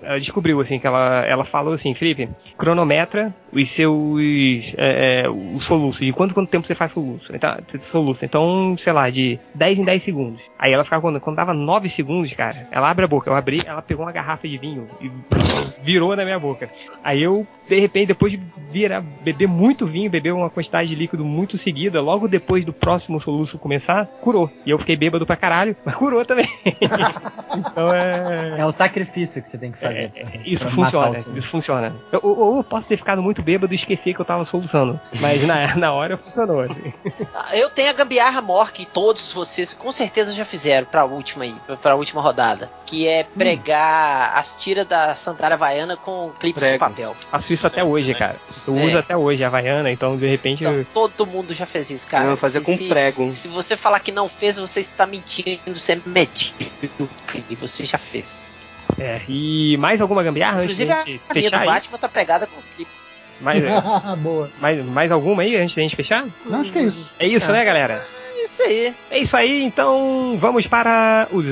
ela 0.02 0.18
descobriu, 0.18 0.58
assim, 0.62 0.78
que 0.78 0.86
ela, 0.86 1.22
ela 1.26 1.44
falou 1.44 1.74
assim, 1.74 1.92
Felipe, 1.92 2.26
cronometra 2.56 3.34
os 3.52 3.68
seus 3.68 4.64
é, 4.78 5.24
é, 5.24 5.28
o 5.28 5.60
soluço, 5.60 6.02
de 6.02 6.10
quanto, 6.10 6.32
quanto 6.32 6.48
tempo 6.48 6.66
você 6.66 6.74
faz 6.74 6.92
soluço. 6.92 7.30
Então, 7.34 7.54
soluço. 7.92 8.24
Então, 8.24 8.78
sei 8.78 8.94
lá, 8.94 9.10
de 9.10 9.38
10 9.54 9.80
em 9.80 9.84
10 9.84 10.02
segundos. 10.02 10.40
Aí 10.58 10.72
ela 10.72 10.84
ficava, 10.84 11.02
quando, 11.02 11.20
quando 11.20 11.36
dava 11.36 11.52
9 11.52 11.90
segundos, 11.90 12.32
cara, 12.32 12.66
ela 12.70 12.88
abre 12.88 13.04
a 13.04 13.08
boca, 13.08 13.28
eu 13.28 13.36
abri, 13.36 13.58
ela 13.66 13.82
pegou 13.82 14.06
uma 14.06 14.12
garrafa 14.12 14.48
de 14.48 14.56
vinho 14.56 14.88
e 14.98 15.10
virou 15.84 16.16
na 16.16 16.24
minha 16.24 16.38
boca. 16.38 16.70
Aí 17.04 17.22
eu, 17.22 17.46
de 17.68 17.78
repente, 17.78 18.08
depois 18.08 18.32
de 18.32 18.40
virar, 18.70 19.02
beber 19.22 19.48
muito 19.48 19.86
vinho, 19.86 20.10
beber 20.10 20.32
uma 20.32 20.48
quantidade 20.48 20.88
de 20.88 20.94
líquido 20.94 21.26
muito 21.26 21.58
seguida, 21.58 22.00
logo 22.00 22.26
depois 22.26 22.64
do 22.64 22.72
próximo 22.72 23.20
soluço 23.20 23.58
começar, 23.58 24.06
curou. 24.22 24.50
E 24.64 24.70
eu 24.70 24.78
fiquei 24.78 24.96
bêbado 24.96 25.26
pra 25.26 25.36
caralho, 25.36 25.76
mas 25.84 25.94
curou 25.94 26.24
também. 26.24 26.48
então 27.58 27.88
é. 27.94 28.60
É 28.60 28.66
um 28.66 28.70
sacrifício 28.70 29.40
que 29.42 29.48
você 29.48 29.58
tem 29.58 29.72
que 29.72 29.78
fazer. 29.78 30.10
É, 30.14 30.24
pra- 30.24 30.40
isso 30.44 30.64
pra 30.64 30.70
funciona, 30.74 31.10
o 31.10 31.38
isso 31.38 31.48
funciona. 31.48 31.92
Eu- 32.12 32.20
Ou 32.22 32.38
ou 32.38 32.56
eu 32.58 32.64
posso 32.64 32.86
ter 32.88 32.96
ficado 32.96 33.22
muito 33.22 33.42
bêbado 33.42 33.72
e 33.72 33.76
esquecer 33.76 34.14
que 34.14 34.20
eu 34.20 34.24
tava 34.24 34.44
soluçando. 34.44 35.00
Mas 35.20 35.46
na, 35.46 35.74
na 35.76 35.92
hora 35.92 36.16
funcionou. 36.16 36.60
assim. 36.60 36.92
Ah, 37.34 37.56
Eu 37.56 37.70
tenho 37.70 37.90
a 37.90 37.92
gambiarra 37.92 38.40
mor 38.40 38.72
que 38.72 38.84
todos 38.86 39.32
vocês 39.32 39.72
com 39.74 39.90
certeza 39.92 40.34
já 40.34 40.44
fizeram 40.44 40.86
pra 40.86 41.04
última 41.04 41.44
aí, 41.44 41.54
pra- 41.82 41.94
última 41.94 42.20
rodada. 42.20 42.70
Que 42.86 43.06
é 43.08 43.24
pregar 43.24 44.32
as 44.36 44.56
tiras 44.56 44.86
da 44.86 45.14
sandália 45.14 45.54
havaiana 45.54 45.96
com 45.96 46.30
clipes 46.38 46.62
de 46.62 46.68
Prego. 46.68 46.78
papel. 46.78 47.16
Faço 47.30 47.52
isso 47.52 47.66
até 47.66 47.82
hoje, 47.82 48.14
cara. 48.14 48.36
Eu 48.66 48.76
É. 48.78 48.84
uso 48.84 48.98
até 48.98 49.16
hoje 49.16 49.42
a 49.42 49.48
Havaiana, 49.48 49.90
então 49.90 50.16
de 50.16 50.26
repente. 50.26 50.62
Então, 50.62 50.72
eu- 50.74 50.84
todo 50.94 51.26
mundo 51.26 51.52
já 51.54 51.66
fez 51.66 51.90
isso, 51.90 52.06
cara. 52.06 52.24
Não, 52.24 52.36
fazer 52.36 52.60
Se- 52.60 52.64
com 52.64 52.76
se- 52.76 52.88
prego. 52.88 53.30
Se 53.32 53.48
você 53.48 53.76
falar 53.76 54.00
que 54.00 54.12
não 54.12 54.28
fez, 54.28 54.56
você 54.58 54.80
está 54.80 55.06
mentindo, 55.06 55.58
você 55.74 55.92
é 55.92 56.00
medíocre. 56.06 57.44
E 57.48 57.54
você 57.54 57.84
já 57.84 57.98
fez. 57.98 58.50
É, 58.98 59.20
e 59.28 59.76
mais 59.78 60.00
alguma 60.00 60.22
gambiarra 60.22 60.60
antes 60.60 60.78
Inclusive, 60.78 60.86
de 60.86 61.20
a 61.28 61.34
gente 61.34 61.48
minha 61.50 61.50
do? 61.50 61.66
Batman 61.66 61.98
tá 61.98 62.08
pregada 62.08 62.46
com 62.46 62.60
clipes. 62.76 63.04
Mais, 63.40 63.60
Boa. 64.18 64.50
mais, 64.60 64.84
mais 64.84 65.12
alguma 65.12 65.42
aí 65.42 65.56
antes 65.56 65.74
da 65.76 65.82
gente 65.82 65.96
fechar? 65.96 66.26
Não, 66.44 66.60
acho 66.60 66.72
que 66.72 66.78
é 66.78 66.82
isso. 66.82 67.14
É 67.18 67.26
isso, 67.26 67.48
Ah. 67.50 67.52
né, 67.52 67.64
galera? 67.64 68.06
É 68.34 68.44
isso 68.44 68.62
aí. 68.62 68.94
É 69.10 69.18
isso 69.18 69.36
aí, 69.36 69.62
então 69.62 70.38
vamos 70.40 70.66
para 70.66 71.28
os 71.32 71.44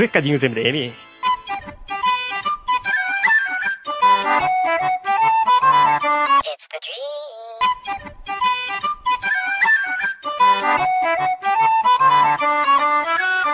recadinhos 0.00 0.40
MDM. 0.42 0.92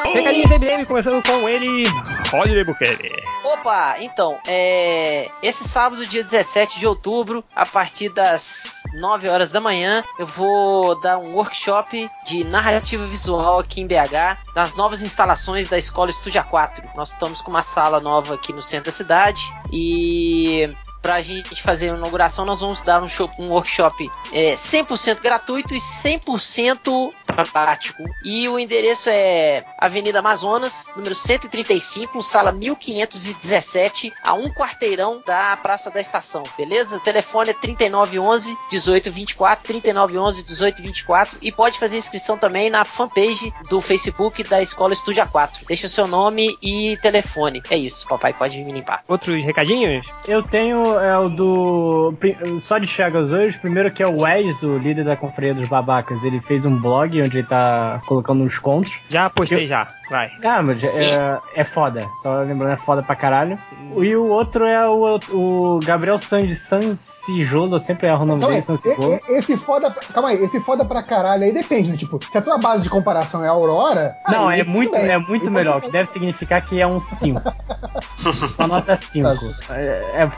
Recadinhos 0.05 0.51
MDM, 0.51 0.85
começando 0.87 1.23
com 1.27 1.49
ele, 1.49 1.85
Rodney 2.31 2.65
Bukele. 2.65 3.11
Opa, 3.45 3.97
então, 4.01 4.39
é, 4.47 5.31
esse 5.43 5.69
sábado, 5.69 6.07
dia 6.07 6.23
17 6.23 6.79
de 6.79 6.87
outubro, 6.87 7.45
a 7.55 7.65
partir 7.65 8.09
das 8.09 8.83
9 8.95 9.29
horas 9.29 9.51
da 9.51 9.61
manhã, 9.61 10.05
eu 10.19 10.27
vou 10.27 10.99
dar 11.01 11.19
um 11.19 11.35
workshop 11.35 12.11
de 12.27 12.45
narrativa 12.45 13.07
visual 13.07 13.59
aqui 13.59 13.81
em 13.81 13.87
BH, 13.87 14.39
nas 14.55 14.75
novas 14.75 15.03
instalações 15.03 15.69
da 15.69 15.79
Escola 15.79 16.11
Estúdia 16.11 16.43
4. 16.43 16.85
Nós 16.97 17.11
estamos 17.11 17.41
com 17.41 17.51
uma 17.51 17.63
sala 17.63 18.01
nova 18.01 18.35
aqui 18.35 18.53
no 18.53 18.63
centro 18.63 18.87
da 18.87 18.93
cidade 18.93 19.41
e 19.73 20.75
Pra 21.07 21.21
gente 21.21 21.63
fazer 21.63 21.91
a 21.93 21.97
inauguração, 21.97 22.45
nós 22.45 22.61
vamos 22.61 22.83
dar 22.83 23.01
um, 23.01 23.09
show- 23.09 23.31
um 23.39 23.51
workshop 23.51 24.11
é, 24.33 24.55
100% 24.57 25.21
gratuito 25.23 25.73
e 25.73 25.79
100% 25.79 27.13
prático. 27.53 28.03
E 28.25 28.49
o 28.49 28.59
endereço 28.59 29.09
é 29.09 29.65
Avenida 29.79 30.19
Amazonas, 30.19 30.89
número 30.97 31.15
135, 31.15 32.21
sala 32.25 32.51
1517, 32.51 34.13
a 34.25 34.33
um 34.35 34.51
quarteirão 34.53 35.23
da 35.25 35.57
Praça 35.57 35.93
da 35.93 36.01
Estação, 36.01 36.43
beleza? 36.59 36.97
O 36.97 37.01
telefone 37.01 37.51
é 37.51 37.55
3911 37.55 38.49
1824, 38.73 39.65
3911 39.65 40.43
1824 40.43 41.39
e 41.41 41.53
pode 41.53 41.79
fazer 41.79 41.99
inscrição 41.99 42.37
também 42.37 42.69
na 42.69 42.85
fanpage 42.85 43.53
do 43.71 43.81
Facebook 43.81 44.43
da 44.43 44.61
Escola 44.61 44.93
Estúdia 44.93 45.25
4. 45.25 45.67
Deixa 45.69 45.87
seu 45.87 46.09
nome 46.09 46.57
e 46.61 46.99
telefone. 47.01 47.63
É 47.71 47.77
isso, 47.77 48.09
papai 48.09 48.33
pode 48.33 48.59
me 48.65 48.73
limpar. 48.73 49.03
Outros 49.07 49.45
recadinhos? 49.45 50.05
Eu 50.27 50.43
tenho 50.43 50.96
é, 50.99 51.17
o 51.19 51.29
do. 51.29 52.15
Só 52.61 52.79
de 52.79 52.87
Chagas 52.87 53.33
hoje. 53.33 53.59
Primeiro 53.59 53.91
que 53.91 54.03
é 54.03 54.07
o 54.07 54.23
Wes, 54.23 54.63
o 54.63 54.77
líder 54.79 55.05
da 55.05 55.17
Confraria 55.17 55.55
dos 55.55 55.69
Babacas. 55.69 56.25
Ele 56.25 56.41
fez 56.41 56.65
um 56.67 56.77
blog 56.79 57.21
onde 57.23 57.39
ele 57.39 57.47
tá 57.47 58.01
colocando 58.07 58.43
uns 58.43 58.59
contos. 58.59 59.01
Já 59.11 59.29
postei 59.31 59.67
já, 59.67 59.87
vai. 60.11 60.31
Ah, 60.45 60.63
mas 60.63 60.83
é, 60.85 61.39
é 61.55 61.65
foda. 61.65 62.07
Só 62.23 62.41
lembrando, 62.43 62.73
é 62.73 62.77
foda 62.77 63.03
pra 63.03 63.17
caralho. 63.17 63.59
E 63.97 64.15
o 64.17 64.27
outro 64.27 64.65
é 64.67 64.87
o, 64.89 65.19
o 65.33 65.81
Gabriel 65.85 66.19
San, 66.19 66.49
Sancijolo. 66.49 67.75
Eu 67.77 67.79
sempre 67.79 68.07
erro 68.09 68.23
o 68.23 68.27
nome 68.27 68.41
Calma 68.41 68.57
dele, 68.57 69.17
e- 69.29 69.33
esse 69.39 69.57
foda. 69.57 69.95
Calma 70.13 70.31
aí, 70.31 70.43
esse 70.43 70.61
foda 70.61 70.85
pra 70.85 71.03
caralho 71.03 71.45
aí 71.45 71.53
depende, 71.53 71.91
né? 71.91 71.97
Tipo, 71.97 72.19
se 72.25 72.37
a 72.37 72.43
tua 72.43 72.59
base 72.59 72.83
de 72.83 72.91
comparação 72.91 73.45
é 73.45 73.49
a 73.49 73.53
Aurora. 73.53 74.17
Não, 74.29 74.51
é 74.51 74.63
muito, 74.63 74.93
bem. 74.93 75.09
é 75.11 75.19
muito 75.19 75.47
Aí 75.47 75.51
melhor, 75.53 75.75
pode 75.75 75.87
que 75.87 75.93
deve 75.93 76.09
significar 76.09 76.63
que 76.65 76.81
é 76.81 76.87
um 76.87 77.01
5. 77.01 77.41
Uma 78.59 78.69
nota 78.69 78.97
5. 78.97 79.29
Tá. 79.67 79.77
É, 79.79 80.23
é 80.23 80.29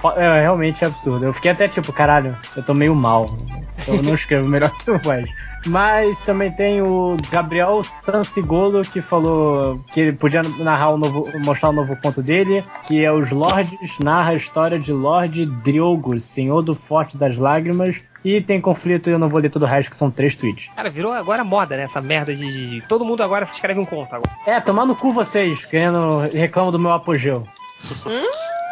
é 0.45 0.47
realmente 0.49 0.84
absurdo. 0.84 1.26
Eu 1.26 1.32
fiquei 1.32 1.51
até 1.51 1.68
tipo, 1.68 1.92
caralho, 1.92 2.34
eu 2.57 2.62
tô 2.62 2.72
meio 2.72 2.94
mal. 2.94 3.28
Eu 3.86 4.03
não 4.03 4.14
escrevo 4.14 4.49
melhor 4.49 4.70
que 4.70 4.90
o 4.90 5.01
Wes. 5.07 5.30
Mas 5.66 6.22
também 6.22 6.51
tem 6.51 6.80
o 6.80 7.16
Gabriel 7.30 7.82
Sansigolo 7.82 8.82
que 8.82 9.01
falou 9.01 9.80
que 9.92 10.01
ele 10.01 10.12
podia 10.12 10.42
narrar 10.42 10.90
o 10.90 10.99
novo, 10.99 11.28
mostrar 11.40 11.70
o 11.70 11.72
novo 11.72 12.01
conto 12.01 12.22
dele, 12.22 12.64
que 12.86 13.05
é 13.05 13.12
Os 13.12 13.30
Lordes, 13.30 13.99
narra 13.99 14.30
a 14.30 14.34
história 14.34 14.78
de 14.78 14.92
Lorde 14.92 15.44
Driogo, 15.44 16.18
Senhor 16.18 16.62
do 16.62 16.74
Forte 16.74 17.18
das 17.18 17.36
Lágrimas. 17.36 18.01
E 18.24 18.40
tem 18.40 18.61
conflito, 18.61 19.09
e 19.09 19.12
eu 19.12 19.18
não 19.18 19.28
vou 19.28 19.40
ler 19.40 19.49
todo 19.49 19.62
o 19.62 19.66
resto, 19.66 19.90
que 19.90 19.96
são 19.96 20.11
três 20.11 20.34
tweets. 20.34 20.70
Cara, 20.74 20.90
virou 20.90 21.12
agora 21.12 21.44
moda, 21.44 21.76
né? 21.76 21.84
Essa 21.84 22.01
merda 22.01 22.34
de. 22.34 22.82
Todo 22.88 23.05
mundo 23.05 23.22
agora 23.22 23.49
escreve 23.55 23.78
um 23.78 23.84
conto 23.84 24.12
agora. 24.12 24.30
É, 24.44 24.61
tomar 24.61 24.84
no 24.86 24.96
cu 24.96 25.12
vocês, 25.12 25.64
querendo 25.64 26.20
reclamam 26.32 26.72
do 26.72 26.80
meu 26.80 26.92
apogeu. 26.92 27.46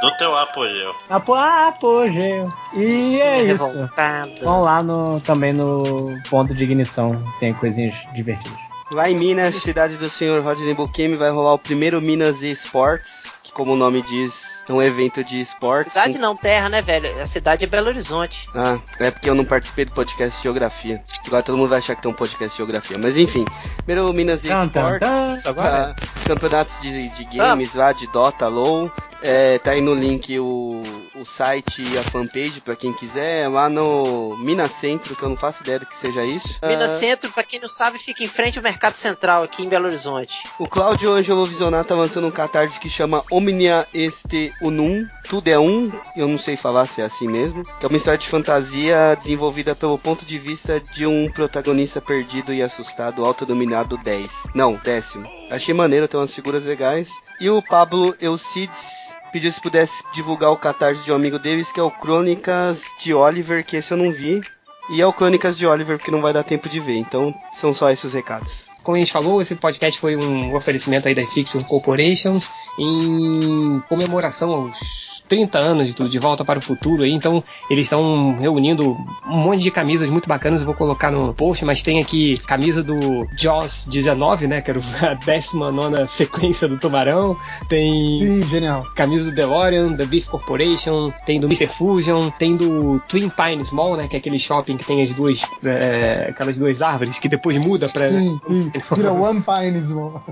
Do 0.01 0.11
teu 0.19 0.37
apogeu. 0.37 0.95
Apo 1.09 1.35
apogeu. 1.35 2.53
E 2.75 3.21
é 3.21 3.45
isso. 3.45 3.67
Revoltado. 3.67 4.33
Vão 4.43 4.61
lá 4.61 4.83
no, 4.83 5.21
também 5.21 5.53
no 5.53 6.19
ponto 6.29 6.55
de 6.55 6.65
ignição. 6.65 7.23
Tem 7.39 7.55
coisinhas 7.55 8.07
divertidas. 8.13 8.66
Lá 8.91 9.11
em 9.11 9.17
Minas, 9.17 9.57
cidade 9.57 9.97
do 9.97 10.09
senhor 10.09 10.43
Rodney 10.45 10.73
Bukemi, 10.73 11.17
vai 11.17 11.29
rolar 11.31 11.55
o 11.55 11.59
primeiro 11.59 12.01
Minas 12.01 12.43
eSports, 12.43 13.33
que 13.43 13.53
como 13.53 13.73
o 13.73 13.77
nome 13.77 14.01
diz, 14.01 14.63
é 14.69 14.73
um 14.73 14.81
evento 14.81 15.25
de 15.25 15.41
esportes. 15.41 15.93
Cidade 15.95 16.19
não, 16.19 16.37
terra, 16.37 16.69
né, 16.69 16.81
velho? 16.81 17.21
A 17.21 17.27
cidade 17.27 17.65
é 17.65 17.67
Belo 17.67 17.89
Horizonte. 17.89 18.49
Ah, 18.55 18.79
é 19.01 19.11
porque 19.11 19.29
eu 19.29 19.35
não 19.35 19.45
participei 19.45 19.87
do 19.87 19.91
podcast 19.91 20.37
de 20.37 20.45
Geografia. 20.45 21.03
Agora 21.27 21.43
todo 21.43 21.59
mundo 21.59 21.69
vai 21.69 21.79
achar 21.79 21.97
que 21.97 22.03
tem 22.03 22.11
um 22.11 22.15
podcast 22.15 22.53
de 22.53 22.59
Geografia. 22.59 22.97
Mas 23.03 23.17
enfim, 23.17 23.45
primeiro 23.85 24.13
Minas. 24.13 24.45
Agora 24.49 25.01
tá, 25.01 25.97
campeonatos 26.25 26.81
de, 26.81 27.09
de 27.09 27.25
games 27.25 27.75
lá, 27.75 27.91
de 27.91 28.07
Dota, 28.07 28.47
LoL. 28.47 28.93
É, 29.21 29.59
tá 29.59 29.73
aí 29.73 29.81
no 29.81 29.95
link 29.95 30.39
o, 30.39 30.81
o 31.21 31.25
site 31.25 31.83
e 31.83 31.99
a 31.99 32.03
fanpage 32.03 32.61
pra 32.61 32.77
quem 32.77 32.93
quiser. 32.93 33.45
É 33.45 33.49
lá 33.49 33.69
no 33.69 34.37
Minas 34.39 34.73
Centro, 34.73 35.15
que 35.17 35.23
eu 35.23 35.29
não 35.29 35.37
faço 35.37 35.63
ideia 35.63 35.79
do 35.79 35.87
que 35.87 35.97
seja 35.97 36.25
isso. 36.25 36.59
Minas 36.65 36.91
Ah, 36.93 36.99
Centro, 36.99 37.31
pra 37.33 37.43
quem 37.43 37.61
não 37.61 37.69
sabe, 37.69 37.99
fica 37.99 38.23
em 38.23 38.29
frente 38.29 38.59
ao 38.59 38.63
Mercado 38.63 38.95
Central 38.97 39.43
aqui 39.43 39.63
em 39.63 39.69
Belo 39.69 39.87
Horizonte. 39.87 40.35
O 40.59 40.69
Cláudio 40.69 41.11
Angelo 41.13 41.47
Visionato 41.47 41.89
tá 41.89 41.95
lançando 41.95 42.27
um 42.27 42.31
catarse 42.31 42.79
que 42.81 42.89
chama 42.89 43.23
Omnia 43.31 43.87
Este 43.93 44.53
Unum, 44.61 45.07
Tudo 45.29 45.49
é 45.49 45.59
Um, 45.59 45.91
eu 46.17 46.27
não 46.29 46.39
sei 46.39 46.57
falar 46.57 46.87
se 46.87 47.01
é 47.01 47.05
assim 47.05 47.29
mesmo, 47.29 47.65
que 47.79 47.85
é 47.85 47.89
uma 47.89 47.97
história 47.97 48.19
de 48.19 48.27
fantasia 48.29 49.17
desenvolvida 49.19 49.75
pelo 49.75 49.99
ponto 49.99 50.25
de 50.25 50.39
vista 50.39 50.81
de 50.93 51.07
um 51.07 51.31
protagonista 51.31 52.01
perdido 52.01 52.53
e 52.53 52.63
assustado, 52.63 53.25
autodominado 53.25 53.97
10. 53.99 54.49
Não, 54.55 54.75
décimo. 54.75 55.27
Achei 55.51 55.75
maneiro, 55.75 56.09
tem 56.09 56.19
umas 56.19 56.35
figuras 56.35 56.65
legais. 56.67 57.11
E 57.41 57.51
o 57.51 57.63
Pablo 57.63 58.17
Eucides 58.21 59.15
pediu 59.37 59.53
se 59.53 59.61
pudesse 59.61 60.03
divulgar 60.15 60.51
o 60.51 60.57
catarse 60.57 61.05
de 61.05 61.13
um 61.13 61.15
amigo 61.15 61.39
deles, 61.39 61.71
que 61.71 61.79
é 61.79 61.83
o 61.83 61.91
Crônicas 61.91 62.87
de 62.99 63.13
Oliver, 63.13 63.63
que 63.67 63.77
esse 63.77 63.93
eu 63.93 63.99
não 63.99 64.11
vi. 64.11 64.41
E 64.89 65.03
é 65.03 65.07
o 65.07 65.13
Crônicas 65.13 65.59
de 65.59 65.67
Oliver, 65.67 65.99
porque 65.99 66.11
não 66.11 66.23
vai 66.23 66.33
dar 66.33 66.43
tempo 66.43 66.71
de 66.71 66.81
ver. 66.81 66.97
Então, 66.97 67.35
são 67.53 67.75
só 67.75 67.91
esses 67.91 68.07
os 68.07 68.13
recados. 68.15 68.71
Como 68.83 68.97
a 68.97 69.01
gente 69.01 69.13
falou, 69.13 69.43
esse 69.43 69.55
podcast 69.55 70.01
foi 70.01 70.17
um 70.17 70.55
oferecimento 70.55 71.07
aí 71.07 71.15
da 71.15 71.27
Fiction 71.27 71.63
Corporation 71.65 72.41
em 72.79 73.79
comemoração 73.91 74.51
aos 74.53 75.06
30 75.29 75.59
anos 75.59 75.95
do 75.95 76.09
De 76.09 76.19
Volta 76.19 76.45
para 76.45 76.59
o 76.59 76.63
Futuro 76.63 77.03
aí, 77.03 77.13
então 77.13 77.43
eles 77.71 77.87
estão 77.87 78.37
reunindo 78.39 78.97
um 79.27 79.37
monte 79.37 79.63
de 79.63 79.71
camisas 79.71 80.09
muito 80.09 80.29
bacanas, 80.29 80.61
eu 80.61 80.67
vou 80.67 80.75
colocar 80.75 81.11
no 81.11 81.33
post, 81.35 81.65
mas 81.65 81.83
tem 81.83 82.01
aqui 82.01 82.37
camisa 82.47 82.83
do 82.83 83.27
Jaws 83.37 83.87
19, 83.87 84.47
né, 84.47 84.61
que 84.61 84.71
era 84.71 84.81
a 85.03 85.15
19 85.15 86.09
sequência 86.09 86.69
do 86.69 86.77
Tubarão, 86.79 87.37
tem 87.69 88.17
Sim, 88.19 88.49
genial. 88.49 88.85
camisa 88.95 89.31
do 89.31 89.35
DeLorean, 89.35 89.93
da 89.93 90.05
Beef 90.07 90.27
Corporation, 90.27 91.13
tem 91.25 91.41
do 91.41 91.47
Mr. 91.47 91.67
Fusion, 91.67 92.31
tem 92.31 92.57
do 92.57 93.01
Twin 93.09 93.29
Pines 93.29 93.71
Mall, 93.73 93.97
né, 93.97 94.09
que 94.09 94.17
é 94.17 94.19
aquele 94.19 94.39
shopping 94.39 94.77
que 94.77 94.87
tem 94.87 95.03
as 95.03 95.13
duas, 95.15 95.41
é, 95.65 96.27
aquelas 96.31 96.57
duas 96.57 96.81
árvores 96.83 97.19
que 97.19 97.29
depois 97.29 97.57
muda 97.57 97.89
pra... 97.89 98.09
Sim, 98.11 98.39
sim. 98.41 98.73
Vira 98.95 99.13
One 99.17 99.43
Pines, 99.43 99.91
mano. 99.91 100.23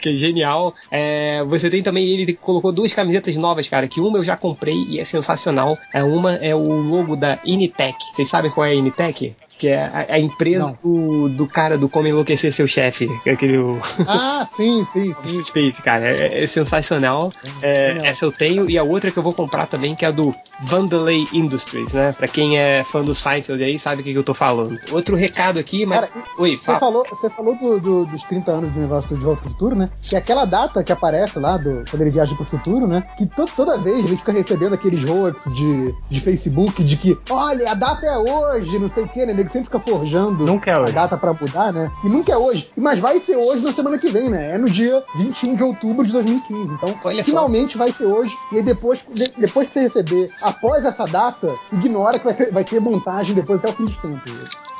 que 0.00 0.10
é 0.10 0.12
genial. 0.12 0.74
É, 0.90 1.42
você 1.44 1.68
tem 1.70 1.82
também, 1.82 2.06
ele 2.08 2.34
colocou 2.34 2.72
duas 2.72 2.92
camisetas 2.92 3.36
novas, 3.36 3.68
cara, 3.68 3.88
que 3.88 4.00
uma 4.00 4.18
eu 4.18 4.24
já 4.28 4.36
comprei 4.36 4.76
e 4.88 5.00
é 5.00 5.04
sensacional. 5.04 5.76
É, 5.92 6.04
uma 6.04 6.34
é 6.34 6.54
o 6.54 6.62
logo 6.62 7.16
da 7.16 7.38
Initec. 7.44 7.96
Vocês 8.12 8.28
sabem 8.28 8.50
qual 8.50 8.66
é 8.66 8.70
a 8.70 8.74
Initec? 8.74 9.34
Que 9.58 9.68
é 9.68 9.82
a, 9.84 10.14
a 10.14 10.18
empresa 10.20 10.78
do, 10.82 11.28
do 11.28 11.46
cara 11.46 11.76
do 11.76 11.88
Como 11.88 12.06
Enlouquecer 12.06 12.52
Seu 12.52 12.66
Chefe. 12.68 13.08
que 13.24 13.30
é 13.30 13.32
Aquele... 13.32 13.58
Ah, 14.06 14.44
sim, 14.48 14.84
sim, 14.84 15.12
sim. 15.20 15.42
Space, 15.42 15.82
cara, 15.82 16.06
é, 16.06 16.44
é 16.44 16.46
sensacional. 16.46 17.32
É, 17.62 17.98
essa 18.04 18.24
eu 18.24 18.32
tenho 18.32 18.70
e 18.70 18.78
a 18.78 18.82
outra 18.84 19.10
que 19.10 19.16
eu 19.18 19.22
vou 19.22 19.32
comprar 19.32 19.66
também, 19.66 19.94
que 19.96 20.04
é 20.04 20.08
a 20.08 20.10
do 20.12 20.34
Vandelay 20.62 21.24
Industries, 21.32 21.92
né? 21.92 22.12
Pra 22.12 22.28
quem 22.28 22.58
é 22.58 22.84
fã 22.84 23.02
do 23.02 23.14
Seinfeld 23.14 23.62
aí, 23.62 23.78
sabe 23.78 24.00
o 24.00 24.04
que, 24.04 24.12
que 24.12 24.18
eu 24.18 24.24
tô 24.24 24.34
falando. 24.34 24.78
Outro 24.92 25.16
recado 25.16 25.58
aqui, 25.58 25.84
mas. 25.86 26.00
Cara, 26.00 26.12
Oi, 26.38 26.56
Você 26.56 26.62
fala. 26.64 26.78
falou, 26.78 27.04
você 27.08 27.30
falou 27.30 27.56
do- 27.56 27.80
do- 27.80 28.06
dos 28.06 28.22
30 28.24 28.50
anos 28.52 28.72
do 28.72 28.80
negócio 28.80 29.08
do 29.10 29.16
De 29.16 29.24
Volta 29.24 29.40
pro 29.42 29.50
Futuro, 29.50 29.74
né? 29.76 29.90
Que 30.02 30.14
é 30.14 30.18
aquela 30.18 30.44
data 30.44 30.82
que 30.84 30.92
aparece 30.92 31.38
lá, 31.38 31.56
do, 31.56 31.84
quando 31.90 32.02
ele 32.02 32.10
viaja 32.10 32.34
pro 32.34 32.44
futuro, 32.44 32.86
né? 32.86 33.02
Que 33.16 33.26
to- 33.26 33.48
toda 33.56 33.78
vez 33.78 34.04
a 34.04 34.08
gente 34.08 34.18
fica 34.20 34.32
recebendo 34.32 34.74
aqueles 34.74 35.02
hoax 35.04 35.44
de, 35.54 35.94
de 36.10 36.20
Facebook 36.20 36.82
de 36.84 36.96
que, 36.96 37.18
olha, 37.30 37.70
a 37.70 37.74
data 37.74 38.06
é 38.06 38.16
hoje, 38.18 38.78
não 38.78 38.88
sei 38.88 39.04
o 39.04 39.08
quê, 39.08 39.26
né? 39.26 39.32
Nego 39.48 39.52
sempre 39.52 39.64
fica 39.64 39.80
forjando 39.80 40.44
Nunca 40.44 40.70
é 40.70 40.74
a 40.74 40.84
data 40.90 41.16
pra 41.16 41.32
mudar, 41.32 41.72
né? 41.72 41.90
E 42.04 42.08
nunca 42.08 42.32
é 42.32 42.36
hoje. 42.36 42.70
Mas 42.76 42.98
vai 42.98 43.18
ser 43.18 43.36
hoje 43.36 43.64
na 43.64 43.72
semana 43.72 43.98
que 43.98 44.08
vem, 44.08 44.28
né? 44.28 44.54
É 44.54 44.58
no 44.58 44.68
dia 44.70 45.02
21 45.16 45.54
de 45.56 45.62
outubro 45.62 46.06
de 46.06 46.12
2015. 46.12 46.74
Então, 46.74 46.94
Olha 47.02 47.22
só. 47.22 47.30
finalmente 47.30 47.76
vai 47.78 47.90
ser 47.90 48.04
hoje. 48.04 48.36
E 48.52 48.56
aí 48.56 48.62
depois, 48.62 49.04
de- 49.12 49.32
depois 49.36 49.66
que 49.66 49.72
você 49.72 49.80
receber 49.80 50.30
após 50.42 50.84
essa 50.84 51.04
data, 51.06 51.54
ignora 51.72 52.18
que 52.18 52.24
vai, 52.24 52.34
ser- 52.34 52.52
vai 52.52 52.64
ter 52.64 52.80
montagem 52.80 53.34
depois 53.34 53.58
até 53.58 53.70
o 53.70 53.72
fim 53.72 53.84
dos 53.84 53.96
tempos. 53.96 54.32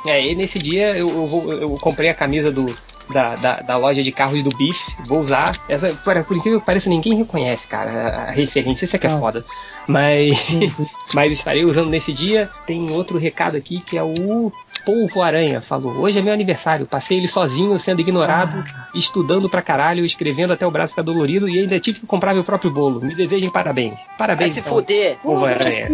É, 0.05 0.31
e 0.31 0.35
nesse 0.35 0.59
dia 0.59 0.95
eu, 0.95 1.09
eu, 1.09 1.25
vou- 1.27 1.51
eu 1.53 1.69
comprei 1.81 2.09
a 2.09 2.13
camisa 2.13 2.51
do, 2.51 2.65
da, 3.11 3.35
da, 3.35 3.55
da 3.61 3.77
loja 3.77 4.03
de 4.03 4.11
carros 4.11 4.43
do 4.43 4.49
Biff, 4.57 4.79
vou 5.05 5.19
usar. 5.21 5.55
Essa, 5.67 5.89
por, 6.03 6.23
por 6.23 6.37
incrível 6.37 6.59
que 6.59 6.65
pareça, 6.65 6.89
ninguém 6.89 7.15
reconhece, 7.15 7.67
cara, 7.67 7.91
a, 8.27 8.31
referência, 8.31 8.85
isso 8.85 8.95
é 8.95 8.99
que 8.99 9.07
é 9.07 9.11
Ah. 9.11 9.19
foda. 9.19 9.45
Mas, 9.87 10.37
mas 11.13 11.31
estarei 11.33 11.63
usando 11.65 11.89
nesse 11.89 12.13
dia. 12.13 12.49
Tem 12.67 12.91
outro 12.91 13.17
recado 13.17 13.57
aqui 13.57 13.79
que 13.81 13.97
é 13.97 14.03
o 14.03 14.51
Polvo 14.85 15.21
Aranha. 15.21 15.61
Falou: 15.61 15.99
Hoje 16.01 16.19
é 16.19 16.21
meu 16.21 16.33
aniversário, 16.33 16.85
passei 16.85 17.17
ele 17.17 17.27
sozinho, 17.27 17.77
sendo 17.79 17.99
ignorado, 18.01 18.63
estudando 18.93 19.49
pra 19.49 19.61
caralho, 19.61 20.05
escrevendo 20.05 20.53
até 20.53 20.65
o 20.65 20.71
braço 20.71 20.89
ficar 20.93 21.01
dolorido 21.03 21.47
e 21.49 21.59
ainda 21.59 21.79
tive 21.79 21.99
que 21.99 22.05
comprar 22.07 22.33
meu 22.33 22.43
próprio 22.43 22.71
bolo. 22.71 23.01
Me 23.01 23.13
desejem 23.15 23.49
parabéns. 23.49 23.99
Vai 23.99 24.17
Parabéns, 24.17 24.53
se 24.53 24.59
então, 24.61 24.73
fuder. 24.73 25.17
Polvo 25.21 25.45
Aranha. 25.45 25.87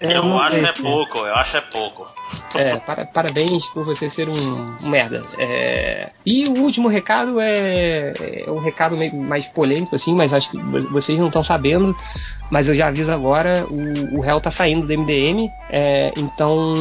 Eu, 0.00 0.24
não 0.24 0.38
acho 0.38 0.50
sei 0.52 0.64
é 0.64 0.72
se- 0.72 0.82
pouco, 0.82 1.18
eu 1.18 1.34
acho 1.34 1.56
é 1.56 1.60
pouco. 1.60 2.06
É, 2.54 2.76
para- 2.76 3.04
parabéns 3.06 3.66
por 3.66 3.84
você 3.84 4.08
ser 4.08 4.28
um, 4.28 4.76
um 4.82 4.88
merda. 4.88 5.24
É, 5.36 6.10
e 6.24 6.46
o 6.46 6.58
último 6.60 6.88
recado 6.88 7.40
é, 7.40 8.12
é 8.46 8.50
um 8.50 8.58
recado 8.60 8.96
meio 8.96 9.14
mais 9.16 9.46
polêmico, 9.46 9.96
assim, 9.96 10.14
mas 10.14 10.32
acho 10.32 10.50
que 10.50 10.56
vo- 10.56 10.88
vocês 10.90 11.18
não 11.18 11.26
estão 11.26 11.42
sabendo. 11.42 11.94
Mas 12.50 12.68
eu 12.68 12.74
já 12.74 12.88
aviso 12.88 13.12
agora, 13.12 13.64
o, 13.70 14.18
o 14.18 14.20
réu 14.20 14.40
tá 14.40 14.50
saindo 14.50 14.86
do 14.86 14.92
MDM, 14.92 15.52
é, 15.70 16.12
então. 16.16 16.74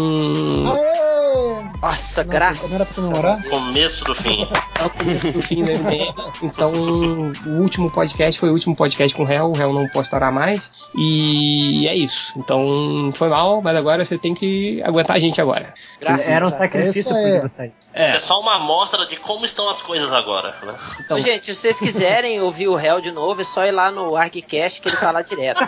Aê! 0.65 1.48
Nossa, 1.81 2.23
Não, 2.23 2.29
graças 2.29 2.69
não 2.69 2.75
era 2.75 2.85
pra 2.85 2.95
comemorar? 2.95 3.43
Começo 3.49 4.03
do 4.03 4.15
fim. 4.15 4.47
É 4.79 4.85
o 4.85 4.89
começo 4.91 5.31
do 5.33 5.41
fim 5.41 5.61
do 5.61 5.71
MDM. 5.73 6.13
Então, 6.41 6.71
o 6.71 7.61
último 7.61 7.91
podcast 7.91 8.39
foi 8.39 8.47
o 8.49 8.53
último 8.53 8.73
podcast 8.73 9.13
com 9.13 9.23
o 9.23 9.25
réu, 9.25 9.49
o 9.49 9.53
réu 9.53 9.73
não 9.73 9.85
postará 9.89 10.31
mais. 10.31 10.61
E 10.95 11.85
é 11.85 11.93
isso. 11.95 12.31
Então, 12.37 13.11
foi 13.13 13.27
mal, 13.27 13.61
mas 13.61 13.75
agora 13.75 14.05
você 14.05 14.17
tem 14.17 14.33
que 14.33 14.81
aguentar 14.83 15.17
a 15.17 15.19
gente 15.19 15.41
agora. 15.41 15.73
Graças 15.99 16.29
Era 16.29 16.47
um 16.47 16.51
sacrifício 16.51 17.13
é- 17.13 17.35
poder 17.35 17.49
sair. 17.49 17.73
É. 17.93 18.15
É, 18.15 18.19
só 18.21 18.39
uma 18.39 18.55
amostra 18.55 19.05
de 19.05 19.17
como 19.17 19.43
estão 19.43 19.67
as 19.67 19.81
coisas 19.81 20.13
agora. 20.13 20.55
Né? 20.63 20.73
então, 21.01 21.19
gente, 21.19 21.53
se 21.53 21.55
vocês 21.55 21.77
quiserem 21.77 22.39
ouvir 22.39 22.69
o 22.69 22.75
réu 22.75 23.01
de 23.01 23.11
novo, 23.11 23.41
é 23.41 23.43
só 23.43 23.65
ir 23.65 23.71
lá 23.71 23.91
no 23.91 24.15
ArgCast 24.15 24.79
que 24.79 24.87
ele 24.87 24.95
tá 24.95 25.11
lá 25.11 25.21
direto. 25.21 25.59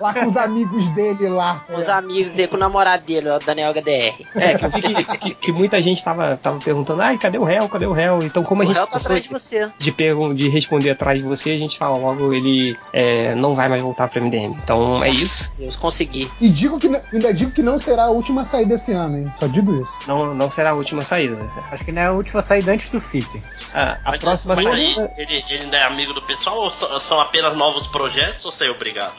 lá 0.00 0.14
com 0.14 0.26
os 0.26 0.36
amigos 0.36 0.88
dele 0.90 1.28
lá. 1.28 1.64
Com 1.66 1.76
os 1.76 1.88
amigos 1.88 2.32
dele, 2.32 2.48
com 2.48 2.56
o 2.56 2.58
namorado 2.60 3.04
dele, 3.04 3.30
o 3.30 3.38
Daniel 3.38 3.72
HDR. 3.72 4.26
É, 4.34 4.58
que 4.58 5.04
que, 5.04 5.18
que- 5.18 5.34
que 5.34 5.52
muita 5.52 5.80
gente 5.82 6.02
tava, 6.04 6.36
tava 6.42 6.58
perguntando, 6.58 7.02
ai, 7.02 7.18
cadê 7.18 7.38
o 7.38 7.44
réu? 7.44 7.68
Cadê 7.68 7.86
o 7.86 7.92
réu? 7.92 8.20
Então, 8.22 8.42
como 8.44 8.62
a 8.62 8.64
O 8.64 8.68
gente 8.68 8.76
réu 8.76 8.86
tá 8.86 8.96
atrás 8.98 9.22
de 9.22 9.28
você. 9.28 9.70
de, 9.78 9.92
pergun- 9.92 10.34
de 10.34 10.48
responder 10.48 10.90
atrás 10.90 11.18
de 11.20 11.24
você, 11.26 11.50
a 11.52 11.58
gente 11.58 11.78
fala 11.78 11.96
logo, 11.96 12.32
ele 12.32 12.76
é, 12.92 13.34
não 13.34 13.54
vai 13.54 13.68
mais 13.68 13.82
voltar 13.82 14.08
pro 14.08 14.20
MDM. 14.22 14.56
Então 14.62 15.02
é 15.02 15.10
isso. 15.10 15.46
Deus, 15.58 15.76
consegui. 15.76 16.30
E 16.40 16.48
digo 16.48 16.78
que, 16.78 16.88
ainda 17.12 17.32
digo 17.32 17.50
que 17.52 17.62
não 17.62 17.78
será 17.78 18.04
a 18.04 18.10
última 18.10 18.44
saída 18.44 18.74
esse 18.74 18.92
ano, 18.92 19.18
hein? 19.18 19.32
Só 19.38 19.46
digo 19.46 19.74
isso. 19.82 19.92
Não, 20.06 20.34
não 20.34 20.50
será 20.50 20.70
a 20.70 20.74
última 20.74 21.02
saída. 21.02 21.38
Acho 21.70 21.84
que 21.84 21.92
não 21.92 22.02
é 22.02 22.06
a 22.06 22.12
última 22.12 22.42
saída 22.42 22.72
antes 22.72 22.90
do 22.90 23.00
FIT. 23.00 23.42
A, 23.74 23.92
a 24.04 24.10
Mas, 24.12 24.20
próxima 24.20 24.54
mas 24.56 24.66
aí, 24.66 24.94
saída. 24.94 25.12
ele, 25.16 25.44
ele 25.48 25.66
não 25.66 25.74
é 25.78 25.84
amigo 25.84 26.12
do 26.12 26.22
pessoal 26.22 26.58
ou 26.58 26.70
são 26.70 27.20
apenas 27.20 27.54
novos 27.56 27.86
projetos 27.86 28.44
ou 28.44 28.52
saiu 28.52 28.72
obrigado? 28.72 29.14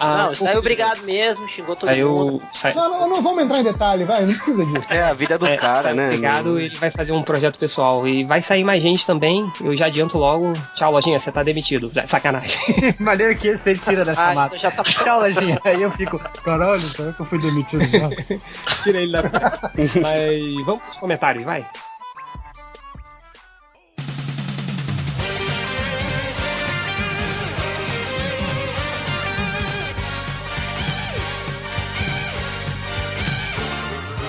A- 0.00 0.16
não, 0.26 0.34
saiu 0.34 0.58
obrigado 0.58 1.02
mesmo, 1.02 1.48
xingou 1.48 1.74
todo 1.76 1.88
Saiu. 1.88 2.10
mundo. 2.10 2.42
Sai, 2.52 2.74
Não, 2.74 2.88
não, 2.90 3.08
não 3.08 3.22
vamos 3.22 3.42
entrar 3.44 3.58
em 3.60 3.64
detalhe, 3.64 4.04
vai, 4.04 4.22
não 4.22 4.32
precisa 4.34 4.64
disso. 4.66 4.86
É 4.92 5.02
a 5.02 5.12
vida 5.14 5.38
do 5.38 5.46
é, 5.46 5.56
cara, 5.56 5.82
saiu 5.82 5.96
né? 5.96 6.06
Obrigado, 6.06 6.58
ele 6.60 6.76
vai 6.76 6.90
fazer 6.90 7.12
um 7.12 7.22
projeto 7.22 7.58
pessoal. 7.58 8.06
E 8.06 8.24
vai 8.24 8.40
sair 8.42 8.64
mais 8.64 8.82
gente 8.82 9.06
também. 9.06 9.50
Eu 9.62 9.76
já 9.76 9.86
adianto 9.86 10.18
logo. 10.18 10.52
Tchau, 10.74 10.92
lojinha, 10.92 11.18
você 11.18 11.30
tá 11.32 11.42
demitido. 11.42 11.90
Sacanagem. 12.06 12.58
Maneiro 12.98 13.36
que 13.36 13.56
você 13.56 13.74
tira 13.74 14.04
da 14.04 14.12
Ah, 14.12 14.14
chamada. 14.14 14.46
então 14.48 14.58
já 14.58 14.70
tá 14.70 14.82
Tchau, 14.82 15.20
Lojinha. 15.20 15.60
Aí 15.64 15.82
eu 15.82 15.90
fico, 15.90 16.18
caralho, 16.44 16.80
será 16.80 17.12
que 17.12 17.20
eu 17.20 17.26
fui 17.26 17.38
demitido? 17.38 17.84
Tira 18.82 18.98
ele 19.00 19.12
da 19.12 19.22
Mas 20.02 20.64
vamos 20.64 20.82
pros 20.82 20.94
comentários, 20.98 21.44
vai. 21.44 21.64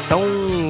Então, 0.07 0.21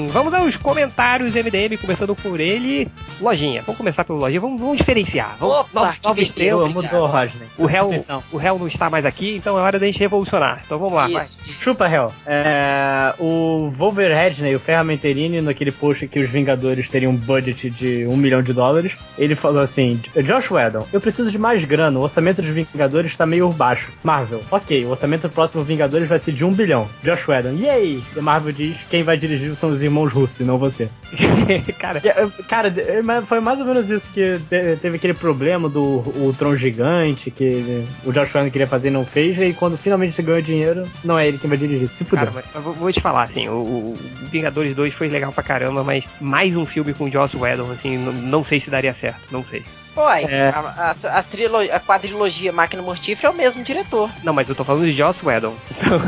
vamos 0.10 0.34
aos 0.34 0.56
comentários 0.56 1.36
MDM, 1.36 1.78
começando 1.80 2.16
por 2.16 2.40
ele. 2.40 2.88
Lojinha. 3.22 3.62
Vamos 3.62 3.78
começar 3.78 4.04
pelo 4.04 4.18
lojinha. 4.18 4.42
Vamos, 4.42 4.60
vamos 4.60 4.78
diferenciar. 4.78 5.36
Vamos, 5.40 5.68
Opa, 5.72 5.96
estrela. 6.18 6.64
Eu 6.64 6.70
mudou, 6.70 7.06
Rodney. 7.06 7.48
O 7.60 7.68
réu, 7.68 7.88
o 8.32 8.38
réu 8.38 8.58
não 8.58 8.66
está 8.66 8.90
mais 8.90 9.06
aqui, 9.06 9.36
então 9.36 9.56
é 9.56 9.62
hora 9.62 9.78
da 9.78 9.86
gente 9.86 10.00
revolucionar. 10.00 10.64
Então 10.66 10.80
vamos 10.80 10.96
lá, 10.96 11.08
vai. 11.08 11.24
Isso. 11.24 11.38
Chupa, 11.46 11.88
Hell. 11.88 12.12
É, 12.26 13.14
o 13.20 13.70
Wolverhampton, 13.70 14.56
o 14.56 14.60
Ferramenterini, 14.60 15.40
naquele 15.40 15.72
post 15.72 16.08
que 16.08 16.20
os 16.20 16.28
Vingadores 16.28 16.90
teriam 16.90 17.12
um 17.12 17.16
budget 17.16 17.70
de 17.70 18.08
um 18.08 18.18
milhão 18.18 18.42
de 18.42 18.54
dólares, 18.54 18.98
ele 19.20 19.36
falou 19.36 19.62
assim: 19.62 20.02
Josh 20.16 20.50
Whedon, 20.50 20.88
eu 20.92 21.00
preciso 21.00 21.30
de 21.30 21.38
mais 21.38 21.64
grana, 21.64 22.00
o 22.00 22.02
orçamento 22.02 22.42
dos 22.42 22.50
Vingadores 22.50 23.12
está 23.12 23.24
meio 23.28 23.50
baixo. 23.50 23.92
Marvel, 24.04 24.42
ok, 24.50 24.84
o 24.84 24.90
orçamento 24.90 25.28
do 25.28 25.34
próximo 25.34 25.64
Vingadores 25.64 26.10
vai 26.10 26.18
ser 26.18 26.32
de 26.32 26.44
um 26.44 26.52
bilhão. 26.52 26.90
Josh 27.04 27.28
Whedon, 27.28 27.52
yay! 27.60 28.04
E 28.16 28.20
a 28.20 28.22
Marvel 28.24 28.52
diz: 28.52 28.78
quem 28.90 29.04
vai 29.04 29.16
dirigir 29.16 29.27
são 29.56 29.70
os 29.72 29.82
irmãos 29.82 30.12
russos 30.14 30.40
e 30.40 30.44
não 30.44 30.58
você. 30.58 30.90
Cara, 31.80 32.02
Cara, 32.48 32.74
foi 33.26 33.40
mais 33.40 33.60
ou 33.60 33.66
menos 33.66 33.90
isso 33.90 34.12
que 34.12 34.40
te- 34.50 34.78
teve 34.82 34.98
aquele 34.98 35.14
problema 35.14 35.68
do 35.70 35.82
o 35.84 36.36
Tron 36.38 36.56
gigante 36.56 37.32
que 37.32 37.84
o 38.06 38.12
Josh 38.12 38.34
Whedon 38.36 38.50
queria 38.50 38.68
fazer 38.68 38.88
e 38.90 38.92
não 38.92 39.06
fez, 39.06 39.40
e 39.40 39.54
quando 39.54 39.78
finalmente 39.78 40.22
ganhou 40.22 40.42
dinheiro, 40.42 40.84
não 41.04 41.18
é 41.18 41.28
ele 41.28 41.38
quem 41.38 41.50
vai 41.50 41.58
dirigir. 41.58 41.88
Se 41.88 42.04
fudeu. 42.04 42.26
Cara, 42.28 42.32
mas, 42.36 42.46
mas 42.54 42.64
vou, 42.76 42.92
te 42.92 43.02
falar, 43.02 43.24
assim, 43.24 43.48
o, 43.50 43.54
o 43.54 43.98
Vingadores 44.32 44.76
2 44.76 44.94
foi 44.94 45.08
legal 45.08 45.32
pra 45.32 45.44
caramba, 45.44 45.84
mas 45.84 46.04
mais 46.20 46.56
um 46.56 46.66
filme 46.66 46.94
com 46.94 47.10
Joss 47.10 47.36
Whedon, 47.36 47.72
assim, 47.72 47.98
não 47.98 48.44
sei 48.44 48.60
se 48.62 48.70
daria 48.70 48.94
certo, 49.00 49.22
não 49.32 49.44
sei. 49.44 49.64
Uai, 49.98 50.24
É. 50.26 50.50
a, 50.56 50.96
a, 51.12 51.20
a, 51.20 51.24
trilo- 51.24 51.58
a 51.60 51.80
quadrilogia 51.80 52.52
Máquina 52.52 52.82
Mortífera 52.82 53.28
é 53.30 53.32
o 53.32 53.36
mesmo 53.36 53.64
diretor. 53.64 54.10
Não, 54.24 54.32
mas 54.34 54.48
eu 54.48 54.56
tô 54.56 54.64
falando 54.64 54.86
de 54.86 54.94
Joss 54.96 55.20
Whedon. 55.26 55.56
Então, 55.78 56.02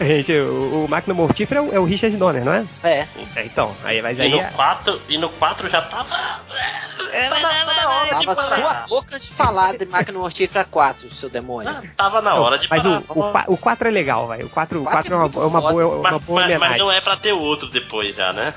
a 0.00 0.04
gente, 0.04 0.32
o, 0.32 0.84
o 0.84 0.88
Máquina 0.88 1.14
Mortífera 1.14 1.60
é 1.60 1.62
o, 1.62 1.74
é 1.74 1.78
o 1.78 1.84
Richard 1.84 2.16
Donner, 2.16 2.44
não 2.44 2.52
é? 2.52 2.64
É. 2.82 3.06
É, 3.36 3.44
então, 3.44 3.74
aí, 3.84 4.00
mas 4.02 4.18
E 4.18 4.22
aí... 4.22 4.30
no 4.30 4.38
é- 4.40 4.50
4, 4.50 5.00
e 5.08 5.18
no 5.18 5.28
4 5.30 5.68
já 5.68 5.80
tava. 5.82 6.04
Tava, 6.08 7.40
tava 7.40 7.74
na 7.74 7.90
hora 7.90 8.14
de 8.18 8.26
Tava 8.26 8.34
sua 8.42 8.56
parar. 8.60 8.86
boca 8.88 9.18
de 9.18 9.28
falar 9.30 9.76
de 9.76 9.84
Máquina 9.86 10.18
Mortífera 10.18 10.64
4, 10.64 11.12
seu 11.12 11.28
demônio. 11.28 11.70
Ah, 11.70 11.82
Tava 11.96 12.20
na 12.22 12.34
hora 12.34 12.58
de 12.58 12.68
Mas 12.70 12.82
parar. 12.82 13.02
o, 13.08 13.18
o, 13.20 13.32
qua- 13.32 13.44
o 13.48 13.56
4 13.56 13.88
é 13.88 13.90
legal, 13.90 14.26
vai. 14.28 14.40
O 14.42 14.48
4, 14.48 14.80
o 14.80 14.84
Quatro 14.84 15.10
4 15.10 15.12
é 15.12 15.16
é 15.16 15.16
uma, 15.16 15.24
é 15.44 15.46
uma 15.46 15.60
boa, 15.60 15.86
uma 15.98 16.10
Mas, 16.12 16.22
boa 16.22 16.40
mas- 16.46 16.58
mas 16.58 16.78
não 16.78 16.90
é 16.92 17.00
pra 17.00 17.16
ter 17.16 17.32
outro 17.32 17.68
depois 17.68 18.14
já, 18.14 18.32
né? 18.32 18.54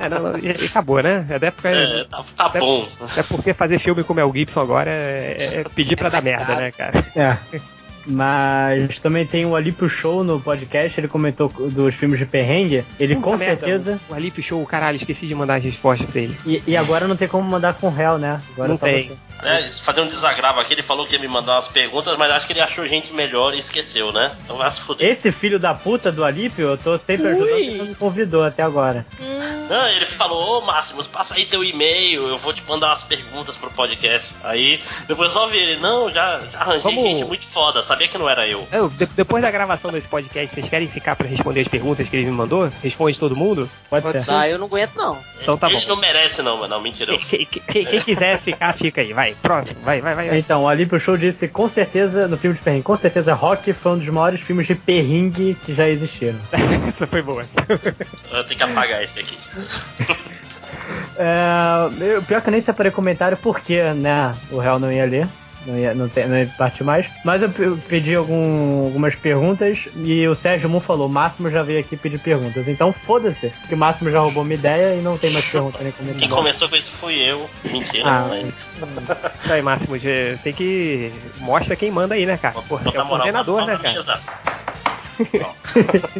É, 0.00 0.08
não, 0.08 0.18
não, 0.20 0.32
acabou, 0.66 1.02
né? 1.02 1.24
Até 1.34 1.50
porque, 1.50 1.68
É, 1.96 2.04
tá, 2.04 2.24
tá 2.36 2.50
É- 2.54 2.58
bom. 2.60 2.88
até 3.00 3.22
porque 3.22 3.54
fazer 3.54 3.78
filme 3.86 4.02
com 4.02 4.12
o 4.12 4.16
Mel 4.16 4.32
Gibson 4.34 4.60
agora 4.60 4.90
é, 4.90 5.60
é 5.60 5.64
pedir 5.74 5.96
pra 5.96 6.08
É 6.08 6.10
dar 6.10 6.22
merda, 6.22 6.56
né, 6.56 6.72
cara? 6.72 7.06
É. 7.14 7.60
Mas 8.06 8.98
também 8.98 9.26
tem 9.26 9.44
o 9.44 9.56
Alípio 9.56 9.88
Show 9.88 10.22
no 10.24 10.40
podcast, 10.40 10.98
ele 11.00 11.08
comentou 11.08 11.48
dos 11.48 11.94
filmes 11.94 12.18
de 12.18 12.26
perrengue. 12.26 12.84
Ele 12.98 13.14
Puta 13.16 13.24
com 13.24 13.30
merda, 13.36 13.44
certeza. 13.44 14.00
O 14.08 14.14
Alípio 14.14 14.42
Show, 14.42 14.64
caralho, 14.66 14.96
esqueci 14.96 15.26
de 15.26 15.34
mandar 15.34 15.56
as 15.56 15.64
respostas 15.64 16.08
pra 16.08 16.20
ele. 16.20 16.36
E, 16.46 16.62
e 16.66 16.76
agora 16.76 17.06
não 17.08 17.16
tem 17.16 17.28
como 17.28 17.48
mandar 17.48 17.74
com 17.74 17.88
réu, 17.88 18.18
né? 18.18 18.40
Agora 18.52 18.68
Não 18.68 18.74
é 18.74 18.78
só 18.78 18.86
tem. 18.86 18.98
você. 19.08 19.16
É, 19.42 19.68
fazer 19.70 20.00
um 20.00 20.08
desagravo 20.08 20.60
aqui, 20.60 20.72
ele 20.72 20.82
falou 20.82 21.06
que 21.06 21.14
ia 21.14 21.20
me 21.20 21.28
mandar 21.28 21.56
umas 21.56 21.68
perguntas, 21.68 22.16
mas 22.16 22.30
acho 22.30 22.46
que 22.46 22.54
ele 22.54 22.60
achou 22.60 22.86
gente 22.88 23.12
melhor 23.12 23.54
e 23.54 23.58
esqueceu, 23.58 24.10
né? 24.10 24.30
Então 24.42 24.56
vai 24.56 24.70
se 24.70 24.80
fuder. 24.80 25.06
Esse 25.06 25.30
filho 25.30 25.58
da 25.58 25.74
puta 25.74 26.10
do 26.10 26.24
Alípio, 26.24 26.70
eu 26.70 26.78
tô 26.78 26.96
sempre 26.96 27.28
ajudando, 27.28 27.52
Ui. 27.52 27.66
ele 27.66 27.76
não 27.76 27.84
me 27.86 27.94
convidou 27.94 28.42
até 28.44 28.62
agora. 28.62 29.04
Não, 29.68 29.88
ele 29.88 30.06
falou, 30.06 30.58
ô 30.58 30.60
Máximos, 30.64 31.06
passa 31.06 31.34
aí 31.34 31.44
teu 31.44 31.62
e-mail, 31.62 32.26
eu 32.28 32.38
vou 32.38 32.52
te 32.54 32.62
mandar 32.66 32.86
umas 32.88 33.02
perguntas 33.04 33.56
pro 33.56 33.70
podcast. 33.70 34.26
Aí, 34.42 34.80
depois 35.06 35.30
só 35.32 35.46
vi 35.48 35.58
ele, 35.58 35.80
não, 35.80 36.10
já, 36.10 36.40
já 36.50 36.58
arranjei 36.60 36.80
Como- 36.82 37.02
gente 37.02 37.24
muito 37.24 37.46
foda, 37.46 37.82
sabia 37.96 38.08
que 38.08 38.18
não 38.18 38.28
era 38.28 38.46
eu. 38.46 38.66
Eu, 38.70 38.88
de- 38.88 39.06
depois 39.06 39.42
da 39.42 39.50
gravação 39.50 39.90
desse 39.90 40.06
podcast, 40.06 40.54
vocês 40.54 40.68
querem 40.68 40.86
ficar 40.88 41.16
pra 41.16 41.26
responder 41.26 41.62
as 41.62 41.68
perguntas 41.68 42.08
que 42.08 42.16
ele 42.16 42.26
me 42.26 42.32
mandou? 42.32 42.70
Responde 42.82 43.18
todo 43.18 43.34
mundo? 43.34 43.68
Pode, 43.88 44.04
Pode 44.04 44.22
ser. 44.22 44.30
Ah, 44.30 44.48
eu 44.48 44.58
não 44.58 44.66
aguento 44.66 44.94
não. 44.96 45.18
Então 45.40 45.56
tá 45.56 45.68
ele 45.70 45.80
bom. 45.80 45.86
não 45.88 45.96
merece 45.96 46.42
não, 46.42 46.56
mano, 46.58 46.74
não, 46.74 46.82
mentira. 46.82 47.16
Quem, 47.18 47.46
quem- 47.46 47.84
quem- 47.84 48.00
quiser 48.00 48.38
ficar, 48.40 48.72
fica 48.74 49.00
aí. 49.00 49.12
Vai, 49.12 49.34
próximo. 49.42 49.76
Vai, 49.82 50.00
vai, 50.00 50.14
vai. 50.14 50.38
Então, 50.38 50.64
o 50.64 50.68
Alípio 50.68 50.98
Show 51.00 51.16
disse 51.16 51.48
com 51.48 51.68
certeza, 51.68 52.28
no 52.28 52.36
filme 52.36 52.54
de 52.56 52.62
perrengue, 52.62 52.82
com 52.84 52.96
certeza 52.96 53.32
Rock 53.34 53.72
foi 53.72 53.92
um 53.92 53.98
dos 53.98 54.08
maiores 54.08 54.40
filmes 54.40 54.66
de 54.66 54.74
perrengue 54.74 55.56
que 55.64 55.74
já 55.74 55.88
existiram. 55.88 56.38
Essa 56.94 57.06
foi 57.06 57.22
boa. 57.22 57.42
Eu 58.30 58.44
tenho 58.44 58.56
que 58.58 58.62
apagar 58.62 59.02
esse 59.02 59.20
aqui. 59.20 59.38
É, 61.18 61.88
eu- 62.00 62.22
pior 62.22 62.40
que 62.42 62.48
eu 62.48 62.52
nem 62.52 62.60
separei 62.60 62.92
comentário 62.92 63.36
porque, 63.38 63.82
né, 63.94 64.34
o 64.50 64.58
réu 64.58 64.78
não 64.78 64.92
ia 64.92 65.04
ler. 65.06 65.26
Não 65.66 65.76
ia, 65.76 65.94
não, 65.94 66.08
tem, 66.08 66.28
não 66.28 66.38
ia 66.38 66.46
partir 66.56 66.84
mais. 66.84 67.10
Mas 67.24 67.42
eu, 67.42 67.50
pe- 67.50 67.62
eu 67.64 67.76
pedi 67.88 68.14
algum- 68.14 68.84
algumas 68.84 69.16
perguntas 69.16 69.88
e 69.96 70.26
o 70.28 70.34
Sérgio 70.34 70.68
Moon 70.70 70.80
falou: 70.80 71.08
Máximo 71.08 71.50
já 71.50 71.62
veio 71.62 71.80
aqui 71.80 71.96
pedir 71.96 72.18
perguntas. 72.18 72.68
Então 72.68 72.92
foda-se, 72.92 73.52
que 73.68 73.74
o 73.74 73.78
Máximo 73.78 74.10
já 74.10 74.20
roubou 74.20 74.44
minha 74.44 74.56
ideia 74.56 74.94
e 74.94 75.02
não 75.02 75.18
tem 75.18 75.30
mais 75.30 75.44
pergunta 75.44 75.78
nem 75.82 75.92
Quem 75.92 76.06
comentário. 76.06 76.34
começou 76.34 76.68
com 76.68 76.76
isso 76.76 76.90
fui 76.92 77.14
eu. 77.16 77.48
Mentira, 77.64 78.08
Ah. 78.08 78.26
mas. 78.28 78.54
Aí, 79.50 79.62
Máximo. 79.62 79.96
Tem 80.42 80.52
que. 80.52 81.12
Mostra 81.38 81.76
quem 81.76 81.90
manda 81.90 82.14
aí, 82.14 82.26
né, 82.26 82.36
cara? 82.36 82.54
Porra, 82.62 82.84
você 82.84 82.96
é 82.96 83.02
o 83.02 83.06
moral 83.06 83.26
coordenador, 83.26 83.60
na 83.60 83.66
né, 83.66 83.76
cara? 83.78 83.94
mesa. 83.94 84.20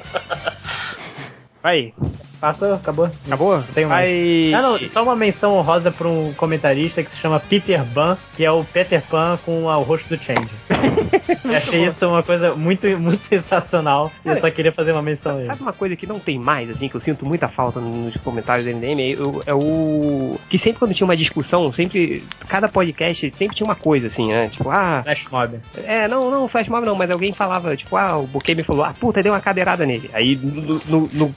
Passou? 2.46 2.74
Acabou? 2.74 3.10
Acabou? 3.26 3.62
Tenho 3.74 3.88
mais. 3.88 4.08
Vai. 4.08 4.54
Ah, 4.54 4.62
não, 4.62 4.78
só 4.88 5.02
uma 5.02 5.16
menção 5.16 5.56
honrosa 5.56 5.90
pra 5.90 6.06
um 6.06 6.32
comentarista 6.34 7.02
que 7.02 7.10
se 7.10 7.16
chama 7.16 7.40
Peter 7.40 7.82
Pan, 7.92 8.16
que 8.34 8.44
é 8.44 8.50
o 8.50 8.62
Peter 8.64 9.02
Pan 9.02 9.38
com 9.44 9.64
o 9.64 9.82
rosto 9.82 10.14
do 10.16 10.22
Change. 10.22 10.48
Achei 11.56 11.84
isso 11.86 12.06
uma 12.08 12.22
coisa 12.22 12.54
muito, 12.54 12.86
muito 12.98 13.20
sensacional 13.22 14.12
e 14.24 14.28
eu 14.28 14.36
só 14.36 14.50
queria 14.50 14.72
fazer 14.72 14.92
uma 14.92 15.02
menção 15.02 15.36
a 15.36 15.38
ele. 15.38 15.46
Sabe 15.46 15.62
uma 15.62 15.72
coisa 15.72 15.96
que 15.96 16.06
não 16.06 16.18
tem 16.18 16.38
mais, 16.38 16.70
assim, 16.70 16.88
que 16.88 16.94
eu 16.94 17.00
sinto 17.00 17.24
muita 17.26 17.48
falta 17.48 17.80
nos 17.80 18.16
comentários 18.18 18.64
do 18.64 18.70
MDM? 18.70 19.12
É, 19.12 19.16
o- 19.20 19.42
é 19.46 19.54
o. 19.54 20.38
Que 20.48 20.58
sempre 20.58 20.78
quando 20.78 20.94
tinha 20.94 21.04
uma 21.06 21.16
discussão, 21.16 21.72
sempre. 21.72 22.22
Cada 22.48 22.68
podcast 22.68 23.32
sempre 23.36 23.56
tinha 23.56 23.66
uma 23.66 23.74
coisa, 23.74 24.08
assim, 24.08 24.28
né? 24.28 24.48
Tipo, 24.48 24.70
ah. 24.70 25.02
Flash 25.02 25.26
Mob. 25.30 25.58
É, 25.84 26.06
não, 26.08 26.30
não, 26.30 26.48
Flash 26.48 26.68
Mob 26.68 26.86
não, 26.86 26.94
mas 26.94 27.10
alguém 27.10 27.32
falava, 27.32 27.76
tipo, 27.76 27.96
ah, 27.96 28.16
o 28.18 28.26
Buquê 28.26 28.54
me 28.54 28.62
falou, 28.62 28.84
ah, 28.84 28.94
puta, 28.98 29.22
deu 29.22 29.32
uma 29.32 29.40
cadeirada 29.40 29.84
nele. 29.84 30.10
Aí 30.12 30.36
no, 30.36 30.80
no, 30.86 31.10
no- 31.12 31.34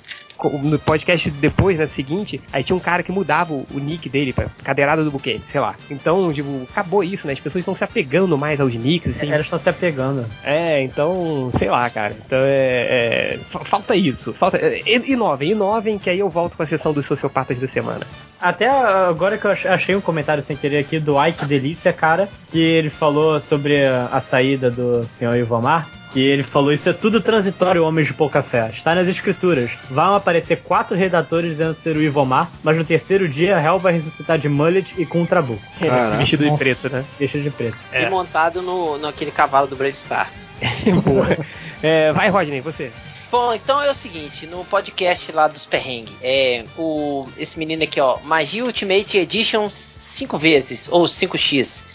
no 0.63 0.79
podcast 0.79 1.29
depois, 1.31 1.77
né, 1.77 1.87
seguinte, 1.87 2.39
aí 2.53 2.63
tinha 2.63 2.75
um 2.75 2.79
cara 2.79 3.03
que 3.03 3.11
mudava 3.11 3.53
o, 3.53 3.65
o 3.73 3.79
nick 3.79 4.07
dele 4.09 4.31
pra 4.33 4.47
cadeirada 4.63 5.03
do 5.03 5.11
Buquê, 5.11 5.39
sei 5.51 5.59
lá. 5.61 5.75
Então, 5.89 6.31
tipo, 6.33 6.65
acabou 6.71 7.03
isso, 7.03 7.27
né? 7.27 7.33
As 7.33 7.39
pessoas 7.39 7.61
estão 7.61 7.75
se 7.75 7.83
apegando 7.83 8.37
mais 8.37 8.59
aos 8.61 8.73
nicks, 8.73 9.15
assim. 9.15 9.27
Elas 9.31 9.45
estão 9.45 9.59
se 9.59 9.69
apegando. 9.69 10.25
É, 10.43 10.81
então, 10.81 11.51
sei 11.57 11.69
lá, 11.69 11.89
cara. 11.89 12.15
Então 12.25 12.39
é. 12.39 13.35
é, 13.35 13.39
fa- 13.49 13.59
falta 13.61 13.95
isso. 13.95 14.33
Falta. 14.33 14.57
é, 14.57 14.79
Inovem, 14.85 15.51
inovem, 15.51 15.97
que 15.97 16.09
aí 16.09 16.19
eu 16.19 16.29
volto 16.29 16.55
com 16.55 16.63
a 16.63 16.65
sessão 16.67 16.93
dos 16.93 17.05
sociopatas 17.05 17.57
da 17.59 17.67
semana. 17.67 18.05
Até 18.41 18.67
agora 18.69 19.37
que 19.37 19.45
eu 19.45 19.51
ach- 19.51 19.65
achei 19.65 19.95
um 19.95 20.01
comentário 20.01 20.41
sem 20.41 20.55
querer 20.55 20.79
aqui 20.79 20.99
do 20.99 21.21
Ike 21.25 21.45
Delícia, 21.45 21.91
cara, 21.91 22.29
que 22.47 22.59
ele 22.59 22.89
falou 22.89 23.39
sobre 23.39 23.85
a, 23.85 24.05
a 24.11 24.21
saída 24.21 24.69
do 24.71 25.03
senhor 25.03 25.35
Ivomar. 25.35 25.87
Que 26.11 26.19
ele 26.19 26.43
falou: 26.43 26.73
Isso 26.73 26.89
é 26.89 26.93
tudo 26.93 27.21
transitório, 27.21 27.83
homens 27.83 28.07
de 28.07 28.13
pouca 28.13 28.41
fé. 28.41 28.69
Está 28.71 28.95
nas 28.95 29.07
escrituras. 29.07 29.71
Vão 29.89 30.15
aparecer 30.15 30.57
quatro 30.57 30.95
redatores 30.95 31.51
dizendo 31.51 31.73
ser 31.73 31.95
o 31.95 32.01
Ivomar, 32.01 32.49
mas 32.63 32.77
no 32.77 32.83
terceiro 32.83 33.27
dia, 33.27 33.59
Hell 33.59 33.79
vai 33.79 33.93
ressuscitar 33.93 34.37
de 34.37 34.49
mullet 34.49 34.93
e 34.97 35.05
com 35.05 35.21
um 35.21 35.25
trabuco. 35.25 35.61
Caraca. 35.79 36.17
Vestido 36.17 36.49
de 36.49 36.57
preto, 36.57 36.89
né? 36.89 37.05
Deixa 37.17 37.39
de 37.39 37.49
preto. 37.49 37.77
É. 37.91 38.03
E 38.03 38.09
montado 38.09 38.61
no, 38.61 38.97
naquele 38.97 39.31
cavalo 39.31 39.67
do 39.67 39.75
Brave 39.75 39.95
Star. 39.95 40.31
Boa. 41.03 41.37
É, 41.81 42.11
vai, 42.11 42.29
Rodney, 42.29 42.61
você. 42.61 42.91
Bom, 43.31 43.53
então 43.53 43.79
é 43.79 43.91
o 43.91 43.93
seguinte, 43.93 44.47
no 44.47 44.65
podcast 44.65 45.31
lá 45.31 45.47
dos 45.47 45.63
perrengue, 45.63 46.11
é 46.19 46.65
o 46.75 47.27
esse 47.37 47.59
menino 47.59 47.83
aqui, 47.83 48.01
ó, 48.01 48.17
Magia 48.23 48.65
Ultimate 48.65 49.19
Edition 49.19 49.69
5 49.71 50.35
vezes 50.39 50.89
ou 50.91 51.05
5x. 51.05 51.85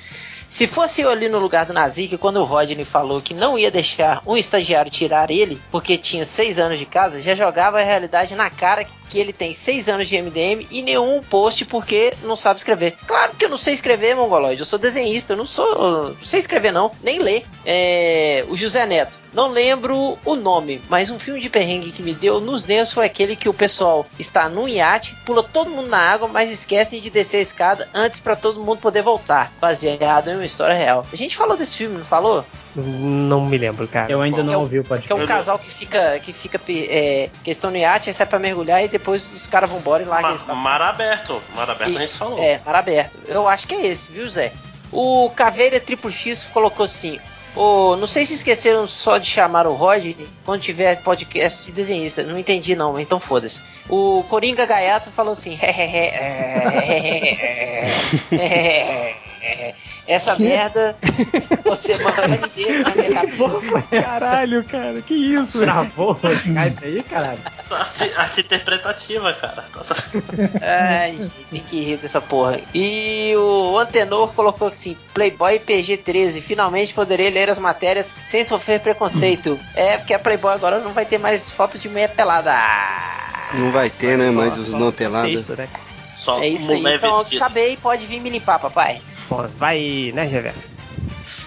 Se 0.55 0.68
fosse 0.68 1.00
eu 1.00 1.11
ali 1.11 1.28
no 1.28 1.40
lugar 1.40 1.66
do 1.66 1.72
Nazik, 1.72 2.16
quando 2.16 2.36
o 2.36 2.44
Rodney 2.44 2.84
falou 2.84 3.20
que 3.20 3.34
não 3.34 3.59
ia 3.59 3.72
deixar 3.72 4.22
um 4.24 4.36
estagiário 4.36 4.88
tirar 4.88 5.28
ele, 5.28 5.61
porque 5.68 5.98
tinha 5.98 6.24
6 6.24 6.61
anos 6.61 6.78
de 6.78 6.86
casa, 6.86 7.20
já 7.20 7.34
jogava 7.34 7.80
a 7.80 7.82
realidade 7.82 8.36
na 8.36 8.48
cara 8.48 8.86
que 9.09 9.18
ele 9.18 9.32
tem 9.32 9.52
6 9.52 9.88
anos 9.88 10.09
de 10.09 10.20
MDM 10.20 10.66
e 10.70 10.82
nenhum 10.82 11.22
post 11.22 11.64
porque 11.66 12.14
não 12.22 12.36
sabe 12.36 12.59
escrever. 12.59 12.96
Claro 13.07 13.34
que 13.34 13.44
eu 13.44 13.48
não 13.48 13.57
sei 13.57 13.74
escrever, 13.74 14.14
mongoloide, 14.14 14.61
eu 14.61 14.66
sou 14.66 14.78
desenhista, 14.78 15.32
eu 15.32 15.36
não 15.36 15.46
sou. 15.46 16.14
Não 16.14 16.24
sei 16.24 16.40
escrever, 16.40 16.72
não, 16.72 16.90
nem 17.02 17.18
ler. 17.18 17.44
É, 17.64 18.44
o 18.48 18.57
José 18.57 18.86
Neto, 18.86 19.18
não 19.32 19.50
lembro 19.50 20.18
o 20.24 20.34
nome, 20.34 20.80
mas 20.88 21.11
um 21.11 21.18
filme 21.18 21.40
de 21.40 21.50
perrengue 21.50 21.90
que 21.90 22.02
me 22.02 22.14
deu 22.14 22.40
nos 22.40 22.64
nervos 22.64 22.92
foi 22.92 23.07
aquele 23.07 23.36
que 23.36 23.48
o 23.48 23.55
pessoal 23.55 24.07
está 24.18 24.48
num 24.48 24.68
iate, 24.68 25.16
pula 25.26 25.42
todo 25.42 25.70
mundo 25.70 25.88
na 25.88 25.98
água, 25.98 26.28
mas 26.28 26.50
esquecem 26.50 27.00
de 27.00 27.11
descer 27.11 27.38
a 27.38 27.42
escada 27.42 27.88
antes 27.92 28.20
para 28.20 28.36
todo 28.36 28.62
mundo 28.62 28.78
poder 28.78 29.02
voltar, 29.02 29.52
baseado 29.61 30.28
em 30.28 30.34
uma 30.34 30.46
história 30.46 30.74
real. 30.74 31.07
A 31.12 31.16
gente 31.16 31.36
falou 31.36 31.57
desse 31.57 31.76
filme, 31.76 31.98
não 31.98 32.05
falou? 32.05 32.44
Não 32.77 33.45
me 33.45 33.57
lembro, 33.57 33.87
cara. 33.87 34.11
Eu 34.11 34.20
ainda 34.20 34.37
Que 34.37 34.41
é 34.43 34.45
não 34.53 34.59
o- 34.59 34.61
ouvi 34.62 34.79
o 34.81 34.83
Que 34.83 34.87
é 34.87 34.97
podcast. 34.97 35.22
um 35.22 35.27
casal 35.27 35.59
que 35.59 35.70
fica, 35.70 36.18
que 36.18 36.33
fica 36.33 36.61
é, 36.68 37.31
questão 37.45 37.70
no 37.70 37.77
iate, 37.77 38.09
aí 38.11 38.14
sai 38.14 38.27
pra 38.27 38.39
mergulhar 38.39 38.83
e 38.85 38.89
depois 38.89 39.33
os 39.33 39.47
caras 39.47 39.70
vão 39.70 39.79
embora 39.79 40.03
e 40.03 40.07
largam 40.07 40.31
eles 40.31 40.43
pra 40.43 40.55
Ma 40.55 40.61
mar 40.62 40.83
aberto. 40.83 41.41
Mar 41.55 41.70
aberto 41.70 41.91
a 41.91 41.93
gente 41.93 42.05
Isso, 42.05 42.18
falou. 42.18 42.39
é, 42.43 42.61
mar 42.66 42.75
aberto. 42.75 43.18
Eu 43.29 43.47
acho 43.47 43.66
que 43.68 43.75
é 43.75 43.87
esse, 43.87 44.12
viu, 44.12 44.29
Zé? 44.29 44.53
O 44.91 45.31
Caveira 45.37 45.79
Triplo 45.79 46.11
X 46.11 46.45
colocou 46.53 46.85
assim: 46.85 47.18
Ô, 47.57 47.95
não 47.97 48.07
sei 48.09 48.25
se 48.25 48.35
esqueceram 48.35 48.87
só 48.89 49.18
de 49.18 49.27
chamar 49.27 49.66
o 49.68 49.75
Roger 49.75 50.16
quando 50.45 50.61
tiver 50.61 51.01
podcast 51.03 51.64
de 51.64 51.70
desenhista. 51.70 52.22
Não 52.25 52.37
entendi 52.37 52.75
não, 52.75 52.99
então 52.99 53.20
foda-se. 53.20 53.61
O 53.89 54.25
Coringa 54.29 54.66
Gaiato 54.66 55.11
falou 55.12 55.33
assim: 55.35 55.57
essa 60.07 60.36
merda 60.38 60.96
você 61.64 61.96
manda 61.98 62.26
inteiro 62.46 62.82
na 62.82 62.94
minha 62.94 63.12
cabeça. 63.12 63.82
Caralho, 63.90 64.64
cara, 64.64 65.00
que 65.02 65.14
isso? 65.14 65.61
Travou 65.61 66.12
o 66.12 66.28
Skype 66.28 66.84
aí, 66.84 67.02
caralho. 67.02 67.38
Arte, 67.70 68.12
arte 68.16 68.40
interpretativa, 68.40 69.32
cara. 69.32 69.64
Ai, 70.62 71.30
tem 71.50 71.62
que 71.62 71.80
rir 71.80 71.96
dessa 71.96 72.20
porra. 72.20 72.61
E 72.74 73.34
o 73.36 73.78
Antenor 73.78 74.32
colocou 74.34 74.68
assim: 74.68 74.96
Playboy 75.14 75.59
PG-13, 75.61 76.42
finalmente 76.42 76.92
poderei 76.92 77.30
ler 77.30 77.48
as 77.48 77.59
matérias 77.59 78.14
sem 78.26 78.44
sofrer 78.44 78.80
preconceito. 78.80 79.59
É, 79.74 79.96
porque 79.96 80.14
a 80.14 80.18
Playboy 80.18 80.52
agora 80.52 80.80
não 80.80 80.92
vai 80.92 81.07
ter 81.07 81.18
mais 81.18 81.50
foto 81.50 81.78
de 81.78 81.88
meia 81.88 82.09
pelada. 82.09 82.55
Não 83.55 83.72
vai 83.72 83.88
ter, 83.88 84.18
né? 84.18 84.30
Mais 84.30 84.59
os 84.59 84.72
não 84.72 84.92
pelados. 84.92 85.46
Né? 85.46 85.68
Só 86.16 86.42
É 86.42 86.48
isso 86.48 86.72
aí. 86.72 86.82
Então, 86.86 87.20
acabei, 87.20 87.76
pode 87.76 88.07
vir 88.07 88.20
me 88.20 88.30
limpar, 88.30 88.59
papai. 88.59 89.00
Pô, 89.29 89.43
vai, 89.59 90.12
né, 90.14 90.25
Reverso? 90.25 90.59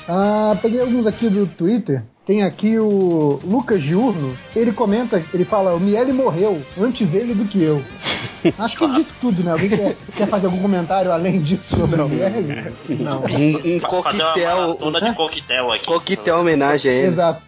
Ah, 0.07 0.55
peguei 0.61 0.79
alguns 0.79 1.05
aqui 1.05 1.29
do 1.29 1.45
Twitter. 1.45 2.03
Tem 2.25 2.43
aqui 2.43 2.77
o 2.77 3.39
Lucas 3.43 3.81
Diurno. 3.81 4.37
Ele 4.55 4.71
comenta, 4.71 5.23
ele 5.33 5.45
fala: 5.45 5.73
o 5.75 5.79
Miele 5.79 6.11
morreu, 6.11 6.61
antes 6.77 7.13
ele 7.13 7.33
do 7.33 7.45
que 7.45 7.61
eu. 7.61 7.81
Acho 8.59 8.77
que 8.77 8.83
ele 8.83 8.93
disse 8.93 9.13
tudo, 9.19 9.43
né? 9.43 9.51
Alguém 9.51 9.69
quer, 9.69 9.95
quer 10.15 10.27
fazer 10.27 10.47
algum 10.47 10.61
comentário 10.61 11.11
além 11.11 11.41
disso 11.41 11.77
sobre 11.77 12.01
o 12.01 12.07
Miele? 12.09 12.73
Não. 12.99 13.21
Um, 13.21 13.23
um 13.23 13.77
uma 13.77 13.87
coquetel. 13.87 14.57
maratona 14.57 15.01
de 15.01 15.15
coquetel 15.15 15.71
aqui. 15.71 15.85
Coquetel 15.85 16.39
homenagem 16.39 16.91
a 16.91 16.93
ele. 16.93 17.07
Exato. 17.07 17.47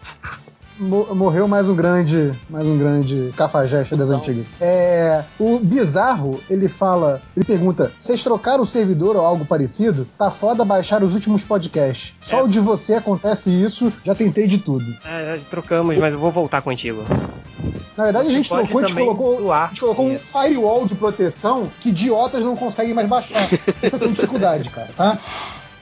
Mo- 0.80 1.14
Morreu 1.14 1.46
mais 1.46 1.68
um 1.68 1.74
grande, 1.74 2.32
mais 2.48 2.66
um 2.66 2.78
grande 2.78 3.32
cafajeste 3.36 3.94
das 3.94 4.08
antigas. 4.08 4.46
É, 4.58 5.22
o 5.38 5.58
bizarro, 5.58 6.40
ele 6.48 6.68
fala, 6.68 7.20
ele 7.36 7.44
pergunta: 7.44 7.92
"Vocês 7.98 8.22
trocaram 8.22 8.62
o 8.62 8.66
servidor 8.66 9.14
ou 9.14 9.22
algo 9.24 9.44
parecido? 9.44 10.08
Tá 10.16 10.30
foda 10.30 10.64
baixar 10.64 11.02
os 11.04 11.12
últimos 11.12 11.42
podcasts. 11.44 12.14
Só 12.22 12.44
o 12.44 12.48
de 12.48 12.58
você 12.60 12.94
acontece 12.94 13.50
isso. 13.50 13.92
Já 14.04 14.14
tentei 14.14 14.46
de 14.46 14.56
tudo. 14.56 14.86
É, 15.04 15.36
já 15.36 15.42
trocamos, 15.50 15.98
mas 15.98 16.12
eu 16.14 16.18
vou 16.18 16.30
voltar 16.30 16.62
contigo. 16.62 17.04
Na 17.94 18.04
verdade, 18.04 18.28
a 18.28 18.30
gente 18.32 18.48
pode 18.48 18.68
trocou, 18.68 18.82
a 18.82 18.86
gente 18.88 18.98
colocou, 18.98 19.52
a 19.52 19.66
gente 19.66 19.80
colocou 19.80 20.06
um 20.06 20.18
firewall 20.18 20.86
de 20.86 20.94
proteção 20.94 21.68
que 21.82 21.90
idiotas 21.90 22.42
não 22.42 22.56
conseguem 22.56 22.94
mais 22.94 23.06
baixar. 23.06 23.36
Isso 23.82 23.98
tem 23.98 24.08
dificuldade, 24.12 24.70
cara, 24.70 24.88
tá? 24.96 25.18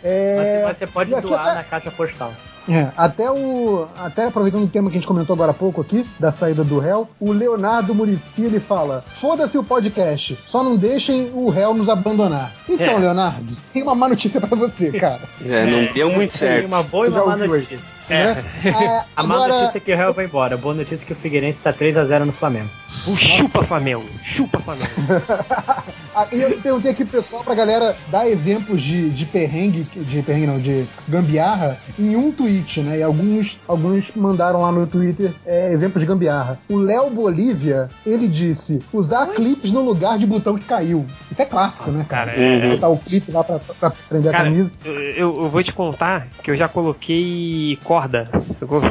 É, 0.03 0.63
Mas 0.67 0.77
você 0.77 0.87
pode 0.89 1.13
e 1.13 1.15
aqui 1.15 1.27
doar 1.29 1.55
na 1.55 1.63
caixa 1.63 1.91
postal. 1.93 2.33
É, 2.69 2.89
até 2.97 3.31
o. 3.31 3.87
Até 3.99 4.27
aproveitando 4.27 4.65
o 4.65 4.69
tema 4.69 4.91
que 4.91 4.97
a 4.97 5.01
gente 5.01 5.07
comentou 5.09 5.35
agora 5.35 5.53
há 5.53 5.55
pouco 5.55 5.81
aqui, 5.81 6.07
da 6.21 6.31
saída 6.31 6.63
do 6.63 6.79
réu, 6.79 7.09
o 7.19 7.33
Leonardo 7.33 7.95
Murici 7.95 8.43
ele 8.43 8.61
fala: 8.61 9.05
foda-se 9.15 9.57
o 9.57 9.65
podcast, 9.65 10.39
só 10.47 10.63
não 10.63 10.77
deixem 10.77 11.31
o 11.35 11.49
réu 11.49 11.73
nos 11.75 11.89
abandonar. 11.89 12.53
Então, 12.69 12.87
É. 12.97 12.99
Leonardo, 12.99 13.53
tem 13.73 13.83
uma 13.83 13.95
má 13.95 14.09
notícia 14.09 14.41
pra 14.41 14.57
você, 14.57 14.93
cara. 14.99 15.23
É, 15.45 15.65
não 15.67 15.93
deu 15.93 16.09
muito 16.11 16.31
Tem 16.31 16.39
certo. 16.39 16.67
uma 16.67 16.83
boa 16.83 17.07
e 17.07 17.11
uma 17.11 17.25
má 17.25 17.33
ouviu 17.33 17.55
aí? 17.55 17.79
Notícia. 18.09 18.43
Né? 18.65 18.71
É, 18.71 19.05
A 19.17 19.23
má 19.23 19.35
agora, 19.37 19.59
notícia 19.61 19.79
é 19.79 19.81
que 19.81 19.93
o 19.93 19.97
Real 19.97 20.13
vai 20.15 20.25
embora. 20.25 20.55
A 20.55 20.59
boa 20.59 20.75
notícia 20.75 21.05
é 21.05 21.07
que 21.07 21.13
o 21.13 21.17
Figueirense 21.17 21.63
tá 21.63 21.73
3x0 21.73 22.25
no 22.25 22.33
Flamengo. 22.33 22.69
O 23.07 23.17
chupa 23.17 23.63
Flamengo, 23.65 24.05
chupa 24.25 24.59
Flamengo. 24.59 24.89
Ah, 26.19 26.27
e 26.33 26.41
eu 26.43 26.51
perguntei 26.61 26.91
aqui 26.91 27.05
pro 27.05 27.19
pessoal 27.23 27.45
pra 27.45 27.55
galera 27.55 27.97
dar 28.09 28.29
exemplos 28.29 28.83
de, 28.83 29.09
de 29.11 29.25
perrengue, 29.25 29.87
de 29.95 30.21
perrengue 30.21 30.47
não, 30.49 30.59
de 30.59 30.85
gambiarra 31.07 31.79
em 31.97 32.17
um 32.17 32.33
tweet, 32.33 32.81
né? 32.81 32.99
E 32.99 33.03
alguns, 33.05 33.61
alguns 33.69 34.11
mandaram 34.17 34.61
lá 34.63 34.73
no 34.73 34.85
Twitter 34.85 35.31
é, 35.47 35.71
exemplos 35.73 36.01
de 36.03 36.09
gambiarra. 36.09 36.59
O 36.69 36.77
Léo 36.77 37.09
Bolívia, 37.11 37.89
ele 38.05 38.27
disse 38.27 38.83
usar 38.93 39.27
clipes 39.29 39.71
no 39.71 39.81
lugar 39.81 40.19
de 40.19 40.27
botão 40.27 40.59
que 40.59 40.65
caiu. 40.65 41.07
Isso 41.31 41.41
é 41.41 41.45
clássico, 41.45 41.89
né, 41.93 42.05
cara? 42.09 42.33
Cara, 42.33 42.43
é, 42.43 42.69
Botar 42.71 42.89
o 42.89 42.99
clipe 42.99 43.31
lá 43.31 43.45
pra, 43.45 43.61
pra 43.79 43.91
prender 44.09 44.31
a 44.31 44.33
Cara, 44.33 44.45
camisa. 44.51 44.73
eu, 44.85 44.93
eu- 44.95 45.37
eu 45.43 45.49
vou 45.49 45.63
te 45.63 45.73
contar 45.73 46.27
que 46.43 46.51
eu 46.51 46.57
já 46.57 46.67
coloquei 46.67 47.79
corda 47.99 48.31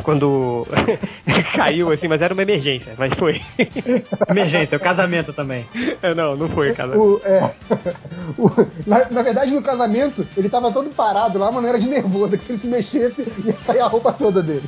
quando 0.04 0.68
caiu, 1.56 1.92
assim, 1.92 2.08
mas 2.08 2.22
era 2.22 2.34
uma 2.34 2.44
emergência, 2.44 2.94
mas 2.98 3.14
foi. 3.14 3.42
Emergência, 4.30 4.78
o 4.78 4.82
casamento 4.82 5.32
também. 5.34 5.66
É, 6.02 6.14
não, 6.14 6.36
não 6.36 6.50
foi, 6.50 6.74
cara. 6.74 6.98
O, 6.98 7.22
é, 7.24 7.50
o- 8.38 8.68
na, 8.86 9.10
na 9.10 9.22
verdade, 9.22 9.52
no 9.54 9.62
casamento, 9.62 10.28
ele 10.36 10.50
tava 10.50 10.72
todo 10.72 10.90
parado 10.90 11.40
lá, 11.40 11.52
mas 11.52 11.62
não 11.62 11.70
era 11.70 11.80
de 11.80 11.88
nervoso, 11.88 12.36
é 12.36 12.38
que 12.38 12.44
se 12.44 12.52
ele 12.54 12.60
se 12.60 12.68
mexesse, 12.68 13.26
ia 13.46 13.54
sair 13.54 13.80
a 13.80 13.88
roupa 13.88 14.12
toda 14.12 14.42
dele. 14.44 14.64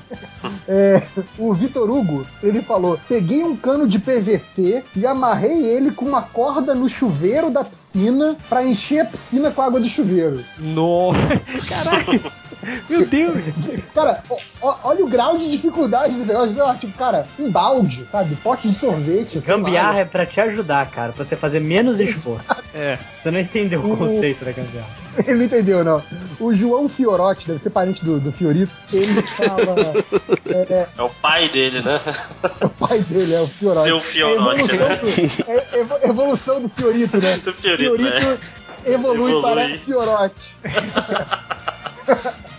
É, 0.68 1.02
o 1.38 1.54
Vitor 1.54 1.90
Hugo, 1.90 2.26
ele 2.42 2.62
falou: 2.62 3.00
peguei 3.10 3.44
um 3.44 3.56
cano 3.56 3.88
de 3.88 4.00
PVC 4.00 4.84
e 4.96 5.06
amarrei 5.06 5.66
ele 5.66 5.92
com 5.92 6.06
uma 6.06 6.22
corda 6.22 6.74
no 6.74 6.88
chuveiro 6.88 7.50
da 7.50 7.64
piscina 7.64 8.38
pra 8.48 8.64
encher 8.66 9.00
a 9.02 9.06
piscina 9.06 9.52
com 9.52 9.62
água 9.62 9.80
do 9.80 9.88
chuveiro. 9.88 10.44
Nossa, 10.58 11.20
caralho. 11.68 12.22
Meu 12.90 13.06
Deus. 13.06 13.38
Cara, 13.94 14.24
ó- 14.62 14.76
olha 14.84 15.04
o 15.06 15.08
grau 15.08 15.38
de 15.38 15.50
dificuldade 15.50 16.14
desse 16.16 16.28
negócio. 16.28 16.54
Sei 16.54 16.64
lá, 16.64 16.76
Tipo, 16.76 16.98
cara, 16.98 17.28
um 17.40 17.52
balde, 17.52 18.06
sabe? 18.12 18.36
Pote 18.38 18.68
de 18.70 18.76
sorvete. 18.78 19.36
lá. 19.38 19.44
Gambiarra 19.46 20.00
é 20.00 20.06
pra 20.06 20.26
te 20.26 20.40
ajudar, 20.42 20.90
cara. 20.92 21.12
Pra 21.12 21.24
você 21.24 21.36
fazer 21.36 21.60
menos 21.60 22.00
esforço. 22.00 22.64
É. 22.74 22.98
Você 23.18 23.32
não 23.32 23.40
entendeu 23.40 23.80
o 23.82 23.94
O- 23.94 23.98
conceito 23.98 24.44
da 24.46 24.52
gambiarra. 24.52 24.90
Ele 25.26 25.36
não 25.38 25.44
entendeu, 25.46 25.84
não. 25.84 26.02
O 26.40 26.54
João 26.54 26.88
Fiorotti, 26.88 27.48
deve 27.48 27.60
ser 27.60 27.72
parente 27.72 28.04
do, 28.06 28.20
do 28.20 28.32
Fiorito, 28.32 28.72
ele 28.94 29.22
fala. 29.24 29.76
é, 30.48 30.74
é, 30.74 30.88
É 30.98 31.02
o 31.02 31.10
pai 31.10 31.50
dele, 31.50 31.82
né? 31.82 32.00
o 32.64 32.70
pai 32.70 33.00
dele 33.02 33.34
é 33.34 33.42
o 33.42 33.48
Fiorotti. 33.48 33.88
Seu 33.90 34.00
Fiorotti, 34.00 34.60
é 34.62 34.64
evolução, 34.64 34.88
né? 34.88 34.96
do, 34.96 35.52
é 35.52 35.80
evo- 35.80 36.00
evolução 36.04 36.62
do 36.62 36.70
Fiorito, 36.70 37.18
né? 37.18 37.38
Do 37.44 37.54
Fiorito, 37.54 37.98
né? 38.02 38.38
evolui, 38.86 39.32
Evolui. 39.32 39.42
para 39.42 39.78
Fiorotti. 39.80 40.56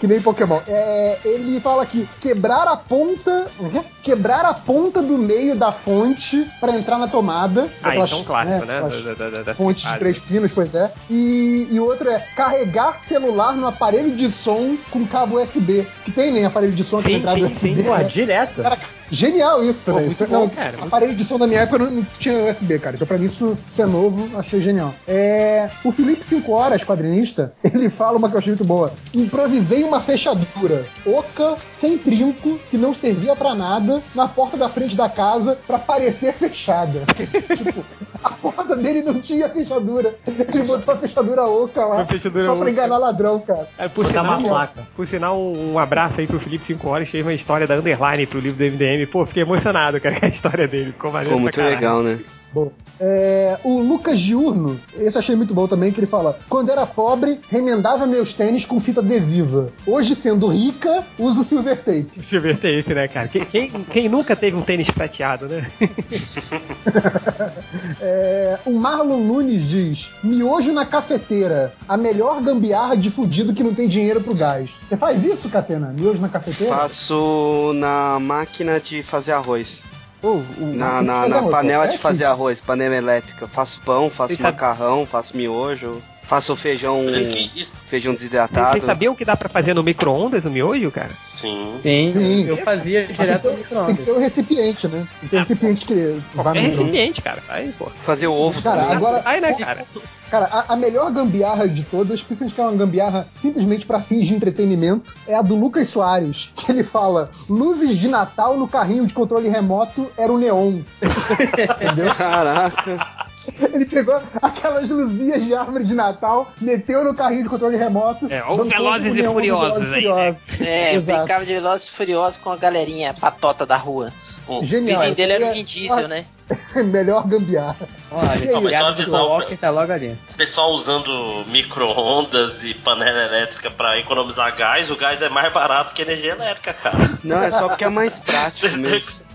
que 0.00 0.06
nem 0.06 0.20
Pokémon. 0.20 0.60
É, 0.66 1.18
ele 1.24 1.60
fala 1.60 1.82
aqui: 1.82 2.08
quebrar 2.20 2.66
a 2.68 2.76
ponta. 2.76 3.48
como 3.56 3.68
é 3.68 3.72
que 3.72 3.78
é? 3.78 3.84
Quebrar 4.02 4.44
a 4.46 4.54
ponta 4.54 5.02
do 5.02 5.18
meio 5.18 5.54
da 5.54 5.70
fonte 5.70 6.46
para 6.60 6.72
entrar 6.76 6.96
na 6.98 7.08
tomada. 7.08 7.68
Ah, 7.82 7.88
Aquelas, 7.88 8.10
então 8.10 8.24
clássico, 8.24 8.64
né? 8.64 8.76
aquelas 8.78 9.02
Da- 9.04 9.14
da- 9.14 9.30
da- 9.30 9.42
da- 9.42 9.54
Fontes 9.54 9.90
de 9.90 9.98
três 9.98 10.18
pinos, 10.18 10.50
pois 10.50 10.74
é. 10.74 10.90
E, 11.10 11.68
e 11.70 11.78
o 11.78 11.84
outro 11.84 12.08
é 12.08 12.18
carregar 12.34 13.00
celular 13.00 13.54
no 13.54 13.66
aparelho 13.66 14.12
de 14.16 14.30
som 14.30 14.76
com 14.90 15.06
cabo 15.06 15.36
USB. 15.38 15.86
Que 16.06 16.10
tem 16.12 16.32
nem 16.32 16.46
aparelho 16.46 16.72
de 16.72 16.84
som 16.84 17.02
com 17.02 17.08
Sim, 17.08 17.16
entrada 17.16 17.38
sim, 17.38 17.44
USB. 17.44 17.76
sim. 17.76 17.82
Pô, 17.84 17.96
né? 17.96 18.04
direto. 18.04 18.62
Cara, 18.62 18.78
genial 19.10 19.62
isso 19.62 19.80
também. 19.84 20.06
muito 20.06 20.12
Isso- 20.22 20.26
bom, 20.30 20.40
não, 20.40 20.48
cara, 20.48 20.74
Aparelho 20.80 21.14
de 21.14 21.24
som 21.24 21.38
da 21.38 21.46
minha 21.46 21.60
época 21.60 21.78
não, 21.84 21.90
não 21.90 22.06
tinha 22.18 22.44
USB, 22.44 22.78
cara. 22.78 22.96
Então 22.96 23.06
pra 23.06 23.18
mim 23.18 23.26
isso, 23.26 23.58
isso 23.68 23.82
é 23.82 23.86
novo, 23.86 24.38
achei 24.38 24.60
genial. 24.62 24.94
É, 25.06 25.68
o 25.84 25.92
Felipe 25.92 26.24
5 26.24 26.50
Horas, 26.52 26.82
quadrinista, 26.82 27.52
ele 27.62 27.90
fala 27.90 28.16
uma 28.16 28.28
que 28.30 28.34
eu 28.34 28.38
achei 28.38 28.52
muito 28.52 28.64
boa. 28.64 28.90
Improvisei 29.12 29.84
uma 29.88 30.00
fechadura 30.00 30.86
oca, 31.06 31.56
sem 31.70 31.96
trinco, 31.96 32.58
que 32.70 32.76
não 32.76 32.94
servia 32.94 33.34
pra 33.34 33.54
nada, 33.54 34.02
na 34.14 34.28
porta 34.28 34.56
da 34.56 34.68
frente 34.68 34.94
da 34.94 35.08
casa 35.08 35.58
pra 35.66 35.78
parecer 35.78 36.34
fechada. 36.34 37.02
tipo, 37.56 37.84
a 38.22 38.30
porta 38.30 38.76
dele 38.76 39.02
não 39.02 39.20
tinha 39.20 39.48
fechadura. 39.48 40.14
Ele 40.26 40.62
botou 40.62 40.94
a 40.94 40.96
fechadura 40.96 41.46
oca 41.46 41.84
lá 41.84 42.04
fechadura 42.06 42.44
só 42.44 42.52
pra 42.52 42.62
oca. 42.62 42.70
enganar 42.70 42.98
ladrão, 42.98 43.40
cara. 43.40 43.68
É, 43.78 43.88
por, 43.88 44.04
Botar 44.04 44.22
uma 44.22 44.36
sinal, 44.36 44.50
placa. 44.50 44.88
por 44.96 45.06
sinal, 45.06 45.40
um, 45.40 45.78
abraço 45.78 46.20
aí 46.20 46.26
pro 46.26 46.40
Felipe 46.40 46.66
5 46.66 46.88
horas, 46.88 47.08
fez 47.08 47.24
uma 47.24 47.34
história 47.34 47.66
da 47.66 47.76
Underline 47.76 48.26
pro 48.26 48.40
livro 48.40 48.58
do 48.58 48.64
MDM. 48.64 49.06
Pô, 49.06 49.24
fiquei 49.24 49.42
emocionado, 49.42 50.00
cara, 50.00 50.18
com 50.20 50.26
a 50.26 50.28
história 50.28 50.68
dele. 50.68 50.92
Ficou 50.92 51.10
maneiro 51.10 51.30
Ficou 51.30 51.40
muito 51.40 51.60
legal, 51.62 52.02
né? 52.02 52.18
Bom, 52.52 52.72
é, 52.98 53.58
o 53.62 53.78
Lucas 53.80 54.18
Diurno, 54.20 54.80
esse 54.96 55.16
eu 55.16 55.20
achei 55.20 55.36
muito 55.36 55.52
bom 55.54 55.66
também, 55.68 55.92
que 55.92 56.00
ele 56.00 56.06
fala: 56.06 56.38
quando 56.48 56.70
era 56.70 56.86
pobre, 56.86 57.40
remendava 57.50 58.06
meus 58.06 58.32
tênis 58.32 58.64
com 58.64 58.80
fita 58.80 59.00
adesiva. 59.00 59.70
Hoje, 59.86 60.14
sendo 60.14 60.46
rica, 60.48 61.04
uso 61.18 61.44
silver 61.44 61.76
tape. 61.76 62.08
Silver 62.28 62.56
Tape, 62.56 62.94
né, 62.94 63.08
cara? 63.08 63.28
Quem, 63.28 63.44
quem, 63.44 63.70
quem 63.84 64.08
nunca 64.08 64.36
teve 64.36 64.56
um 64.56 64.62
tênis 64.62 64.90
prateado, 64.90 65.46
né? 65.46 65.70
É, 68.00 68.58
o 68.64 68.72
Marlon 68.72 69.18
Nunes 69.18 69.68
diz: 69.68 70.14
miojo 70.22 70.72
na 70.72 70.86
cafeteira, 70.86 71.72
a 71.88 71.96
melhor 71.96 72.40
gambiarra 72.40 72.96
de 72.96 73.10
fudido 73.10 73.52
que 73.52 73.62
não 73.62 73.74
tem 73.74 73.88
dinheiro 73.88 74.20
pro 74.20 74.34
gás. 74.34 74.70
Você 74.88 74.96
faz 74.96 75.24
isso, 75.24 75.48
Catena? 75.48 75.92
Miojo 75.92 76.20
na 76.20 76.28
cafeteira? 76.28 76.74
Faço 76.74 77.72
na 77.74 78.18
máquina 78.20 78.80
de 78.80 79.02
fazer 79.02 79.32
arroz. 79.32 79.84
Ô, 80.22 80.28
o- 80.28 80.44
Na, 80.74 81.00
na, 81.02 81.28
na 81.28 81.36
arroz, 81.38 81.50
panela 81.52 81.86
de 81.86 81.96
fazer 81.98 82.24
arroz, 82.24 82.60
panela 82.60 82.96
elétrica. 82.96 83.46
Faço 83.46 83.80
pão, 83.82 84.10
faço 84.10 84.40
macarrão, 84.42 85.06
faço 85.06 85.36
miojo. 85.36 86.02
Faço 86.28 86.54
feijão, 86.54 87.06
Que 87.06 87.50
isso- 87.58 87.74
feijão 87.86 88.12
Vocês 88.12 88.20
desidratado. 88.30 88.84
sabiam 88.84 89.14
o 89.14 89.16
que 89.16 89.24
dá 89.24 89.34
pra 89.34 89.48
fazer 89.48 89.72
no 89.72 89.82
micro-ondas, 89.82 90.44
o 90.44 90.50
miojo, 90.50 90.90
cara? 90.90 91.08
Sim. 91.26 91.72
Sim, 91.78 92.10
Sim. 92.12 92.44
eu 92.46 92.58
fazia 92.58 93.06
direto 93.06 93.44
no 93.44 93.50
Tem 93.54 93.62
que 93.62 93.62
micro-ondas. 93.70 94.04
ter 94.04 94.12
um 94.12 94.18
recipiente, 94.20 94.88
né? 94.88 95.06
Tem 95.08 95.20
que 95.20 95.28
ter 95.30 95.36
um 95.36 95.38
recipiente 95.38 95.86
que 95.86 96.20
vai 96.34 96.54
no 96.54 96.60
recipiente, 96.68 97.22
cara. 97.22 97.42
Aí, 97.48 97.72
pô. 97.78 97.86
Fazer 98.04 98.26
o 98.26 98.34
ovo 98.34 98.60
Cara, 98.60 98.82
também. 98.82 98.96
agora- 98.96 99.22
Aí, 99.24 99.40
né, 99.40 99.54
cara? 99.54 99.86
Cara, 100.30 100.44
a, 100.52 100.74
a 100.74 100.76
melhor 100.76 101.10
gambiarra 101.10 101.66
de 101.66 101.82
todas, 101.84 102.20
principalmente 102.20 102.54
que 102.54 102.60
é 102.60 102.64
uma 102.64 102.76
gambiarra 102.76 103.26
simplesmente 103.32 103.86
pra 103.86 103.98
fins 104.02 104.26
de 104.28 104.34
entretenimento, 104.34 105.14
é 105.26 105.34
a 105.34 105.40
do 105.40 105.56
Lucas 105.56 105.88
Soares, 105.88 106.50
que 106.54 106.70
ele 106.70 106.82
fala: 106.82 107.30
luzes 107.48 107.96
de 107.96 108.06
Natal 108.08 108.54
no 108.58 108.68
carrinho 108.68 109.06
de 109.06 109.14
controle 109.14 109.48
remoto 109.48 110.10
era 110.18 110.30
o 110.30 110.36
neon. 110.36 110.80
Entendeu? 111.82 112.14
Caraca. 112.14 113.27
Ele 113.72 113.86
pegou 113.86 114.20
aquelas 114.42 114.88
luzinhas 114.88 115.44
de 115.44 115.54
árvore 115.54 115.84
de 115.84 115.94
Natal, 115.94 116.50
meteu 116.60 117.04
no 117.04 117.14
carrinho 117.14 117.44
de 117.44 117.48
controle 117.48 117.76
remoto. 117.76 118.26
É, 118.32 118.44
ou 118.44 118.64
Velozes 118.64 119.12
o 119.12 119.16
e 119.16 119.22
Furiosos 119.22 119.88
Velozes 119.88 119.92
aí, 119.92 120.02
Furiosos. 120.02 120.60
É, 120.60 120.94
Exato. 120.94 121.18
brincava 121.18 121.46
de 121.46 121.52
Velozes 121.54 121.88
e 121.88 121.90
Furiosos 121.90 122.36
com 122.38 122.50
a 122.50 122.56
galerinha 122.56 123.14
patota 123.14 123.64
da 123.64 123.76
rua. 123.76 124.12
O 124.46 124.64
Genial. 124.64 124.96
vizinho 124.98 125.14
dele 125.14 125.32
era 125.34 125.52
Vin 125.52 125.60
é- 125.60 125.62
Diesel, 125.62 126.08
né? 126.08 126.24
Melhor 126.86 127.26
gambiarra. 127.28 127.76
Olha, 128.10 128.58
o 128.58 128.86
avisar 128.86 129.22
Walker 129.22 129.56
tá 129.56 129.68
logo 129.68 129.92
ali. 129.92 130.18
pessoal 130.38 130.72
usando 130.72 131.44
micro-ondas 131.48 132.62
e 132.64 132.72
panela 132.72 133.24
elétrica 133.24 133.70
pra 133.70 133.98
economizar 133.98 134.54
gás, 134.56 134.90
o 134.90 134.96
gás 134.96 135.20
é 135.20 135.28
mais 135.28 135.52
barato 135.52 135.92
que 135.92 136.00
energia 136.00 136.32
elétrica, 136.32 136.72
cara. 136.72 136.96
Não, 137.22 137.42
é 137.42 137.50
só 137.50 137.68
porque 137.68 137.84
é 137.84 137.88
mais 137.90 138.18
prático 138.18 138.74
mesmo. 138.78 139.27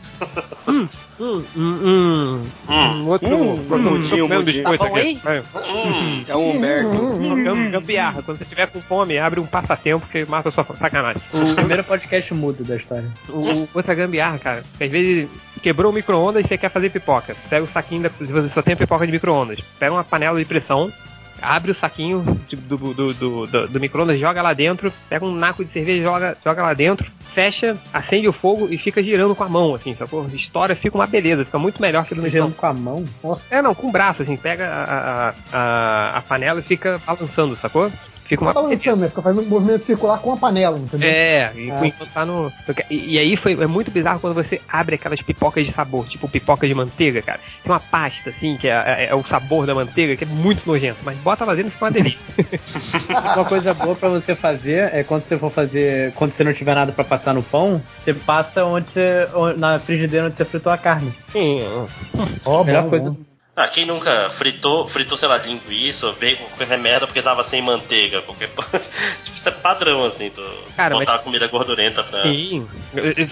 Hum, 0.68 0.88
hum, 1.20 1.44
hum. 1.56 2.42
Hum, 2.70 2.74
Um 3.04 3.08
outro. 3.08 3.28
Hum, 3.28 3.66
tô 3.68 3.78
mudinho, 3.78 4.28
mudinho. 4.28 4.64
Tá 4.64 4.72
bom 4.78 4.96
aqui. 4.96 5.00
aí? 5.00 5.22
Vai. 5.24 5.40
hum. 5.40 6.24
É 6.28 6.36
o 6.36 6.40
Humberto. 6.52 6.98
Gam- 7.44 7.72
Gambiarra, 7.72 8.24
quando 8.24 8.38
você 8.38 8.46
tiver 8.46 8.68
com 8.68 8.82
fome, 8.82 9.18
abre 9.18 9.40
um 9.40 9.46
passatempo 9.46 10.08
que 10.08 10.26
mata 10.26 10.50
a 10.50 10.52
sua 10.52 10.66
sacanagem. 10.80 11.22
O 11.34 11.56
primeiro 11.56 11.84
podcast 11.84 12.34
mudo 12.34 12.64
da 12.64 12.76
história. 12.78 13.10
O, 13.30 13.68
outra 13.74 13.94
gambiarra, 13.94 14.40
cara. 14.40 14.64
Porque 14.72 14.84
às 14.86 14.92
vezes 14.92 15.30
quebrou 15.62 15.92
o 15.92 15.94
micro-ondas 15.96 16.44
e 16.46 16.48
você 16.48 16.58
quer 16.58 16.70
fazer 16.70 16.90
pipoca. 16.90 17.36
Pega 17.50 17.64
o 17.64 17.68
saquinho 17.68 18.04
da. 18.04 18.10
Se 18.10 18.32
você 18.32 18.50
só 18.50 18.62
tem 18.62 18.76
pipoca 18.76 19.06
de 19.06 19.12
micro-ondas. 19.12 19.60
Pega 19.80 19.92
uma 19.94 20.04
panela 20.04 20.40
de 20.40 20.46
pressão. 20.46 20.92
Abre 21.44 21.72
o 21.72 21.76
saquinho 21.76 22.22
do, 22.22 22.78
do, 22.78 23.14
do, 23.14 23.48
do, 23.48 23.68
do 23.68 23.80
micro-ondas, 23.80 24.20
joga 24.20 24.42
lá 24.42 24.54
dentro, 24.54 24.92
pega 25.10 25.26
um 25.26 25.36
naco 25.36 25.64
de 25.64 25.72
cerveja, 25.72 26.04
joga, 26.04 26.38
joga 26.44 26.64
lá 26.64 26.74
dentro, 26.74 27.12
fecha, 27.34 27.78
acende 27.94 28.28
o 28.28 28.34
fogo 28.34 28.68
e 28.70 28.78
fica 28.78 29.04
girando 29.04 29.36
com 29.36 29.44
a 29.44 29.50
mão, 29.50 29.76
assim, 29.76 29.96
sacou? 29.96 30.28
Estoura, 30.34 30.76
fica 30.76 30.98
uma 30.98 31.08
beleza, 31.08 31.46
fica 31.46 31.60
muito 31.60 31.82
melhor 31.82 32.06
que 32.06 32.16
micro 32.16 32.30
Girando 32.30 32.56
com 32.56 32.66
a 32.66 32.74
mão. 32.74 33.04
É, 33.50 33.62
não, 33.62 33.76
com 33.76 33.88
o 33.88 33.92
braço, 33.92 34.24
assim, 34.24 34.38
pega 34.38 34.68
a, 34.68 35.30
a, 35.30 35.34
a, 35.52 36.18
a 36.18 36.22
panela 36.22 36.60
e 36.60 36.64
fica 36.64 37.02
balançando, 37.06 37.56
sacou? 37.58 37.92
Fica 38.34 38.44
uma 38.46 38.54
balançando, 38.54 38.98
né? 38.98 39.08
Fica 39.10 39.22
fazendo 39.22 39.42
um 39.42 39.50
movimento 39.50 39.82
circular 39.84 40.20
com 40.20 40.34
a 40.34 40.38
panela, 40.38 40.78
entendeu? 40.78 41.10
é, 41.10 41.52
e 41.56 41.72
Ah, 41.72 41.86
enquanto 41.86 42.10
tá 42.12 42.26
no. 42.26 42.52
E, 42.90 43.14
e 43.14 43.20
aí 43.20 43.36
foi, 43.38 43.54
é 43.54 43.68
muito 43.68 43.92
bizarro 43.92 44.20
quando 44.20 44.34
você 44.34 44.62
abre 44.68 44.96
aquelas 44.96 45.22
pipocas 45.22 45.66
de 45.66 45.72
sabor, 45.72 46.06
tipo 46.08 46.28
pipoca 46.28 46.68
de 46.68 46.74
manteiga, 46.74 47.22
cara. 47.22 47.40
Tem 47.64 47.72
uma 47.72 47.80
pasta, 47.80 48.30
assim, 48.30 48.58
que 48.58 48.68
é, 48.68 48.72
é- 48.72 49.08
é 49.10 49.16
o 49.16 49.24
sabor 49.24 49.66
da 49.66 49.76
manteiga, 49.76 50.16
que 50.16 50.24
é 50.24 50.28
muito 50.28 50.66
nojento, 50.68 51.00
mas 51.04 51.18
bota 51.20 51.46
lá 51.46 51.54
dentro 51.56 51.70
e 51.70 51.72
fica 51.72 51.86
uma 51.86 51.92
delícia. 51.92 52.20
Uma 53.36 53.46
coisa 53.46 53.74
boa 53.74 53.96
pra 53.96 54.10
você 54.10 54.36
fazer 54.36 54.94
é 54.94 55.04
quando 55.04 55.22
você 55.24 55.38
for 55.38 55.50
fazer, 55.50 56.12
quando 56.14 56.32
você 56.32 56.44
não 56.44 56.54
tiver 56.54 56.74
nada 56.76 56.92
pra 56.92 57.04
passar 57.04 57.34
no 57.34 57.44
pão, 57.44 57.82
você 57.92 58.14
passa 58.14 58.64
onde 58.66 58.90
você 58.90 59.28
na 59.58 59.80
frigideira 59.80 60.28
onde 60.28 60.38
você 60.38 60.46
fritou 60.46 60.72
a 60.72 60.78
carne. 60.78 61.12
Sim, 61.32 61.62
Ó, 62.46 62.64
Melhor 62.64 62.84
bom, 62.84 62.90
coisa. 62.90 63.10
bom. 63.12 63.33
Ah, 63.56 63.68
quem 63.68 63.86
nunca 63.86 64.30
fritou, 64.32 64.88
fritou, 64.88 65.16
sei 65.16 65.28
lá, 65.28 65.38
linguiça 65.38 66.12
bacon, 66.14 66.44
qualquer 66.58 66.78
merda 66.80 67.06
porque 67.06 67.22
tava 67.22 67.44
sem 67.44 67.62
manteiga. 67.62 68.20
Qualquer... 68.24 68.50
tipo, 69.22 69.38
isso 69.38 69.48
é 69.48 69.52
padrão, 69.52 70.06
assim, 70.06 70.32
tu 70.32 70.42
Cara, 70.76 70.96
botar 70.96 71.20
comida 71.20 71.48
gordurenta 71.48 72.04
pra. 72.04 72.24
sim. 72.24 72.68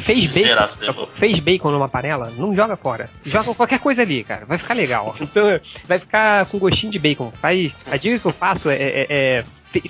Fez 0.03 0.31
bacon. 0.31 1.07
Fez 1.15 1.39
bacon 1.39 1.71
numa 1.71 1.89
panela? 1.89 2.31
Não 2.37 2.53
joga 2.55 2.75
fora. 2.77 3.09
Joga 3.23 3.55
qualquer 3.55 3.79
coisa 3.79 4.03
ali, 4.03 4.23
cara. 4.23 4.45
Vai 4.45 4.57
ficar 4.59 4.75
legal. 4.75 5.15
Então, 5.31 5.59
vai 5.87 5.97
ficar 5.97 6.45
com 6.47 6.59
gostinho 6.59 6.91
de 6.91 6.99
bacon. 6.99 7.31
Faz, 7.41 7.71
a 7.89 7.95
dica 7.95 8.19
que 8.19 8.25
eu 8.25 8.33
faço 8.33 8.69
é, 8.69 8.75
é- 8.75 9.07
é- 9.09 9.43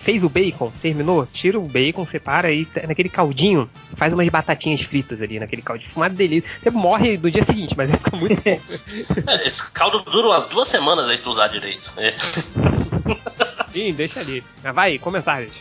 Fez 0.03 0.24
o 0.24 0.30
bacon, 0.30 0.72
terminou, 0.82 1.28
tira 1.34 1.60
o 1.60 1.68
bacon, 1.68 2.06
separa 2.06 2.52
e 2.52 2.66
tá 2.66 2.86
naquele 2.88 3.10
caldinho, 3.10 3.70
faz 3.95 4.14
umas 4.14 4.30
batatinhas 4.30 4.82
fritas 4.82 5.22
ali 5.22 5.40
naquele 5.40 5.62
caldinho. 5.62 5.90
Fica 5.90 5.99
uma 5.99 6.10
delícia. 6.10 6.49
Você 6.62 6.70
morre 6.70 7.18
no 7.18 7.32
dia 7.32 7.44
seguinte, 7.44 7.74
mas 7.76 7.90
vai 7.90 7.98
ficar 7.98 8.18
muito 8.18 8.36
bom. 8.36 9.32
É, 9.32 9.48
esse 9.48 9.72
caldo 9.72 9.99
dura 10.03 10.28
umas 10.28 10.45
duas 10.48 10.68
semanas 10.68 11.10
aí 11.10 11.18
pra 11.18 11.24
tu 11.24 11.30
usar 11.32 11.48
direito. 11.48 11.91
É. 11.98 12.14
Sim, 13.74 13.94
deixa 13.94 14.20
ali. 14.20 14.44
Mas 14.64 14.76
vai, 14.76 14.98
comentários. 14.98 15.53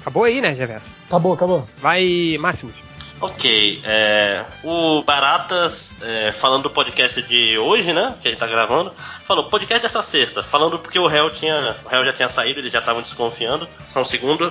Acabou 0.00 0.24
aí, 0.24 0.40
né, 0.40 0.54
Geverso? 0.54 0.86
Acabou, 1.06 1.32
acabou. 1.32 1.68
Vai, 1.78 2.36
Máximos. 2.38 2.89
Ok, 3.20 3.82
é, 3.84 4.46
o 4.64 5.02
Baratas, 5.02 5.92
é, 6.00 6.32
falando 6.32 6.62
do 6.62 6.70
podcast 6.70 7.20
de 7.22 7.58
hoje, 7.58 7.92
né, 7.92 8.14
que 8.22 8.28
a 8.28 8.30
gente 8.30 8.40
tá 8.40 8.46
gravando, 8.46 8.94
falou, 9.26 9.44
podcast 9.44 9.82
dessa 9.82 10.02
sexta, 10.02 10.42
falando 10.42 10.78
porque 10.78 10.98
o 10.98 11.06
réu 11.06 11.28
tinha, 11.28 11.76
o 11.84 11.88
réu 11.88 12.02
já 12.06 12.14
tinha 12.14 12.30
saído, 12.30 12.60
eles 12.60 12.72
já 12.72 12.78
estavam 12.78 13.02
desconfiando, 13.02 13.68
um 13.94 14.04
segundo. 14.06 14.50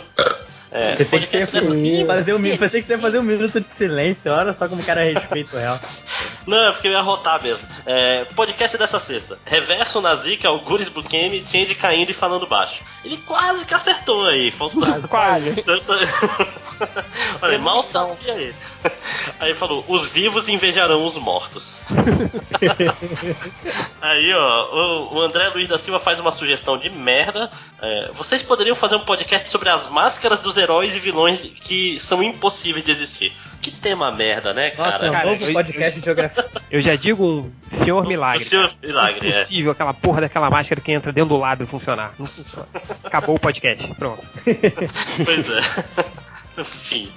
É, 0.72 0.96
Pensei 0.96 1.20
que 1.20 1.26
você 1.26 1.40
ia 1.40 1.48
fazer 1.48 2.34
um, 2.34 2.41
pensei 2.58 2.82
que 2.82 2.88
você 2.88 2.94
ia 2.94 3.00
fazer 3.00 3.20
um 3.20 3.24
minuto 3.24 3.60
de 3.60 3.68
silêncio. 3.68 4.32
Olha 4.32 4.54
só 4.54 4.68
como 4.68 4.82
o 4.82 4.86
cara 4.86 5.04
respeita 5.04 5.56
o 5.56 5.60
real. 5.60 5.80
Não, 6.46 6.68
é 6.68 6.72
porque 6.72 6.88
eu 6.88 6.91
ia 6.91 7.02
rotar 7.02 7.41
mesmo. 7.41 7.64
É, 7.86 8.24
podcast 8.36 8.78
dessa 8.78 9.00
sexta. 9.00 9.38
Reverso 9.46 10.00
Nazik, 10.00 10.46
Algures 10.46 10.90
Bukemi, 10.90 11.44
Change 11.52 11.74
caindo 11.76 12.12
e 12.12 12.14
falando 12.14 12.46
baixo. 12.46 12.84
Ele 13.04 13.18
quase 13.18 13.66
que 13.66 13.74
acertou 13.74 14.28
aí. 14.28 14.52
Faltou 14.52 14.84
Quase. 15.08 15.56
tanta. 15.64 15.94
Olha, 17.41 17.60
mal 17.60 17.82
sabia 17.82 18.34
ele. 18.34 18.56
Aí 19.40 19.54
falou: 19.54 19.84
os 19.88 20.08
vivos 20.08 20.48
invejarão 20.50 21.06
os 21.06 21.16
mortos. 21.16 21.78
Aí, 24.02 24.34
ó, 24.34 24.66
o, 24.74 25.16
o 25.16 25.22
André 25.22 25.50
Luiz 25.50 25.68
da 25.68 25.78
Silva 25.78 26.00
faz 26.00 26.20
uma 26.20 26.32
sugestão 26.32 26.78
de 26.78 26.90
merda. 26.90 27.52
É, 27.82 28.12
vocês 28.14 28.44
poderiam 28.44 28.76
fazer 28.76 28.96
um 28.96 29.06
podcast 29.06 29.50
sobre 29.50 29.70
as 29.70 29.88
máscaras 29.88 30.40
dos 30.40 30.58
heróis 30.60 30.94
e 30.94 30.99
vilões 30.99 31.40
que 31.61 31.99
são 31.99 32.22
impossíveis 32.22 32.86
de 32.86 32.91
existir. 32.91 33.34
Que 33.61 33.72
tema 33.72 34.10
merda, 34.11 34.53
né, 34.53 34.69
cara? 34.69 34.91
Nossa, 34.91 35.06
é 35.06 35.10
um 35.10 35.14
cara, 35.14 35.30
novo 35.31 35.44
eu- 35.44 35.53
podcast 35.53 35.99
de 35.99 36.06
geografia. 36.06 36.45
Eu 36.72 36.81
já 36.81 36.95
digo 36.95 37.52
Senhor 37.84 38.06
Milagre. 38.07 38.44
O 38.44 38.48
Senhor. 38.48 38.72
Milagre, 38.81 39.27
é 39.27 39.31
é. 39.31 39.41
possível 39.41 39.72
aquela 39.72 39.94
porra 39.94 40.22
daquela 40.22 40.49
máscara 40.49 40.80
que 40.80 40.91
entra 40.91 41.11
dentro 41.11 41.30
do 41.30 41.38
lábio 41.38 41.65
funcionar. 41.68 42.14
Não 42.18 42.26
funciona. 42.26 42.68
Acabou 43.03 43.36
o 43.36 43.40
podcast. 43.40 43.86
Pronto. 43.95 44.23
Pois 45.26 45.52
é. 45.52 45.60
Enfim, 46.61 47.10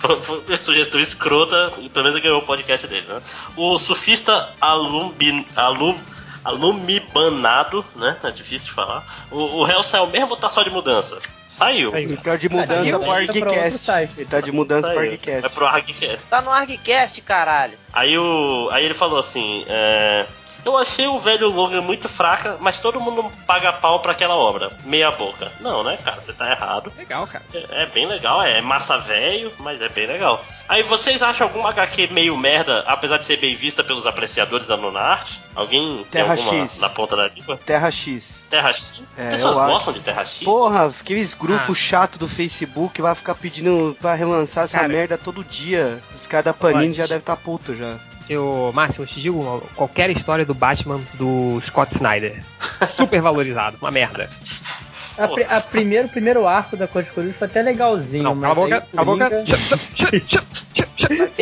sugestão 0.59 1.01
escrota, 1.01 1.73
e 1.79 1.89
pelo 1.89 2.05
menos 2.07 2.21
ganhou 2.23 2.39
o 2.39 2.47
podcast 2.47 2.87
dele, 2.87 3.07
né? 3.09 3.21
O 3.57 3.77
surfista 3.79 4.49
Alumbi, 4.61 5.47
Alum, 5.57 5.99
Alumibanado, 6.45 7.85
né? 7.97 8.17
É 8.23 8.31
difícil 8.31 8.69
de 8.69 8.73
falar. 8.75 9.05
O, 9.31 9.39
o 9.39 9.65
réu 9.65 9.83
saiu 9.83 10.07
mesmo 10.07 10.31
ou 10.31 10.37
tá 10.37 10.49
só 10.49 10.63
de 10.63 10.71
mudança? 10.71 11.19
Saiu. 11.63 11.97
Ele 11.97 12.17
tá 12.17 12.37
de 12.37 12.49
mudança 12.49 12.75
Tadinho, 12.75 12.99
pro 12.99 13.09
tá 13.09 13.15
Argcast. 13.15 13.91
Ele 14.17 14.27
tá 14.27 14.41
de 14.41 14.53
mudança 14.53 14.89
pro 14.89 14.97
Saiu. 14.99 15.11
É 15.11 15.13
Argcast. 15.13 15.55
pro 15.55 15.67
Argcast. 15.67 16.27
Tá 16.29 16.43
no 16.43 16.51
ArgCast, 16.51 17.21
caralho. 17.23 17.79
Aí, 17.93 18.19
o, 18.19 18.69
aí 18.73 18.85
ele 18.85 18.95
falou 18.95 19.21
assim: 19.21 19.65
é, 19.69 20.27
Eu 20.65 20.79
achei 20.79 21.07
o 21.09 21.19
velho 21.19 21.49
Logan 21.51 21.81
muito 21.81 22.09
fraca, 22.09 22.57
mas 22.61 22.79
todo 22.79 23.01
mundo 23.01 23.25
paga 23.47 23.73
pau 23.73 23.99
pra 24.01 24.13
aquela 24.13 24.37
obra. 24.37 24.71
Meia 24.85 25.11
boca. 25.11 25.51
Não, 25.61 25.83
né, 25.83 25.99
cara? 26.05 26.21
Você 26.23 26.33
tá 26.33 26.51
errado. 26.51 26.93
Legal, 26.97 27.27
cara. 27.27 27.45
É, 27.53 27.83
é 27.83 27.87
bem 27.87 28.07
legal, 28.07 28.43
é 28.43 28.61
massa 28.61 28.97
velho, 28.99 29.53
mas 29.59 29.83
é 29.83 29.89
bem 29.89 30.07
legal. 30.07 30.45
Aí 30.69 30.83
vocês 30.85 31.21
acham 31.21 31.49
alguma 31.49 31.71
HQ 31.71 32.07
meio 32.13 32.37
merda, 32.37 32.85
apesar 32.87 33.19
de 33.19 33.25
ser 33.25 33.39
bem 33.39 33.57
vista 33.57 33.83
pelos 33.83 34.07
apreciadores 34.07 34.67
da 34.69 34.77
Lunarte? 34.77 35.41
Alguém 35.55 35.97
tem 36.11 36.23
Terra 36.23 36.35
alguma 36.35 36.63
X. 36.65 36.81
na 36.81 36.89
ponta 36.89 37.17
da 37.17 37.29
língua? 37.29 37.59
Terra 37.67 37.91
X. 37.91 38.45
Terra 38.49 38.73
X? 38.73 39.03
É, 39.19 39.33
Pessoas 39.33 39.57
eu 39.57 39.61
acho. 39.63 39.73
gostam 39.73 39.93
de 39.93 40.01
Terra 40.01 40.25
X? 40.25 40.45
Porra, 40.45 40.87
aqueles 40.87 41.35
grupos 41.35 41.77
Ah. 41.79 41.89
chato 41.89 42.19
do 42.19 42.29
Facebook 42.29 43.03
vai 43.03 43.15
ficar 43.15 43.35
pedindo 43.35 43.97
pra 44.01 44.15
relançar 44.15 44.65
essa 44.65 44.79
Cara. 44.79 44.89
merda 44.89 45.19
todo 45.19 45.45
dia. 45.45 46.01
Os 46.17 46.27
caras 46.27 46.45
da 46.47 46.55
Panini 46.55 46.95
já 46.95 47.03
devem 47.03 47.19
estar 47.19 47.37
tá 47.37 47.43
puto 47.43 47.75
já. 47.75 47.97
Eu, 48.33 48.71
Márcio, 48.75 49.03
eu 49.03 49.07
te 49.07 49.21
digo, 49.21 49.63
qualquer 49.77 50.11
história 50.11 50.45
do 50.45 50.55
Batman 50.55 51.01
do 51.15 51.61
Scott 51.65 51.95
Snyder. 51.95 52.43
Super 52.97 53.21
valorizado, 53.21 53.77
uma 53.81 53.91
merda. 53.91 54.29
A, 55.19 55.29
pri- 55.29 55.45
a 55.45 55.61
primeiro, 55.61 56.07
o 56.07 56.11
primeiro 56.11 56.49
arco 56.49 56.77
da 56.77 56.89
Cor 56.89 57.03
de 57.03 57.11
Coruja 57.11 57.35
foi 57.39 57.47
até 57.47 57.61
legalzinho, 57.63 58.23
Não, 58.25 58.35
mas 58.35 58.43
cala 58.45 58.53
a 58.53 58.55
boca, 58.55 58.87
cala 58.95 59.03
a 59.03 59.05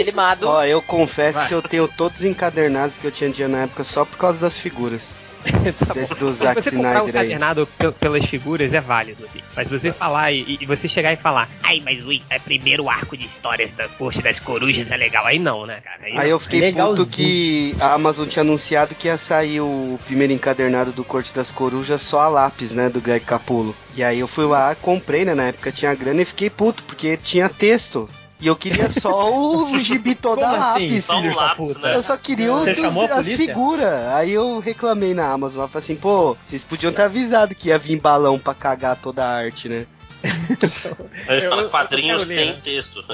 limado. 0.02 0.48
Ó, 0.48 0.64
eu 0.64 0.82
confesso 0.82 1.38
Vai. 1.38 1.48
que 1.48 1.54
eu 1.54 1.62
tenho 1.62 1.86
todos 1.86 2.18
os 2.18 2.24
encadernados 2.24 2.96
que 2.98 3.06
eu 3.06 3.12
tinha 3.12 3.30
dia 3.30 3.46
na 3.46 3.58
época 3.58 3.84
só 3.84 4.04
por 4.04 4.16
causa 4.18 4.40
das 4.40 4.58
figuras. 4.58 5.14
Tá 5.86 5.94
Desse 5.94 6.14
bom. 6.14 6.20
do 6.20 6.32
Zack 6.34 6.62
você 6.62 6.76
comprar 6.76 7.02
um 7.04 7.08
Snyder 7.08 7.66
pe- 7.66 7.92
pelas 7.92 8.24
figuras, 8.26 8.72
é 8.72 8.80
válido. 8.80 9.24
assim. 9.24 9.40
Mas 9.56 9.68
você 9.68 9.92
falar 9.92 10.32
e, 10.32 10.58
e 10.60 10.66
você 10.66 10.88
chegar 10.88 11.12
e 11.12 11.16
falar, 11.16 11.48
ai, 11.62 11.80
mas 11.84 12.04
o 12.04 12.12
é 12.28 12.38
primeiro 12.38 12.88
arco 12.88 13.16
de 13.16 13.24
histórias 13.24 13.70
da 13.72 13.88
Corte 13.88 14.20
das 14.22 14.38
Corujas 14.38 14.90
é 14.90 14.96
legal. 14.96 15.26
Aí 15.26 15.38
não, 15.38 15.66
né, 15.66 15.80
cara? 15.82 16.00
Aí, 16.04 16.18
Aí 16.18 16.30
eu 16.30 16.38
fiquei 16.38 16.60
Legalzinho. 16.60 17.04
puto 17.06 17.16
que 17.16 17.74
a 17.80 17.94
Amazon 17.94 18.26
tinha 18.28 18.42
anunciado 18.42 18.94
que 18.94 19.08
ia 19.08 19.16
sair 19.16 19.60
o 19.60 19.98
primeiro 20.06 20.32
encadernado 20.32 20.92
do 20.92 21.04
Corte 21.04 21.32
das 21.34 21.50
Corujas 21.50 22.02
só 22.02 22.20
a 22.20 22.28
lápis, 22.28 22.72
né, 22.72 22.88
do 22.88 23.00
Greg 23.00 23.24
Capullo. 23.24 23.74
E 23.96 24.02
aí 24.04 24.18
eu 24.20 24.28
fui 24.28 24.44
lá, 24.44 24.74
comprei, 24.74 25.24
né, 25.24 25.34
na 25.34 25.44
época 25.44 25.72
tinha 25.72 25.94
grana 25.94 26.22
e 26.22 26.24
fiquei 26.26 26.50
puto, 26.50 26.82
porque 26.84 27.16
tinha 27.16 27.48
texto. 27.48 28.08
E 28.40 28.46
eu 28.46 28.56
queria 28.56 28.88
só 28.88 29.30
o 29.32 29.76
gibi 29.78 30.14
toda 30.14 30.42
Como 30.42 30.54
assim? 30.56 30.86
lápis. 30.88 31.04
Só 31.04 31.18
um 31.20 31.34
lápis, 31.34 31.76
né? 31.76 31.94
Eu 31.96 32.02
só 32.02 32.16
queria 32.16 32.52
o 32.54 32.64
dos- 32.64 32.96
a 33.10 33.18
as 33.18 33.32
figuras. 33.34 34.06
Aí 34.14 34.32
eu 34.32 34.58
reclamei 34.60 35.12
na 35.12 35.30
Amazon. 35.30 35.62
Eu 35.62 35.68
falei 35.68 35.84
assim, 35.84 35.96
pô, 35.96 36.36
vocês 36.44 36.64
podiam 36.64 36.92
ter 36.92 37.02
avisado 37.02 37.54
que 37.54 37.68
ia 37.68 37.78
vir 37.78 38.00
balão 38.00 38.38
pra 38.38 38.54
cagar 38.54 38.96
toda 38.96 39.24
a 39.24 39.36
arte, 39.36 39.68
né? 39.68 39.86
Aí 40.22 41.36
ele 41.38 41.46
Eu- 41.46 41.50
fala, 41.50 41.62
eu- 41.62 41.66
eu 41.66 41.70
quadrinhos 41.70 42.26
ler, 42.28 42.36
tem 42.36 42.50
né? 42.50 42.56
texto. 42.62 43.04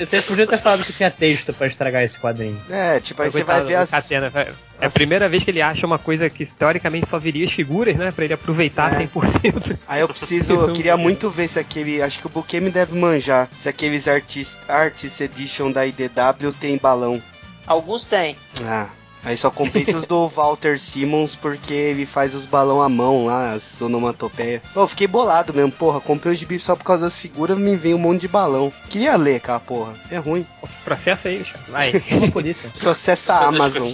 Vocês 0.00 0.24
podiam 0.24 0.46
ter 0.46 0.58
falado 0.58 0.84
que 0.84 0.92
tinha 0.92 1.10
texto 1.10 1.52
pra 1.52 1.66
estragar 1.66 2.02
esse 2.02 2.18
quadrinho. 2.18 2.60
É, 2.68 2.98
tipo, 3.00 3.22
aí 3.22 3.30
você 3.30 3.44
vai 3.44 3.62
ver 3.62 3.76
as. 3.76 3.90
Catena, 3.90 4.30
é 4.80 4.86
a 4.86 4.90
primeira 4.90 5.28
vez 5.28 5.42
que 5.42 5.50
ele 5.50 5.60
acha 5.60 5.86
uma 5.86 5.98
coisa 5.98 6.30
que 6.30 6.46
teoricamente 6.46 7.08
só 7.10 7.18
viria 7.18 7.46
as 7.46 7.52
figuras, 7.52 7.96
né? 7.96 8.10
Pra 8.10 8.24
ele 8.24 8.34
aproveitar 8.34 9.00
É. 9.00 9.06
100%. 9.06 9.78
Aí 9.86 10.00
eu 10.00 10.08
preciso, 10.08 10.52
eu 10.52 10.72
queria 10.72 10.96
muito 10.96 11.30
ver 11.30 11.48
se 11.48 11.58
aquele, 11.58 12.00
acho 12.00 12.20
que 12.20 12.26
o 12.26 12.30
Buquê 12.30 12.60
me 12.60 12.70
deve 12.70 12.96
manjar, 12.96 13.48
se 13.58 13.68
aqueles 13.68 14.06
Artist, 14.06 14.56
Artist 14.68 15.20
Edition 15.20 15.72
da 15.72 15.86
IDW 15.86 16.52
tem 16.60 16.76
balão. 16.78 17.20
Alguns 17.66 18.06
têm. 18.06 18.36
Ah, 18.64 18.88
aí 19.24 19.36
só 19.36 19.50
compensa 19.50 19.96
os 19.96 20.06
do 20.06 20.26
Walter 20.28 20.78
Simmons 20.78 21.34
porque 21.36 21.74
ele 21.74 22.06
faz 22.06 22.34
os 22.34 22.46
balão 22.46 22.80
à 22.80 22.88
mão 22.88 23.26
lá, 23.26 23.52
as 23.52 23.80
onomatopeias. 23.82 24.62
Pô, 24.72 24.82
eu 24.82 24.88
fiquei 24.88 25.06
bolado 25.06 25.52
mesmo, 25.52 25.72
porra, 25.72 26.00
comprei 26.00 26.32
o 26.32 26.36
gibi 26.36 26.58
só 26.58 26.76
por 26.76 26.84
causa 26.84 27.04
das 27.04 27.20
figuras, 27.20 27.58
me 27.58 27.76
vem 27.76 27.94
um 27.94 27.98
monte 27.98 28.22
de 28.22 28.28
balão. 28.28 28.72
Queria 28.88 29.16
ler 29.16 29.36
aquela 29.36 29.60
porra, 29.60 29.92
é 30.10 30.16
ruim. 30.18 30.46
Processa 30.84 31.28
cara. 31.28 31.64
vai. 31.68 32.00
Chama 32.00 32.26
a 32.26 32.30
polícia. 32.30 32.70
Processa 32.78 33.34
a 33.34 33.48
Amazon. 33.48 33.92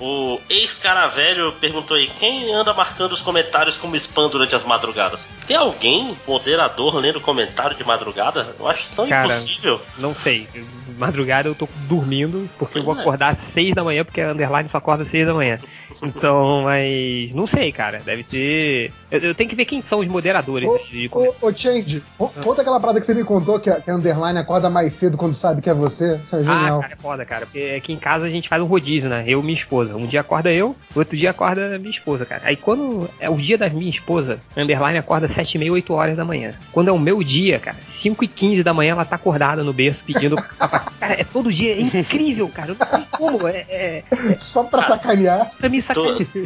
O 0.00 0.40
ex-cara 0.48 1.06
velho 1.08 1.52
perguntou 1.60 1.96
aí: 1.96 2.10
quem 2.18 2.52
anda 2.54 2.72
marcando 2.72 3.12
os 3.12 3.20
comentários 3.20 3.76
como 3.76 3.94
spam 3.96 4.28
durante 4.28 4.54
as 4.54 4.64
madrugadas? 4.64 5.20
Tem 5.46 5.56
alguém, 5.56 6.16
moderador, 6.26 6.94
lendo 6.96 7.20
comentário 7.20 7.76
de 7.76 7.84
madrugada? 7.84 8.54
Eu 8.58 8.66
acho 8.66 8.88
tão 8.96 9.06
Cara, 9.08 9.36
impossível. 9.36 9.80
Não 9.98 10.14
sei. 10.14 10.48
Madrugada 10.96 11.48
eu 11.48 11.54
tô 11.54 11.68
dormindo, 11.88 12.48
porque 12.58 12.78
eu 12.78 12.82
vou 12.82 12.94
Pois 12.94 12.98
é. 12.98 13.00
acordar 13.02 13.32
às 13.32 13.52
6 13.52 13.74
da 13.74 13.84
manhã, 13.84 14.04
porque 14.04 14.20
a 14.20 14.32
underline 14.32 14.68
só 14.70 14.78
acorda 14.78 15.02
às 15.02 15.10
6 15.10 15.26
da 15.26 15.34
manhã. 15.34 15.58
Então, 16.02 16.62
mas. 16.62 17.32
Não 17.34 17.46
sei, 17.46 17.70
cara. 17.72 18.00
Deve 18.04 18.22
ter. 18.22 18.92
Eu, 19.10 19.18
eu 19.20 19.34
tenho 19.34 19.48
que 19.50 19.56
ver 19.56 19.64
quem 19.64 19.82
são 19.82 20.00
os 20.00 20.06
moderadores 20.06 20.68
Ô, 20.68 20.78
de 20.78 21.08
ô, 21.12 21.34
ô, 21.40 21.52
Change, 21.52 22.02
co- 22.16 22.28
conta 22.42 22.62
aquela 22.62 22.78
parada 22.80 23.00
que 23.00 23.06
você 23.06 23.14
me 23.14 23.24
contou 23.24 23.58
que 23.60 23.68
a, 23.68 23.80
que 23.80 23.90
a 23.90 23.94
Underline 23.94 24.38
acorda 24.38 24.70
mais 24.70 24.92
cedo 24.92 25.16
quando 25.16 25.34
sabe 25.34 25.60
que 25.62 25.68
é 25.70 25.74
você. 25.74 26.20
Isso 26.24 26.36
é 26.36 26.38
Ah, 26.40 26.42
genial. 26.42 26.80
cara, 26.80 26.92
é 26.92 26.96
foda, 26.96 27.24
cara. 27.24 27.46
Porque 27.46 27.74
aqui 27.76 27.92
em 27.92 27.98
casa 27.98 28.26
a 28.26 28.30
gente 28.30 28.48
faz 28.48 28.62
um 28.62 28.66
rodízio, 28.66 29.08
né? 29.10 29.24
Eu 29.26 29.40
e 29.40 29.42
minha 29.42 29.58
esposa. 29.58 29.96
Um 29.96 30.06
dia 30.06 30.20
acorda 30.20 30.50
eu, 30.52 30.74
outro 30.94 31.16
dia 31.16 31.30
acorda 31.30 31.78
minha 31.78 31.90
esposa, 31.90 32.24
cara. 32.24 32.42
Aí 32.44 32.56
quando 32.56 33.08
é 33.18 33.28
o 33.28 33.36
dia 33.36 33.58
da 33.58 33.68
minha 33.68 33.90
esposa, 33.90 34.38
a 34.56 34.60
Underline 34.60 34.98
acorda 34.98 35.28
7 35.28 35.54
e 35.54 35.58
meia, 35.58 35.72
8 35.72 35.92
horas 35.92 36.16
da 36.16 36.24
manhã. 36.24 36.52
Quando 36.72 36.88
é 36.88 36.92
o 36.92 36.98
meu 36.98 37.22
dia, 37.22 37.58
cara, 37.58 37.76
5 37.82 38.24
e 38.24 38.28
15 38.28 38.62
da 38.62 38.72
manhã 38.72 38.92
ela 38.92 39.04
tá 39.04 39.16
acordada 39.16 39.62
no 39.62 39.72
berço 39.72 40.00
pedindo. 40.06 40.36
cara, 40.98 41.14
é 41.20 41.24
todo 41.24 41.52
dia. 41.52 41.74
É 41.74 41.80
incrível, 41.80 42.48
cara. 42.48 42.70
Eu 42.72 42.76
não 42.78 42.86
sei 42.86 43.04
como. 43.10 43.48
É, 43.48 43.64
é, 43.68 44.04
Só 44.38 44.64
pra 44.64 44.82
sacanear. 44.82 45.50
pra 45.58 45.68
me 45.68 45.82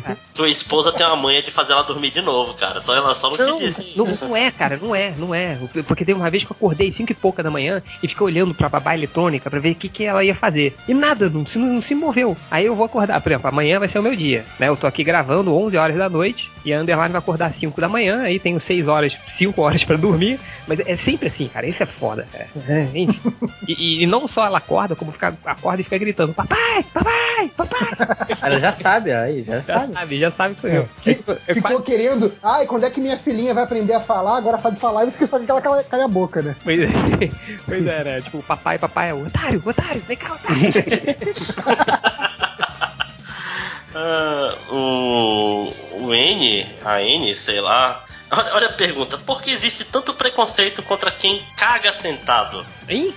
cara. 0.03 0.19
Tua 0.35 0.49
esposa 0.49 0.93
tem 0.93 1.05
uma 1.07 1.17
manha 1.17 1.43
de 1.43 1.51
fazer 1.51 1.73
ela 1.73 1.83
dormir 1.83 2.11
de 2.11 2.21
novo, 2.21 2.55
cara. 2.55 2.81
Só 2.83 2.95
ela 2.95 3.15
só 3.15 3.31
não, 3.31 3.47
Não, 3.47 3.59
te 3.59 3.67
disse. 3.67 3.93
não, 3.97 4.07
não 4.07 4.37
é, 4.37 4.51
cara, 4.51 4.79
não 4.81 4.95
é, 4.95 5.13
não 5.17 5.35
é. 5.35 5.59
Porque 5.87 6.05
teve 6.05 6.19
uma 6.19 6.31
vez 6.31 6.45
que 6.45 6.51
eu 6.51 6.57
acordei 6.57 6.93
5 6.93 7.13
e 7.13 7.15
pouca 7.15 7.43
da 7.43 7.51
manhã 7.51 7.83
e 8.03 8.09
fiquei 8.09 8.25
olhando 8.27 8.55
pra 8.55 8.69
babá 8.69 8.95
eletrônica 8.95 9.49
pra 9.51 9.61
ver 9.61 9.73
o 9.73 9.75
que, 9.75 9.89
que 9.89 10.05
ela 10.05 10.25
ia 10.25 10.35
fazer. 10.35 10.75
E 10.89 10.95
nada, 10.95 11.29
não 11.29 11.47
se, 11.47 11.59
não 11.59 11.81
se 11.83 11.95
moveu. 11.95 12.37
Aí 12.51 12.67
eu 12.67 12.75
vou 12.75 12.87
acordar, 12.87 13.21
por 13.21 13.31
exemplo, 13.33 13.49
amanhã 13.49 13.79
vai 13.79 13.89
ser 13.89 13.99
o 13.99 14.03
meu 14.03 14.15
dia, 14.17 14.45
né? 14.59 14.69
Eu 14.69 14.77
tô 14.77 14.87
aqui 14.87 15.03
gravando 15.05 15.55
11 15.55 15.77
horas 15.77 15.97
da 15.97 16.09
noite 16.09 16.51
e 16.65 16.73
a 16.73 16.81
Underline 16.81 17.13
vai 17.13 17.19
acordar 17.19 17.53
5 17.53 17.81
da 17.81 17.89
manhã, 17.89 18.23
aí 18.23 18.39
tenho 18.39 18.59
6 18.61 18.89
horas, 18.89 19.13
5 19.31 19.61
horas 19.61 19.85
pra 19.85 19.97
dormir. 19.97 20.39
Mas 20.67 20.81
é 20.81 20.97
sempre 20.97 21.29
assim, 21.29 21.47
cara, 21.47 21.67
isso 21.67 21.83
é 21.83 21.87
foda. 21.87 22.27
cara. 22.33 22.49
É, 22.69 22.89
enfim. 22.95 23.21
E, 23.69 24.03
e 24.03 24.07
não 24.07 24.27
só 24.27 24.47
ela 24.47 24.57
acorda, 24.59 24.97
como 24.97 25.13
fica, 25.13 25.37
acorda 25.45 25.83
e 25.83 25.85
fica 25.85 25.99
gritando: 25.99 26.33
Papai, 26.33 26.83
papai, 26.93 27.51
papai. 27.55 27.89
Ela 28.43 28.59
já 28.59 28.73
sabe, 28.73 29.13
aí, 29.13 29.34
já 29.43 29.57
Já 29.61 29.63
sabe. 29.63 29.93
sabe, 29.95 30.21
já 30.21 30.31
sabe 30.31 30.55
que 30.55 30.61
sou 30.61 30.71
É. 30.71 30.77
eu. 30.79 30.89
É, 31.07 31.15
tipo, 31.15 31.33
é 31.33 31.55
Ficou 31.55 31.71
quase- 31.73 31.85
querendo. 31.85 32.33
Ai, 32.43 32.67
quando 32.67 32.85
é 32.85 32.91
que 32.91 33.01
minha 33.01 33.17
filhinha 33.19 33.55
vai 33.55 33.65
aprender 33.65 33.95
a 33.95 34.01
falar? 34.01 34.37
Agora 34.37 34.59
sabe 34.59 34.79
falar 34.79 35.05
e 35.07 35.11
só 35.11 35.39
que 35.39 35.51
ela 35.51 35.61
cala, 35.63 35.83
cala 35.85 36.05
a 36.05 36.09
boca, 36.09 36.43
né? 36.43 36.55
Pois 36.63 36.81
é, 36.81 36.87
pois 37.67 37.87
é, 37.87 38.05
né? 38.05 38.21
Tipo, 38.21 38.43
papai, 38.43 38.79
papai 38.79 39.11
é 39.11 39.15
o 39.15 39.27
otário, 39.27 39.63
otário, 39.65 40.01
vem 40.03 40.17
cá, 40.17 40.35
otário. 40.35 40.59
Ah, 43.97 44.57
o, 44.71 45.73
o 46.01 46.13
N, 46.15 46.67
a 46.85 47.01
N, 47.01 47.37
sei 47.37 47.61
lá. 47.61 48.05
Olha, 48.29 48.55
olha 48.55 48.67
a 48.67 48.73
pergunta: 48.73 49.17
por 49.19 49.41
que 49.41 49.51
existe 49.53 49.85
tanto 49.85 50.13
preconceito 50.15 50.83
contra 50.83 51.13
quem 51.13 51.41
caga 51.57 51.93
sentado? 51.93 52.67
Hein? 52.89 53.15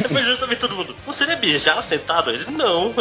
Depois 0.00 0.24
justamente 0.26 0.58
todo 0.58 0.74
mundo. 0.74 0.96
Você 1.06 1.24
deve 1.26 1.46
mijar 1.46 1.80
sentado? 1.84 2.30
Ele 2.32 2.50
não. 2.50 2.92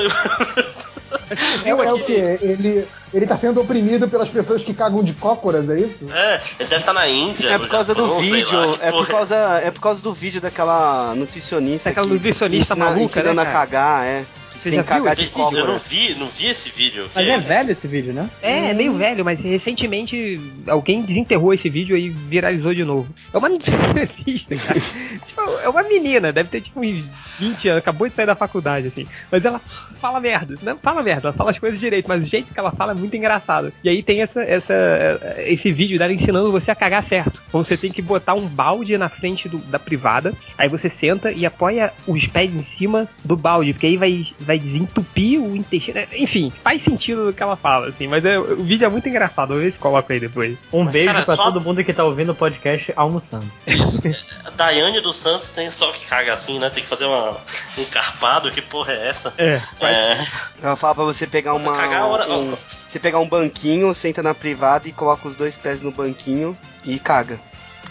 É, 1.65 1.69
é 1.71 1.93
o 1.93 2.03
quê? 2.03 2.39
Ele, 2.41 2.88
ele 3.13 3.27
tá 3.27 3.35
sendo 3.35 3.61
oprimido 3.61 4.07
pelas 4.07 4.29
pessoas 4.29 4.61
que 4.61 4.73
cagam 4.73 5.03
de 5.03 5.13
cócoras, 5.13 5.69
é 5.69 5.79
isso? 5.79 6.07
É, 6.11 6.41
ele 6.59 6.69
deve 6.69 6.81
estar 6.81 6.93
na 6.93 7.07
Índia. 7.07 7.49
É 7.49 7.57
por 7.57 7.67
causa 7.67 7.93
do 7.93 8.01
Japão, 8.01 8.19
sei 8.19 8.31
vídeo, 8.31 8.59
lá, 8.59 8.77
é 8.81 8.91
por 8.91 9.07
causa, 9.07 9.35
é 9.63 9.71
por 9.71 9.81
causa 9.81 10.01
do 10.01 10.13
vídeo 10.13 10.41
daquela 10.41 11.13
nutricionista 11.15 11.89
Daquela 11.89 12.07
que 12.07 12.13
nutricionista 12.13 12.75
maluca, 12.75 13.03
ensinando 13.03 13.35
né, 13.35 13.41
a 13.41 13.45
cara? 13.45 13.67
cagar, 13.67 14.05
é. 14.05 14.25
Você 14.61 14.69
tem 14.69 14.77
já 14.79 14.83
que 14.83 14.89
cagar 14.89 15.15
viu 15.15 15.25
de 15.27 15.57
Eu 15.57 15.65
não 15.67 15.77
vi, 15.79 16.15
não 16.15 16.27
vi 16.27 16.47
esse 16.47 16.69
vídeo. 16.69 17.09
Mas 17.15 17.25
que- 17.25 17.31
é 17.31 17.38
velho 17.39 17.71
esse 17.71 17.88
vídeo, 17.88 18.13
né? 18.13 18.29
É, 18.41 18.69
é 18.69 18.73
meio 18.73 18.93
velho, 18.93 19.25
mas 19.25 19.41
recentemente 19.41 20.39
alguém 20.67 21.01
desenterrou 21.01 21.53
esse 21.53 21.67
vídeo 21.69 21.97
e 21.97 22.09
viralizou 22.09 22.73
de 22.73 22.83
novo. 22.83 23.13
É 23.33 23.38
uma 23.38 23.49
nutricionista, 23.49 24.55
cara. 24.55 24.79
tipo, 24.79 25.41
é 25.63 25.69
uma 25.69 25.83
menina, 25.83 26.31
deve 26.31 26.49
ter 26.49 26.61
tipo 26.61 26.79
uns 26.79 27.03
20 27.39 27.67
anos, 27.69 27.79
acabou 27.81 28.07
de 28.07 28.13
sair 28.13 28.25
da 28.25 28.35
faculdade, 28.35 28.88
assim. 28.88 29.07
Mas 29.31 29.43
ela 29.43 29.59
fala 29.99 30.19
merda. 30.19 30.55
Não 30.61 30.77
fala 30.77 31.01
merda, 31.01 31.29
ela 31.29 31.33
fala 31.38 31.51
as 31.51 31.59
coisas 31.59 31.79
direito, 31.79 32.07
mas 32.07 32.21
o 32.23 32.25
jeito 32.29 32.53
que 32.53 32.59
ela 32.59 32.71
fala 32.71 32.91
é 32.91 32.95
muito 32.95 33.15
engraçado. 33.15 33.73
E 33.83 33.89
aí 33.89 34.03
tem 34.03 34.21
essa, 34.21 34.41
essa, 34.41 35.35
esse 35.47 35.71
vídeo 35.71 35.97
dela 35.97 36.13
ensinando 36.13 36.51
você 36.51 36.71
a 36.71 36.75
cagar 36.75 37.03
certo. 37.07 37.41
Então 37.47 37.63
você 37.63 37.75
tem 37.77 37.91
que 37.91 38.01
botar 38.01 38.33
um 38.33 38.45
balde 38.47 38.97
na 38.97 39.09
frente 39.09 39.49
do- 39.49 39.57
da 39.57 39.79
privada, 39.79 40.33
aí 40.57 40.67
você 40.69 40.89
senta 40.89 41.31
e 41.31 41.45
apoia 41.45 41.91
os 42.07 42.25
pés 42.27 42.53
em 42.53 42.63
cima 42.63 43.07
do 43.23 43.35
balde, 43.35 43.73
porque 43.73 43.88
aí 43.88 43.97
vai, 43.97 44.25
vai 44.39 44.50
desentupir 44.59 45.39
o 45.41 45.55
intestino. 45.55 45.99
Enfim, 46.13 46.51
faz 46.63 46.83
sentido 46.83 47.29
o 47.29 47.33
que 47.33 47.41
ela 47.43 47.55
fala, 47.55 47.87
assim, 47.89 48.07
mas 48.07 48.23
é- 48.25 48.39
o 48.39 48.63
vídeo 48.63 48.85
é 48.85 48.89
muito 48.89 49.07
engraçado. 49.09 49.49
Vou 49.49 49.59
ver 49.59 49.71
se 49.73 49.77
coloca 49.79 50.13
aí 50.13 50.19
depois. 50.19 50.57
Um 50.71 50.83
Mas, 50.83 50.93
beijo 50.93 51.11
cara, 51.13 51.25
pra 51.25 51.35
só- 51.35 51.43
todo 51.45 51.61
mundo 51.61 51.83
que 51.83 51.93
tá 51.93 52.03
ouvindo 52.03 52.31
o 52.31 52.35
podcast 52.35 52.93
almoçando. 52.95 53.45
Isso. 53.67 53.99
A 54.43 54.49
Daiane 54.49 54.99
dos 55.01 55.17
Santos 55.17 55.49
tem 55.51 55.69
só 55.69 55.91
que 55.91 56.05
caga 56.05 56.33
assim, 56.33 56.57
né? 56.59 56.69
Tem 56.69 56.81
que 56.83 56.89
fazer 56.89 57.05
uma, 57.05 57.37
um 57.77 57.85
carpado, 57.85 58.51
que 58.51 58.61
porra 58.61 58.91
é 58.93 59.07
essa? 59.09 59.33
É, 59.37 59.61
É, 59.81 60.17
Ela 60.61 60.75
fala 60.75 60.95
pra 60.95 61.03
você 61.03 61.27
pegar 61.27 61.53
uma. 61.53 61.75
cagar 61.77 62.05
hora- 62.07 62.27
um- 62.31 62.55
você 62.87 62.99
pegar 62.99 63.19
um 63.19 63.27
banquinho, 63.29 63.93
senta 63.93 64.21
na 64.23 64.33
privada 64.33 64.87
e 64.87 64.91
coloca 64.91 65.27
os 65.27 65.35
dois 65.35 65.57
pés 65.57 65.81
no 65.81 65.91
banquinho 65.91 66.57
e 66.83 66.97
caga. 66.99 67.39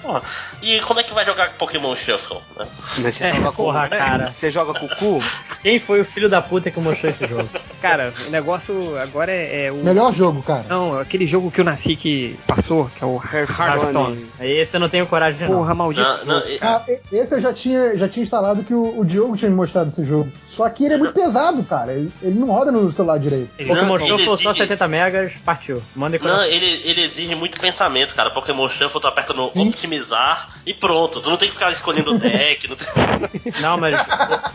Porra. 0.03 0.23
E 0.63 0.81
como 0.81 1.01
é 1.01 1.03
que 1.03 1.13
vai 1.15 1.25
jogar 1.25 1.51
Pokémon 1.59 1.95
Shuffle? 1.97 2.39
Né? 2.59 2.67
Mas 2.99 3.15
você 3.15 3.25
É, 3.25 3.35
joga 3.35 3.53
com. 3.53 3.65
porra, 3.65 3.89
cara. 3.89 4.27
Você 4.31 4.51
joga 4.51 4.79
com 4.79 4.87
o 4.87 4.97
cu? 4.97 5.23
Quem 5.63 5.79
foi 5.79 6.01
o 6.01 6.05
filho 6.05 6.29
da 6.29 6.41
puta 6.41 6.71
que 6.71 6.81
mostrou 6.81 7.11
esse 7.11 7.27
jogo? 7.27 7.49
cara, 7.81 8.13
o 8.27 8.31
negócio 8.31 8.99
agora 9.01 9.31
é, 9.33 9.67
é 9.67 9.73
o. 9.73 9.77
Melhor 9.77 10.13
jogo, 10.13 10.43
cara. 10.43 10.65
Não, 10.69 10.99
aquele 10.99 11.27
jogo 11.27 11.51
que 11.51 11.61
eu 11.61 11.65
nasci 11.65 11.97
que 11.97 12.39
passou, 12.47 12.91
que 12.97 13.03
é 13.03 13.07
o 13.07 13.21
Hearthstone. 13.33 14.27
Esse 14.41 14.77
eu 14.77 14.81
não 14.81 14.89
tenho 14.89 15.07
coragem, 15.07 15.49
não. 15.49 15.57
Porra, 15.59 15.75
maldito. 15.75 16.03
Não, 16.07 16.25
não, 16.41 16.47
e- 16.49 16.59
Ah, 16.61 16.83
esse 17.13 17.35
eu 17.35 17.41
já 17.41 17.53
tinha, 17.53 17.97
já 17.97 18.09
tinha 18.09 18.23
instalado 18.23 18.65
que 18.65 18.75
o, 18.75 18.99
o 18.99 19.05
Diogo 19.05 19.37
tinha 19.37 19.51
me 19.51 19.57
mostrado 19.57 19.89
esse 19.89 20.05
jogo. 20.05 20.31
Só 20.47 20.69
que 20.69 20.85
ele 20.85 20.95
é 20.95 20.97
muito 20.99 21.13
pesado, 21.15 21.63
cara. 21.65 21.93
Ele, 21.93 22.13
ele 22.23 22.39
não 22.39 22.49
roda 22.49 22.71
no 22.73 22.91
celular 22.93 23.19
direito. 23.19 23.51
Ele- 23.59 23.69
Pokémon 23.69 23.89
Não, 23.99 23.99
Shuffle 23.99 24.15
ele 24.17 24.25
só 24.43 24.51
exige- 24.51 24.55
70 24.55 24.89
megas, 24.89 25.33
partiu. 25.45 25.83
Manda 25.95 26.19
Não, 26.23 26.43
ele, 26.45 26.83
ele 26.85 27.03
exige 27.03 27.35
muito 27.35 27.61
pensamento, 27.61 28.15
cara. 28.15 28.31
Pokémon 28.31 28.69
Shuffle, 28.69 29.01
tu 29.01 29.07
aperta 29.07 29.33
no 29.33 29.51
Sim. 29.53 29.71
Otimizar 29.95 30.49
e 30.65 30.73
pronto. 30.73 31.21
Tu 31.21 31.29
não 31.29 31.37
tem 31.37 31.49
que 31.49 31.55
ficar 31.55 31.73
escolhendo 31.73 32.17
deck. 32.19 32.69
Não, 32.69 32.77
tem... 32.77 33.53
Não, 33.61 33.77
mas 33.79 33.99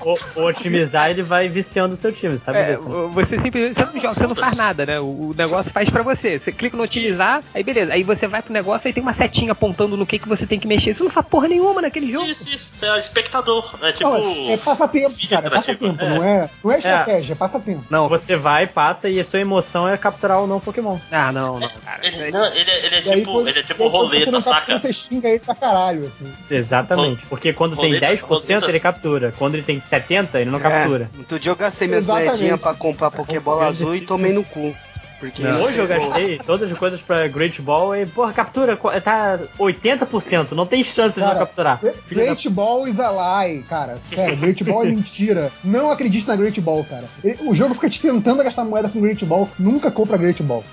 o, 0.02 0.14
o- 0.14 0.42
o 0.42 0.46
otimizar 0.48 1.10
ele 1.10 1.22
vai 1.22 1.48
viciando 1.50 1.94
o 1.94 1.98
seu 1.98 2.12
time, 2.14 2.38
sabe 2.38 2.60
É, 2.60 2.72
disso? 2.72 2.88
né? 2.88 3.10
você 3.12 3.38
simplesmente 3.40 3.74
você 3.76 3.86
não, 3.86 4.02
joga, 4.02 4.14
você 4.14 4.28
não 4.28 4.36
faz 4.36 4.56
nada, 4.56 4.86
né? 4.86 5.00
O, 5.00 5.30
o 5.30 5.34
negócio 5.38 5.72
faz 5.72 5.90
pra 5.90 6.04
você. 6.04 6.40
Você 6.40 6.52
clica 6.52 6.78
no 6.78 6.84
otimizar, 6.84 7.44
aí 7.54 7.64
beleza. 7.64 7.94
Aí 7.94 8.04
você 8.04 8.28
vai 8.28 8.42
pro 8.42 8.54
negócio 8.54 8.90
e 8.90 8.94
tem 8.94 9.04
uma 9.04 9.14
setinha 9.14 9.52
apontando 9.52 9.98
no 9.98 10.06
que, 10.06 10.20
que 10.20 10.28
você 10.28 10.46
tem 10.46 10.60
que 10.60 10.68
mexer. 10.68 10.94
Você 10.96 11.04
não 11.04 11.12
faz 11.12 11.26
porra 11.28 11.48
nenhuma 11.48 11.82
naquele 11.82 12.12
jogo. 12.12 12.26
Isso, 12.28 12.48
isso. 12.48 12.70
Você 12.74 12.86
é 12.86 13.00
espectador. 13.00 13.76
É 13.82 13.92
tipo. 13.92 14.10
Não, 14.10 14.50
é 14.52 14.58
passatempo, 14.58 15.16
cara. 15.30 15.48
É 15.48 15.50
passatempo, 15.50 16.06
não 16.06 16.24
é, 16.24 16.50
não 16.64 16.72
é 16.72 16.78
estratégia, 16.78 17.34
é 17.34 17.36
passatempo. 17.36 17.84
Não, 17.90 18.08
Você 18.08 18.36
vai, 18.36 18.68
passa 18.68 19.10
e 19.10 19.20
a 19.20 19.24
sua 19.24 19.40
emoção 19.40 19.88
é 19.88 19.98
capturar 19.98 20.40
ou 20.40 20.48
não 20.48 20.60
Pokémon. 20.60 20.98
Ah, 21.12 21.32
não, 21.32 21.60
não, 21.60 21.70
cara. 21.84 22.00
Ele, 22.04 22.32
não, 22.32 22.46
ele, 22.48 22.70
é- 22.70 22.86
ele 22.86 22.96
é 22.96 23.14
aí, 23.14 23.20
tipo, 23.20 23.48
ele 23.48 23.60
é 23.60 23.64
tipo 23.64 23.90
quando 23.90 23.92
você 23.92 23.98
roleta, 23.98 24.32
não 24.32 24.42
captura, 24.42 24.60
saca? 24.60 24.78
Você 24.80 24.94
xinga 24.94 25.25
ele 25.30 25.40
pra 25.40 25.56
caralho, 25.56 26.06
assim. 26.08 26.32
Exatamente. 26.56 27.26
Porque 27.28 27.54
quando 27.54 27.76
tem 27.76 27.94
Roleta- 27.94 28.06
10%, 28.08 28.28
roleta- 28.28 28.70
ele 28.72 28.80
captura. 28.80 29.34
Quando 29.38 29.56
ele 29.56 29.64
tem 29.64 29.80
70%, 29.80 30.36
ele 30.42 30.50
não 30.52 30.60
captura. 30.60 31.10
É, 31.14 31.18
outro 31.20 31.40
dia 31.40 31.52
eu 31.52 31.56
gastei 31.56 31.88
minhas 31.88 32.04
Exatamente. 32.06 32.30
moedinhas 32.30 32.60
pra 32.60 32.74
comprar 32.74 33.12
Pokébola 33.12 33.66
É 33.66 33.68
azul 33.68 33.96
e 33.96 34.02
tomei 34.02 34.34
no 34.34 34.44
cu. 34.44 34.76
Porque 35.18 35.42
Hoje 35.48 35.80
eu 35.80 35.88
gastei 35.88 36.38
todas 36.46 36.70
as 36.70 36.78
coisas 36.78 37.02
pra 37.02 37.26
Great 37.30 37.62
Ball 37.62 37.96
e, 37.96 38.06
porra, 38.06 38.34
captura, 38.34 38.78
tá 39.02 39.40
80%, 39.58 40.52
não 40.52 40.66
tem 40.66 40.84
chance 40.84 41.16
de 41.16 41.22
não 41.22 41.28
Cara, 41.28 41.40
capturar. 41.40 41.80
Gre- 41.82 41.94
Filho 42.06 42.22
da 42.22 42.26
Great 42.28 42.50
Ball 42.50 42.88
is 42.88 43.00
a 43.00 43.12
lie, 43.46 43.64
cara. 43.64 43.96
Sério, 44.14 44.36
Great 44.36 44.64
Ball 44.66 44.84
é 44.84 44.88
mentira. 44.88 45.52
Não 45.64 45.90
acredite 45.90 46.28
na 46.28 46.36
Great 46.36 46.60
Ball, 46.60 46.84
cara. 46.84 47.06
O 47.48 47.56
jogo 47.56 47.74
fica 47.74 47.90
te 47.90 48.02
tentando 48.02 48.44
gastar 48.44 48.66
moeda 48.66 48.90
com 48.90 49.00
Great 49.02 49.24
Ball. 49.26 49.50
Nunca 49.58 49.90
compra 49.90 50.18
Great 50.18 50.44
Ball. 50.44 50.64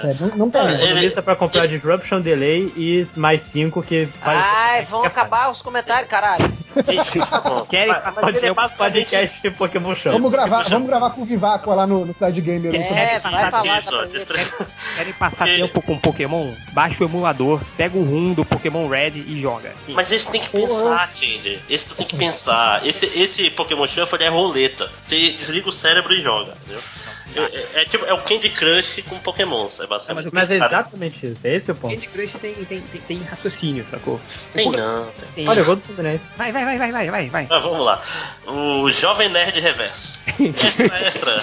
Sério, 0.00 0.16
não, 0.28 0.36
não 0.36 0.50
tem. 0.50 0.62
ele- 0.62 0.82
Economiza 0.84 1.22
pra 1.22 1.36
comprar 1.36 1.66
Disruption 1.68 2.20
Delay 2.20 2.72
e 2.76 3.06
mais 3.16 3.42
5 3.42 3.82
que 3.82 4.06
faz. 4.06 4.42
Ai, 4.44 4.84
vão 4.86 5.02
que 5.02 5.06
acabar 5.08 5.50
os 5.50 5.60
comentários, 5.62 6.08
caralho. 6.08 6.52
Tá. 6.74 7.64
Querem 7.70 7.90
ele 7.92 8.00
fazer 8.12 8.46
é 8.46 8.52
um 8.52 8.54
basicamente- 8.54 9.04
podcast 9.04 9.42
de 9.42 9.50
Pokémon 9.52 9.94
Show. 9.94 10.12
Vamos 10.12 10.32
gravar, 10.32 10.68
vamos 10.68 10.88
gravar 10.88 11.10
com 11.10 11.22
o 11.22 11.24
Vivaco 11.24 11.72
lá 11.72 11.86
no, 11.86 12.04
no 12.04 12.12
Cidade 12.14 12.40
Gamer. 12.40 12.72
no 12.72 12.78
É, 12.78 12.82
seu- 13.20 13.30
vai 13.30 13.50
falar 13.50 13.78
ele. 13.78 14.24
Querem 14.96 15.12
passar 15.12 15.44
tempo 15.44 15.82
com 15.82 15.98
Pokémon? 15.98 16.52
Baixa 16.72 17.04
o 17.04 17.06
emulador, 17.06 17.60
pega 17.76 17.96
o 17.96 18.02
RUM 18.04 18.32
do 18.34 18.44
Pokémon 18.44 18.88
Red 18.88 19.10
e 19.14 19.40
joga. 19.40 19.72
Mas 19.88 20.10
esse 20.10 20.28
tem 20.30 20.40
que 20.40 20.48
pensar, 20.48 21.10
Candy. 21.12 21.60
Esse 21.70 21.88
tu 21.88 21.94
tem 21.94 22.06
que 22.06 22.16
pensar. 22.16 22.84
Esse, 22.86 23.06
esse 23.06 23.50
Pokémon 23.50 23.86
Shuffle 23.86 24.24
é 24.24 24.28
roleta. 24.28 24.90
Você 25.02 25.30
desliga 25.30 25.68
o 25.68 25.72
cérebro 25.72 26.12
e 26.14 26.22
joga, 26.22 26.54
entendeu? 26.64 26.82
É, 27.34 27.40
é- 27.40 27.68
é 27.82 27.84
tipo, 27.86 28.04
é 28.04 28.12
o 28.12 28.18
Candy 28.18 28.50
Crush 28.50 29.02
com 29.08 29.18
Pokémon, 29.18 29.68
é 29.80 29.86
basicamente. 29.86 30.28
Mas 30.32 30.50
é 30.50 30.58
Cara, 30.58 30.70
exatamente 30.82 31.26
isso, 31.26 31.46
é 31.46 31.54
esse 31.54 31.72
o 31.72 31.74
ponto. 31.74 31.94
Candy 31.94 32.06
Crush 32.08 32.32
tem, 32.40 32.54
tem, 32.66 32.80
tem, 32.82 33.00
tem 33.00 33.22
raciocínio, 33.22 33.86
sacou? 33.90 34.20
Tem 34.52 34.70
não, 34.70 35.08
tem. 35.34 35.48
Olha, 35.48 35.60
eu 35.60 35.64
vou 35.64 35.76
do 35.76 35.82
Fluminense. 35.82 36.30
Vai, 36.36 36.52
vai, 36.52 36.64
vai, 36.64 36.78
vai, 36.78 36.92
vai, 36.92 37.10
vai, 37.10 37.28
vai. 37.30 37.46
Mas 37.48 37.62
vamos 37.62 37.84
lá. 37.84 38.02
O 38.46 38.90
Jovem 38.90 39.28
Nerd 39.30 39.58
Reverso. 39.58 40.12
Extra. 40.38 41.42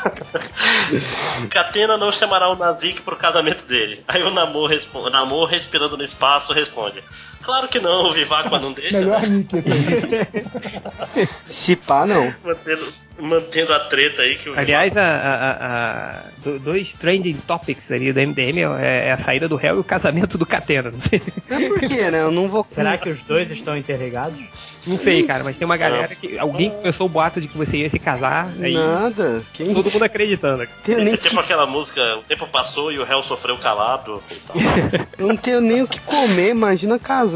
Catena 1.50 1.96
não 1.96 2.12
chamará 2.12 2.48
o 2.48 2.56
Nazik 2.56 3.02
pro 3.02 3.16
casamento 3.16 3.64
dele. 3.66 4.02
Aí 4.08 4.22
o 4.22 4.30
Namor, 4.30 4.68
respo- 4.68 5.00
o 5.00 5.10
Namor 5.10 5.48
respirando 5.48 5.96
no 5.96 6.04
espaço, 6.04 6.52
responde: 6.52 7.02
Claro 7.42 7.68
que 7.68 7.80
não, 7.80 8.06
o 8.06 8.12
Vivaco 8.12 8.56
não 8.58 8.72
deixa. 8.72 8.98
Melhor 8.98 9.22
né? 9.22 9.28
nick 9.28 9.56
esse 9.56 9.70
aí. 9.72 11.26
se 11.46 11.76
pá, 11.76 12.06
não. 12.06 12.32
Mantendo, 12.44 12.88
mantendo 13.18 13.72
a 13.72 13.80
treta 13.80 14.22
aí 14.22 14.36
que 14.36 14.50
o 14.50 14.58
Aliás, 14.58 14.96
a, 14.96 15.02
a- 15.02 15.06
a- 15.06 15.56
a- 15.66 16.22
do- 16.44 16.58
dois 16.58 16.92
trending 17.00 17.34
topics 17.46 17.90
ali 17.90 18.12
do 18.12 18.20
MDM 18.20 18.58
é, 18.78 19.08
é 19.08 19.12
a 19.12 19.18
saída 19.18 19.48
do 19.48 19.56
réu 19.56 19.76
e 19.76 19.80
o 19.80 19.84
casamento 19.84 20.36
do 20.38 20.46
Catena. 20.46 20.90
Não 20.90 21.00
sei, 21.00 21.22
É 21.50 21.68
porque, 21.68 22.10
né? 22.10 22.22
Eu 22.22 22.30
não 22.30 22.48
vou. 22.48 22.66
Será 22.70 22.96
que 22.98 23.08
os 23.08 23.22
dois 23.24 23.50
estão 23.50 23.76
interligados? 23.76 24.38
não 24.86 24.98
sei, 24.98 25.22
cara, 25.24 25.44
mas 25.44 25.56
tem 25.56 25.66
uma 25.66 25.76
galera 25.76 26.14
que. 26.14 26.38
Alguém 26.38 26.70
começou 26.70 27.06
o 27.06 27.10
boato 27.10 27.40
de 27.40 27.48
que 27.48 27.56
você 27.58 27.78
ia 27.78 27.90
se 27.90 27.98
casar, 27.98 28.48
aí 28.60 28.72
Nada. 28.74 29.42
Quem... 29.52 29.74
todo 29.74 29.90
mundo 29.90 30.02
acreditando. 30.04 30.66
Tenho 30.82 31.00
É 31.00 31.04
nem 31.04 31.16
tipo 31.16 31.38
aquela 31.38 31.66
música, 31.66 32.16
o 32.16 32.22
tempo 32.22 32.46
passou 32.48 32.90
e 32.90 32.98
o 32.98 33.04
réu 33.04 33.22
sofreu 33.22 33.58
calado. 33.58 34.22
Eu 35.18 35.26
não 35.28 35.36
tenho 35.36 35.60
nem 35.60 35.82
o 35.82 35.88
que 35.88 36.00
comer, 36.00 36.50
imagina 36.50 36.98
casar. 36.98 37.29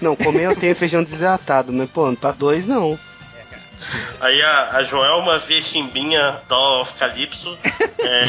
Não, 0.00 0.16
comer 0.16 0.44
eu 0.44 0.56
tenho 0.56 0.74
feijão 0.74 1.02
desidratado, 1.02 1.72
mas 1.72 1.88
pô, 1.90 2.12
pra 2.14 2.32
dois 2.32 2.66
não. 2.66 2.98
Aí 4.20 4.40
a, 4.42 4.70
a 4.76 4.84
Joelma 4.84 5.38
vê 5.38 5.60
Chimbinha 5.62 6.36
do 6.48 6.84
Calypso. 6.98 7.56
É... 7.98 8.24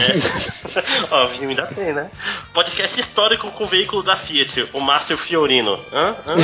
Ó, 1.12 1.26
viu, 1.28 1.50
ainda 1.50 1.66
tem, 1.68 1.94
né? 1.94 2.10
Podcast 2.54 3.00
histórico 3.00 3.52
com 3.52 3.64
o 3.64 3.68
veículo 3.68 4.04
da 4.04 4.16
Fiat, 4.16 4.68
o 4.74 4.80
Márcio 4.80 5.18
Fiorino. 5.18 5.80
Hã? 5.94 6.16
Hã? 6.28 6.36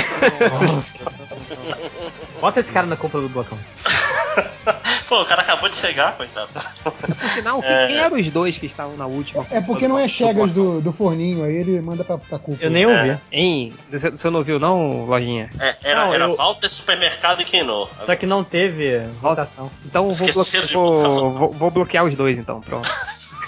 Bota 2.40 2.60
esse 2.60 2.72
cara 2.72 2.88
na 2.88 2.96
compra 2.96 3.22
do 3.22 3.30
blocão. 3.30 3.58
Pô, 5.08 5.22
o 5.22 5.26
cara 5.26 5.42
acabou 5.42 5.68
de 5.68 5.76
chegar, 5.76 6.16
coitado. 6.16 6.50
No 6.86 6.92
final, 7.30 7.62
É. 7.64 7.88
quem 7.88 7.98
eram 7.98 8.18
os 8.18 8.28
dois 8.28 8.58
que 8.58 8.66
estavam 8.66 8.96
na 8.96 9.06
última? 9.06 9.46
É 9.52 9.60
porque 9.60 9.86
não 9.88 10.00
é 10.00 10.08
Chegas 10.08 10.52
do, 10.54 10.80
do 10.80 10.94
forninho, 10.94 11.44
aí 11.44 11.54
ele 11.54 11.82
manda 11.82 12.04
pra, 12.04 12.18
pra 12.18 12.40
culpa. 12.40 12.64
Eu 12.64 12.70
nem 12.70 12.86
ouvi. 12.86 13.10
É. 13.10 13.20
Hein? 13.32 13.74
Você, 13.92 14.30
não 14.30 14.40
ouviu, 14.40 14.58
não, 14.58 15.06
lojinha? 15.06 15.50
É, 15.60 15.76
era 15.84 16.06
Não, 16.06 16.14
era 16.14 16.24
eu- 16.26 16.36
Walter 16.38 16.70
Supermercado 16.70 17.42
e 17.42 17.46
Keno. 17.46 17.90
Só 18.06 18.16
que 18.16 18.26
não 18.26 18.42
teve 18.44 18.91
votação. 19.22 19.72
Então 19.86 20.12
vou, 20.12 20.28
Esqueceram 20.30 20.68
bloque- 20.68 20.68
de 20.68 20.74
vou- 20.74 21.30
vou- 21.32 21.54
vou 21.54 21.72
bloquear 21.72 22.06
os 22.06 22.16
dois, 22.16 22.38
então, 22.38 22.62
pronto. 22.62 22.90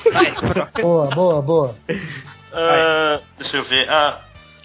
Boa, 0.82 1.08
boa, 1.08 1.42
boa. 1.42 1.76
Ah, 2.52 3.20
deixa 3.38 3.58
eu 3.58 3.64
ver. 3.64 3.90
Ah. 3.90 4.20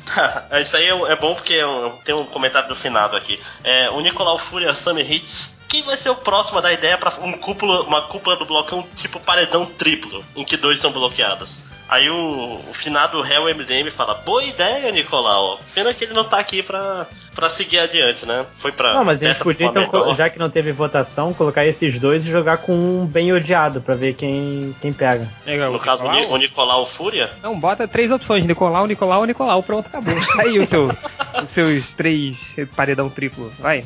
Isso 0.61 0.77
aí 0.77 0.87
é, 0.87 0.91
é 1.13 1.17
bom 1.17 1.35
porque 1.35 1.55
é 1.55 1.67
um- 1.67 1.91
tem 2.05 2.15
um 2.15 2.25
comentário 2.27 2.69
do 2.69 2.75
finado 2.75 3.17
aqui. 3.17 3.39
É, 3.63 3.91
o 3.91 4.01
Nicolau 4.01 4.39
Fúria 4.39 4.75
Summer 4.75 5.11
Hits. 5.11 5.57
Quem 5.69 5.83
vai 5.83 5.97
ser 5.99 6.09
o 6.09 6.15
próximo 6.15 6.59
a 6.59 6.63
dar 6.63 6.73
ideia 6.73 6.97
pra 6.97 7.13
um 7.21 7.33
cúpula, 7.33 7.83
uma 7.83 8.01
cúpula 8.03 8.37
do 8.37 8.47
blocão 8.47 8.87
tipo 8.97 9.21
paredão 9.21 9.67
triplo, 9.67 10.25
em 10.35 10.43
que 10.43 10.57
dois 10.57 10.81
são 10.81 10.91
bloqueados? 10.91 11.59
Aí 11.89 12.11
o, 12.11 12.61
o 12.69 12.75
finado 12.75 13.25
Hell 13.25 13.45
MDM 13.55 13.91
fala: 13.91 14.15
Boa 14.15 14.45
ideia, 14.45 14.93
Nicolau. 14.93 15.59
Pena 15.75 15.95
que 15.95 16.05
ele 16.05 16.13
não 16.13 16.23
tá 16.25 16.39
aqui 16.39 16.63
pra, 16.63 17.07
pra 17.35 17.49
seguir 17.49 17.79
adiante, 17.79 18.27
né? 18.27 18.45
Foi 18.59 18.71
pra. 18.71 18.93
Não, 18.93 19.05
mas 19.05 19.17
a 19.17 19.21
gente 19.21 19.29
dessa 19.31 19.45
podia, 19.45 19.67
forma 19.73 19.83
então, 19.85 20.15
já 20.15 20.29
que 20.29 20.39
não 20.39 20.51
teve 20.51 20.71
votação, 20.71 21.33
colocar 21.33 21.65
esses 21.65 21.99
dois 21.99 22.27
e 22.27 22.31
jogar 22.31 22.59
com 22.59 22.75
um 22.75 23.07
bem 23.07 23.33
odiado 23.33 23.81
pra 23.81 23.95
ver 23.95 24.13
quem, 24.13 24.77
quem 24.83 24.93
pega. 24.93 25.27
Legal, 25.47 25.73
No 25.73 25.79
caso, 25.79 26.05
o 26.05 26.13
Ni- 26.13 26.27
o 26.27 26.37
Nicolau 26.37 26.85
Fúria. 26.85 27.31
Não, 27.43 27.59
bota 27.59 27.89
três 27.89 28.13
opções: 28.13 28.45
Nicolau, 28.45 28.87
Nicolau, 28.87 29.25
Nicolau. 29.25 29.63
Pronto, 29.63 29.87
acabou. 29.87 30.15
Aí 30.41 30.59
o 30.59 30.67
seu, 30.67 30.89
os 30.89 31.51
seus 31.55 31.87
três 31.95 32.37
paredão 32.77 33.09
triplo. 33.09 33.51
Vai. 33.59 33.83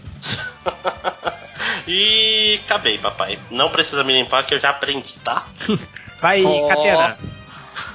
E 1.87 2.61
acabei, 2.65 2.97
papai. 2.99 3.39
Não 3.51 3.69
precisa 3.69 4.05
me 4.05 4.13
limpar 4.13 4.45
que 4.45 4.55
eu 4.55 4.59
já 4.59 4.71
aprendi, 4.71 5.15
tá? 5.25 5.45
Vai, 6.21 6.45
Ó. 6.45 6.69
Catena. 6.69 7.17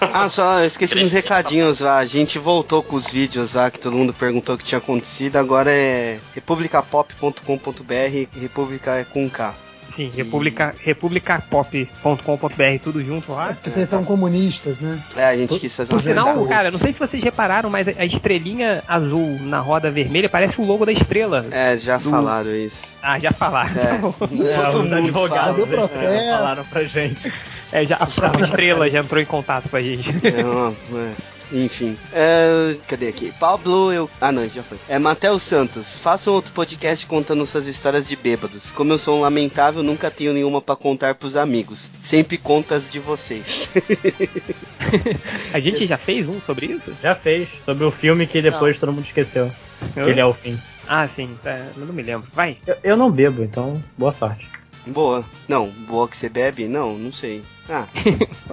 Ah, 0.01 0.27
só 0.29 0.59
eu 0.59 0.65
esqueci 0.67 0.97
uns 0.97 1.11
recadinhos 1.11 1.79
lá. 1.79 1.97
A 1.97 2.05
gente 2.05 2.37
voltou 2.39 2.81
com 2.83 2.95
os 2.95 3.11
vídeos 3.11 3.53
lá 3.55 3.69
que 3.71 3.79
todo 3.79 3.95
mundo 3.95 4.13
perguntou 4.13 4.55
o 4.55 4.57
que 4.57 4.63
tinha 4.63 4.77
acontecido. 4.79 5.37
Agora 5.37 5.71
é 5.71 6.19
republicapop.com.br. 6.33 8.39
República 8.39 8.95
é 8.97 9.03
com 9.03 9.29
K. 9.29 9.53
Sim, 9.95 10.11
republica, 10.15 10.75
republicapop.com.br, 10.79 12.79
tudo 12.83 13.03
junto 13.03 13.31
lá. 13.31 13.47
Porque 13.47 13.71
vocês 13.71 13.89
são 13.89 14.03
comunistas, 14.03 14.77
né? 14.79 14.99
É, 15.15 15.25
a 15.25 15.35
gente 15.35 15.59
quis 15.59 15.75
fazer 15.75 15.89
Por 15.89 15.95
uma 15.95 16.01
sinal, 16.03 16.25
verdade. 16.25 16.47
cara, 16.49 16.69
não 16.71 16.77
sei 16.79 16.93
se 16.93 16.99
vocês 16.99 17.23
repararam, 17.23 17.67
mas 17.69 17.87
a 17.87 18.05
estrelinha 18.05 18.83
azul 18.87 19.39
na 19.41 19.59
roda 19.59 19.89
vermelha 19.89 20.29
parece 20.29 20.61
o 20.61 20.65
logo 20.65 20.85
da 20.85 20.91
estrela. 20.91 21.45
É, 21.49 21.75
já 21.79 21.97
Do- 21.97 22.11
falaram 22.11 22.55
isso. 22.55 22.95
Ah, 23.01 23.17
já 23.17 23.31
falaram. 23.31 23.71
É, 23.81 23.97
todo 24.71 24.83
os 24.83 24.93
advogados 24.93 25.55
Deu 25.55 25.65
fala. 25.65 25.77
processo. 25.87 26.29
falaram 26.31 26.63
pra 26.65 26.83
gente. 26.83 27.33
É, 27.72 27.85
já, 27.85 27.95
a 27.98 28.06
própria 28.07 28.45
estrela 28.48 28.89
já 28.89 28.99
entrou 28.99 29.22
em 29.22 29.26
contato 29.26 29.69
com 29.69 29.76
a 29.77 29.81
gente. 29.81 30.10
É 30.23 30.44
uma- 30.44 30.73
é. 30.94 31.38
Enfim. 31.49 31.98
É, 32.11 32.76
cadê 32.89 33.07
aqui? 33.07 33.31
Pablo, 33.39 33.89
eu. 33.94 34.10
Ah, 34.19 34.34
não, 34.34 34.45
já 34.49 34.61
foi. 34.61 34.77
É 34.89 34.99
Matheus 34.99 35.44
Santos. 35.44 35.98
Faça 35.98 36.30
um 36.30 36.34
outro 36.34 36.52
podcast 36.52 37.06
contando 37.06 37.45
suas 37.45 37.68
histórias 37.68 38.06
de 38.06 38.18
bêbados. 38.18 38.69
Como 38.69 38.91
eu 38.91 38.98
sou 38.98 39.18
um 39.18 39.22
lamentável, 39.22 39.81
nunca 39.81 40.11
tenho 40.11 40.34
nenhuma 40.34 40.61
pra 40.61 40.76
contar 40.76 41.15
pros 41.15 41.38
amigos. 41.38 41.89
Sempre 42.02 42.38
contas 42.38 42.89
de 42.89 42.99
vocês. 42.99 43.69
A 45.53 45.60
gente 45.60 45.88
já 45.88 45.98
fez 45.98 46.27
um 46.27 46.39
sobre 46.41 46.65
isso? 46.68 46.94
Já 47.02 47.15
fez, 47.15 47.49
sobre 47.65 47.84
o 47.85 47.91
filme 47.91 48.27
que 48.27 48.41
depois 48.41 48.77
todo 48.80 48.91
mundo 48.91 49.06
esqueceu. 49.06 49.52
Que 49.94 49.99
ele 50.02 50.19
é 50.19 50.26
o 50.26 50.34
fim. 50.34 50.60
Ah, 50.88 51.07
sim, 51.07 51.38
tá, 51.44 51.57
eu 51.77 51.85
não 51.85 51.94
me 51.94 52.02
lembro. 52.03 52.27
Vai. 52.34 52.57
Eu, 52.65 52.77
eu 52.84 52.98
não 52.98 53.11
bebo, 53.11 53.44
então 53.44 53.81
boa 53.98 54.11
sorte. 54.11 54.48
boa. 54.85 55.23
Não, 55.48 55.68
boa 55.69 56.07
que 56.07 56.18
você 56.18 56.30
bebe? 56.30 56.68
Não, 56.68 56.98
não 56.98 57.11
sei. 57.11 57.41
Ah, 57.69 57.85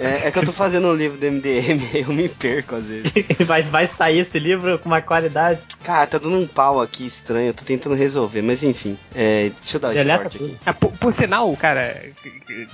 é, 0.01 0.29
é 0.29 0.31
que 0.31 0.39
eu 0.39 0.45
tô 0.45 0.53
fazendo 0.53 0.89
um 0.89 0.95
livro 0.95 1.17
do 1.19 1.25
MDM, 1.27 1.81
eu 1.95 2.13
me 2.13 2.29
perco 2.29 2.75
às 2.77 2.87
vezes. 2.89 3.13
Mas 3.47 3.69
vai 3.69 3.87
sair 3.87 4.19
esse 4.19 4.39
livro 4.39 4.79
com 4.79 4.89
uma 4.89 5.01
qualidade. 5.01 5.61
Cara, 5.85 6.07
tá 6.07 6.19
dando 6.19 6.37
um 6.39 6.47
pau 6.47 6.81
aqui 6.81 7.07
estranho, 7.07 7.49
eu 7.49 7.55
tô 7.55 7.65
tentando 7.65 7.95
resolver, 7.95 8.41
mas 8.43 8.63
enfim. 8.63 8.97
É, 9.15 9.51
deixa 9.61 9.77
eu 9.77 9.81
dar 9.81 9.91
o 9.91 9.95
Deleta 9.95 10.27
esporte 10.29 10.37
aqui. 10.45 10.57
Ah, 10.65 10.73
por, 10.73 10.91
por 10.93 11.13
sinal, 11.13 11.55
cara, 11.57 12.03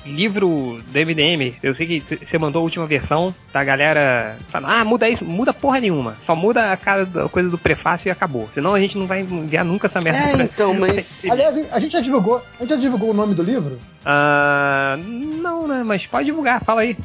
livro 0.07 0.81
do 0.87 0.99
MDM, 0.99 1.55
eu 1.62 1.75
sei 1.75 1.87
que 2.01 2.17
você 2.25 2.39
mandou 2.39 2.61
a 2.61 2.62
última 2.62 2.87
versão, 2.87 3.35
tá? 3.53 3.61
A 3.61 3.65
galera 3.65 4.37
falando, 4.49 4.71
ah, 4.73 4.85
muda 4.85 5.09
isso, 5.09 5.25
muda 5.25 5.53
porra 5.53 5.81
nenhuma. 5.81 6.17
Só 6.25 6.35
muda 6.37 6.73
a 6.73 6.77
cara 6.77 7.05
da 7.05 7.29
coisa 7.29 7.49
do 7.49 7.59
prefácio 7.59 8.09
e 8.09 8.11
acabou. 8.11 8.49
Senão 8.55 8.75
a 8.75 8.81
gente 8.81 8.97
não 8.97 9.07
vai 9.07 9.21
enviar 9.21 9.65
nunca 9.65 9.89
essa 9.89 10.01
merda. 10.01 10.19
É, 10.21 10.33
pra- 10.37 10.45
então, 10.45 10.73
mas. 10.79 11.25
Aliás, 11.29 11.73
a 11.73 11.79
gente 11.81 11.93
já 11.93 12.01
divulgou, 12.01 12.43
a 12.59 12.62
gente 12.62 12.71
já 12.71 12.77
divulgou 12.77 13.11
o 13.11 13.15
nome 13.15 13.35
do 13.35 13.43
livro? 13.43 13.79
Ah, 14.05 14.97
não, 15.05 15.67
né? 15.67 15.83
Mas 15.85 16.07
pode 16.07 16.30
divulgar, 16.31 16.65
fala 16.65 16.82
aí. 16.82 16.97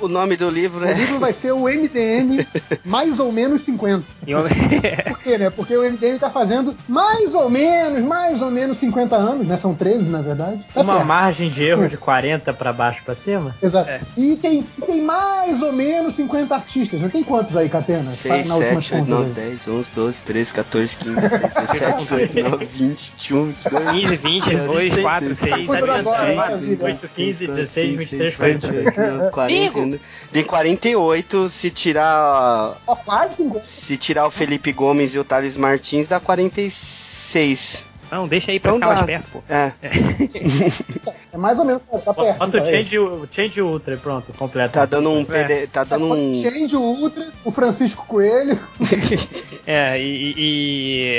O 0.00 0.08
nome 0.08 0.36
do 0.36 0.50
livro 0.50 0.84
O 0.84 0.88
é. 0.88 0.92
livro 0.94 1.18
vai 1.18 1.32
ser 1.32 1.52
o 1.52 1.64
MDM 1.68 2.46
mais 2.84 3.18
ou 3.18 3.32
menos 3.32 3.62
50. 3.62 4.04
E 4.26 4.30
eu- 4.32 4.44
Por 5.06 5.18
quê, 5.20 5.38
né? 5.38 5.50
Porque 5.50 5.76
o 5.76 5.82
MDM 5.82 6.18
tá 6.18 6.30
fazendo 6.30 6.74
mais 6.88 7.34
ou 7.34 7.48
menos, 7.50 8.04
mais 8.04 8.40
ou 8.42 8.50
menos 8.50 8.78
50 8.78 9.16
anos, 9.16 9.46
né? 9.46 9.56
São 9.56 9.74
13, 9.74 10.10
na 10.10 10.20
verdade. 10.20 10.64
É 10.74 10.80
Uma 10.80 10.94
perto. 10.94 11.06
margem 11.06 11.48
de 11.50 11.64
erro 11.64 11.88
de 11.88 11.96
40 11.96 12.52
pra 12.52 12.72
baixo 12.72 13.02
pra 13.04 13.14
cima? 13.14 13.54
Exato. 13.62 13.88
É. 13.90 14.00
E, 14.16 14.36
tem, 14.36 14.66
e 14.78 14.82
tem 14.82 15.02
mais 15.02 15.62
ou 15.62 15.72
menos 15.72 16.14
50 16.14 16.54
artistas. 16.54 17.00
Não 17.00 17.08
tem 17.08 17.22
quantos 17.24 17.56
aí, 17.56 17.68
Catena? 17.68 18.10
6, 18.10 18.48
Na 18.48 18.54
última 18.56 18.82
7, 18.82 18.94
8, 18.94 19.00
conta 19.06 19.10
9, 19.22 19.40
aí. 19.40 19.48
10, 19.50 19.68
11, 19.68 19.90
12, 19.94 20.22
13, 20.22 20.52
14, 20.52 20.98
15, 20.98 21.14
16, 21.20 21.52
17, 21.54 21.96
18, 21.96 22.34
19, 22.34 22.64
20, 22.66 23.12
21, 23.16 23.44
22. 23.46 23.90
15, 23.90 24.16
20, 24.16 24.56
2, 24.56 25.00
4, 25.00 25.36
6, 25.36 25.66
Conta 25.66 25.80
7, 25.80 25.90
agora, 25.90 26.26
8, 26.26 26.36
vai, 26.36 26.58
vida. 26.58 26.84
8, 26.84 27.08
15, 27.14 27.46
16, 27.46 27.96
23, 27.98 28.36
47, 28.36 28.92
48. 28.92 29.30
40, 29.30 29.85
tem 30.32 30.44
48 30.44 31.48
se 31.48 31.70
tirar 31.70 32.76
Ó, 32.86 32.96
quase 32.96 33.36
50. 33.36 33.64
se 33.66 33.96
tirar 33.96 34.26
o 34.26 34.30
Felipe 34.30 34.72
Gomes 34.72 35.14
e 35.14 35.18
o 35.18 35.24
Thales 35.24 35.56
Martins 35.56 36.06
dá 36.08 36.18
46. 36.20 37.86
Não, 38.10 38.26
deixa 38.28 38.50
aí 38.52 38.60
pra 38.60 38.76
Então 38.76 38.88
ficar 38.88 38.94
mais 38.94 39.00
dá. 39.00 39.06
perto, 39.06 39.26
pô. 39.32 39.42
É. 39.48 39.72
É 41.32 41.38
mais 41.38 41.58
ou 41.58 41.66
menos, 41.66 41.82
tá 42.02 42.14
perto. 42.14 42.38
Bota 42.38 42.56
o 42.56 42.60
é. 42.62 42.66
change, 42.66 42.98
o 42.98 43.28
change 43.30 43.60
Ultra 43.60 43.92
e 43.92 43.96
pronto, 43.98 44.32
completo. 44.32 44.72
Tá 44.72 44.86
dando 44.86 45.10
um 45.10 45.22
PD, 45.22 45.66
tá 45.66 45.84
dando 45.84 46.06
um 46.06 46.32
Change, 46.34 46.74
Ultra, 46.74 47.26
o 47.44 47.50
Francisco 47.50 48.06
Coelho. 48.06 48.58
É, 49.68 50.00
e, 50.00 50.34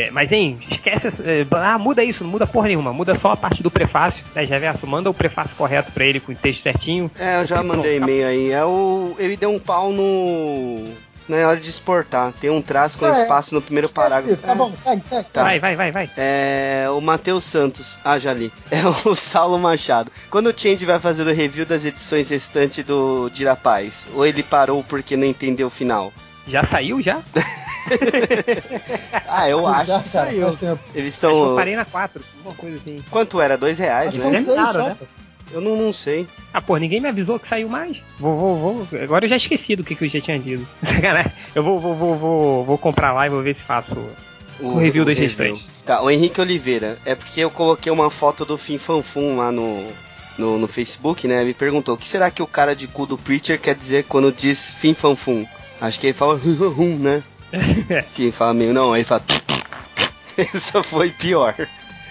e- 0.08 0.12
Mas, 0.12 0.32
hein, 0.32 0.58
esquece. 0.72 1.08
essa- 1.08 1.22
eh, 1.24 1.46
Ah, 1.52 1.78
muda 1.78 2.02
isso, 2.04 2.24
não 2.24 2.32
muda 2.32 2.48
porra 2.48 2.70
nenhuma. 2.70 2.94
Muda 2.94 3.14
só 3.20 3.34
a 3.34 3.38
parte 3.38 3.62
do 3.62 3.70
prefácio, 3.70 4.24
né, 4.34 4.44
Reverso? 4.46 4.88
Manda 4.88 5.10
o 5.10 5.14
prefácio 5.14 5.54
correto 5.58 5.92
pra 5.92 6.06
ele 6.06 6.20
com 6.22 6.32
o 6.32 6.36
texto 6.36 6.64
certinho. 6.64 7.12
É, 7.20 7.42
eu 7.42 7.46
já 7.46 7.62
mandei 7.62 7.98
e-mail 7.98 8.26
aí. 8.28 8.52
É 8.52 8.64
o 8.64 9.14
ele 9.20 9.36
deu 9.36 9.50
um 9.52 9.60
pau 9.60 9.92
no 9.92 10.86
na 11.28 11.38
hora 11.48 11.60
de 11.60 11.70
exportar. 11.70 12.32
Tem 12.40 12.50
um 12.50 12.62
traço 12.62 12.98
com 12.98 13.06
Ah, 13.06 13.18
é. 13.18 13.22
espaço 13.22 13.54
no 13.54 13.62
primeiro 13.62 13.90
parágrafo. 13.90 14.42
Tá 14.42 14.56
bom, 14.56 14.72
segue, 14.84 15.04
segue. 15.10 15.28
Tá. 15.34 15.44
Vai, 15.44 15.60
vai, 15.60 15.76
vai, 15.76 15.92
vai. 15.92 16.10
É 16.18 16.88
o 16.92 17.02
Matheus 17.02 17.44
Santos. 17.44 18.00
Ah, 18.04 18.18
já 18.18 18.34
li. 18.34 18.52
É 18.72 18.82
o 19.10 19.16
Saulo 19.16 19.58
Machado. 19.60 20.12
Quando 20.30 20.48
o 20.48 20.54
Change 20.58 20.86
vai 20.86 21.00
fazer 21.00 21.24
o 21.28 21.34
review 21.34 21.66
das 21.66 21.84
edições 21.86 22.30
restantes 22.30 22.84
do 22.86 23.30
Dirapaz? 23.30 24.08
Ou 24.14 24.26
ele 24.26 24.44
parou 24.44 24.84
porque 24.84 25.16
não 25.18 25.26
entendeu 25.28 25.68
o 25.68 25.72
final? 25.72 26.12
Já 26.48 26.64
saiu, 26.64 27.02
já? 27.02 27.20
Ah, 29.30 29.50
eu 29.50 29.66
acho 29.66 29.86
Já, 29.88 30.00
que 30.00 30.10
cara, 30.12 30.26
saiu. 30.26 30.48
Eles 30.50 30.70
Eu 30.94 31.06
estão. 31.06 31.56
parei 31.56 31.76
na 31.76 31.86
4, 31.86 32.22
alguma 32.40 32.56
coisa 32.56 32.78
assim. 32.78 33.02
Quanto 33.10 33.40
era? 33.40 33.58
Dois 33.58 33.80
reais, 33.80 34.10
Acho 34.10 34.30
né? 34.30 34.42
seis 34.44 34.56
caro, 34.56 34.84
né? 34.84 34.98
Eu 35.52 35.62
não, 35.62 35.76
não 35.76 35.94
sei. 35.94 36.28
Ah, 36.54 36.62
pô, 36.62 36.78
ninguém 36.78 37.00
me 37.00 37.08
avisou 37.08 37.40
que 37.40 37.48
saiu 37.48 37.70
mais. 37.70 37.98
Vou, 38.20 38.38
vou, 38.38 38.58
vou. 38.58 39.02
Agora 39.02 39.26
eu 39.26 39.30
já 39.30 39.38
esqueci 39.38 39.76
do 39.76 39.84
que, 39.84 39.96
que 39.96 40.06
eu 40.06 40.10
já 40.10 40.22
tinha 40.22 40.40
dito. 40.40 40.68
Sacanagem. 40.84 41.32
Eu 41.56 41.64
vou, 41.64 41.80
vou, 41.80 41.96
vou, 41.96 42.16
vou, 42.16 42.66
vou 42.66 42.78
comprar 42.78 43.14
lá 43.14 43.26
e 43.26 43.30
vou 43.30 43.42
ver 43.42 43.56
se 43.56 43.62
faço. 43.62 43.96
O 44.60 44.78
review 44.78 45.06
das 45.06 45.18
restantes. 45.18 45.66
Tá, 45.86 46.02
o 46.02 46.10
Henrique 46.10 46.42
Oliveira. 46.42 46.98
É 47.06 47.16
porque 47.16 47.40
eu 47.40 47.52
coloquei 47.52 47.92
uma 47.92 48.10
foto 48.10 48.44
do 48.44 48.58
Fim 48.58 48.78
Fanfum 48.78 49.38
lá 49.38 49.52
no, 49.52 49.88
no, 50.38 50.58
no 50.58 50.68
Facebook, 50.68 51.28
né? 51.28 51.44
Me 51.44 51.54
perguntou: 51.54 51.96
o 51.96 51.98
que 51.98 52.08
será 52.08 52.32
que 52.32 52.42
o 52.42 52.48
cara 52.48 52.76
de 52.76 52.88
cu 52.88 53.06
do 53.06 53.18
Preacher 53.18 53.60
quer 53.60 53.76
dizer 53.76 54.06
quando 54.06 54.32
diz 54.32 54.74
Fim 54.74 54.94
Fanfum? 54.94 55.46
Acho 55.80 56.00
que 56.00 56.08
ele 56.08 56.14
fala 56.14 56.36
hum, 56.44 56.98
né? 56.98 57.24
Quem 58.16 58.32
fala 58.32 58.54
meio. 58.54 58.74
Não, 58.74 58.96
ele 58.96 59.06
fala. 59.06 59.24
Essa 60.38 60.84
foi 60.84 61.12
pior. 61.12 61.56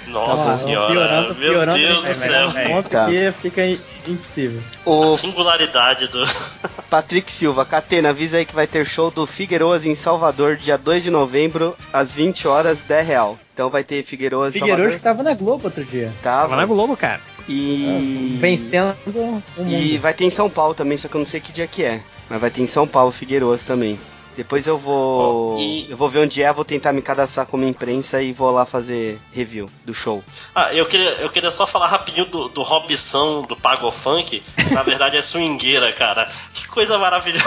Nossa 0.07 0.53
Ah, 0.53 0.59
senhora, 0.59 0.93
piorando, 0.93 1.35
meu 1.35 1.51
piorando, 1.53 1.78
Deus 1.78 2.03
do 2.03 2.15
céu. 2.15 2.51
ponto 2.69 2.89
Tá. 2.89 3.07
que 3.07 3.33
fica 3.33 3.62
impossível. 4.07 4.61
O 4.85 5.15
A 5.15 5.19
singularidade 5.19 6.07
do. 6.09 6.24
Patrick 6.89 7.31
Silva, 7.33 7.65
Catena, 7.65 8.11
avisa 8.11 8.39
aí 8.39 8.45
que 8.45 8.55
vai 8.55 8.66
ter 8.66 8.87
show 8.87 9.11
do 9.11 9.27
Figueiroas 9.27 9.85
em 9.85 9.95
Salvador, 9.95 10.57
dia 10.57 10.78
2 10.78 11.03
de 11.03 11.11
novembro, 11.11 11.77
às 11.93 12.15
20 12.15 12.47
horas, 12.47 12.81
10 12.81 13.07
real. 13.07 13.39
Então 13.53 13.69
vai 13.70 13.83
ter 13.83 14.05
Figueiroas 14.05 14.55
em 14.55 14.61
Figueiredo 14.61 14.83
que 14.89 15.01
Salvador. 15.01 15.16
tava 15.16 15.23
na 15.28 15.35
Globo 15.35 15.65
outro 15.65 15.85
dia. 15.85 16.12
Tava 16.23 16.51
na 16.51 16.62
Tava. 16.62 16.66
Globo, 16.66 16.97
cara. 16.97 17.20
E. 17.49 18.37
Vencendo 18.41 18.95
o 19.07 19.11
mundo. 19.11 19.43
E 19.69 19.99
vai 19.99 20.12
ter 20.15 20.24
em 20.24 20.31
São 20.31 20.49
Paulo 20.51 20.74
também, 20.74 20.97
só 20.99 21.09
que 21.09 21.15
eu 21.15 21.20
não 21.20 21.27
sei 21.27 21.41
que 21.41 21.53
dia 21.53 21.66
que 21.66 21.83
é. 21.85 22.01
Mas 22.28 22.41
vai 22.41 22.51
ter 22.51 22.61
em 22.62 22.66
São 22.66 22.87
Paulo, 22.87 23.11
Figueiroas 23.12 23.65
também. 23.65 23.99
Depois 24.36 24.66
eu 24.66 24.76
vou. 24.76 25.58
E- 25.58 25.90
Eu 25.90 25.96
vou 25.96 26.08
ver 26.08 26.18
onde 26.20 26.42
é, 26.42 26.52
vou 26.52 26.64
tentar 26.64 26.92
me 26.92 27.00
cadastrar 27.00 27.46
como 27.46 27.64
imprensa 27.64 28.20
e 28.22 28.32
vou 28.32 28.50
lá 28.50 28.66
fazer 28.66 29.18
review 29.32 29.68
do 29.84 29.94
show. 29.94 30.22
Ah, 30.54 30.72
eu 30.74 30.84
queria, 30.86 31.10
eu 31.22 31.30
queria 31.30 31.50
só 31.50 31.66
falar 31.66 31.86
rapidinho 31.86 32.26
do, 32.26 32.48
do 32.48 32.62
Robson, 32.62 33.42
do 33.42 33.56
Pago 33.56 33.90
Funk. 33.90 34.42
que 34.54 34.74
Na 34.74 34.82
verdade 34.82 35.16
é 35.16 35.22
swingueira, 35.22 35.92
cara. 35.92 36.28
Que 36.52 36.68
coisa 36.68 36.98
maravilhosa. 36.98 37.46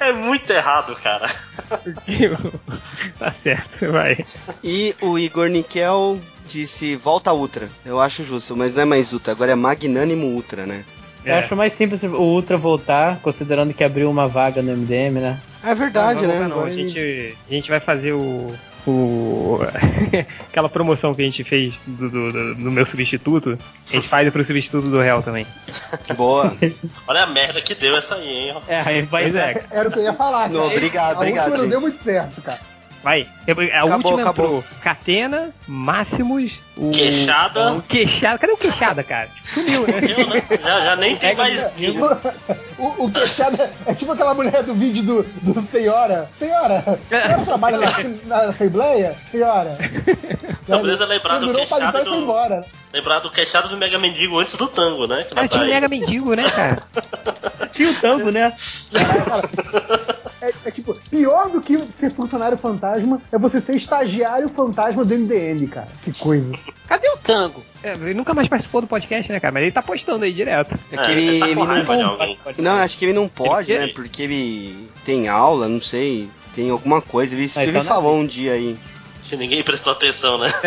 É 0.00 0.12
muito 0.12 0.50
errado, 0.50 0.96
cara. 0.96 1.26
tá 3.18 3.34
certo, 3.42 3.90
vai. 3.92 4.24
E 4.62 4.94
o 5.00 5.18
Igor 5.18 5.48
Nikel 5.48 6.18
disse 6.46 6.96
volta 6.96 7.32
Ultra. 7.32 7.68
Eu 7.84 8.00
acho 8.00 8.24
justo, 8.24 8.56
mas 8.56 8.74
não 8.76 8.82
é 8.82 8.86
mais 8.86 9.12
Ultra, 9.12 9.32
agora 9.32 9.52
é 9.52 9.54
Magnânimo 9.56 10.26
Ultra, 10.26 10.66
né? 10.66 10.84
Eu 11.24 11.34
acho 11.36 11.54
mais 11.56 11.72
simples 11.72 12.02
o 12.02 12.08
Ultra 12.16 12.56
voltar, 12.56 13.18
considerando 13.22 13.72
que 13.72 13.84
abriu 13.84 14.10
uma 14.10 14.26
vaga 14.26 14.60
no 14.62 14.72
MDM, 14.76 15.20
né? 15.20 15.38
É 15.64 15.74
verdade, 15.74 16.22
não, 16.22 16.28
né? 16.28 16.40
Não, 16.40 16.48
não, 16.48 16.56
Agora 16.56 16.70
a 16.70 16.74
gente, 16.74 17.36
a 17.48 17.52
gente 17.54 17.70
vai 17.70 17.78
fazer 17.80 18.12
o. 18.12 18.52
o 18.86 19.58
aquela 20.50 20.68
promoção 20.68 21.14
que 21.14 21.22
a 21.22 21.24
gente 21.24 21.44
fez 21.44 21.74
do, 21.86 22.10
do, 22.10 22.32
do- 22.32 22.54
do 22.56 22.70
meu 22.70 22.84
substituto, 22.84 23.56
a 23.90 23.92
gente 23.94 24.08
faz 24.08 24.28
pro 24.32 24.44
substituto 24.44 24.88
do 24.88 24.98
réu 25.00 25.22
também. 25.22 25.46
Boa. 26.16 26.56
Olha 27.06 27.22
a 27.22 27.26
merda 27.26 27.60
que 27.60 27.74
deu 27.74 27.96
essa 27.96 28.16
aí, 28.16 28.48
hein? 28.48 28.54
É, 28.66 28.80
aí 28.80 29.02
vai 29.02 29.24
é, 29.26 29.64
Era 29.70 29.88
o 29.88 29.92
que 29.92 29.98
eu 29.98 30.02
ia 30.02 30.12
falar, 30.12 30.48
cara. 30.48 30.52
Não, 30.54 30.66
obrigado, 30.66 31.14
a 31.14 31.18
obrigado, 31.18 31.46
última 31.46 31.62
não 31.62 31.70
deu 31.70 31.80
muito 31.80 31.98
certo, 31.98 32.42
cara. 32.42 32.58
vai. 33.02 33.28
A 33.46 33.52
Acabou, 33.84 34.12
última 34.12 34.20
acabou. 34.22 34.46
entrou 34.58 34.64
Catena, 34.82 35.50
Máximos, 35.68 36.52
o. 36.76 36.90
Queixada. 36.90 37.72
O 37.74 37.82
Queixada. 37.82 38.38
Cadê 38.38 38.52
o 38.52 38.56
Queixada, 38.56 39.02
cara? 39.02 39.28
Sumiu, 39.52 39.82
né? 39.86 39.94
Eu, 40.16 40.26
né? 40.28 40.42
Já, 40.62 40.80
já 40.84 40.96
nem 40.96 41.16
tem 41.16 41.34
mais. 41.36 41.74
O, 42.78 43.04
o 43.04 43.12
queixada 43.12 43.70
é 43.86 43.94
tipo 43.94 44.10
aquela 44.10 44.34
mulher 44.34 44.64
do 44.64 44.74
vídeo 44.74 45.04
do, 45.04 45.22
do 45.22 45.60
Senhora. 45.60 46.28
Senhora, 46.34 46.82
a 46.84 47.08
senhora 47.08 47.38
trabalha 47.44 47.78
na, 47.78 47.90
na 48.24 48.36
Assembleia? 48.48 49.14
Senhora. 49.22 49.78
Então, 50.64 50.80
beleza, 50.80 51.04
lembrar 51.04 51.38
do 51.40 51.52
queixado 51.52 51.84
e 51.84 51.90
foi 51.92 52.04
do- 52.04 52.14
embora. 52.14 52.64
Lembrar 52.92 53.18
do 53.18 53.30
queixado 53.30 53.68
do 53.68 53.76
Mega 53.76 53.98
Mendigo 53.98 54.38
antes 54.38 54.54
do 54.54 54.68
tango, 54.68 55.08
né? 55.08 55.24
Que 55.24 55.34
Ah, 55.36 55.40
ela 55.40 55.48
tá 55.48 55.48
tinha 55.48 55.60
o 55.60 55.64
aí. 55.64 55.70
Mega 55.70 55.88
Mendigo, 55.88 56.34
né, 56.34 56.44
cara? 56.48 56.78
Tinha 57.72 57.90
o 57.90 57.94
tango, 58.00 58.30
né? 58.30 58.52
É, 60.40 60.52
é 60.66 60.70
tipo, 60.70 60.94
pior 61.10 61.48
do 61.50 61.60
que 61.60 61.90
ser 61.92 62.10
funcionário 62.12 62.56
fantasma 62.56 63.20
é 63.32 63.38
você 63.38 63.60
ser 63.60 63.74
estagiário 63.74 64.48
fantasma 64.48 65.04
do 65.04 65.14
MDM, 65.18 65.66
cara. 65.68 65.88
Que 66.04 66.12
coisa. 66.12 66.52
Cadê 66.86 67.08
o 67.08 67.16
tango? 67.16 67.64
É, 67.82 67.92
ele 67.92 68.14
nunca 68.14 68.34
mais 68.34 68.48
participou 68.48 68.80
do 68.80 68.86
podcast, 68.86 69.30
né, 69.30 69.40
cara? 69.40 69.52
Mas 69.52 69.62
ele 69.62 69.72
tá 69.72 69.82
postando 69.82 70.24
aí 70.24 70.32
direto. 70.32 70.78
É 70.90 70.96
que 70.96 71.10
ele, 71.10 71.26
ele 71.28 71.40
tá 71.40 71.48
ele 71.48 72.02
não. 72.02 72.10
alguém. 72.10 72.38
Não, 72.58 72.72
acho 72.76 72.98
que 72.98 73.04
ele 73.06 73.12
não 73.14 73.28
pode, 73.28 73.72
Ele- 73.72 73.86
né? 73.86 73.92
Porque 73.94 74.22
ele 74.22 74.88
tem 75.04 75.28
aula, 75.28 75.68
não 75.68 75.80
sei. 75.80 76.28
Tem 76.54 76.70
alguma 76.70 77.00
coisa. 77.00 77.34
Ele, 77.34 77.50
ele 77.56 77.82
falou 77.82 78.16
um 78.18 78.26
dia 78.26 78.52
aí. 78.52 78.76
Que 79.24 79.36
ninguém 79.36 79.62
prestou 79.62 79.92
atenção, 79.92 80.36
né? 80.38 80.52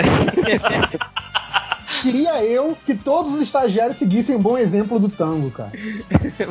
Queria 2.01 2.43
eu 2.43 2.77
que 2.85 2.95
todos 2.95 3.34
os 3.34 3.41
estagiários 3.41 3.97
seguissem 3.97 4.35
um 4.35 4.41
bom 4.41 4.57
exemplo 4.57 4.99
do 4.99 5.09
tango, 5.09 5.51
cara. 5.51 5.72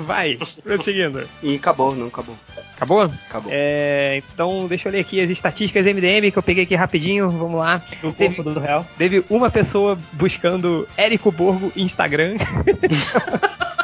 Vai, 0.07 0.37
prosseguindo. 0.63 1.29
E 1.43 1.57
acabou, 1.57 1.95
não 1.95 2.07
acabou. 2.07 2.37
Acabou? 2.85 3.11
Acabou. 3.29 3.51
É, 3.53 4.23
então, 4.33 4.67
deixa 4.69 4.89
eu 4.89 4.93
ler 4.93 5.01
aqui 5.01 5.21
as 5.21 5.31
estatísticas 5.31 5.85
MDM 5.87 6.31
que 6.31 6.37
eu 6.39 6.43
peguei 6.43 6.65
aqui 6.65 6.75
rapidinho. 6.75 7.31
Vamos 7.31 7.59
lá. 7.59 7.83
O 8.03 8.13
Teve, 8.13 8.37
corpo 8.37 8.51
do 8.53 8.61
réu. 8.61 8.85
teve 8.99 9.25
uma 9.31 9.51
pessoa 9.51 9.99
buscando 10.13 10.87
Érico 10.97 11.33
Borgo 11.33 11.73
Instagram. 11.77 12.37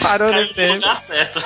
Parou 0.00 0.28
no 0.28 0.34
Caiu 0.34 0.46
no 0.46 0.50
MDM. 0.52 0.74
lugar 0.74 1.00
certo. 1.02 1.40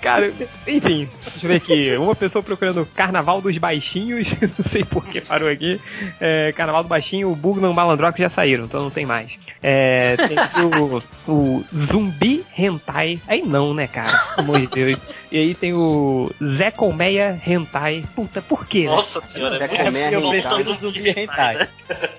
Cara, 0.00 0.32
enfim, 0.66 1.08
deixa 1.22 1.44
eu 1.46 1.48
ver 1.48 1.56
aqui. 1.56 1.96
Uma 1.96 2.14
pessoa 2.14 2.42
procurando 2.42 2.86
Carnaval 2.94 3.40
dos 3.40 3.56
Baixinhos, 3.58 4.28
não 4.58 4.64
sei 4.64 4.84
por 4.84 5.04
que 5.06 5.20
parou 5.20 5.48
aqui. 5.48 5.80
É, 6.20 6.52
Carnaval 6.52 6.82
do 6.82 6.88
Baixinho, 6.88 7.30
o 7.30 7.36
Bugman 7.36 7.70
e 7.70 7.72
o 7.72 7.74
Malandrox 7.74 8.18
já 8.18 8.30
saíram, 8.30 8.64
então 8.64 8.82
não 8.82 8.90
tem 8.90 9.06
mais. 9.06 9.32
É, 9.62 10.16
tem 10.16 10.36
o, 10.64 11.02
o 11.26 11.64
Zumbi 11.74 12.44
Hentai. 12.56 13.20
Aí 13.26 13.42
não, 13.42 13.74
né, 13.74 13.86
cara? 13.88 14.12
Pelo 14.36 14.48
amor 14.48 14.60
de 14.60 14.66
Deus. 14.68 14.98
E 15.32 15.38
aí 15.38 15.54
tem 15.54 15.72
o 15.74 16.30
Zé 16.56 16.70
Colmeia 16.70 17.40
Hentai. 17.44 18.04
Puta, 18.14 18.40
por 18.40 18.66
quê? 18.66 18.84
né? 18.84 18.90
Nossa 18.90 19.20
senhora, 19.20 19.58
Zé 19.58 19.64
é 19.64 19.68
Colmeia 19.68 20.12
eu 20.12 20.34
Hentai. 20.34 20.62
zumbi 20.62 21.10
hentai. 21.10 21.68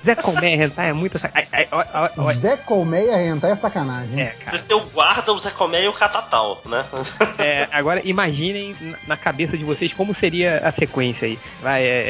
Zé 0.05 0.15
Colmeia 0.15 0.65
Hentai 0.65 0.89
é 0.89 0.93
muito 0.93 1.17
sac... 1.17 1.31
ai, 1.33 1.47
ai, 1.53 1.67
ó, 1.71 1.83
ó, 1.93 2.09
ó, 2.17 2.33
Zé 2.33 2.57
Colmeia 2.57 3.15
rentar 3.15 3.51
é 3.51 3.55
sacanagem. 3.55 4.21
É, 4.21 4.35
cara. 4.43 4.57
Você 4.57 4.63
tem 4.65 4.75
o 4.75 4.81
guarda, 4.87 5.16
o 5.25 5.39
Zé 5.39 5.51
Comé 5.51 5.83
e 5.83 5.87
o 5.87 5.93
Catatal, 5.93 6.61
né? 6.65 6.85
É, 7.39 7.67
agora 7.71 8.01
imaginem 8.03 8.75
na- 9.07 9.15
cabeça 9.17 9.57
de 9.57 9.63
vocês 9.63 9.93
como 9.93 10.13
seria 10.13 10.57
a 10.59 10.71
sequência 10.71 11.27
aí. 11.27 11.37
Vai, 11.61 11.83
é, 11.83 12.03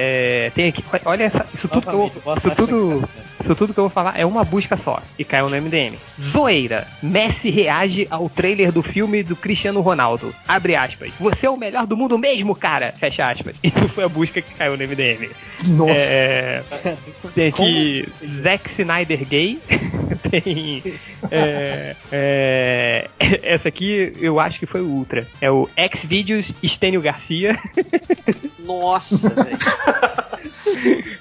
é, 0.48 0.52
tem 0.56 0.68
aqui, 0.70 0.84
olha 1.06 1.24
essa, 1.26 1.46
isso 1.54 1.68
tudo 1.68 1.86
Novamente, 1.86 2.18
isso 2.38 2.52
tudo, 2.52 3.10
isso 3.48 3.56
tudo 3.56 3.74
que 3.74 3.80
eu 3.80 3.86
vou 3.86 3.90
falar 3.90 4.20
é 4.20 4.26
uma 4.26 4.44
busca 4.44 4.76
só 4.76 5.02
e 5.18 5.24
caiu 5.24 5.50
no 5.50 5.56
MDM. 5.56 5.96
Zoeira. 6.22 6.86
Messi 7.02 7.50
reage 7.50 8.06
ao 8.10 8.28
trailer 8.30 8.74
do 8.74 8.84
filme 8.84 9.24
do 9.24 9.38
Cristiano 9.38 9.80
Ronaldo. 9.80 10.36
Abre 10.46 10.76
aspas. 10.76 11.12
Você 11.18 11.46
é 11.46 11.50
o 11.50 11.56
melhor 11.56 11.86
do 11.86 11.96
mundo 11.96 12.18
mesmo, 12.18 12.54
cara. 12.54 12.92
Fecha 12.92 13.30
aspas. 13.30 13.56
Isso 13.64 13.88
foi 13.88 14.04
a 14.04 14.10
busca 14.10 14.42
que 14.42 14.54
caiu 14.54 14.76
no 14.76 14.86
MDM. 14.86 15.30
Nossa. 15.66 15.94
É, 15.94 16.64
tem 17.34 17.48
aqui 17.48 18.06
Zack 18.44 18.70
Snyder 18.78 19.26
gay. 19.26 19.60
tem. 20.30 20.84
é, 21.32 21.96
é, 22.12 23.10
essa 23.44 23.70
aqui 23.70 24.12
eu 24.20 24.42
acho 24.42 24.60
que 24.60 24.66
foi 24.66 24.82
o 24.82 24.88
Ultra. 24.88 25.26
É 25.40 25.50
o 25.50 25.70
Xvideos 25.96 26.52
Estênio 26.62 27.02
Garcia. 27.02 27.58
Nossa, 28.60 29.30
velho. 29.30 29.58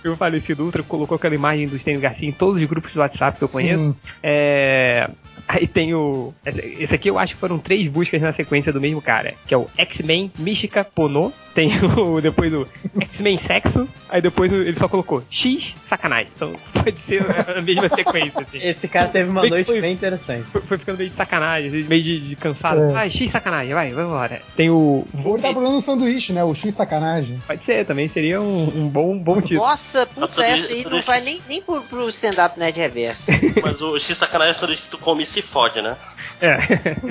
o 0.12 0.16
falecido 0.16 0.64
Ultra 0.64 0.82
colocou 0.82 1.16
aquela 1.16 1.34
imagem 1.34 1.66
do 1.66 1.76
Estênio 1.76 2.00
Garcia 2.00 2.15
em 2.22 2.32
todos 2.32 2.60
os 2.60 2.68
grupos 2.68 2.92
do 2.92 3.00
WhatsApp 3.00 3.38
que 3.38 3.44
eu 3.44 3.48
conheço. 3.48 3.96
É, 4.22 5.08
Aí 5.48 5.66
tem 5.66 5.94
o. 5.94 6.34
Esse 6.44 6.60
esse 6.82 6.94
aqui 6.94 7.08
eu 7.08 7.18
acho 7.18 7.34
que 7.34 7.40
foram 7.40 7.58
três 7.58 7.90
buscas 7.90 8.20
na 8.20 8.32
sequência 8.32 8.72
do 8.72 8.80
mesmo 8.80 9.00
cara. 9.00 9.34
Que 9.46 9.54
é 9.54 9.56
o 9.56 9.68
X-Men 9.76 10.32
Mística 10.38 10.84
Pono. 10.84 11.32
Tem 11.56 11.72
o. 11.82 12.20
Depois 12.20 12.52
o 12.52 12.68
X-Men 13.00 13.38
Sexo. 13.38 13.88
Aí 14.08 14.20
depois 14.22 14.52
o- 14.52 14.56
ele 14.56 14.78
só 14.78 14.86
colocou 14.86 15.22
X 15.30 15.74
sacanagem. 15.88 16.28
Então 16.36 16.54
pode 16.72 16.98
ser 17.00 17.24
a 17.56 17.60
mesma 17.62 17.88
sequência, 17.88 18.40
assim. 18.42 18.58
Esse 18.62 18.86
cara 18.86 19.08
teve 19.08 19.28
uma 19.30 19.40
Foi- 19.40 19.50
noite 19.50 19.66
foi- 19.66 19.80
bem 19.80 19.92
interessante. 19.94 20.42
Foi, 20.44 20.60
foi 20.60 20.78
ficando 20.78 20.98
meio 20.98 21.10
de 21.10 21.16
sacanagem, 21.16 21.68
assim, 21.70 21.82
meio 21.88 22.02
de, 22.02 22.20
de 22.28 22.36
cansado. 22.36 22.80
É. 22.80 22.92
Vai, 22.92 23.10
X 23.10 23.30
sacanagem, 23.32 23.74
vai, 23.74 23.90
vai 23.92 24.04
embora. 24.04 24.40
Tem 24.54 24.68
o. 24.70 25.04
Ou 25.24 25.32
ele 25.34 25.42
tá 25.42 25.48
procurando 25.48 25.76
um 25.78 25.80
sanduíche, 25.80 26.32
né? 26.32 26.44
O 26.44 26.54
X 26.54 26.74
sacanagem. 26.74 27.40
Pode 27.46 27.64
ser, 27.64 27.84
também 27.86 28.08
seria 28.08 28.40
um, 28.40 28.64
um 28.84 28.86
bom, 28.88 29.18
bom 29.18 29.40
título. 29.40 29.60
Nossa, 29.62 30.04
Tudo 30.06 30.28
puta, 30.28 30.44
essa 30.44 30.72
aí 30.72 30.84
não 30.88 31.00
vai 31.02 31.20
nem, 31.22 31.40
nem 31.48 31.62
pro, 31.62 31.80
pro 31.82 32.08
stand-up 32.10 32.58
Nerd 32.60 32.78
Reverso. 32.78 33.24
Mas 33.64 33.80
o 33.80 33.98
X 33.98 34.16
sacanagem 34.18 34.54
é 34.54 34.58
sanduíche 34.58 34.82
que 34.82 34.88
tu 34.88 34.98
come 34.98 35.22
e 35.22 35.26
se 35.26 35.40
fode, 35.40 35.80
né? 35.80 35.96
É. 36.38 36.58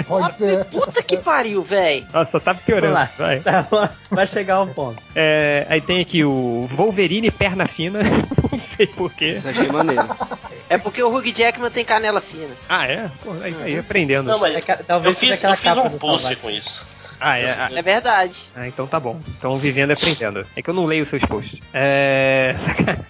Pode 0.03 0.35
ser. 0.35 0.65
Puta 0.65 1.01
que 1.01 1.17
pariu, 1.17 1.63
velho. 1.63 2.05
Nossa, 2.13 2.30
só 2.31 2.39
tá 2.39 2.53
piorando. 2.53 2.93
Vamos 2.93 3.09
lá. 3.09 3.09
Vai. 3.17 3.39
Tá, 3.39 3.67
vai 4.11 4.27
chegar 4.35 4.55
ao 4.55 4.67
ponto. 4.67 5.01
É, 5.15 5.65
aí 5.69 5.79
tem 5.79 6.01
aqui 6.01 6.23
o 6.23 6.67
Wolverine 6.75 7.31
perna 7.31 7.67
fina. 7.67 7.99
Não 8.51 8.59
sei 8.59 8.87
porquê. 8.87 9.29
Isso 9.29 9.47
eu 9.47 9.51
achei 9.51 9.67
maneiro. 9.67 10.03
É 10.69 10.77
porque 10.77 11.01
o 11.01 11.15
Hugh 11.15 11.31
Jackman 11.33 11.71
tem 11.71 11.85
canela 11.85 12.19
fina. 12.21 12.53
Ah, 12.67 12.87
é? 12.87 13.09
Pô, 13.23 13.31
aí, 13.41 13.55
aí 13.63 13.79
aprendendo. 13.79 14.27
Não, 14.27 14.39
mas 14.39 14.55
É 14.55 14.71
eu 14.71 14.83
talvez 14.85 15.17
seja 15.17 15.33
fiz, 15.33 15.39
aquela 15.39 15.53
eu 15.53 15.57
fiz 15.57 15.73
capa 15.73 15.87
um 15.87 15.89
do 15.89 15.97
post 15.97 16.35
com 16.37 16.49
isso. 16.49 16.94
Ah, 17.19 17.37
é. 17.37 17.49
Ah, 17.51 17.69
É 17.73 17.81
verdade. 17.81 18.35
ah, 18.55 18.67
então 18.67 18.85
tá 18.87 18.99
bom. 18.99 19.19
Então 19.37 19.57
vivendo 19.57 19.91
e 19.91 19.93
aprendendo. 19.93 20.45
É 20.55 20.61
que 20.61 20.69
eu 20.69 20.73
não 20.73 20.85
leio 20.85 21.03
os 21.03 21.09
seus 21.09 21.23
posts. 21.25 21.59
É. 21.73 22.55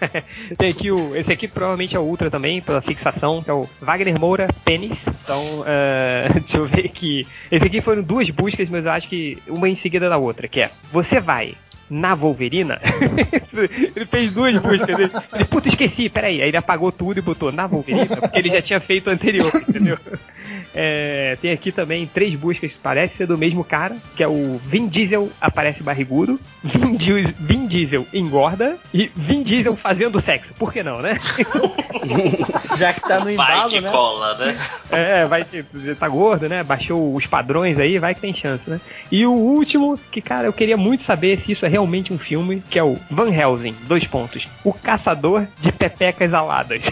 Tem 0.58 0.70
aqui 0.70 0.92
o. 0.92 1.16
Esse 1.16 1.32
aqui 1.32 1.48
provavelmente 1.48 1.96
é 1.96 2.00
o 2.00 2.04
Ultra 2.04 2.30
também, 2.30 2.62
pela 2.62 2.82
fixação, 2.82 3.42
que 3.44 3.50
é 3.50 3.54
o 3.54 3.68
Wagner 3.82 4.20
Moura 4.20 4.48
Pênis. 4.64 5.06
Então, 5.24 5.64
é, 5.66 6.30
deixa 6.40 6.58
eu 6.58 6.66
ver 6.66 6.86
aqui. 6.86 7.28
Esse 7.52 7.66
aqui 7.66 7.82
foram 7.82 8.02
duas 8.02 8.30
buscas, 8.30 8.70
mas 8.70 8.86
eu 8.86 8.92
acho 8.92 9.08
que 9.08 9.38
uma 9.48 9.68
em 9.70 9.76
seguida 9.76 10.10
da 10.10 10.18
outra, 10.18 10.48
que 10.48 10.62
é 10.62 10.72
Você 10.92 11.20
vai 11.20 11.56
na 11.90 12.14
Wolverina? 12.16 12.80
ele 13.96 14.06
fez 14.06 14.34
duas 14.34 14.58
buscas. 14.58 14.90
Ele, 14.90 15.12
ele, 15.34 15.46
puta, 15.46 15.68
esqueci, 15.70 16.10
peraí. 16.10 16.42
Aí 16.42 16.48
ele 16.50 16.58
apagou 16.58 16.92
tudo 16.92 17.18
e 17.20 17.22
botou 17.22 17.52
na 17.52 17.66
Wolverina, 17.68 18.18
porque 18.18 18.40
ele 18.40 18.50
já 18.50 18.62
tinha 18.62 18.80
feito 18.80 19.08
o 19.08 19.14
anterior, 19.14 19.52
entendeu? 19.68 19.98
É, 20.78 21.38
tem 21.42 21.52
aqui 21.52 21.72
também 21.72 22.06
três 22.06 22.36
buscas 22.36 22.72
que 22.72 22.78
parece 22.78 23.16
ser 23.18 23.28
do 23.28 23.38
mesmo 23.38 23.64
cara, 23.64 23.96
que 24.16 24.22
é 24.22 24.28
o 24.28 24.60
Vin 24.66 24.88
Diesel 24.88 25.30
aparece 25.40 25.82
barrigudo, 25.82 26.40
Vin, 26.64 26.96
Diesel- 26.96 27.34
Vin 27.40 27.66
Diesel 27.66 28.06
engorda 28.14 28.78
e 28.94 29.10
Vin 29.16 29.42
Diesel 29.42 29.76
fazendo 29.78 30.20
sexo. 30.20 30.54
Por 30.54 30.74
que 30.74 30.84
não, 30.84 31.02
né? 31.02 31.18
Já 32.78 32.94
que 32.94 33.02
tá 33.02 33.20
no 33.20 33.26
Vai 33.26 33.34
embalo, 33.34 33.70
que 33.70 33.82
né? 33.82 33.92
cola, 33.92 34.38
né? 34.38 34.58
É, 34.92 35.26
vai 35.26 35.46
que 35.46 35.64
tá 35.98 36.08
gordo, 36.10 36.50
né? 36.50 36.64
Baixou 36.64 37.16
os 37.16 37.26
padrões 37.26 37.78
aí, 37.80 37.98
vai 37.98 38.14
que 38.14 38.22
tem 38.22 38.36
chance, 38.36 38.70
né? 38.70 38.80
E 39.12 39.26
o 39.26 39.32
último, 39.32 39.98
que 40.12 40.22
cara, 40.22 40.48
eu 40.48 40.54
queria 40.54 40.78
muito 40.78 41.04
saber 41.04 41.40
se 41.40 41.54
isso 41.54 41.66
é 41.66 41.70
realmente 41.76 42.14
um 42.14 42.18
filme, 42.18 42.64
que 42.70 42.80
é 42.80 42.84
o 42.84 42.98
Van 43.12 43.30
Helsing, 43.30 43.76
dois 43.86 44.08
pontos. 44.08 44.48
O 44.64 44.72
caçador 44.72 45.46
de 45.60 45.74
pepecas 45.74 46.34
aladas. 46.34 46.84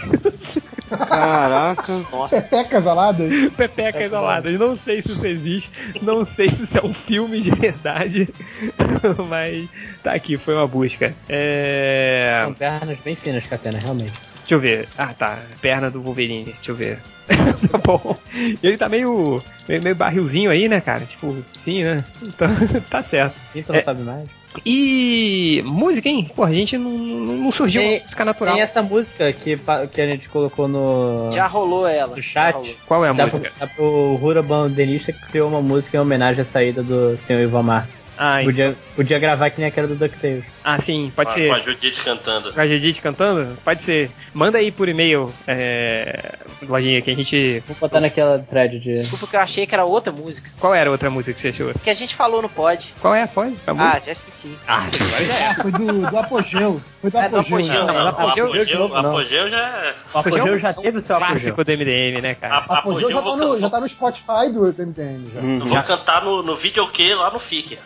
Caraca. 1.08 1.94
Pepecas 2.30 2.86
aladas. 2.86 3.32
pepecas 3.56 4.14
aladas. 4.14 4.60
Não 4.60 4.76
sei 4.76 5.02
se 5.02 5.14
isso 5.14 5.26
existe, 5.26 5.72
não 6.02 6.26
sei 6.26 6.52
se 6.52 6.64
isso 6.64 6.78
é 6.78 6.86
um 6.86 6.94
filme 6.94 7.40
de 7.40 7.50
verdade, 7.50 8.28
mas 9.30 9.70
tá 10.04 10.12
aqui, 10.12 10.36
foi 10.36 10.54
uma 10.54 10.68
busca. 10.68 11.14
É... 11.30 12.42
São 12.44 12.54
pernas 12.54 13.00
bem 13.00 13.16
finas, 13.16 13.48
Catena, 13.48 13.80
realmente. 13.80 14.33
Deixa 14.44 14.56
eu 14.56 14.60
ver. 14.60 14.88
Ah, 14.98 15.14
tá. 15.18 15.40
Perna 15.62 15.90
do 15.90 16.02
Wolverine. 16.02 16.44
Deixa 16.46 16.72
eu 16.72 16.76
ver. 16.76 17.00
tá 17.72 17.78
bom. 17.78 18.18
Ele 18.62 18.78
tá 18.78 18.90
meio, 18.90 19.42
meio, 19.68 19.82
meio 19.82 19.96
barrilzinho 19.96 20.52
aí, 20.52 20.68
né, 20.68 20.82
cara? 20.82 21.06
Tipo, 21.06 21.38
sim, 21.64 21.84
né? 21.84 22.04
Então, 22.22 22.48
tá 22.90 23.02
certo. 23.02 23.36
Quem 23.54 23.64
tu 23.64 23.72
não 23.72 23.80
É. 23.80 23.82
sabe 23.82 24.02
mais? 24.04 24.28
E 24.66 25.64
música, 25.66 26.08
hein? 26.10 26.30
Pô, 26.36 26.44
a 26.44 26.52
gente 26.52 26.78
não, 26.78 26.92
não, 26.92 27.34
não 27.38 27.52
surgiu 27.52 27.82
Tem- 27.82 27.96
uma 27.98 28.04
música 28.04 28.26
natural. 28.26 28.54
Tem 28.54 28.62
essa 28.64 28.82
música 28.84 29.34
que, 29.34 29.58
que 29.92 30.02
a 30.02 30.06
gente 30.06 30.30
colocou 30.30 30.68
no, 30.68 31.32
Já 31.32 31.48
rolou 31.48 31.88
ela. 31.88 32.16
no 32.16 32.22
chat. 32.22 32.54
rolou. 32.54 32.76
Qual 32.86 33.06
é 33.06 33.10
a 33.10 33.14
Dá 33.14 33.26
música? 33.28 33.50
pro, 33.50 33.60
dá 33.60 33.68
pro 33.74 34.16
Rura 34.16 34.42
Bandenista 34.44 35.12
que 35.14 35.26
criou 35.28 35.50
uma 35.50 35.62
música 35.62 35.98
em 35.98 36.00
homenagem 36.02 36.42
à 36.42 36.44
saída 36.44 36.84
do 36.84 37.16
Sr. 37.18 37.42
Ivamar. 37.44 37.88
Ah, 38.18 38.42
Podia, 38.44 38.76
podia 38.96 39.18
gravar 39.18 39.50
que 39.50 39.60
nem 39.60 39.68
aquela 39.70 39.88
do 39.88 39.96
DuckTales. 39.96 40.44
Ah, 40.64 40.82
sim, 40.82 41.12
pode 41.16 41.28
Com 41.28 41.32
a- 41.34 41.36
ser. 41.38 41.48
Com 41.50 41.54
a 41.56 41.60
Judite 41.60 42.02
cantando. 42.02 42.54
Com 42.54 42.60
a 42.62 42.68
Judite 42.68 43.02
cantando? 43.02 43.58
Pode 43.64 43.84
ser. 43.84 44.10
Manda 44.34 44.58
aí 44.58 44.72
por 44.72 44.90
e-mail, 44.90 45.32
é... 45.48 46.36
Lojinha, 46.64 47.02
que 47.02 47.12
a 47.12 47.16
gente... 47.16 47.62
Vou 47.68 47.76
botar 47.80 48.00
naquela 48.00 48.40
thread 48.40 48.80
de. 48.80 48.96
Desculpa 48.96 49.28
que 49.28 49.36
eu 49.36 49.40
achei 49.40 49.68
que 49.68 49.76
era 49.76 49.84
outra 49.86 50.12
música. 50.12 50.50
Qual 50.60 50.74
era 50.74 50.90
a 50.90 50.92
outra 50.92 51.10
música 51.10 51.34
que 51.34 51.42
você 51.42 51.50
achou? 51.50 51.74
Que 51.84 51.90
a 51.90 51.94
gente 51.94 52.16
falou 52.16 52.42
no 52.42 52.50
pod. 52.50 52.94
Qual 53.02 53.14
é? 53.14 53.28
Pode? 53.28 53.56
A 53.68 53.72
Ah, 53.72 54.02
já 54.04 54.12
esqueci. 54.14 54.58
Ah, 54.68 54.86
agora 54.88 55.24
já 55.26 55.34
é. 55.36 55.48
Ah, 55.50 55.54
foi 55.56 55.72
do, 55.72 56.10
do 56.10 56.18
Apogeu. 56.18 56.82
Foi 57.02 57.12
do 57.12 57.18
É, 57.18 57.30
do 57.30 57.40
Apogeu. 57.40 57.58
Apogeu. 57.58 57.76
Não, 57.86 57.86
mas 57.86 57.96
não, 57.96 58.08
Apogeu- 58.08 58.46
Apogeu, 58.46 58.66
de 58.66 58.76
novo. 58.76 58.96
Apogeu 58.96 59.50
já 59.50 59.58
é. 59.60 59.96
O 60.14 60.18
Apogeu 60.18 60.38
Apogeu 60.40 60.60
já 60.60 60.74
teve 60.74 60.98
o 60.98 61.02
seu 61.02 61.16
Apogeu. 61.18 61.36
Clássico 61.54 61.64
do 61.64 61.72
MDM, 61.72 62.22
né, 62.22 62.36
cara? 62.36 62.56
A- 62.56 62.80
Apogeu 62.80 63.12
já 63.12 63.22
tá, 63.22 63.36
no, 63.36 63.48
vou- 63.48 63.60
já 63.60 63.70
tá 63.70 63.80
no 63.82 63.90
Spotify 63.90 64.50
do 64.52 64.68
MTM. 64.68 65.30
Já. 65.34 65.40
Hum. 65.42 65.60
eu 65.60 65.66
vou 65.66 65.84
cantar 65.84 66.24
no, 66.24 66.42
no 66.42 66.56
videokê 66.56 67.14
lá 67.14 67.30
no 67.30 67.40
FIC. 67.40 67.78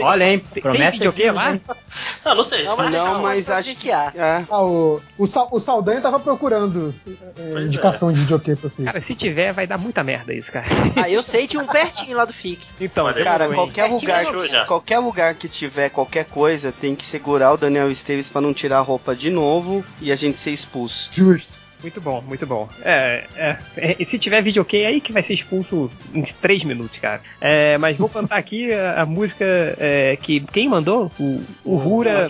Olha, 0.00 0.24
hein? 0.24 0.42
Tem 0.52 0.62
Promessa 0.62 0.92
videokê 0.92 1.24
aqui, 1.28 1.36
lá? 1.36 1.58
Hein? 1.94 2.02
Ah, 2.24 2.34
não 2.34 2.44
sei. 2.44 2.64
Não, 2.64 2.76
mas- 2.76 2.92
Não, 2.92 3.14
não, 3.14 3.22
mas 3.22 3.50
acho 3.50 3.74
que. 3.76 3.90
É. 3.90 4.12
Ah, 4.50 4.62
o, 4.64 5.00
o, 5.18 5.26
Sal- 5.26 5.48
o 5.50 5.58
Saldanha 5.60 6.00
tava 6.00 6.20
procurando 6.20 6.94
é, 7.36 7.60
indicação 7.62 8.12
de 8.12 8.20
videokê 8.20 8.54
pro 8.56 8.70
filho. 8.70 8.86
Cara, 8.86 9.00
se 9.00 9.14
tiver, 9.14 9.52
vai 9.52 9.66
dar 9.66 9.76
muita 9.78 10.02
merda 10.04 10.32
isso, 10.32 10.50
cara. 10.50 10.66
Ah, 10.96 11.10
eu 11.10 11.22
sei 11.22 11.46
de 11.46 11.58
um 11.58 11.66
pertinho 11.66 12.16
lá 12.16 12.24
do 12.24 12.32
FIC. 12.32 12.64
Então, 12.80 13.06
Olha, 13.06 13.22
Cara, 13.24 13.48
qualquer 13.48 13.88
É, 13.88 13.92
lugar, 13.92 14.66
qualquer 14.66 14.98
lugar 14.98 15.34
que 15.34 15.48
tiver 15.48 15.88
qualquer 15.90 16.24
coisa, 16.26 16.72
tem 16.72 16.94
que 16.94 17.04
segurar 17.04 17.52
o 17.52 17.56
Daniel 17.56 17.90
Esteves 17.90 18.28
pra 18.28 18.40
não 18.40 18.54
tirar 18.54 18.78
a 18.78 18.82
roupa 18.82 19.14
de 19.16 19.30
novo 19.30 19.84
e 20.00 20.10
a 20.12 20.16
gente 20.16 20.38
ser 20.38 20.50
expulso. 20.52 21.08
Justo. 21.12 21.61
Muito 21.82 22.00
bom, 22.00 22.22
muito 22.22 22.46
bom. 22.46 22.68
É, 22.82 23.24
é, 23.36 23.56
é, 23.76 23.96
e 23.98 24.04
se 24.04 24.18
tiver 24.18 24.40
videokê, 24.40 24.84
aí 24.86 25.00
que 25.00 25.12
vai 25.12 25.22
ser 25.22 25.34
expulso 25.34 25.90
em 26.14 26.22
3 26.22 26.64
minutos, 26.64 26.98
cara. 26.98 27.20
É, 27.40 27.76
mas 27.76 27.96
vou 27.96 28.08
cantar 28.08 28.38
aqui 28.38 28.72
a, 28.72 29.02
a 29.02 29.06
música 29.06 29.44
é, 29.78 30.16
que 30.16 30.40
quem 30.40 30.68
mandou? 30.68 31.10
O, 31.18 31.42
o 31.64 31.76
Rura. 31.76 32.28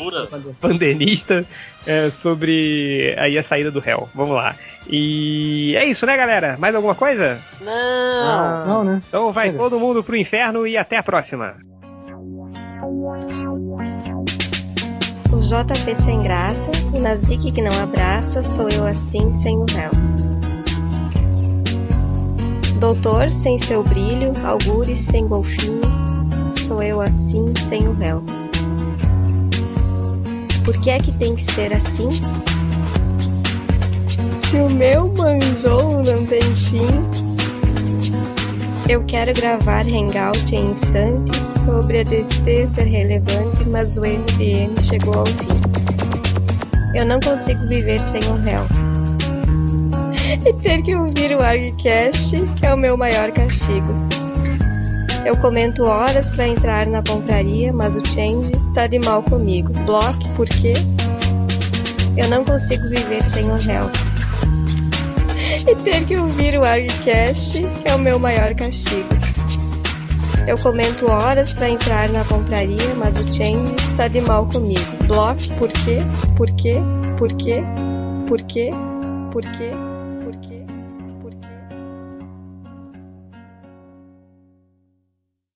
Pandenista 0.60 1.46
é, 1.86 2.10
sobre 2.10 3.14
aí 3.18 3.38
a 3.38 3.42
saída 3.42 3.70
do 3.70 3.80
réu. 3.80 4.08
Vamos 4.14 4.36
lá. 4.36 4.56
E 4.88 5.76
é 5.76 5.84
isso, 5.84 6.06
né, 6.06 6.16
galera? 6.16 6.56
Mais 6.58 6.74
alguma 6.74 6.94
coisa? 6.94 7.38
Não. 7.60 8.66
Não, 8.66 8.84
né? 8.84 9.02
Então 9.06 9.32
vai 9.32 9.48
Chega. 9.48 9.58
todo 9.58 9.78
mundo 9.78 10.02
pro 10.02 10.16
inferno 10.16 10.66
e 10.66 10.76
até 10.76 10.96
a 10.96 11.02
próxima. 11.02 11.56
JP 15.42 15.96
sem 15.96 16.22
graça, 16.22 16.70
o 16.92 17.00
Nazik 17.00 17.50
que 17.50 17.60
não 17.60 17.76
abraça, 17.82 18.44
sou 18.44 18.68
eu 18.68 18.86
assim 18.86 19.32
sem 19.32 19.58
o 19.58 19.66
réu. 19.68 19.90
Doutor 22.78 23.32
sem 23.32 23.58
seu 23.58 23.82
brilho, 23.82 24.32
algures 24.44 25.00
sem 25.00 25.26
golfinho, 25.26 25.82
sou 26.56 26.80
eu 26.80 27.00
assim 27.00 27.52
sem 27.56 27.88
o 27.88 27.92
réu. 27.92 28.22
Por 30.64 30.80
que 30.80 30.90
é 30.90 30.98
que 30.98 31.10
tem 31.12 31.34
que 31.34 31.42
ser 31.42 31.72
assim? 31.72 32.08
Se 34.44 34.56
o 34.58 34.70
meu 34.70 35.08
manjou 35.08 36.04
não 36.04 36.24
tem 36.24 36.40
fim, 36.40 37.31
eu 38.88 39.04
quero 39.04 39.32
gravar 39.32 39.86
hangout 39.86 40.54
em 40.54 40.70
instantes 40.70 41.36
sobre 41.64 42.00
a 42.00 42.04
DC 42.04 42.68
ser 42.68 42.84
relevante, 42.84 43.64
mas 43.68 43.96
o 43.96 44.02
MDM 44.02 44.80
chegou 44.80 45.14
ao 45.14 45.26
fim. 45.26 45.60
Eu 46.94 47.06
não 47.06 47.20
consigo 47.20 47.66
viver 47.66 48.00
sem 48.00 48.22
um 48.24 48.42
réu. 48.42 48.62
E 50.44 50.52
ter 50.54 50.82
que 50.82 50.94
ouvir 50.94 51.36
o 51.36 51.42
ArgCast 51.42 52.36
é 52.62 52.72
o 52.72 52.76
meu 52.76 52.96
maior 52.96 53.30
castigo. 53.32 53.92
Eu 55.24 55.36
comento 55.36 55.84
horas 55.84 56.30
pra 56.30 56.48
entrar 56.48 56.86
na 56.86 57.02
compraria, 57.02 57.72
mas 57.72 57.96
o 57.96 58.04
Change 58.04 58.50
tá 58.74 58.86
de 58.86 58.98
mal 58.98 59.22
comigo. 59.22 59.72
Block, 59.84 60.28
por 60.30 60.48
quê? 60.48 60.72
Eu 62.16 62.28
não 62.28 62.44
consigo 62.44 62.88
viver 62.88 63.22
sem 63.22 63.44
um 63.44 63.56
réu. 63.56 63.88
E 65.68 65.74
ter 65.76 66.04
que 66.06 66.16
ouvir 66.16 66.58
o 66.58 66.64
ArgCast 66.64 67.62
é 67.84 67.94
o 67.94 67.98
meu 67.98 68.18
maior 68.18 68.54
castigo. 68.54 69.08
Eu 70.46 70.58
comento 70.58 71.08
horas 71.10 71.52
pra 71.52 71.70
entrar 71.70 72.08
na 72.08 72.24
compraria, 72.24 72.94
mas 72.96 73.18
o 73.20 73.32
Change 73.32 73.74
tá 73.96 74.08
de 74.08 74.20
mal 74.20 74.46
comigo. 74.46 74.80
Block, 75.06 75.48
por 75.58 75.68
quê? 75.68 75.98
Por 76.36 76.50
quê? 76.52 76.76
Por 77.16 77.32
quê? 77.34 77.62
Por 78.26 78.42
quê? 78.42 78.70
Por 79.30 79.42
quê? 79.42 79.70